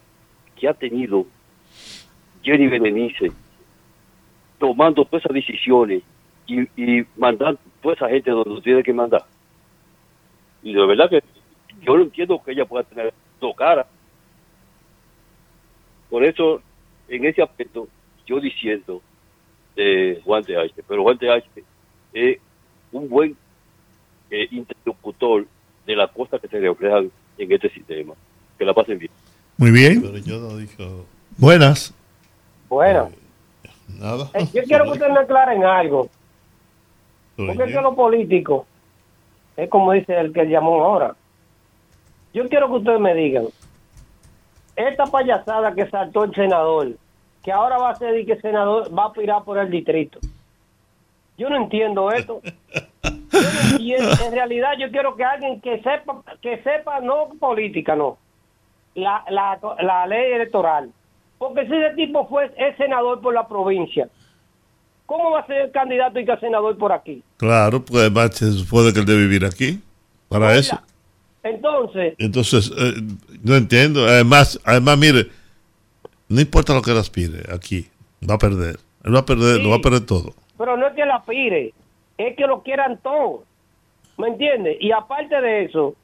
que 0.55 0.69
ha 0.69 0.73
tenido 0.73 1.25
Jenny 2.41 2.67
Berenice 2.67 3.33
tomando 4.57 5.03
todas 5.03 5.25
esas 5.25 5.35
decisiones 5.35 6.03
y, 6.47 6.61
y 6.81 7.05
mandando 7.17 7.59
toda 7.81 7.95
esa 7.95 8.07
gente 8.07 8.31
donde 8.31 8.61
tiene 8.61 8.81
que 8.81 8.93
mandar. 8.93 9.25
Y 10.63 10.73
de 10.73 10.85
verdad 10.85 11.09
que 11.09 11.21
yo 11.81 11.97
no 11.97 12.03
entiendo 12.03 12.41
que 12.41 12.53
ella 12.53 12.63
pueda 12.63 12.85
tener 12.85 13.13
dos 13.41 13.53
caras. 13.57 13.87
Por 16.09 16.23
eso, 16.23 16.61
en 17.09 17.25
ese 17.25 17.41
aspecto, 17.41 17.89
yo 18.25 18.39
diciendo 18.39 19.01
de 19.75 20.21
Juan 20.23 20.43
de 20.43 20.55
H. 20.55 20.75
Pero 20.87 21.03
Juan 21.03 21.17
de 21.17 21.29
H. 21.29 21.45
es 22.13 22.39
un 22.91 23.09
buen 23.09 23.35
eh, 24.29 24.47
interlocutor 24.51 25.45
de 25.85 25.95
las 25.95 26.11
cosas 26.11 26.39
que 26.41 26.47
se 26.47 26.59
reflejan 26.59 27.11
en 27.37 27.51
este 27.51 27.69
sistema. 27.69 28.13
Que 28.57 28.65
la 28.65 28.73
pasen 28.73 28.99
bien. 28.99 29.11
Muy 29.57 29.71
bien. 29.71 30.01
Pero 30.01 30.17
yo 30.17 30.39
no 30.39 30.57
digo 30.57 31.05
Buenas. 31.37 31.93
Bueno, 32.69 33.09
nada. 33.99 34.29
eh, 34.33 34.47
yo 34.53 34.63
quiero 34.63 34.85
que 34.85 34.91
ustedes 34.91 35.11
me 35.11 35.19
aclaren 35.19 35.63
algo. 35.63 36.09
Porque 37.35 37.63
es 37.63 37.75
que 37.75 37.81
los 37.81 37.95
políticos, 37.95 38.65
es 39.57 39.69
como 39.69 39.91
dice 39.91 40.19
el 40.19 40.31
que 40.31 40.45
llamó 40.45 40.83
ahora. 40.83 41.15
Yo 42.33 42.47
quiero 42.47 42.67
que 42.67 42.73
ustedes 42.77 42.99
me 42.99 43.13
digan, 43.13 43.47
esta 44.75 45.05
payasada 45.05 45.73
que 45.73 45.89
saltó 45.89 46.23
el 46.23 46.33
senador, 46.33 46.91
que 47.43 47.51
ahora 47.51 47.77
va 47.77 47.89
a 47.89 47.95
ser 47.95 48.19
y 48.19 48.25
que 48.25 48.33
el 48.33 48.41
senador 48.41 48.97
va 48.97 49.03
a 49.03 49.07
aspirar 49.07 49.43
por 49.43 49.57
el 49.57 49.69
distrito. 49.69 50.19
Yo 51.41 51.49
no 51.49 51.57
entiendo 51.57 52.11
esto. 52.11 52.39
Yo 53.03 53.41
no 53.41 53.71
entiendo. 53.71 54.11
En 54.27 54.31
realidad 54.31 54.73
yo 54.79 54.91
quiero 54.91 55.15
que 55.15 55.23
alguien 55.23 55.59
que 55.59 55.81
sepa, 55.81 56.21
que 56.39 56.61
sepa 56.61 56.99
no 56.99 57.29
política, 57.39 57.95
no, 57.95 58.19
la, 58.93 59.23
la, 59.27 59.59
la 59.81 60.05
ley 60.05 60.33
electoral. 60.33 60.91
Porque 61.39 61.65
si 61.65 61.73
ese 61.73 61.95
tipo 61.95 62.27
fue 62.27 62.51
es 62.55 62.77
senador 62.77 63.21
por 63.21 63.33
la 63.33 63.47
provincia, 63.47 64.07
¿cómo 65.07 65.31
va 65.31 65.39
a 65.39 65.47
ser 65.47 65.71
candidato 65.71 66.19
y 66.19 66.25
que 66.25 66.37
senador 66.37 66.77
por 66.77 66.91
aquí? 66.91 67.23
Claro, 67.37 67.83
pues 67.83 68.01
además 68.01 68.35
se 68.35 68.51
supone 68.51 68.93
que 68.93 68.99
él 68.99 69.05
debe 69.07 69.21
vivir 69.21 69.43
aquí. 69.43 69.81
Para 70.29 70.55
eso. 70.55 70.79
Entonces, 71.41 72.13
Entonces, 72.19 72.71
eh, 72.77 72.93
no 73.41 73.55
entiendo. 73.55 74.05
Además, 74.05 74.59
además, 74.63 74.95
mire, 74.99 75.27
no 76.29 76.39
importa 76.39 76.75
lo 76.75 76.83
que 76.83 76.91
él 76.91 76.97
aspire 76.97 77.51
aquí, 77.51 77.87
va 78.29 78.35
a 78.35 78.37
perder. 78.37 78.77
Él 79.03 79.15
va 79.15 79.19
a 79.19 79.25
perder, 79.25 79.59
lo 79.59 79.71
va 79.71 79.77
a 79.77 79.81
perder 79.81 80.05
todo. 80.05 80.35
Pero 80.61 80.77
no 80.77 80.85
es 80.85 80.93
que 80.93 81.07
la 81.07 81.15
aspire, 81.15 81.73
es 82.19 82.35
que 82.35 82.45
lo 82.45 82.61
quieran 82.61 82.99
todo. 82.99 83.45
¿Me 84.19 84.27
entiendes? 84.27 84.77
Y 84.79 84.91
aparte 84.91 85.41
de 85.41 85.63
eso, 85.63 85.95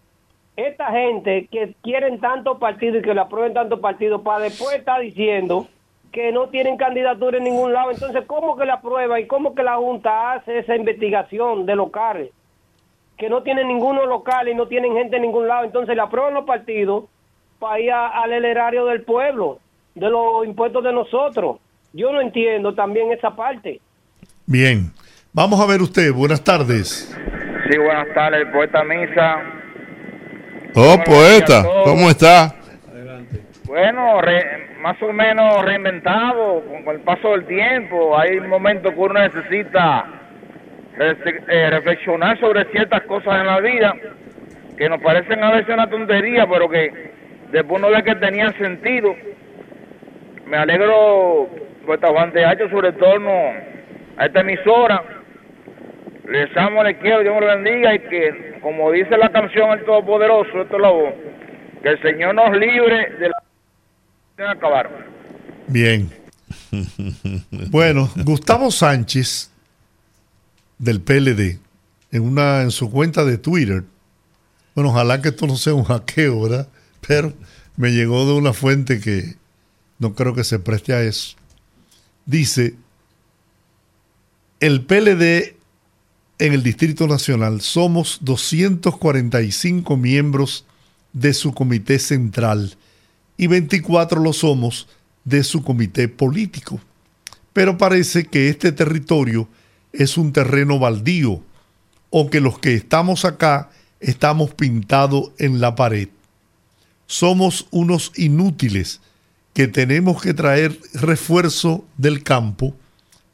esta 0.55 0.87
gente 0.87 1.47
que 1.51 1.75
quieren 1.83 2.19
tantos 2.19 2.57
partidos 2.57 2.97
y 2.97 3.01
que 3.03 3.13
le 3.13 3.21
aprueben 3.21 3.53
tantos 3.53 3.79
partidos 3.79 4.23
para 4.23 4.45
después 4.45 4.75
estar 4.75 4.99
diciendo 4.99 5.67
que 6.11 6.31
no 6.31 6.49
tienen 6.49 6.75
candidatura 6.75 7.37
en 7.37 7.43
ningún 7.43 7.71
lado. 7.71 7.91
Entonces, 7.91 8.25
¿cómo 8.25 8.57
que 8.57 8.65
la 8.65 8.73
aprueba 8.73 9.19
y 9.19 9.27
cómo 9.27 9.53
que 9.53 9.61
la 9.61 9.75
Junta 9.75 10.31
hace 10.31 10.57
esa 10.57 10.75
investigación 10.75 11.67
de 11.67 11.75
locales? 11.75 12.31
Que 13.15 13.29
no 13.29 13.43
tienen 13.43 13.67
ninguno 13.67 14.07
local 14.07 14.47
y 14.47 14.55
no 14.55 14.67
tienen 14.67 14.93
gente 14.93 15.17
en 15.17 15.21
ningún 15.21 15.47
lado. 15.47 15.65
Entonces, 15.65 15.95
le 15.95 16.01
aprueban 16.01 16.33
los 16.33 16.45
partidos 16.45 17.03
para 17.59 17.79
ir 17.79 17.91
al 17.91 18.43
erario 18.43 18.87
del 18.87 19.03
pueblo, 19.03 19.59
de 19.93 20.09
los 20.09 20.47
impuestos 20.47 20.83
de 20.83 20.93
nosotros. 20.93 21.57
Yo 21.93 22.11
no 22.11 22.21
entiendo 22.21 22.73
también 22.73 23.11
esa 23.11 23.35
parte. 23.35 23.81
Bien. 24.47 24.91
Vamos 25.33 25.59
a 25.59 25.65
ver 25.67 25.81
usted. 25.81 26.11
Buenas 26.13 26.41
tardes. 26.41 27.13
Sí, 27.69 27.77
buenas 27.77 28.07
tardes, 28.13 28.47
poeta 28.53 28.81
Misa. 28.85 29.41
Oh, 30.73 30.97
poeta, 31.05 31.63
¿cómo 31.83 32.09
está? 32.09 32.55
Bueno, 33.65 34.21
re- 34.21 34.69
más 34.79 34.95
o 35.01 35.11
menos 35.11 35.65
reinventado 35.65 36.63
con, 36.85 36.95
el 36.95 37.01
paso 37.01 37.31
del 37.31 37.45
tiempo. 37.45 38.17
Hay 38.17 38.39
momentos 38.39 38.93
que 38.93 38.99
uno 38.99 39.19
necesita 39.19 40.05
eh, 40.97 41.69
reflexionar 41.69 42.39
sobre 42.39 42.63
ciertas 42.71 43.01
cosas 43.01 43.41
en 43.41 43.47
la 43.47 43.59
vida 43.59 43.93
que 44.77 44.87
nos 44.87 45.01
parecen 45.01 45.43
a 45.43 45.51
veces 45.51 45.73
una 45.73 45.89
tontería, 45.89 46.47
pero 46.47 46.69
que 46.69 47.11
después 47.51 47.79
uno 47.81 47.89
ve 47.91 48.01
que 48.03 48.15
tenían 48.15 48.57
sentido. 48.57 49.13
Me 50.45 50.55
alegro, 50.55 51.49
poeta 51.85 52.07
Juan 52.07 52.31
de 52.31 52.45
Hacho, 52.45 52.69
sobre 52.69 52.93
torno 52.93 53.31
a 54.17 54.25
esta 54.25 54.41
emisora. 54.41 55.03
Les 56.29 56.55
amo, 56.57 56.83
les 56.83 56.97
quiero, 56.97 57.21
Dios 57.21 57.35
me 57.35 57.41
lo 57.41 57.47
bendiga 57.47 57.95
y 57.95 57.99
que, 57.99 58.59
como 58.61 58.91
dice 58.91 59.17
la 59.17 59.31
canción 59.31 59.71
El 59.71 59.85
Todopoderoso, 59.85 60.61
esto 60.61 60.75
es 60.75 60.81
la 60.81 60.89
voz, 60.89 61.13
que 61.81 61.89
el 61.89 62.01
Señor 62.01 62.35
nos 62.35 62.51
libre 62.51 63.15
de 63.17 63.29
la 63.29 63.43
de 64.37 64.47
acabar. 64.47 64.89
Bien. 65.67 66.09
Bueno, 67.69 68.09
Gustavo 68.23 68.71
Sánchez 68.71 69.51
del 70.77 71.01
PLD 71.01 71.59
en 72.11 72.23
una 72.23 72.61
en 72.61 72.71
su 72.71 72.89
cuenta 72.89 73.25
de 73.25 73.37
Twitter. 73.37 73.83
Bueno, 74.75 74.91
ojalá 74.91 75.21
que 75.21 75.29
esto 75.29 75.47
no 75.47 75.55
sea 75.55 75.73
un 75.73 75.83
hackeo, 75.83 76.41
¿verdad? 76.41 76.67
Pero 77.05 77.33
me 77.75 77.91
llegó 77.91 78.25
de 78.25 78.33
una 78.33 78.53
fuente 78.53 78.99
que 78.99 79.35
no 79.99 80.13
creo 80.13 80.33
que 80.33 80.43
se 80.43 80.59
preste 80.59 80.93
a 80.93 81.01
eso. 81.01 81.35
Dice, 82.25 82.75
el 84.59 84.85
PLD 84.85 85.55
en 86.39 86.53
el 86.53 86.63
Distrito 86.63 87.07
Nacional 87.07 87.61
somos 87.61 88.19
245 88.21 89.97
miembros 89.97 90.65
de 91.13 91.33
su 91.33 91.53
comité 91.53 91.99
central 91.99 92.75
y 93.37 93.47
24 93.47 94.19
lo 94.21 94.33
somos 94.33 94.87
de 95.25 95.43
su 95.43 95.63
comité 95.63 96.07
político. 96.07 96.79
pero 97.53 97.77
parece 97.77 98.25
que 98.25 98.49
este 98.49 98.71
territorio 98.71 99.47
es 99.91 100.17
un 100.17 100.31
terreno 100.31 100.77
baldío 100.77 101.41
o 102.11 102.29
que 102.29 102.39
los 102.39 102.59
que 102.59 102.75
estamos 102.75 103.25
acá 103.25 103.71
estamos 103.99 104.53
pintados 104.53 105.31
en 105.39 105.59
la 105.59 105.73
pared. 105.73 106.09
Somos 107.07 107.67
unos 107.71 108.11
inútiles 108.15 109.01
que 109.55 109.67
tenemos 109.67 110.21
que 110.21 110.35
traer 110.35 110.79
refuerzo 110.93 111.83
del 111.97 112.21
campo 112.21 112.75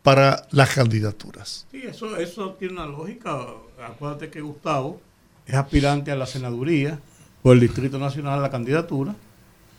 para 0.04 0.48
las 0.52 0.70
candidaturas. 0.76 1.66
Sí, 1.72 1.82
eso, 1.84 2.18
eso 2.18 2.52
tiene 2.60 2.76
una 2.76 2.86
lógica. 2.86 3.48
Acuérdate 3.84 4.30
que 4.30 4.42
Gustavo 4.42 5.02
es 5.48 5.56
aspirante 5.56 6.12
a 6.12 6.16
la 6.16 6.26
senaduría 6.26 7.00
por 7.42 7.56
el 7.56 7.62
Distrito 7.62 7.98
Nacional 7.98 8.40
a 8.40 8.42
la 8.42 8.52
candidatura 8.52 9.16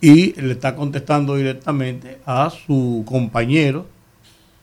y 0.00 0.32
le 0.40 0.52
está 0.52 0.74
contestando 0.74 1.36
directamente 1.36 2.18
a 2.26 2.50
su 2.50 3.04
compañero 3.06 3.86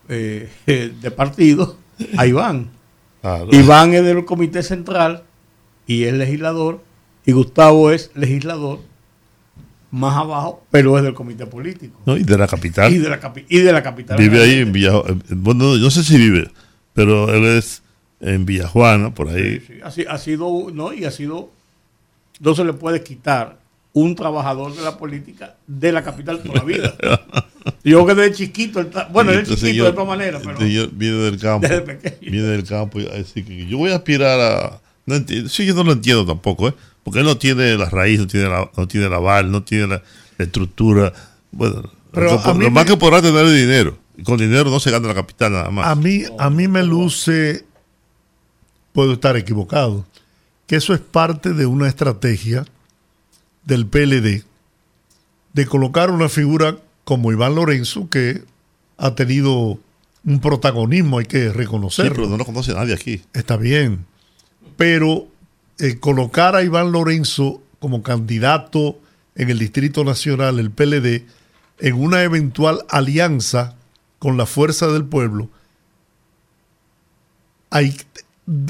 eh, 0.09 0.49
de 1.01 1.11
partido, 1.11 1.77
a 2.17 2.25
Iván. 2.25 2.69
Iván 3.51 3.93
es 3.93 4.03
del 4.03 4.25
Comité 4.25 4.63
Central 4.63 5.23
y 5.85 6.03
es 6.03 6.13
legislador 6.13 6.83
y 7.23 7.33
Gustavo 7.33 7.91
es 7.91 8.09
legislador 8.15 8.79
más 9.91 10.15
abajo, 10.15 10.65
pero 10.71 10.97
es 10.97 11.03
del 11.03 11.13
comité 11.13 11.45
político. 11.45 11.99
¿no? 12.05 12.15
Y 12.17 12.23
de 12.23 12.37
la 12.37 12.47
capital. 12.47 12.91
Y 12.93 12.97
de 12.97 13.09
la, 13.09 13.19
capi- 13.21 13.45
y 13.49 13.59
de 13.59 13.71
la 13.73 13.83
capital. 13.83 14.17
Vive 14.17 14.41
ahí 14.41 14.59
en 14.59 14.71
Villa 14.71 14.93
eh, 15.07 15.15
Bueno, 15.29 15.75
no 15.77 15.89
sé 15.91 16.03
si 16.03 16.17
vive, 16.17 16.49
pero 16.93 17.33
él 17.33 17.43
es 17.45 17.83
en 18.21 18.45
Villajuana, 18.45 19.13
por 19.13 19.29
ahí. 19.29 19.59
Sí, 19.67 19.73
ha, 19.83 19.91
si- 19.91 20.05
ha 20.07 20.17
sido, 20.17 20.67
no, 20.73 20.93
y 20.93 21.05
ha 21.05 21.11
sido, 21.11 21.51
no 22.39 22.55
se 22.55 22.63
le 22.63 22.73
puede 22.73 23.03
quitar 23.03 23.59
un 23.93 24.15
trabajador 24.15 24.73
de 24.73 24.81
la 24.83 24.97
política 24.97 25.55
de 25.67 25.91
la 25.91 26.01
capital 26.03 26.41
toda 26.41 26.55
la 26.59 26.63
vida. 26.63 26.93
Yo 27.83 28.05
que 28.05 28.15
desde 28.15 28.33
chiquito, 28.35 28.79
está- 28.79 29.09
bueno, 29.11 29.31
desde 29.31 29.43
Este 29.43 29.55
chiquito 29.55 29.67
señor- 29.73 29.85
de 29.87 29.91
todas 29.93 30.07
maneras, 30.07 30.41
pero 30.43 30.53
este 30.53 30.65
señor 30.67 30.89
viene 30.93 31.17
del 31.17 31.37
campo. 31.39 31.67
Desde 31.67 31.81
pequeño. 31.81 32.31
Viene 32.31 32.47
del 32.47 32.63
campo 32.63 32.99
y 33.01 33.07
así 33.07 33.43
que 33.43 33.65
yo 33.67 33.77
voy 33.77 33.91
a 33.91 33.95
aspirar 33.95 34.39
a. 34.39 34.81
No 35.05 35.15
enti- 35.15 35.47
sí, 35.47 35.65
yo 35.65 35.73
no 35.73 35.83
lo 35.83 35.91
entiendo 35.91 36.25
tampoco, 36.25 36.69
¿eh? 36.69 36.73
Porque 37.03 37.19
él 37.19 37.25
no 37.25 37.37
tiene 37.37 37.75
la 37.77 37.89
raíz, 37.89 38.19
no 38.19 38.27
tiene 38.27 38.47
la, 38.49 38.69
no 38.77 38.87
tiene 38.87 39.09
la 39.09 39.43
no 39.43 39.63
tiene 39.63 39.87
la, 39.87 40.03
la 40.37 40.45
estructura. 40.45 41.13
Bueno, 41.51 41.83
Pero 42.11 42.31
lo, 42.31 42.71
más 42.71 42.85
me- 42.85 42.91
que 42.91 42.97
podrá 42.97 43.21
tener 43.21 43.45
es 43.45 43.53
dinero. 43.55 43.97
Y 44.17 44.23
con 44.23 44.37
dinero 44.37 44.69
no 44.69 44.79
se 44.79 44.91
gana 44.91 45.07
la 45.07 45.15
capital 45.15 45.51
nada 45.53 45.71
más. 45.71 45.87
A 45.87 45.95
mí, 45.95 46.23
a 46.37 46.49
mí 46.49 46.67
me 46.67 46.83
luce, 46.83 47.65
puedo 48.93 49.13
estar 49.13 49.35
equivocado, 49.37 50.05
que 50.67 50.75
eso 50.75 50.93
es 50.93 50.99
parte 50.99 51.53
de 51.53 51.65
una 51.65 51.87
estrategia 51.87 52.65
del 53.65 53.85
PLD 53.87 54.43
de 55.53 55.65
colocar 55.65 56.11
una 56.11 56.29
figura 56.29 56.77
como 57.03 57.31
Iván 57.31 57.55
Lorenzo 57.55 58.09
que 58.09 58.43
ha 58.97 59.15
tenido 59.15 59.79
un 60.23 60.39
protagonismo, 60.39 61.17
hay 61.17 61.25
que 61.25 61.47
Sí, 61.47 61.49
reconocerlo. 61.49 62.13
pero 62.15 62.27
no 62.29 62.37
lo 62.37 62.45
conoce 62.45 62.73
nadie 62.73 62.93
aquí. 62.93 63.21
Está 63.33 63.57
bien. 63.57 64.05
Pero 64.77 65.27
eh, 65.81 65.99
colocar 65.99 66.55
a 66.55 66.63
Iván 66.63 66.91
Lorenzo 66.91 67.61
como 67.79 68.03
candidato 68.03 68.99
en 69.35 69.49
el 69.49 69.59
Distrito 69.59 70.03
Nacional, 70.03 70.59
el 70.59 70.71
PLD, 70.71 71.25
en 71.79 71.93
una 71.95 72.23
eventual 72.23 72.85
alianza 72.89 73.75
con 74.19 74.37
la 74.37 74.45
Fuerza 74.45 74.87
del 74.87 75.03
Pueblo, 75.05 75.49
hay, 77.69 77.95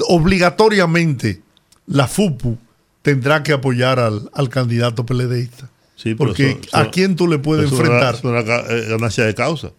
obligatoriamente 0.08 1.42
la 1.86 2.06
FUPU 2.06 2.58
tendrá 3.02 3.42
que 3.42 3.52
apoyar 3.52 3.98
al, 3.98 4.30
al 4.32 4.48
candidato 4.48 5.04
PLDista. 5.04 5.68
Sí, 5.96 6.14
Porque 6.14 6.50
eso- 6.52 6.60
eso- 6.62 6.76
¿a 6.76 6.90
quién 6.90 7.16
tú 7.16 7.26
le 7.28 7.38
puedes 7.38 7.66
eso 7.66 7.74
es 7.74 7.80
una- 7.88 7.98
enfrentar? 8.10 8.14
Es 8.14 8.24
una, 8.24 8.56
eh, 8.74 8.86
ganancia 8.88 9.24
de 9.24 9.34
causa. 9.34 9.72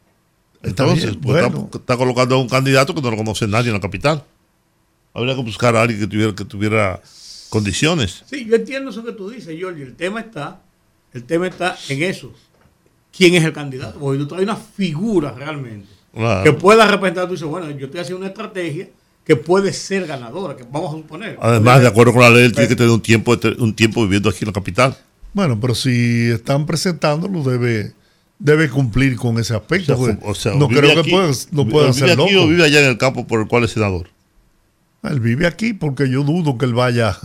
Está 0.61 0.83
Entonces, 0.83 1.17
pues, 1.21 1.41
bueno. 1.43 1.65
está, 1.65 1.77
está 1.79 1.97
colocando 1.97 2.35
a 2.35 2.39
un 2.39 2.47
candidato 2.49 2.93
que 2.93 3.01
no 3.01 3.11
lo 3.11 3.17
conoce 3.17 3.47
nadie 3.47 3.67
en 3.69 3.73
la 3.75 3.81
capital. 3.81 4.23
Habría 5.13 5.35
que 5.35 5.41
buscar 5.41 5.75
a 5.75 5.81
alguien 5.81 5.99
que 5.99 6.07
tuviera, 6.07 6.33
que 6.35 6.45
tuviera 6.45 7.01
condiciones. 7.53 8.23
Sí, 8.25 8.45
yo 8.45 8.55
entiendo 8.55 8.89
eso 8.89 9.03
que 9.05 9.11
tú 9.13 9.29
dices, 9.29 9.55
Jorge. 9.61 9.83
El 9.83 9.95
tema 9.95 10.19
está, 10.21 10.59
el 11.13 11.23
tema 11.23 11.47
está 11.47 11.77
en 11.89 12.01
eso. 12.03 12.33
¿Quién 13.15 13.35
es 13.35 13.43
el 13.43 13.53
candidato? 13.53 13.99
Porque 13.99 14.17
tú 14.17 14.27
traes 14.27 14.43
una 14.43 14.55
figura 14.55 15.31
realmente 15.31 15.87
Claro. 16.13 16.43
que 16.43 16.51
pueda 16.53 16.87
representar. 16.87 17.27
Tú 17.27 17.33
dices, 17.33 17.47
bueno, 17.47 17.69
yo 17.69 17.85
estoy 17.85 17.99
haciendo 18.01 18.19
una 18.19 18.27
estrategia 18.29 18.89
que 19.23 19.35
puede 19.35 19.71
ser 19.71 20.05
ganadora, 20.07 20.55
que 20.57 20.63
vamos 20.63 20.93
a 20.93 20.97
suponer. 20.97 21.37
Además, 21.41 21.81
de 21.81 21.87
acuerdo 21.87 22.11
con 22.11 22.21
la 22.23 22.29
ley, 22.31 22.45
él 22.45 22.51
tiene 22.53 22.67
que 22.67 22.75
tener 22.75 22.91
un 22.91 23.01
tiempo, 23.01 23.37
un 23.59 23.73
tiempo 23.75 24.01
viviendo 24.03 24.29
aquí 24.29 24.39
en 24.41 24.47
la 24.47 24.53
capital. 24.53 24.97
Bueno, 25.31 25.59
pero 25.61 25.75
si 25.75 26.29
están 26.31 26.65
presentándolo, 26.65 27.43
debe, 27.43 27.93
debe 28.39 28.67
cumplir 28.69 29.15
con 29.15 29.37
ese 29.39 29.55
aspecto. 29.55 29.93
O 29.93 29.97
sea, 29.97 30.05
porque 30.17 30.29
o 30.31 30.35
sea, 30.35 30.53
no 30.55 30.67
vive 30.67 30.81
creo 30.81 30.91
aquí- 30.99 31.09
que 31.09 31.15
pueda, 31.15 31.31
no 31.51 31.67
pueda 31.67 31.85
vive 31.91 31.99
ser 31.99 32.19
aquí 32.19 32.31
loco. 32.33 32.43
o 32.45 32.47
vive 32.47 32.65
allá 32.65 32.79
en 32.81 32.87
el 32.87 32.97
campo 32.97 33.25
por 33.27 33.39
el 33.41 33.47
cual 33.47 33.63
es 33.63 33.71
senador. 33.71 34.09
Él 35.03 35.19
vive 35.19 35.45
aquí 35.47 35.73
porque 35.73 36.09
yo 36.09 36.23
dudo 36.23 36.57
que 36.57 36.65
él 36.65 36.73
vaya 36.73 37.17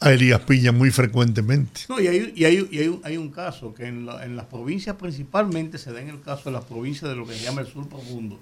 a 0.00 0.12
Elías 0.12 0.40
Piña 0.40 0.72
muy 0.72 0.90
frecuentemente. 0.90 1.82
No, 1.88 2.00
y 2.00 2.06
hay, 2.06 2.32
y 2.34 2.44
hay, 2.44 2.68
y 2.70 2.78
hay, 3.04 3.16
un, 3.16 3.30
caso 3.30 3.74
que 3.74 3.86
en, 3.86 4.06
la- 4.06 4.26
las 4.26 4.46
provincias 4.46 4.96
principalmente 4.96 5.78
se 5.78 5.92
da 5.92 6.00
en 6.00 6.08
el 6.08 6.20
caso 6.20 6.44
de 6.50 6.52
las 6.52 6.64
provincias 6.64 7.10
de 7.10 7.16
lo 7.16 7.26
que 7.26 7.34
se 7.34 7.44
llama 7.44 7.60
el 7.60 7.66
sur 7.66 7.88
profundo, 7.88 8.38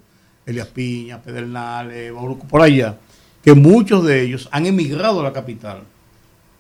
Elias 0.47 0.69
Piña, 0.69 1.21
Pedernales, 1.21 2.13
Bauruco, 2.13 2.47
por 2.47 2.63
allá, 2.63 2.99
que 3.43 3.55
muchos 3.55 4.05
de 4.05 4.23
ellos 4.23 4.49
han 4.53 4.67
emigrado 4.67 5.21
a 5.21 5.23
la 5.25 5.33
capital, 5.33 5.83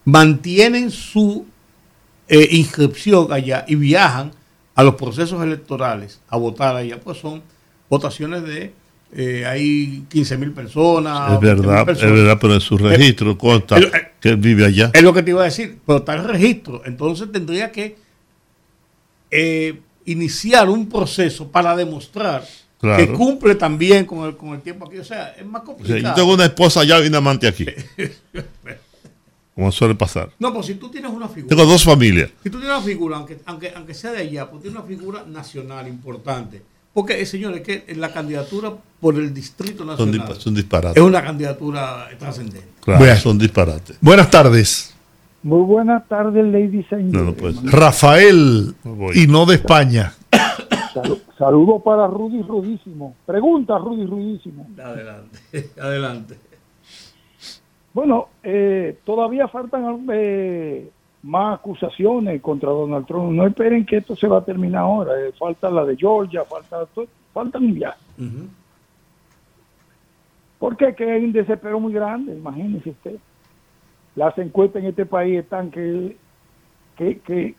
mantienen 0.04 0.90
su 0.90 1.46
eh, 2.28 2.48
inscripción 2.52 3.32
allá 3.32 3.64
y 3.68 3.74
viajan 3.74 4.32
a 4.74 4.82
los 4.82 4.94
procesos 4.94 5.42
electorales 5.42 6.20
a 6.28 6.36
votar 6.36 6.76
allá, 6.76 7.00
pues 7.00 7.18
son 7.18 7.42
votaciones 7.88 8.42
de, 8.42 8.72
eh, 9.12 9.44
hay 9.46 10.04
15 10.08 10.36
mil 10.36 10.52
personas. 10.52 11.32
es 11.32 11.38
20.000 11.38 11.40
verdad, 11.40 11.90
es 11.90 12.00
verdad, 12.00 12.38
pero 12.40 12.54
en 12.54 12.60
su 12.60 12.76
registro 12.76 13.38
consta 13.38 13.78
eh, 13.78 13.90
que 14.20 14.28
él 14.30 14.36
vive 14.36 14.66
allá. 14.66 14.90
Es 14.92 15.02
lo 15.02 15.12
que 15.12 15.22
te 15.22 15.30
iba 15.30 15.42
a 15.42 15.46
decir, 15.46 15.78
pero 15.86 15.98
está 16.00 16.14
el 16.14 16.24
registro. 16.24 16.82
Entonces 16.84 17.30
tendría 17.32 17.72
que 17.72 17.96
eh, 19.30 19.80
iniciar 20.04 20.68
un 20.68 20.88
proceso 20.88 21.48
para 21.50 21.76
demostrar 21.76 22.44
Claro. 22.80 23.04
que 23.04 23.12
cumple 23.12 23.56
también 23.56 24.06
con 24.06 24.24
el, 24.28 24.36
con 24.36 24.50
el 24.50 24.60
tiempo 24.60 24.86
aquí. 24.86 24.98
O 24.98 25.04
sea, 25.04 25.30
es 25.36 25.44
más 25.44 25.62
O 25.62 25.66
sea, 25.66 25.74
complicado. 25.74 26.00
yo 26.00 26.14
tengo 26.14 26.34
una 26.34 26.44
esposa 26.44 26.80
allá 26.82 27.02
y 27.04 27.08
un 27.08 27.14
amante 27.16 27.48
aquí. 27.48 27.66
como 29.54 29.72
suele 29.72 29.96
pasar. 29.96 30.30
No, 30.38 30.54
pues 30.54 30.66
si 30.66 30.74
tú 30.74 30.88
tienes 30.88 31.10
una 31.10 31.28
figura. 31.28 31.48
Tengo 31.56 31.68
dos 31.68 31.82
familias. 31.82 32.30
Si 32.44 32.48
tú 32.50 32.58
tienes 32.60 32.76
una 32.76 32.86
figura, 32.86 33.16
aunque, 33.16 33.38
aunque, 33.46 33.72
aunque 33.74 33.94
sea 33.94 34.12
de 34.12 34.18
allá, 34.18 34.48
pues 34.48 34.62
tienes 34.62 34.78
una 34.78 34.86
figura 34.86 35.24
nacional 35.26 35.88
importante. 35.88 36.62
Porque, 36.94 37.20
eh, 37.20 37.26
señores, 37.26 37.60
que 37.62 37.84
la 37.96 38.12
candidatura 38.12 38.72
por 39.00 39.14
el 39.16 39.32
Distrito 39.32 39.78
Son, 39.78 39.86
Nacional 39.86 40.14
dispa- 40.28 40.34
son 40.40 40.54
disparates. 40.54 40.96
es 40.96 41.02
una 41.08 41.22
candidatura 41.22 42.08
trascendente. 42.18 42.66
Claro, 42.84 43.00
Bueno. 43.00 43.16
son 43.16 43.38
disparates. 43.38 43.96
Buenas 44.00 44.30
tardes. 44.30 44.94
Muy 45.42 45.62
buenas 45.62 46.06
tardes, 46.08 46.44
No, 47.12 47.32
puede 47.34 47.54
ser. 47.54 47.70
Rafael, 47.70 48.74
y 49.14 49.26
no 49.28 49.46
de 49.46 49.54
España. 49.54 50.12
Salu- 50.92 51.20
Saludos 51.38 51.80
para 51.84 52.08
Rudy 52.08 52.42
Rudísimo. 52.42 53.14
Pregunta, 53.24 53.78
Rudy 53.78 54.04
Rudísimo. 54.04 54.66
Adelante, 54.82 55.38
adelante. 55.80 56.38
Bueno, 57.94 58.28
eh, 58.42 58.98
todavía 59.04 59.46
faltan 59.48 60.06
eh, 60.12 60.90
más 61.22 61.58
acusaciones 61.58 62.40
contra 62.40 62.70
Donald 62.70 63.06
Trump. 63.06 63.32
No 63.32 63.46
esperen 63.46 63.84
que 63.84 63.98
esto 63.98 64.16
se 64.16 64.28
va 64.28 64.38
a 64.38 64.44
terminar 64.44 64.82
ahora. 64.82 65.12
Eh, 65.20 65.32
falta 65.38 65.70
la 65.70 65.84
de 65.84 65.96
Georgia, 65.96 66.44
falta 66.44 66.86
faltan 67.32 67.74
ya. 67.74 67.96
Porque 70.58 70.94
que 70.94 71.10
hay 71.10 71.24
un 71.24 71.32
desespero 71.32 71.78
muy 71.78 71.92
grande, 71.92 72.34
imagínese 72.34 72.90
usted. 72.90 73.16
Las 74.16 74.36
encuestas 74.38 74.82
en 74.82 74.88
este 74.88 75.06
país 75.06 75.38
están 75.38 75.70
que, 75.70 76.16
que, 76.96 77.18
que 77.20 77.54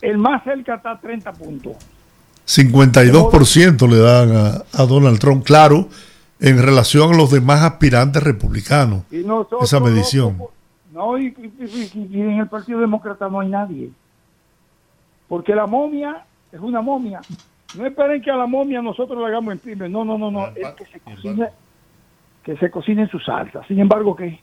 el 0.00 0.18
más 0.18 0.42
cerca 0.42 0.76
está 0.76 0.92
a 0.92 1.00
30 1.00 1.32
puntos. 1.32 1.76
52% 2.46 3.88
le 3.88 3.98
dan 3.98 4.34
a, 4.34 4.64
a 4.72 4.86
Donald 4.86 5.20
Trump, 5.20 5.44
claro, 5.44 5.88
en 6.40 6.60
relación 6.60 7.14
a 7.14 7.16
los 7.16 7.30
demás 7.30 7.62
aspirantes 7.62 8.20
republicanos. 8.20 9.04
Y 9.12 9.18
nosotros, 9.18 9.62
Esa 9.62 9.78
medición. 9.78 10.38
No, 10.38 10.50
y, 11.18 11.26
y- 11.26 11.90
y- 11.94 12.08
y 12.16 12.20
en 12.20 12.38
el 12.40 12.48
Partido 12.48 12.80
Demócrata 12.80 13.28
no 13.28 13.40
hay 13.40 13.48
nadie. 13.48 13.90
Porque 15.28 15.54
la 15.54 15.66
momia 15.66 16.24
es 16.50 16.60
una 16.60 16.80
momia. 16.82 17.20
No 17.74 17.86
esperen 17.86 18.20
que 18.20 18.30
a 18.30 18.36
la 18.36 18.46
momia 18.46 18.82
nosotros 18.82 19.18
le 19.18 19.26
hagamos 19.26 19.54
imprime. 19.54 19.88
No, 19.88 20.04
no, 20.04 20.18
no, 20.18 20.30
no. 20.30 20.48
Es 20.48 20.68
que 20.74 20.84
se 20.86 21.00
cocine, 21.00 21.48
que 22.44 22.56
se 22.58 22.70
cocine 22.70 23.02
en 23.02 23.08
su 23.08 23.18
salsa. 23.18 23.62
Sin 23.66 23.78
embargo, 23.80 24.14
¿qué? 24.14 24.38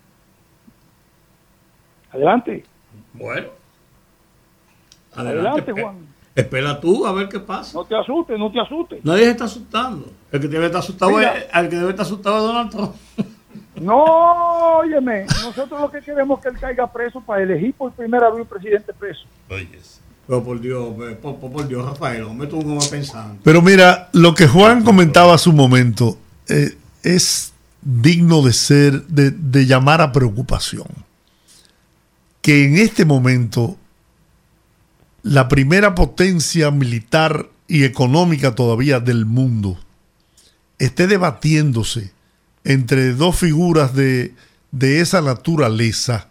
Adelante. 2.11 2.63
Bueno. 3.13 3.47
Adelante, 5.15 5.71
Juan. 5.71 6.07
Espera 6.35 6.79
tú 6.79 7.05
a 7.05 7.11
ver 7.11 7.27
qué 7.27 7.39
pasa. 7.39 7.77
No 7.77 7.83
te 7.85 7.95
asustes, 7.95 8.39
no 8.39 8.51
te 8.51 8.59
asustes. 8.61 9.03
Nadie 9.03 9.25
se 9.25 9.31
está 9.31 9.43
asustando. 9.45 10.07
El 10.31 10.39
que 10.39 10.47
debe 10.47 10.67
estar 10.67 10.79
asustado 10.79 11.11
Mira. 11.17 11.37
es, 11.37 11.47
el 11.53 11.69
que 11.69 11.75
debe 11.75 11.89
estar 11.89 12.05
asustado 12.05 12.37
es 12.37 12.43
Donald 12.43 12.71
Trump. 12.71 12.95
No, 13.81 14.77
óyeme, 14.79 15.25
nosotros 15.25 15.79
lo 15.81 15.91
que 15.91 16.01
queremos 16.01 16.39
es 16.39 16.43
que 16.43 16.49
él 16.49 16.59
caiga 16.59 16.91
preso 16.91 17.21
para 17.21 17.43
elegir 17.43 17.73
por 17.73 17.91
primera 17.93 18.29
vez 18.29 18.41
un 18.41 18.47
presidente 18.47 18.93
preso. 18.93 19.21
Pero 19.47 20.43
por 20.43 20.59
Dios, 20.61 20.93
eh, 21.09 21.15
por, 21.21 21.37
por- 21.37 21.51
por 21.51 21.67
Dios, 21.67 21.83
Rafael, 21.85 22.23
hombre, 22.23 22.47
tú 22.47 22.61
no 22.61 22.75
vas 22.75 22.87
pensando. 22.89 23.39
Pero 23.43 23.61
mira, 23.61 24.09
lo 24.13 24.35
que 24.35 24.47
Juan 24.47 24.83
comentaba 24.83 25.33
hace 25.33 25.49
un 25.49 25.55
momento 25.55 26.17
eh, 26.47 26.77
es 27.03 27.53
digno 27.81 28.41
de 28.43 28.53
ser, 28.53 29.03
de, 29.07 29.31
de 29.31 29.65
llamar 29.65 30.01
a 30.01 30.11
preocupación. 30.11 30.87
Que 32.41 32.65
en 32.65 32.77
este 32.77 33.05
momento 33.05 33.77
la 35.23 35.47
primera 35.47 35.95
potencia 35.95 36.69
militar 36.71 37.47
y 37.67 37.83
económica 37.83 38.55
todavía 38.55 38.99
del 38.99 39.25
mundo 39.25 39.77
esté 40.77 41.07
debatiéndose 41.07 42.11
entre 42.73 43.13
dos 43.13 43.35
figuras 43.37 43.93
de, 43.95 44.33
de 44.71 45.01
esa 45.01 45.21
naturaleza 45.21 46.27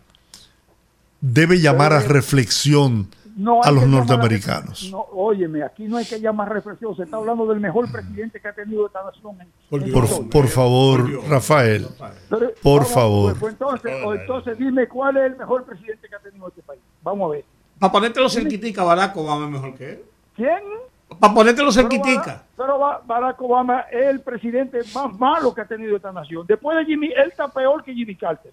debe 1.20 1.60
llamar 1.60 1.92
a 1.92 2.00
reflexión 2.00 3.08
No 3.36 3.62
a 3.62 3.70
los 3.70 3.86
norteamericanos. 3.86 4.88
No, 4.90 5.00
óyeme, 5.12 5.62
aquí 5.62 5.84
no 5.88 5.96
hay 5.96 6.04
que 6.04 6.20
llamar 6.20 6.52
reflexión. 6.52 6.94
Se 6.96 7.02
está 7.04 7.16
hablando 7.16 7.46
del 7.46 7.60
mejor 7.60 7.90
presidente 7.90 8.40
que 8.40 8.48
ha 8.48 8.52
tenido 8.54 8.86
esta 8.86 9.00
nación. 9.04 9.36
en- 9.40 9.82
en 9.84 10.28
Por, 10.30 10.48
favor, 10.48 11.28
Rafael, 11.28 11.86
Pero, 12.30 12.52
por 12.62 12.82
vamos, 12.82 12.94
favor. 12.94 13.38
pues, 13.38 13.52
entonces, 13.52 13.92
o 14.04 14.14
entonces 14.14 14.58
dime 14.58 14.86
cuál 14.88 15.16
es 15.18 15.32
el 15.32 15.36
mejor 15.36 15.64
presidente 15.64 16.08
que 16.08 16.14
ha 16.14 16.20
tenido 16.20 16.48
este 16.48 16.62
país. 16.62 16.80
Vamos 17.02 17.28
a 17.28 17.32
ver. 17.34 17.44
Para 17.78 17.92
ponértelo 17.92 18.28
cerquitica, 18.28 18.82
Barack 18.82 19.16
Obama 19.16 19.46
es 19.46 19.52
mejor 19.52 19.74
que 19.76 19.90
él. 19.90 20.02
¿Quién? 20.34 20.62
Para 21.20 21.32
ponértelo 21.34 21.70
Pero 21.70 21.72
cerquitica. 21.72 22.22
Barack- 22.24 22.42
Pero 22.56 22.78
Ba- 22.78 23.02
Barack 23.06 23.40
Obama 23.42 23.80
es 23.90 24.06
el 24.08 24.20
presidente 24.20 24.80
más 24.94 25.18
malo 25.18 25.54
que 25.54 25.62
ha 25.62 25.64
tenido 25.64 25.96
esta 25.96 26.12
nación. 26.12 26.44
Después 26.46 26.76
de 26.78 26.84
Jimmy, 26.84 27.06
él 27.08 27.28
está 27.30 27.48
peor 27.48 27.82
que 27.82 27.94
Jimmy 27.94 28.14
Carter. 28.14 28.52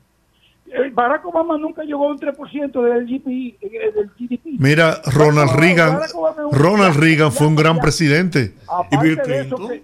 Eh, 0.67 0.89
Barack 0.91 1.25
Obama 1.25 1.57
nunca 1.57 1.83
llegó 1.83 2.07
a 2.07 2.11
un 2.11 2.17
3% 2.19 2.81
del 2.81 3.05
GDP. 3.05 3.55
eh, 3.61 3.91
del 3.93 4.09
GDP. 4.17 4.57
Mira, 4.57 4.99
Ronald 5.05 5.49
Barack 5.51 5.59
Reagan, 5.59 5.99
Ronald 6.51 6.95
Reagan 6.97 7.31
fue 7.31 7.47
un 7.47 7.55
gran 7.55 7.77
presidente. 7.79 8.53
Aparte 8.67 9.27
de 9.27 9.41
eso, 9.41 9.55
que, 9.67 9.83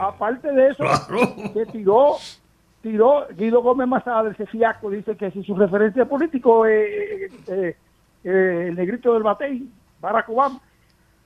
aparte 0.00 0.52
de 0.52 0.68
eso, 0.70 0.84
que 1.52 1.66
tiró, 1.66 2.16
tiró 2.82 3.26
Guido 3.36 3.62
Gómez 3.62 3.86
Mazada, 3.86 4.30
ese 4.30 4.46
fiasco, 4.46 4.90
dice 4.90 5.16
que 5.16 5.30
si 5.30 5.42
su 5.44 5.54
referencia 5.54 6.04
político 6.06 6.66
es 6.66 6.72
eh, 6.88 7.28
eh, 7.48 7.76
eh, 8.24 8.64
el 8.70 8.74
negrito 8.74 9.12
del 9.14 9.22
batey, 9.22 9.68
Barack 10.00 10.28
Obama, 10.30 10.60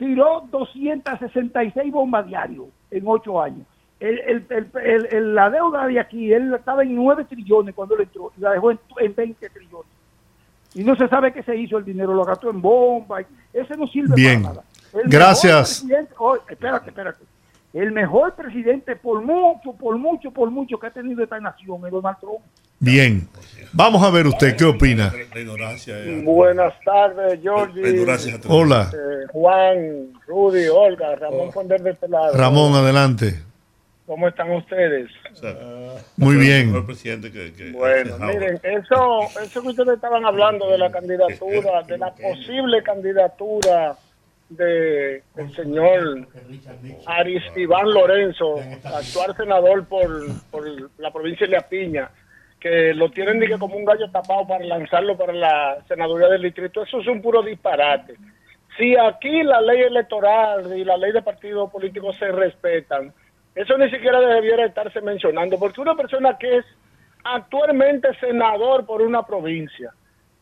tiró 0.01 0.45
266 0.51 1.93
bombas 1.93 2.27
diarios 2.27 2.67
en 2.91 3.05
ocho 3.07 3.41
años. 3.41 3.67
El, 4.01 4.19
el- 4.49 5.07
el- 5.11 5.35
la 5.35 5.51
deuda 5.51 5.87
de 5.87 6.01
aquí, 6.01 6.33
él 6.33 6.55
estaba 6.55 6.83
en 6.83 6.95
9 6.97 7.27
trillones 7.29 7.75
cuando 7.75 7.95
él 7.97 8.01
entró, 8.03 8.33
y 8.37 8.41
la 8.41 8.53
dejó 8.53 8.71
en, 8.71 8.81
en 8.99 9.15
20 9.15 9.51
trillones. 9.51 9.91
Y 10.75 10.83
no 10.85 10.97
se 10.97 11.07
sabe 11.09 11.33
qué 11.35 11.43
se 11.43 11.55
hizo 11.55 11.77
el 11.77 11.85
dinero, 11.85 12.15
lo 12.15 12.25
gastó 12.25 12.49
en 12.49 12.63
bombas. 12.63 13.27
Ese 13.53 13.77
no 13.77 13.87
sirve 13.89 14.15
Bien. 14.15 14.43
para 14.43 14.55
nada. 14.55 14.65
El 14.95 15.11
Gracias. 15.11 15.85
oh, 16.19 16.37
espérate, 16.49 16.89
espérate. 16.89 17.25
El 17.75 17.93
mejor 17.93 18.35
presidente 18.35 18.97
por 18.97 19.23
mucho, 19.23 19.73
por 19.75 19.99
mucho, 19.99 20.31
por 20.31 20.51
mucho 20.51 20.79
que 20.79 20.87
ha 20.87 20.91
tenido 20.91 21.23
esta 21.23 21.39
nación 21.39 21.85
es 21.87 21.93
Donald 21.93 22.17
Trump. 22.19 22.41
Bien. 22.79 23.29
Vamos 23.73 24.03
a 24.03 24.11
ver 24.11 24.27
usted 24.27 24.57
qué 24.57 24.65
opina. 24.65 25.13
Buenas 26.25 26.75
tardes, 26.85 27.35
es 27.35 28.41
Hola. 28.49 28.91
Eh, 28.93 29.27
Juan, 29.33 30.13
Rudy, 30.27 30.67
Olga, 30.69 31.15
Ramón 31.17 31.53
Fonder 31.53 31.81
de 31.81 31.91
este 31.91 32.09
lado. 32.09 32.37
Ramón, 32.37 32.75
adelante. 32.75 33.41
¿Cómo 34.07 34.27
están 34.27 34.51
ustedes? 34.51 35.09
Muy 36.17 36.35
bien. 36.37 36.73
Que, 36.85 37.53
que- 37.53 37.71
Bueno, 37.73 38.19
miren, 38.19 38.59
eso, 38.65 39.21
eso 39.41 39.63
que 39.63 39.69
ustedes 39.69 39.95
estaban 39.95 40.25
hablando 40.25 40.69
de 40.69 40.79
la 40.79 40.91
candidatura, 40.91 41.83
de 41.87 41.97
la 41.97 42.13
posible 42.13 42.83
candidatura 42.83 43.97
de 44.49 45.23
el 45.37 45.55
señor 45.55 46.27
Aris 47.07 47.43
Iván 47.55 47.89
Lorenzo, 47.95 48.57
actual 48.83 49.37
senador 49.37 49.85
por, 49.85 50.11
por 50.51 50.65
la 50.99 51.13
provincia 51.13 51.47
de 51.47 51.53
La 51.53 51.69
Piña, 51.69 52.11
que 52.61 52.93
lo 52.95 53.11
tienen 53.11 53.41
que 53.41 53.59
como 53.59 53.77
un 53.77 53.85
gallo 53.85 54.11
tapado 54.11 54.47
para 54.47 54.65
lanzarlo 54.65 55.17
para 55.17 55.33
la 55.33 55.79
senaduría 55.89 56.29
del 56.29 56.43
distrito, 56.43 56.83
eso 56.83 57.01
es 57.01 57.07
un 57.07 57.23
puro 57.23 57.43
disparate. 57.43 58.17
Si 58.77 58.97
aquí 58.97 59.43
la 59.43 59.61
ley 59.61 59.81
electoral 59.81 60.77
y 60.77 60.85
la 60.85 60.97
ley 60.97 61.13
de 61.13 61.23
partidos 61.23 61.71
políticos 61.71 62.17
se 62.19 62.31
respetan, 62.31 63.13
eso 63.55 63.77
ni 63.79 63.91
siquiera 63.91 64.21
debiera 64.21 64.67
estarse 64.67 65.01
mencionando, 65.01 65.59
porque 65.59 65.81
una 65.81 65.95
persona 65.95 66.37
que 66.39 66.59
es 66.59 66.65
actualmente 67.25 68.09
senador 68.21 68.87
por 68.87 69.03
una 69.03 69.25
provincia, 69.25 69.93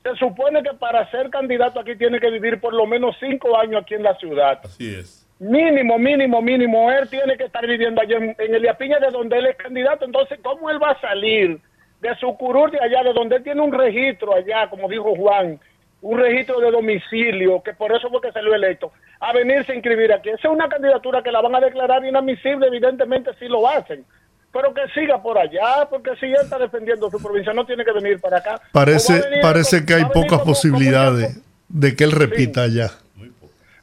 se 0.03 0.15
supone 0.17 0.63
que 0.63 0.75
para 0.75 1.09
ser 1.11 1.31
candidato 1.31 1.81
aquí 1.81 1.97
tiene 1.97 2.21
que 2.21 2.31
vivir 2.31 2.61
por 2.61 2.75
lo 2.75 2.87
menos 2.87 3.17
cinco 3.19 3.57
años 3.59 3.83
aquí 3.83 3.95
en 3.95 4.03
la 4.03 4.15
ciudad. 4.17 4.61
Así 4.65 4.95
es. 4.95 5.25
Mínimo, 5.39 5.99
mínimo, 5.99 6.43
mínimo. 6.43 6.91
Él 6.91 7.09
tiene 7.09 7.37
que 7.37 7.45
estar 7.45 7.65
viviendo 7.67 8.01
allá 8.01 8.17
en, 8.17 8.35
en 8.39 8.55
el 8.55 8.77
Piña 8.77 8.99
de 8.99 9.11
donde 9.11 9.39
él 9.39 9.47
es 9.47 9.57
candidato. 9.57 10.05
Entonces, 10.05 10.39
¿cómo 10.43 10.69
él 10.69 10.83
va 10.83 10.91
a 10.91 11.01
salir 11.01 11.61
de 12.01 12.15
su 12.17 12.37
curul 12.37 12.71
de 12.71 12.79
allá, 12.81 13.03
de 13.03 13.13
donde 13.13 13.37
él 13.37 13.43
tiene 13.43 13.61
un 13.61 13.73
registro 13.73 14.35
allá, 14.35 14.69
como 14.71 14.89
dijo 14.89 15.15
Juan, 15.17 15.59
un 16.01 16.19
registro 16.19 16.61
de 16.61 16.71
domicilio, 16.71 17.63
que 17.63 17.73
por 17.75 17.95
eso 17.95 18.09
fue 18.09 18.21
que 18.21 18.33
salió 18.33 18.55
electo, 18.55 18.93
a 19.21 19.33
venirse 19.33 19.73
a 19.73 19.75
inscribir 19.75 20.13
aquí? 20.13 20.29
Esa 20.29 20.49
es 20.49 20.55
una 20.55 20.69
candidatura 20.69 21.23
que 21.23 21.33
la 21.33 21.41
van 21.41 21.57
a 21.57 21.61
declarar 21.61 22.05
inadmisible, 22.05 22.69
evidentemente 22.69 23.31
si 23.39 23.49
lo 23.49 23.69
hacen. 23.69 24.05
Pero 24.53 24.73
que 24.73 24.81
siga 24.95 25.21
por 25.21 25.37
allá, 25.37 25.87
porque 25.91 26.13
si 26.19 26.27
él 26.27 26.39
está 26.43 26.59
defendiendo 26.59 27.11
su 27.11 27.21
provincia, 27.21 27.53
no 27.53 27.67
tiene 27.67 27.85
que 27.85 27.93
venir 27.93 28.21
para 28.21 28.39
acá. 28.39 28.61
Parece, 28.73 29.21
venir 29.21 29.41
parece 29.43 29.85
que 29.85 29.95
hay 29.95 30.05
pocas 30.07 30.41
posibilidades 30.41 31.43
de 31.69 31.95
que 31.95 32.05
él 32.05 32.13
repita 32.13 32.67
ya. 32.67 32.91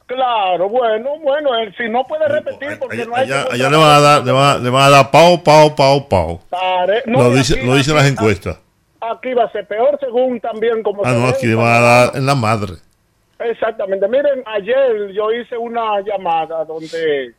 Claro, 0.06 0.68
bueno, 0.68 1.18
bueno, 1.18 1.56
él 1.58 1.74
si 1.76 1.88
no 1.88 2.04
puede 2.04 2.28
repetir 2.28 2.78
porque 2.78 3.04
no 3.04 3.16
hay 3.16 3.24
Allá, 3.24 3.46
allá 3.50 3.70
le 3.70 3.76
van 3.76 3.90
a 3.90 4.00
dar, 4.00 4.24
le 4.24 4.30
van, 4.32 4.56
a- 4.56 4.58
le 4.58 4.70
van 4.70 4.82
a 4.84 4.90
dar 4.90 5.10
pao, 5.10 5.42
pao, 5.42 5.74
pao, 5.74 6.08
pao. 6.08 6.40
Pare- 6.48 7.02
no, 7.06 7.22
Lo 7.24 7.30
dice, 7.30 7.54
aquí- 7.54 7.66
lo 7.66 7.74
dicen 7.74 7.96
las 7.96 8.06
encuestas. 8.08 8.60
Aquí 9.00 9.34
va 9.34 9.44
a 9.44 9.52
ser 9.52 9.66
peor 9.66 9.98
según 10.00 10.38
también 10.40 10.82
como 10.84 11.04
Ah, 11.04 11.12
no, 11.12 11.26
aquí 11.28 11.46
le 11.46 11.54
van 11.56 11.66
a 11.74 11.80
dar 11.80 12.10
en 12.16 12.24
la 12.24 12.34
madre. 12.36 12.74
Exactamente. 13.38 14.06
Miren, 14.08 14.42
ayer 14.46 15.10
yo 15.12 15.32
hice 15.32 15.58
una 15.58 16.00
llamada 16.00 16.64
donde 16.64 17.34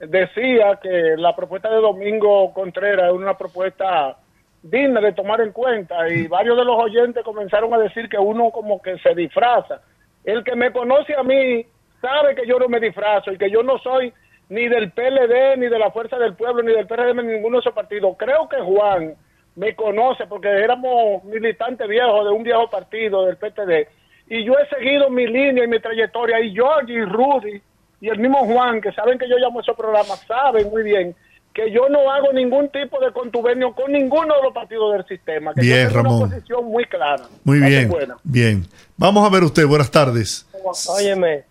decía 0.00 0.78
que 0.82 1.14
la 1.16 1.34
propuesta 1.34 1.68
de 1.68 1.76
Domingo 1.80 2.52
Contreras 2.54 3.08
es 3.08 3.12
una 3.12 3.36
propuesta 3.36 4.16
digna 4.62 5.00
de 5.00 5.12
tomar 5.12 5.40
en 5.40 5.52
cuenta 5.52 6.08
y 6.08 6.26
varios 6.28 6.56
de 6.56 6.64
los 6.64 6.76
oyentes 6.78 7.22
comenzaron 7.24 7.72
a 7.74 7.78
decir 7.78 8.08
que 8.08 8.18
uno 8.18 8.50
como 8.50 8.80
que 8.80 8.98
se 8.98 9.14
disfraza. 9.14 9.80
El 10.24 10.42
que 10.44 10.54
me 10.56 10.72
conoce 10.72 11.14
a 11.16 11.22
mí 11.22 11.66
sabe 12.00 12.34
que 12.34 12.46
yo 12.46 12.58
no 12.58 12.68
me 12.68 12.80
disfrazo 12.80 13.32
y 13.32 13.38
que 13.38 13.50
yo 13.50 13.62
no 13.62 13.78
soy 13.78 14.12
ni 14.48 14.68
del 14.68 14.92
PLD, 14.92 15.56
ni 15.58 15.68
de 15.68 15.78
la 15.78 15.90
Fuerza 15.90 16.18
del 16.18 16.34
Pueblo, 16.34 16.62
ni 16.62 16.72
del 16.72 16.86
PRD, 16.86 17.14
ni 17.14 17.34
ninguno 17.34 17.56
de 17.58 17.60
esos 17.60 17.74
partidos. 17.74 18.16
Creo 18.18 18.48
que 18.48 18.56
Juan 18.60 19.14
me 19.56 19.74
conoce 19.74 20.26
porque 20.26 20.48
éramos 20.48 21.24
militantes 21.24 21.86
viejos 21.88 22.24
de 22.24 22.30
un 22.30 22.42
viejo 22.42 22.70
partido, 22.70 23.26
del 23.26 23.36
PTD. 23.36 23.88
Y 24.28 24.44
yo 24.44 24.54
he 24.58 24.68
seguido 24.74 25.10
mi 25.10 25.26
línea 25.26 25.64
y 25.64 25.68
mi 25.68 25.80
trayectoria. 25.80 26.40
Y 26.40 26.52
George 26.54 26.92
y 26.92 27.04
Rudy 27.04 27.60
y 28.00 28.08
el 28.08 28.18
mismo 28.18 28.44
Juan, 28.46 28.80
que 28.80 28.92
saben 28.92 29.18
que 29.18 29.28
yo 29.28 29.36
llamo 29.36 29.60
esos 29.60 29.76
programas, 29.76 30.20
saben 30.26 30.68
muy 30.70 30.82
bien 30.82 31.14
que 31.52 31.72
yo 31.72 31.88
no 31.88 32.10
hago 32.12 32.32
ningún 32.32 32.68
tipo 32.68 33.00
de 33.00 33.10
contubernio 33.10 33.72
con 33.72 33.90
ninguno 33.90 34.36
de 34.36 34.42
los 34.44 34.52
partidos 34.52 34.92
del 34.92 35.04
sistema. 35.06 35.52
Que 35.54 35.62
Bien, 35.62 35.82
yo 35.84 35.88
tengo 35.88 36.02
Ramón. 36.04 36.22
una 36.22 36.34
posición 36.36 36.64
muy 36.66 36.84
clara. 36.84 37.24
Muy 37.42 37.58
bien, 37.58 37.88
buena. 37.88 38.16
bien. 38.22 38.64
Vamos 38.96 39.26
a 39.26 39.32
ver 39.34 39.42
usted, 39.42 39.66
buenas 39.66 39.90
tardes. 39.90 40.46
Óyeme, 40.88 41.42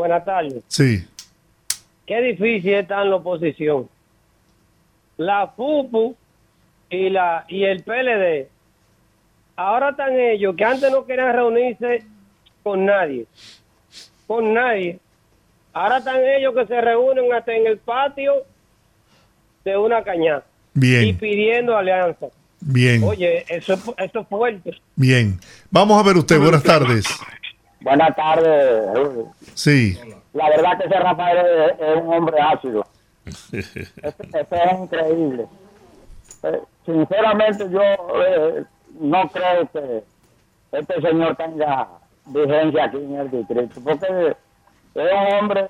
buenas 0.00 0.24
tardes. 0.24 0.62
Sí, 0.68 1.06
Qué 2.06 2.20
difícil 2.22 2.74
está 2.74 3.02
en 3.02 3.10
la 3.10 3.16
oposición. 3.16 3.88
La 5.16 5.46
FUPU 5.46 6.16
y, 6.88 7.08
la, 7.10 7.44
y 7.48 7.62
el 7.64 7.84
PLD, 7.84 8.48
ahora 9.54 9.90
están 9.90 10.18
ellos 10.18 10.56
que 10.56 10.64
antes 10.64 10.90
no 10.90 11.04
querían 11.06 11.32
reunirse 11.32 12.02
con 12.64 12.84
nadie. 12.84 13.26
Con 14.26 14.52
nadie. 14.54 14.98
Ahora 15.72 15.98
están 15.98 16.18
ellos 16.24 16.52
que 16.56 16.66
se 16.66 16.80
reúnen 16.80 17.32
hasta 17.32 17.52
en 17.54 17.66
el 17.68 17.78
patio 17.78 18.32
de 19.64 19.76
una 19.76 20.02
cañada. 20.02 20.44
Y 20.74 20.80
bien, 20.80 21.16
pidiendo 21.18 21.76
alianza. 21.76 22.26
bien, 22.60 23.04
Oye, 23.04 23.44
eso, 23.48 23.74
es- 23.74 23.80
eso 23.98 24.20
es 24.20 24.26
fuerte. 24.26 24.72
bien. 24.96 25.38
Vamos 25.70 25.96
a 25.96 26.02
ver 26.06 26.16
usted, 26.16 26.40
buenas 26.40 26.62
tardes. 26.64 27.04
Buenas 27.80 28.14
tardes. 28.16 29.26
Sí, 29.54 29.98
La 30.32 30.48
verdad 30.50 30.78
que 30.78 30.86
ese 30.86 30.98
Rafael 30.98 31.38
es, 31.38 31.80
es 31.80 31.96
un 32.02 32.12
hombre 32.14 32.36
ácido. 32.40 32.84
Ese, 33.52 33.58
ese 33.92 34.56
es 34.64 34.78
increíble. 34.80 35.46
Eh, 36.42 36.60
sinceramente 36.86 37.68
yo 37.70 37.82
eh, 37.82 38.64
no 38.98 39.28
creo 39.28 39.68
que 39.72 40.02
este 40.72 41.00
señor 41.02 41.36
tenga 41.36 41.86
vigencia 42.26 42.84
aquí 42.84 42.96
en 42.96 43.16
el 43.16 43.30
distrito, 43.30 43.80
porque 43.84 44.06
es 44.94 45.12
un 45.12 45.34
hombre 45.34 45.68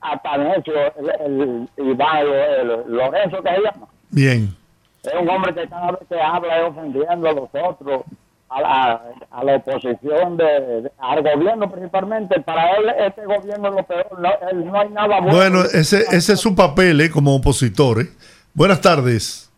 hasta 0.00 0.36
necio, 0.38 0.74
el, 1.20 1.68
el 1.76 1.88
Iván, 1.88 2.26
el 2.26 2.68
Lorenzo 2.86 3.42
que 3.42 3.50
se 3.50 3.60
llama. 3.62 3.86
bien, 4.10 4.56
Es 5.02 5.14
un 5.20 5.28
hombre 5.28 5.54
que 5.54 5.68
cada 5.68 5.90
vez 5.92 6.00
que 6.08 6.20
habla 6.20 6.58
es 6.60 6.70
ofendiendo 6.70 7.28
a 7.28 7.32
los 7.32 7.48
otros 7.52 8.02
a 8.50 8.60
la, 8.60 9.02
a 9.30 9.44
la 9.44 9.56
oposición, 9.56 10.36
de, 10.36 10.44
de- 10.82 10.92
al 10.98 11.22
gobierno 11.22 11.70
principalmente. 11.70 12.40
Para 12.40 12.70
él, 12.76 12.86
este 13.06 13.24
gobierno 13.26 13.68
es 13.68 13.74
lo 13.74 13.82
peor. 13.84 14.20
No, 14.20 14.30
él- 14.50 14.66
no 14.66 14.80
hay 14.80 14.88
nada 14.90 15.20
bueno. 15.20 15.36
Bueno, 15.36 15.62
ese, 15.64 16.04
ese 16.10 16.32
es 16.32 16.40
su 16.40 16.54
papel 16.54 17.00
¿eh? 17.00 17.10
como 17.10 17.34
opositor. 17.36 18.00
¿eh? 18.00 18.08
Buenas 18.54 18.80
tardes. 18.80 19.50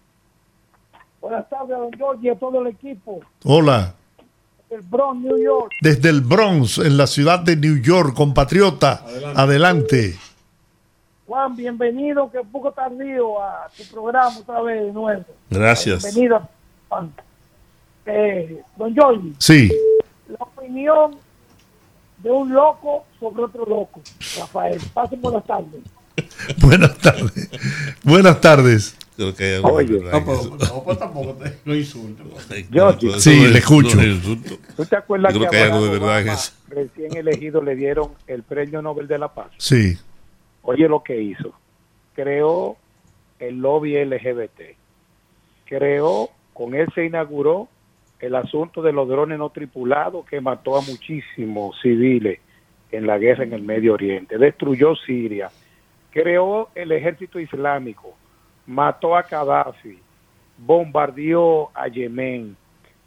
Buenas 1.21 1.49
tardes, 1.49 1.69
don 1.79 1.93
George 1.93 2.27
y 2.27 2.29
a 2.31 2.35
todo 2.39 2.63
el 2.63 2.69
equipo 2.69 3.21
Hola. 3.45 3.95
del 4.71 4.81
Bronx, 4.81 5.23
New 5.23 5.37
York. 5.39 5.71
Desde 5.83 6.09
el 6.09 6.23
Bronx, 6.23 6.79
en 6.79 6.97
la 6.97 7.07
ciudad 7.07 7.41
de 7.41 7.57
New 7.57 7.77
York, 7.83 8.15
compatriota. 8.15 9.03
Adelante. 9.37 10.19
Juan, 11.27 11.55
bienvenido, 11.55 12.29
que 12.31 12.39
un 12.41 12.51
poco 12.51 12.73
tardío 12.73 13.41
a 13.41 13.69
tu 13.77 13.85
programa 13.95 14.37
otra 14.39 14.63
vez 14.63 14.83
de 14.87 14.93
nuevo. 14.93 15.25
Gracias. 15.49 16.03
Bienvenido, 16.03 16.43
Juan. 16.89 17.13
Eh, 18.13 18.61
don 18.77 18.93
George, 18.95 19.29
Sí. 19.39 19.73
la 20.29 20.37
opinión 20.41 21.17
de 22.19 22.31
un 22.31 22.53
loco 22.53 23.05
sobre 23.19 23.45
otro 23.45 23.65
loco. 23.67 24.01
Rafael, 24.39 24.81
pasen 24.93 25.21
buenas 25.21 25.45
tardes. 25.47 25.81
Buenas 26.59 26.99
tardes. 26.99 27.49
Buenas 28.03 28.41
tardes. 28.41 28.97
Oye, 29.19 29.61
No, 29.61 30.25
pero, 30.25 30.83
pues 30.85 30.99
tampoco 30.99 31.35
te 31.35 31.57
lo 31.65 31.75
insultes. 31.75 32.27
George. 32.71 33.21
Sí, 33.21 33.47
le 33.47 33.59
escucho. 33.59 33.97
¿Tú 34.77 34.85
te 34.85 34.97
acuerdas 34.97 35.33
Yo 35.33 35.41
creo 35.41 35.51
que, 35.51 35.57
que 35.57 35.63
hay 35.63 35.71
a 35.71 35.75
algo 35.75 35.85
de 35.87 35.99
Barack 35.99 36.01
verdad 36.01 36.21
en 36.21 36.29
Obama, 36.29 36.39
eso. 36.41 36.53
recién 36.69 37.17
elegido 37.17 37.63
le 37.63 37.75
dieron 37.77 38.11
el 38.27 38.43
premio 38.43 38.83
Nobel 38.83 39.07
de 39.09 39.19
la 39.19 39.29
Paz? 39.33 39.49
Sí. 39.59 39.97
Oye 40.63 40.89
lo 40.89 41.03
que 41.03 41.21
hizo. 41.23 41.53
Creó 42.15 42.77
el 43.39 43.59
lobby 43.59 43.95
LGBT. 44.05 44.77
Creó, 45.67 46.31
con 46.53 46.75
él 46.75 46.89
se 46.95 47.05
inauguró 47.07 47.69
el 48.21 48.35
asunto 48.35 48.83
de 48.83 48.93
los 48.93 49.09
drones 49.09 49.39
no 49.39 49.51
tripulados 49.51 50.27
que 50.27 50.41
mató 50.41 50.77
a 50.77 50.83
muchísimos 50.83 51.81
civiles 51.81 52.41
en 52.93 53.07
la 53.07 53.19
guerra 53.19 53.45
en 53.45 53.53
el 53.53 53.63
Medio 53.63 53.95
Oriente. 53.95 54.37
Destruyó 54.37 54.95
Siria. 54.95 55.51
Creó 56.11 56.69
el 56.75 56.93
ejército 56.93 57.41
islámico. 57.41 58.15
Mató 58.67 59.17
a 59.17 59.23
Gaddafi. 59.23 59.99
Bombardeó 60.59 61.71
a 61.75 61.89
Yemen. 61.89 62.57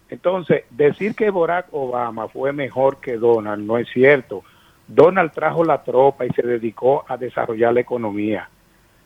Entonces, 0.09 0.63
decir 0.69 1.15
que 1.15 1.29
Barack 1.29 1.67
Obama 1.71 2.27
fue 2.27 2.51
mejor 2.51 2.97
que 2.97 3.17
Donald 3.17 3.65
no 3.65 3.77
es 3.77 3.87
cierto. 3.89 4.43
Donald 4.87 5.31
trajo 5.31 5.63
la 5.63 5.83
tropa 5.83 6.25
y 6.25 6.29
se 6.29 6.41
dedicó 6.41 7.05
a 7.07 7.17
desarrollar 7.17 7.73
la 7.73 7.81
economía. 7.81 8.49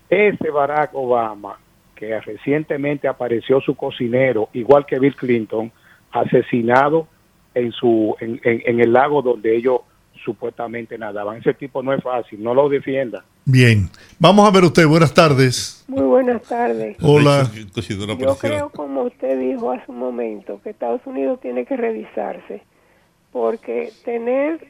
Ese 0.09 0.49
Barack 0.49 0.91
Obama, 0.93 1.57
que 1.95 2.19
recientemente 2.21 3.07
apareció 3.07 3.59
su 3.59 3.75
cocinero, 3.75 4.49
igual 4.53 4.85
que 4.85 4.99
Bill 4.99 5.15
Clinton, 5.15 5.71
asesinado 6.11 7.07
en 7.53 7.71
su 7.71 8.15
en, 8.19 8.39
en- 8.43 8.61
en 8.65 8.79
el 8.79 8.93
lago 8.93 9.21
donde 9.21 9.55
ellos 9.55 9.79
supuestamente 10.23 10.97
nadaban. 10.97 11.37
Ese 11.37 11.53
tipo 11.53 11.81
no 11.83 11.93
es 11.93 12.03
fácil, 12.03 12.43
no 12.43 12.53
lo 12.53 12.67
defienda. 12.69 13.23
Bien. 13.45 13.89
Vamos 14.19 14.47
a 14.47 14.51
ver 14.51 14.63
usted. 14.65 14.85
Buenas 14.85 15.13
tardes. 15.13 15.85
Muy 15.87 16.01
buenas 16.03 16.41
tardes. 16.41 16.97
Hola. 17.01 17.49
Yo 18.19 18.35
creo, 18.35 18.69
como 18.69 19.03
usted 19.03 19.39
dijo 19.39 19.71
hace 19.71 19.89
un 19.89 19.99
momento, 19.99 20.59
que 20.63 20.71
Estados 20.71 21.01
Unidos 21.05 21.39
tiene 21.39 21.65
que 21.65 21.77
revisarse, 21.77 22.61
porque 23.31 23.91
tener 24.03 24.65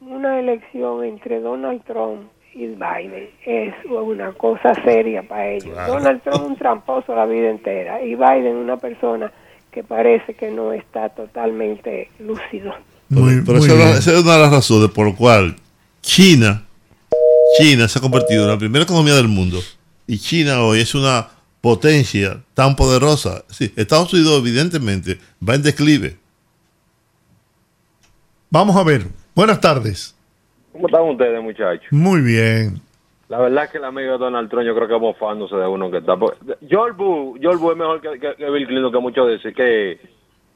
una 0.00 0.38
elección 0.38 1.04
entre 1.04 1.40
Donald 1.40 1.82
Trump 1.84 2.28
y 2.54 2.66
Biden 2.68 3.28
es 3.44 3.74
una 3.84 4.32
cosa 4.32 4.72
seria 4.84 5.22
para 5.22 5.48
ellos. 5.50 5.72
Claro. 5.74 5.94
Donald 5.94 6.22
Trump 6.22 6.46
un 6.46 6.56
tramposo 6.56 7.14
la 7.14 7.26
vida 7.26 7.50
entera 7.50 8.02
y 8.02 8.14
Biden 8.14 8.56
una 8.56 8.76
persona 8.78 9.30
que 9.72 9.82
parece 9.84 10.34
que 10.34 10.50
no 10.50 10.72
está 10.72 11.08
totalmente 11.10 12.10
lúcido. 12.18 12.74
Pero, 13.08 13.24
pero 13.46 13.58
esa, 13.58 13.72
es 13.72 13.78
la- 13.78 13.98
esa 13.98 14.12
es 14.14 14.22
una 14.22 14.34
de 14.34 14.38
las 14.40 14.52
razones 14.52 14.90
por 14.90 15.06
lo 15.06 15.14
cual 15.16 15.56
China, 16.02 16.64
China 17.58 17.88
se 17.88 17.98
ha 17.98 18.02
convertido 18.02 18.44
en 18.44 18.50
la 18.50 18.58
primera 18.58 18.84
economía 18.84 19.14
del 19.14 19.28
mundo 19.28 19.60
y 20.06 20.18
China 20.18 20.62
hoy 20.62 20.80
es 20.80 20.94
una 20.94 21.28
potencia 21.60 22.40
tan 22.54 22.76
poderosa. 22.76 23.44
Sí, 23.48 23.72
Estados 23.76 24.12
Unidos 24.12 24.38
evidentemente 24.40 25.18
va 25.46 25.54
en 25.54 25.62
declive. 25.62 26.16
Vamos 28.50 28.76
a 28.76 28.82
ver. 28.82 29.06
Buenas 29.34 29.60
tardes. 29.60 30.14
¿Cómo 30.72 30.86
están 30.86 31.02
ustedes, 31.08 31.42
muchachos? 31.42 31.86
Muy 31.90 32.20
bien. 32.20 32.80
La 33.28 33.38
verdad 33.38 33.64
es 33.64 33.70
que 33.70 33.78
el 33.78 33.84
amigo 33.84 34.12
de 34.12 34.18
Donald 34.18 34.48
Trump 34.48 34.64
yo 34.66 34.74
creo 34.74 34.88
que 34.88 34.98
mofándose 34.98 35.54
de 35.56 35.66
uno 35.66 35.90
que 35.90 35.98
está. 35.98 36.16
George 36.66 36.96
Bush, 36.96 37.38
George 37.40 37.58
Bush 37.62 37.72
es 37.72 37.76
mejor 37.78 38.00
que, 38.00 38.18
que- 38.18 38.34
que 38.36 38.50
Bill 38.50 38.66
Clinton, 38.66 38.92
que 38.92 38.98
muchos 38.98 39.28
dicen 39.30 39.52
que, 39.54 40.00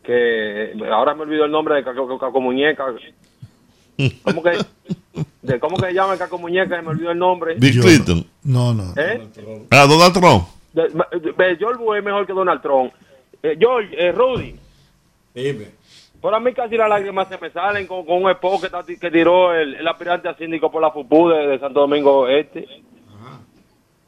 que... 0.03 0.73
Ahora 0.91 1.15
me 1.15 1.23
olvidó 1.23 1.45
el 1.45 1.51
nombre 1.51 1.75
de 1.75 1.85
Caco, 1.85 2.19
Caco 2.19 2.41
Muñeca. 2.41 2.87
¿Cómo 4.25 4.43
que, 4.43 4.57
de, 5.43 5.61
¿Cómo 5.61 5.77
que 5.77 5.87
se 5.89 5.93
llama 5.95 6.15
el 6.15 6.19
Caco 6.19 6.39
Muñeca? 6.39 6.81
Me 6.81 6.89
olvidó 6.89 7.11
el 7.11 7.19
nombre. 7.19 7.55
Bill 7.59 7.81
Clinton. 7.83 8.25
No, 8.43 8.73
no. 8.73 8.85
¿Eh? 8.97 9.21
Ah, 9.71 9.87
Donald 9.87 10.13
Trump. 10.15 10.45
De- 10.73 10.89
de- 10.89 11.33
de- 11.33 11.57
George 11.57 11.83
Bush 11.83 11.99
es 11.99 12.05
mejor 12.05 12.27
que 12.27 12.33
Donald 12.33 12.63
Trump. 12.63 12.93
Eh, 13.43 13.57
George, 13.61 13.95
eh, 13.99 14.13
Rudy. 14.13 14.57
Por 16.23 16.35
a 16.35 16.41
mí 16.41 16.55
casi 16.55 16.77
las 16.77 16.89
lágrimas 16.89 17.29
se 17.29 17.37
me 17.37 17.51
salen 17.51 17.87
con, 17.87 18.07
con 18.07 18.23
un 18.23 18.31
esposo 18.31 18.61
que, 18.61 18.67
está- 18.67 18.85
que 18.87 19.11
tiró 19.11 19.53
el, 19.55 19.75
el 19.75 19.87
aspirante 19.89 20.29
a 20.29 20.35
síndico 20.37 20.71
por 20.71 20.81
la 20.81 20.91
FUPU 20.93 21.29
de, 21.31 21.47
de 21.49 21.59
Santo 21.59 21.81
Domingo 21.81 22.29
Este. 22.29 22.67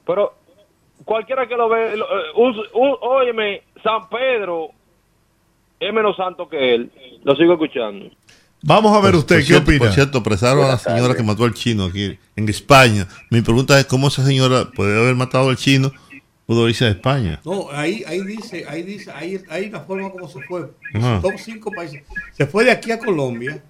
Pero 0.06 0.34
cualquiera 1.04 1.46
que 1.46 1.56
lo 1.56 1.68
ve, 1.68 1.96
lo- 1.96 2.04
eh, 2.06 2.22
un- 2.36 2.56
un- 2.74 2.96
óyeme, 3.00 3.62
San 3.82 4.08
Pedro 4.08 4.68
es 5.80 5.92
menos 5.92 6.16
santo 6.16 6.48
que 6.48 6.74
él. 6.74 6.90
Lo 7.24 7.34
sigo 7.36 7.54
escuchando. 7.54 8.06
Vamos 8.62 8.96
a 8.96 9.00
ver 9.00 9.14
usted 9.16 9.36
por 9.36 9.40
qué 9.42 9.46
cierto, 9.46 9.64
opina. 9.70 9.78
Por 9.84 9.92
cierto, 9.92 10.18
apresaron 10.18 10.58
a 10.58 10.60
la 10.60 10.64
Buenas 10.76 10.82
señora 10.82 11.14
que 11.14 11.22
mató 11.22 11.44
al 11.44 11.52
chino 11.52 11.84
aquí 11.84 12.18
en 12.36 12.48
España. 12.48 13.06
Mi 13.30 13.42
pregunta 13.42 13.78
es 13.78 13.84
cómo 13.86 14.08
esa 14.08 14.24
señora 14.24 14.70
puede 14.74 14.98
haber 14.98 15.14
matado 15.16 15.50
al 15.50 15.56
chino, 15.56 15.90
pudo 16.46 16.68
irse 16.68 16.84
a 16.84 16.88
España. 16.90 17.40
No, 17.44 17.68
ahí, 17.70 18.02
ahí 18.06 18.22
dice, 18.22 18.64
ahí 18.68 18.82
dice, 18.82 19.10
ahí 19.14 19.40
hay 19.48 19.70
la 19.70 19.80
forma 19.80 20.10
como 20.10 20.28
se 20.28 20.40
fue. 20.42 20.70
Ajá. 20.94 21.20
Top 21.20 21.32
5 21.36 21.70
países. 21.72 22.02
Se 22.32 22.46
fue 22.46 22.64
de 22.64 22.70
aquí 22.70 22.90
a 22.92 22.98
Colombia. 22.98 23.62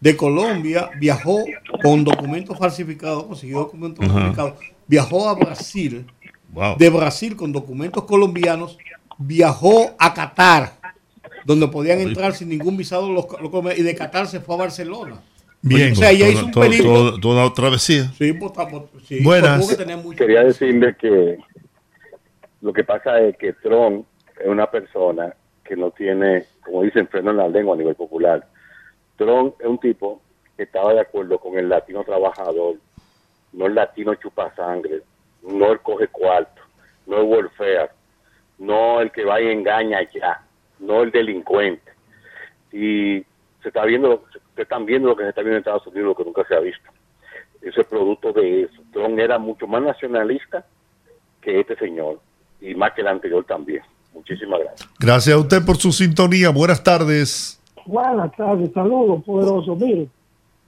De 0.00 0.14
Colombia 0.16 0.90
viajó 1.00 1.44
con 1.82 2.04
documentos 2.04 2.58
falsificados, 2.58 3.24
consiguió 3.24 3.58
documentos 3.60 4.04
Ajá. 4.04 4.12
falsificados. 4.14 4.52
Viajó 4.86 5.28
a 5.28 5.34
Brasil. 5.34 6.06
Wow. 6.52 6.76
De 6.78 6.90
Brasil 6.90 7.34
con 7.36 7.52
documentos 7.52 8.04
colombianos. 8.04 8.78
Viajó 9.18 9.94
a 9.98 10.12
Qatar, 10.12 10.74
donde 11.44 11.66
podían 11.68 12.00
entrar 12.00 12.34
sin 12.34 12.48
ningún 12.50 12.76
visado 12.76 13.10
los, 13.10 13.24
los 13.40 13.50
colombianos, 13.50 13.78
y 13.78 13.82
de 13.82 13.94
Qatar 13.94 14.26
se 14.26 14.40
fue 14.40 14.54
a 14.54 14.58
Barcelona. 14.58 15.20
Bien. 15.62 15.92
O 15.92 15.96
sea, 15.96 16.10
ella 16.10 16.28
hizo 16.28 16.44
un 16.44 16.50
toda- 16.52 16.66
peligro. 16.66 16.84
toda- 16.92 17.20
toda 17.20 17.44
una 17.46 17.54
travesía. 17.54 18.12
Sí, 18.18 18.32
pues, 18.34 18.52
pues, 18.54 19.04
sí, 19.08 19.20
Buenas. 19.22 19.60
tuvo 19.66 19.76
que 19.76 20.16
Quería 20.16 20.44
decirle 20.44 20.94
que 21.00 21.38
lo 22.66 22.72
que 22.72 22.82
pasa 22.82 23.20
es 23.20 23.36
que 23.36 23.52
Trump 23.52 24.08
es 24.40 24.48
una 24.48 24.68
persona 24.68 25.32
que 25.62 25.76
no 25.76 25.92
tiene, 25.92 26.46
como 26.64 26.82
dicen, 26.82 27.06
freno 27.06 27.30
en 27.30 27.36
la 27.36 27.46
lengua 27.46 27.76
a 27.76 27.78
nivel 27.78 27.94
popular. 27.94 28.44
Trump 29.14 29.54
es 29.60 29.66
un 29.68 29.78
tipo 29.78 30.20
que 30.56 30.64
estaba 30.64 30.92
de 30.92 30.98
acuerdo 30.98 31.38
con 31.38 31.56
el 31.56 31.68
latino 31.68 32.02
trabajador, 32.02 32.74
no 33.52 33.66
el 33.66 33.74
latino 33.76 34.16
chupa 34.16 34.52
sangre, 34.56 35.02
no 35.42 35.70
el 35.70 35.78
coge 35.78 36.08
cuarto, 36.08 36.60
no 37.06 37.18
el 37.18 37.28
welfare, 37.28 37.90
no 38.58 39.00
el 39.00 39.12
que 39.12 39.24
va 39.24 39.40
y 39.40 39.46
engaña 39.46 40.00
ya, 40.12 40.44
no 40.80 41.04
el 41.04 41.12
delincuente. 41.12 41.92
Y 42.72 43.24
se 43.62 43.68
está 43.68 43.84
viendo, 43.84 44.24
se 44.56 44.62
están 44.62 44.86
viendo 44.86 45.10
lo 45.10 45.16
que 45.16 45.22
se 45.22 45.28
está 45.28 45.42
viendo 45.42 45.58
en 45.58 45.60
Estados 45.60 45.86
Unidos, 45.86 46.06
lo 46.08 46.16
que 46.16 46.24
nunca 46.24 46.44
se 46.48 46.56
ha 46.56 46.58
visto. 46.58 46.90
Eso 47.62 47.80
es 47.80 47.86
producto 47.86 48.32
de 48.32 48.62
eso. 48.62 48.82
Trump 48.92 49.16
era 49.20 49.38
mucho 49.38 49.68
más 49.68 49.82
nacionalista 49.82 50.66
que 51.40 51.60
este 51.60 51.76
señor 51.76 52.18
y 52.60 52.74
más 52.74 52.92
que 52.92 53.00
el 53.02 53.08
anterior 53.08 53.44
también. 53.44 53.82
Muchísimas 54.14 54.60
gracias. 54.60 54.88
Gracias 54.98 55.36
a 55.36 55.38
usted 55.38 55.64
por 55.64 55.76
su 55.76 55.92
sintonía. 55.92 56.50
Buenas 56.50 56.82
tardes. 56.82 57.60
Buenas 57.84 58.34
tardes, 58.36 58.72
saludos, 58.72 59.22
poderoso. 59.24 59.76
Mire, 59.76 60.08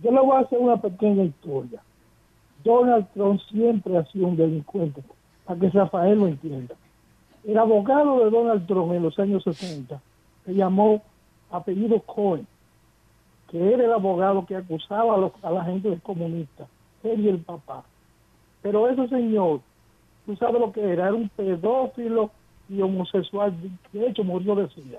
yo 0.03 0.13
le 0.13 0.21
voy 0.21 0.37
a 0.37 0.41
hacer 0.41 0.59
una 0.59 0.81
pequeña 0.81 1.25
historia. 1.25 1.81
Donald 2.63 3.07
Trump 3.15 3.41
siempre 3.51 3.97
ha 3.97 4.05
sido 4.07 4.27
un 4.27 4.37
delincuente, 4.37 5.03
para 5.45 5.59
que 5.59 5.71
Rafael 5.71 6.19
lo 6.19 6.27
entienda. 6.29 6.75
El 7.47 7.57
abogado 7.59 8.25
de 8.25 8.31
Donald 8.31 8.67
Trump 8.67 8.93
en 8.93 9.03
los 9.03 9.19
años 9.19 9.43
60 9.45 10.01
se 10.45 10.55
llamó 10.55 11.03
apellido 11.51 12.01
Cohen, 12.01 12.47
que 13.51 13.73
era 13.73 13.85
el 13.85 13.93
abogado 13.93 14.45
que 14.45 14.57
acusaba 14.57 15.15
a, 15.15 15.19
los- 15.19 15.33
a 15.43 15.51
la 15.51 15.65
gente 15.65 15.89
de 15.89 15.99
comunista, 16.01 16.67
él 17.03 17.21
y 17.21 17.29
el 17.29 17.39
papá. 17.39 17.85
Pero 18.61 18.89
ese 18.89 19.09
señor, 19.09 19.61
tú 20.29 20.37
sabes 20.37 20.61
lo 20.61 20.71
que 20.73 20.83
era, 20.83 21.07
era 21.09 21.15
un 21.15 21.31
pedófilo 21.31 22.31
y 22.69 22.83
homosexual, 22.83 23.51
de 23.93 24.07
hecho 24.09 24.23
murió 24.23 24.55
de 24.57 24.69
sida. 24.69 24.99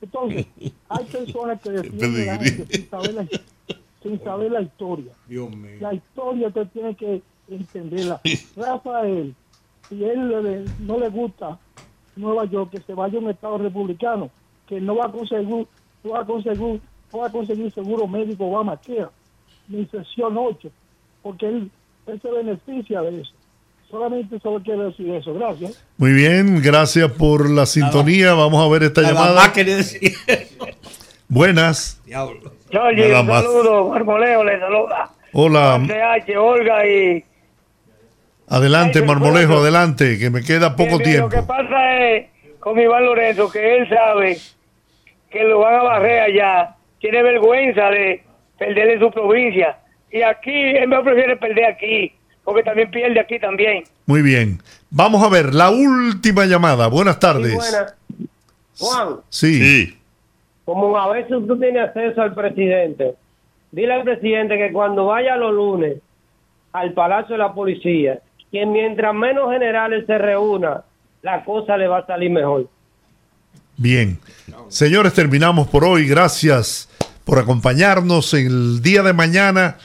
Entonces, 0.00 0.46
hay 0.88 1.04
personas 1.04 1.60
que 1.60 1.82
sin 2.70 2.88
saber 2.88 3.14
la, 3.14 3.28
sin 4.02 4.18
saber 4.24 4.50
la 4.50 4.62
historia. 4.62 5.12
Dios 5.26 5.50
mío. 5.54 5.76
La 5.80 5.92
historia 5.92 6.50
te 6.50 6.64
tiene 6.64 6.94
que 6.96 7.22
entenderla. 7.46 8.22
Rafael, 8.56 9.34
si 9.90 10.02
él 10.02 10.28
le- 10.28 10.70
no 10.78 10.98
le 10.98 11.10
gusta 11.10 11.60
Nueva 12.16 12.46
York, 12.46 12.70
que 12.70 12.80
se 12.80 12.94
vaya 12.94 13.18
a 13.18 13.20
un 13.22 13.28
estado 13.28 13.58
republicano, 13.58 14.30
que 14.66 14.80
no 14.80 14.96
va 14.96 15.06
a 15.06 15.12
conseguir 15.12 15.66
tú 16.02 16.10
vas 16.10 16.22
a 16.22 16.26
conseguir, 16.26 16.80
tú 17.10 17.18
vas 17.18 17.28
a 17.28 17.32
conseguir 17.32 17.70
seguro 17.74 18.06
médico 18.08 18.46
Obamacare, 18.46 19.08
mi 19.66 19.84
sesión 19.86 20.38
8, 20.38 20.70
porque 21.20 21.46
él, 21.48 21.70
él 22.06 22.22
se 22.22 22.30
beneficia 22.30 23.02
de 23.02 23.20
eso. 23.20 23.34
Solamente 23.90 24.38
solo 24.40 24.62
quiero 24.62 24.88
decir 24.88 25.10
eso. 25.14 25.32
Gracias. 25.34 25.84
Muy 25.96 26.12
bien, 26.12 26.60
gracias 26.62 27.10
por 27.12 27.48
la 27.50 27.64
sintonía. 27.64 28.34
Vamos 28.34 28.64
a 28.64 28.70
ver 28.70 28.82
esta 28.82 29.00
Nada 29.00 29.14
llamada. 29.14 29.34
más 29.34 29.48
quería 29.50 29.76
decir 29.76 30.12
eso. 30.26 30.66
Buenas. 31.28 32.00
Diablo. 32.04 32.52
Nada 32.70 33.20
un 33.20 33.26
más. 33.26 33.42
saludo. 33.44 33.88
Marmoleo 33.88 34.44
le 34.44 34.58
saluda. 34.60 35.10
Hola, 35.32 35.80
CH, 35.86 36.36
Olga 36.38 36.86
y... 36.86 37.22
adelante 38.48 39.00
Ay, 39.00 39.04
Marmolejo, 39.06 39.58
adelante, 39.58 40.18
que 40.18 40.30
me 40.30 40.42
queda 40.42 40.74
poco 40.74 40.98
Bien, 40.98 40.98
bien, 40.98 41.10
tiempo. 41.28 41.36
Lo 41.36 41.42
que 41.42 41.46
pasa 41.46 42.06
es 42.06 42.26
con 42.60 42.78
Iván 42.78 43.04
Lorenzo 43.04 43.50
que 43.50 43.76
él 43.76 43.88
sabe 43.88 44.38
que 45.30 45.44
lo 45.44 45.60
van 45.60 45.74
a 45.74 45.82
barrer 45.82 46.20
allá. 46.20 46.76
Tiene 46.98 47.22
vergüenza 47.22 47.90
de 47.90 48.22
perder 48.58 48.90
en 48.90 49.00
su 49.00 49.10
provincia. 49.10 49.78
Y 50.10 50.22
aquí, 50.22 50.50
él 50.50 50.88
me 50.88 51.02
prefiere 51.02 51.36
perder 51.36 51.66
aquí, 51.66 52.12
porque 52.48 52.62
también 52.62 52.90
pierde 52.90 53.20
aquí 53.20 53.38
también. 53.38 53.84
Muy 54.06 54.22
bien. 54.22 54.62
Vamos 54.88 55.22
a 55.22 55.28
ver 55.28 55.54
la 55.54 55.68
última 55.68 56.46
llamada. 56.46 56.86
Buenas 56.86 57.16
Sí, 57.16 57.20
tardes. 57.20 57.54
buena. 57.54 57.94
Juan, 58.78 59.16
Sí. 59.28 59.98
como 60.64 60.96
a 60.98 61.10
veces 61.12 61.36
tú 61.46 61.58
tienes 61.58 61.82
acceso 61.88 62.22
al 62.22 62.32
presidente, 62.34 63.16
dile 63.70 63.92
al 63.92 64.02
presidente 64.04 64.56
que 64.56 64.72
cuando 64.72 65.04
vaya 65.04 65.36
los 65.36 65.52
lunes 65.52 65.98
al 66.72 66.94
Palacio 66.94 67.34
de 67.34 67.38
la 67.38 67.52
Policía, 67.52 68.20
que 68.50 68.64
mientras 68.64 69.14
menos 69.14 69.52
generales 69.52 70.06
se 70.06 70.16
reúnan, 70.16 70.78
la 71.20 71.44
cosa 71.44 71.76
le 71.76 71.86
va 71.86 71.98
a 71.98 72.06
salir 72.06 72.30
mejor. 72.30 72.66
Bien. 73.76 74.18
Señores, 74.68 75.12
terminamos 75.12 75.68
por 75.68 75.84
hoy. 75.84 76.08
Gracias 76.08 76.88
por 77.26 77.38
acompañarnos 77.38 78.32
en 78.32 78.46
el 78.46 78.80
día 78.80 79.02
de 79.02 79.12
mañana. 79.12 79.76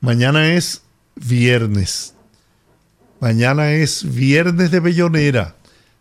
Mañana 0.00 0.52
es 0.52 0.84
viernes. 1.16 2.14
Mañana 3.20 3.72
es 3.72 4.12
viernes 4.14 4.70
de 4.70 4.80
Bellonera. 4.80 5.54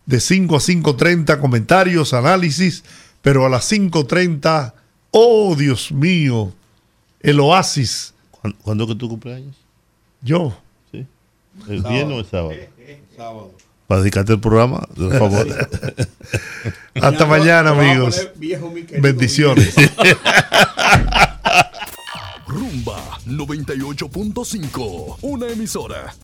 De 0.05 0.19
5 0.19 0.55
a 0.55 0.59
5.30 0.59 1.39
comentarios, 1.39 2.13
análisis. 2.13 2.83
Pero 3.21 3.45
a 3.45 3.49
las 3.49 3.71
5.30, 3.71 4.73
oh 5.11 5.55
Dios 5.55 5.91
mío, 5.91 6.51
el 7.19 7.39
oasis. 7.39 8.13
¿Cuándo, 8.63 8.87
que 8.87 8.95
tu 8.95 9.07
cumpleaños? 9.07 9.55
Yo. 10.21 10.57
¿Sí? 10.91 11.05
¿El 11.69 11.83
viernes 11.83 12.17
o 12.17 12.19
el 12.19 12.25
sábado? 12.25 12.53
Sábado. 13.15 13.51
Para 13.85 14.01
dedicarte 14.01 14.33
el 14.33 14.39
programa, 14.39 14.79
por 14.95 15.11
favor. 15.19 15.47
Hasta 16.99 17.25
mañana, 17.25 17.71
amigos. 17.71 18.29
viejo, 18.37 18.73
Bendiciones. 18.99 19.75
Rumba 22.51 23.17
98.5, 23.27 25.19
una 25.21 25.47
emisora 25.47 26.13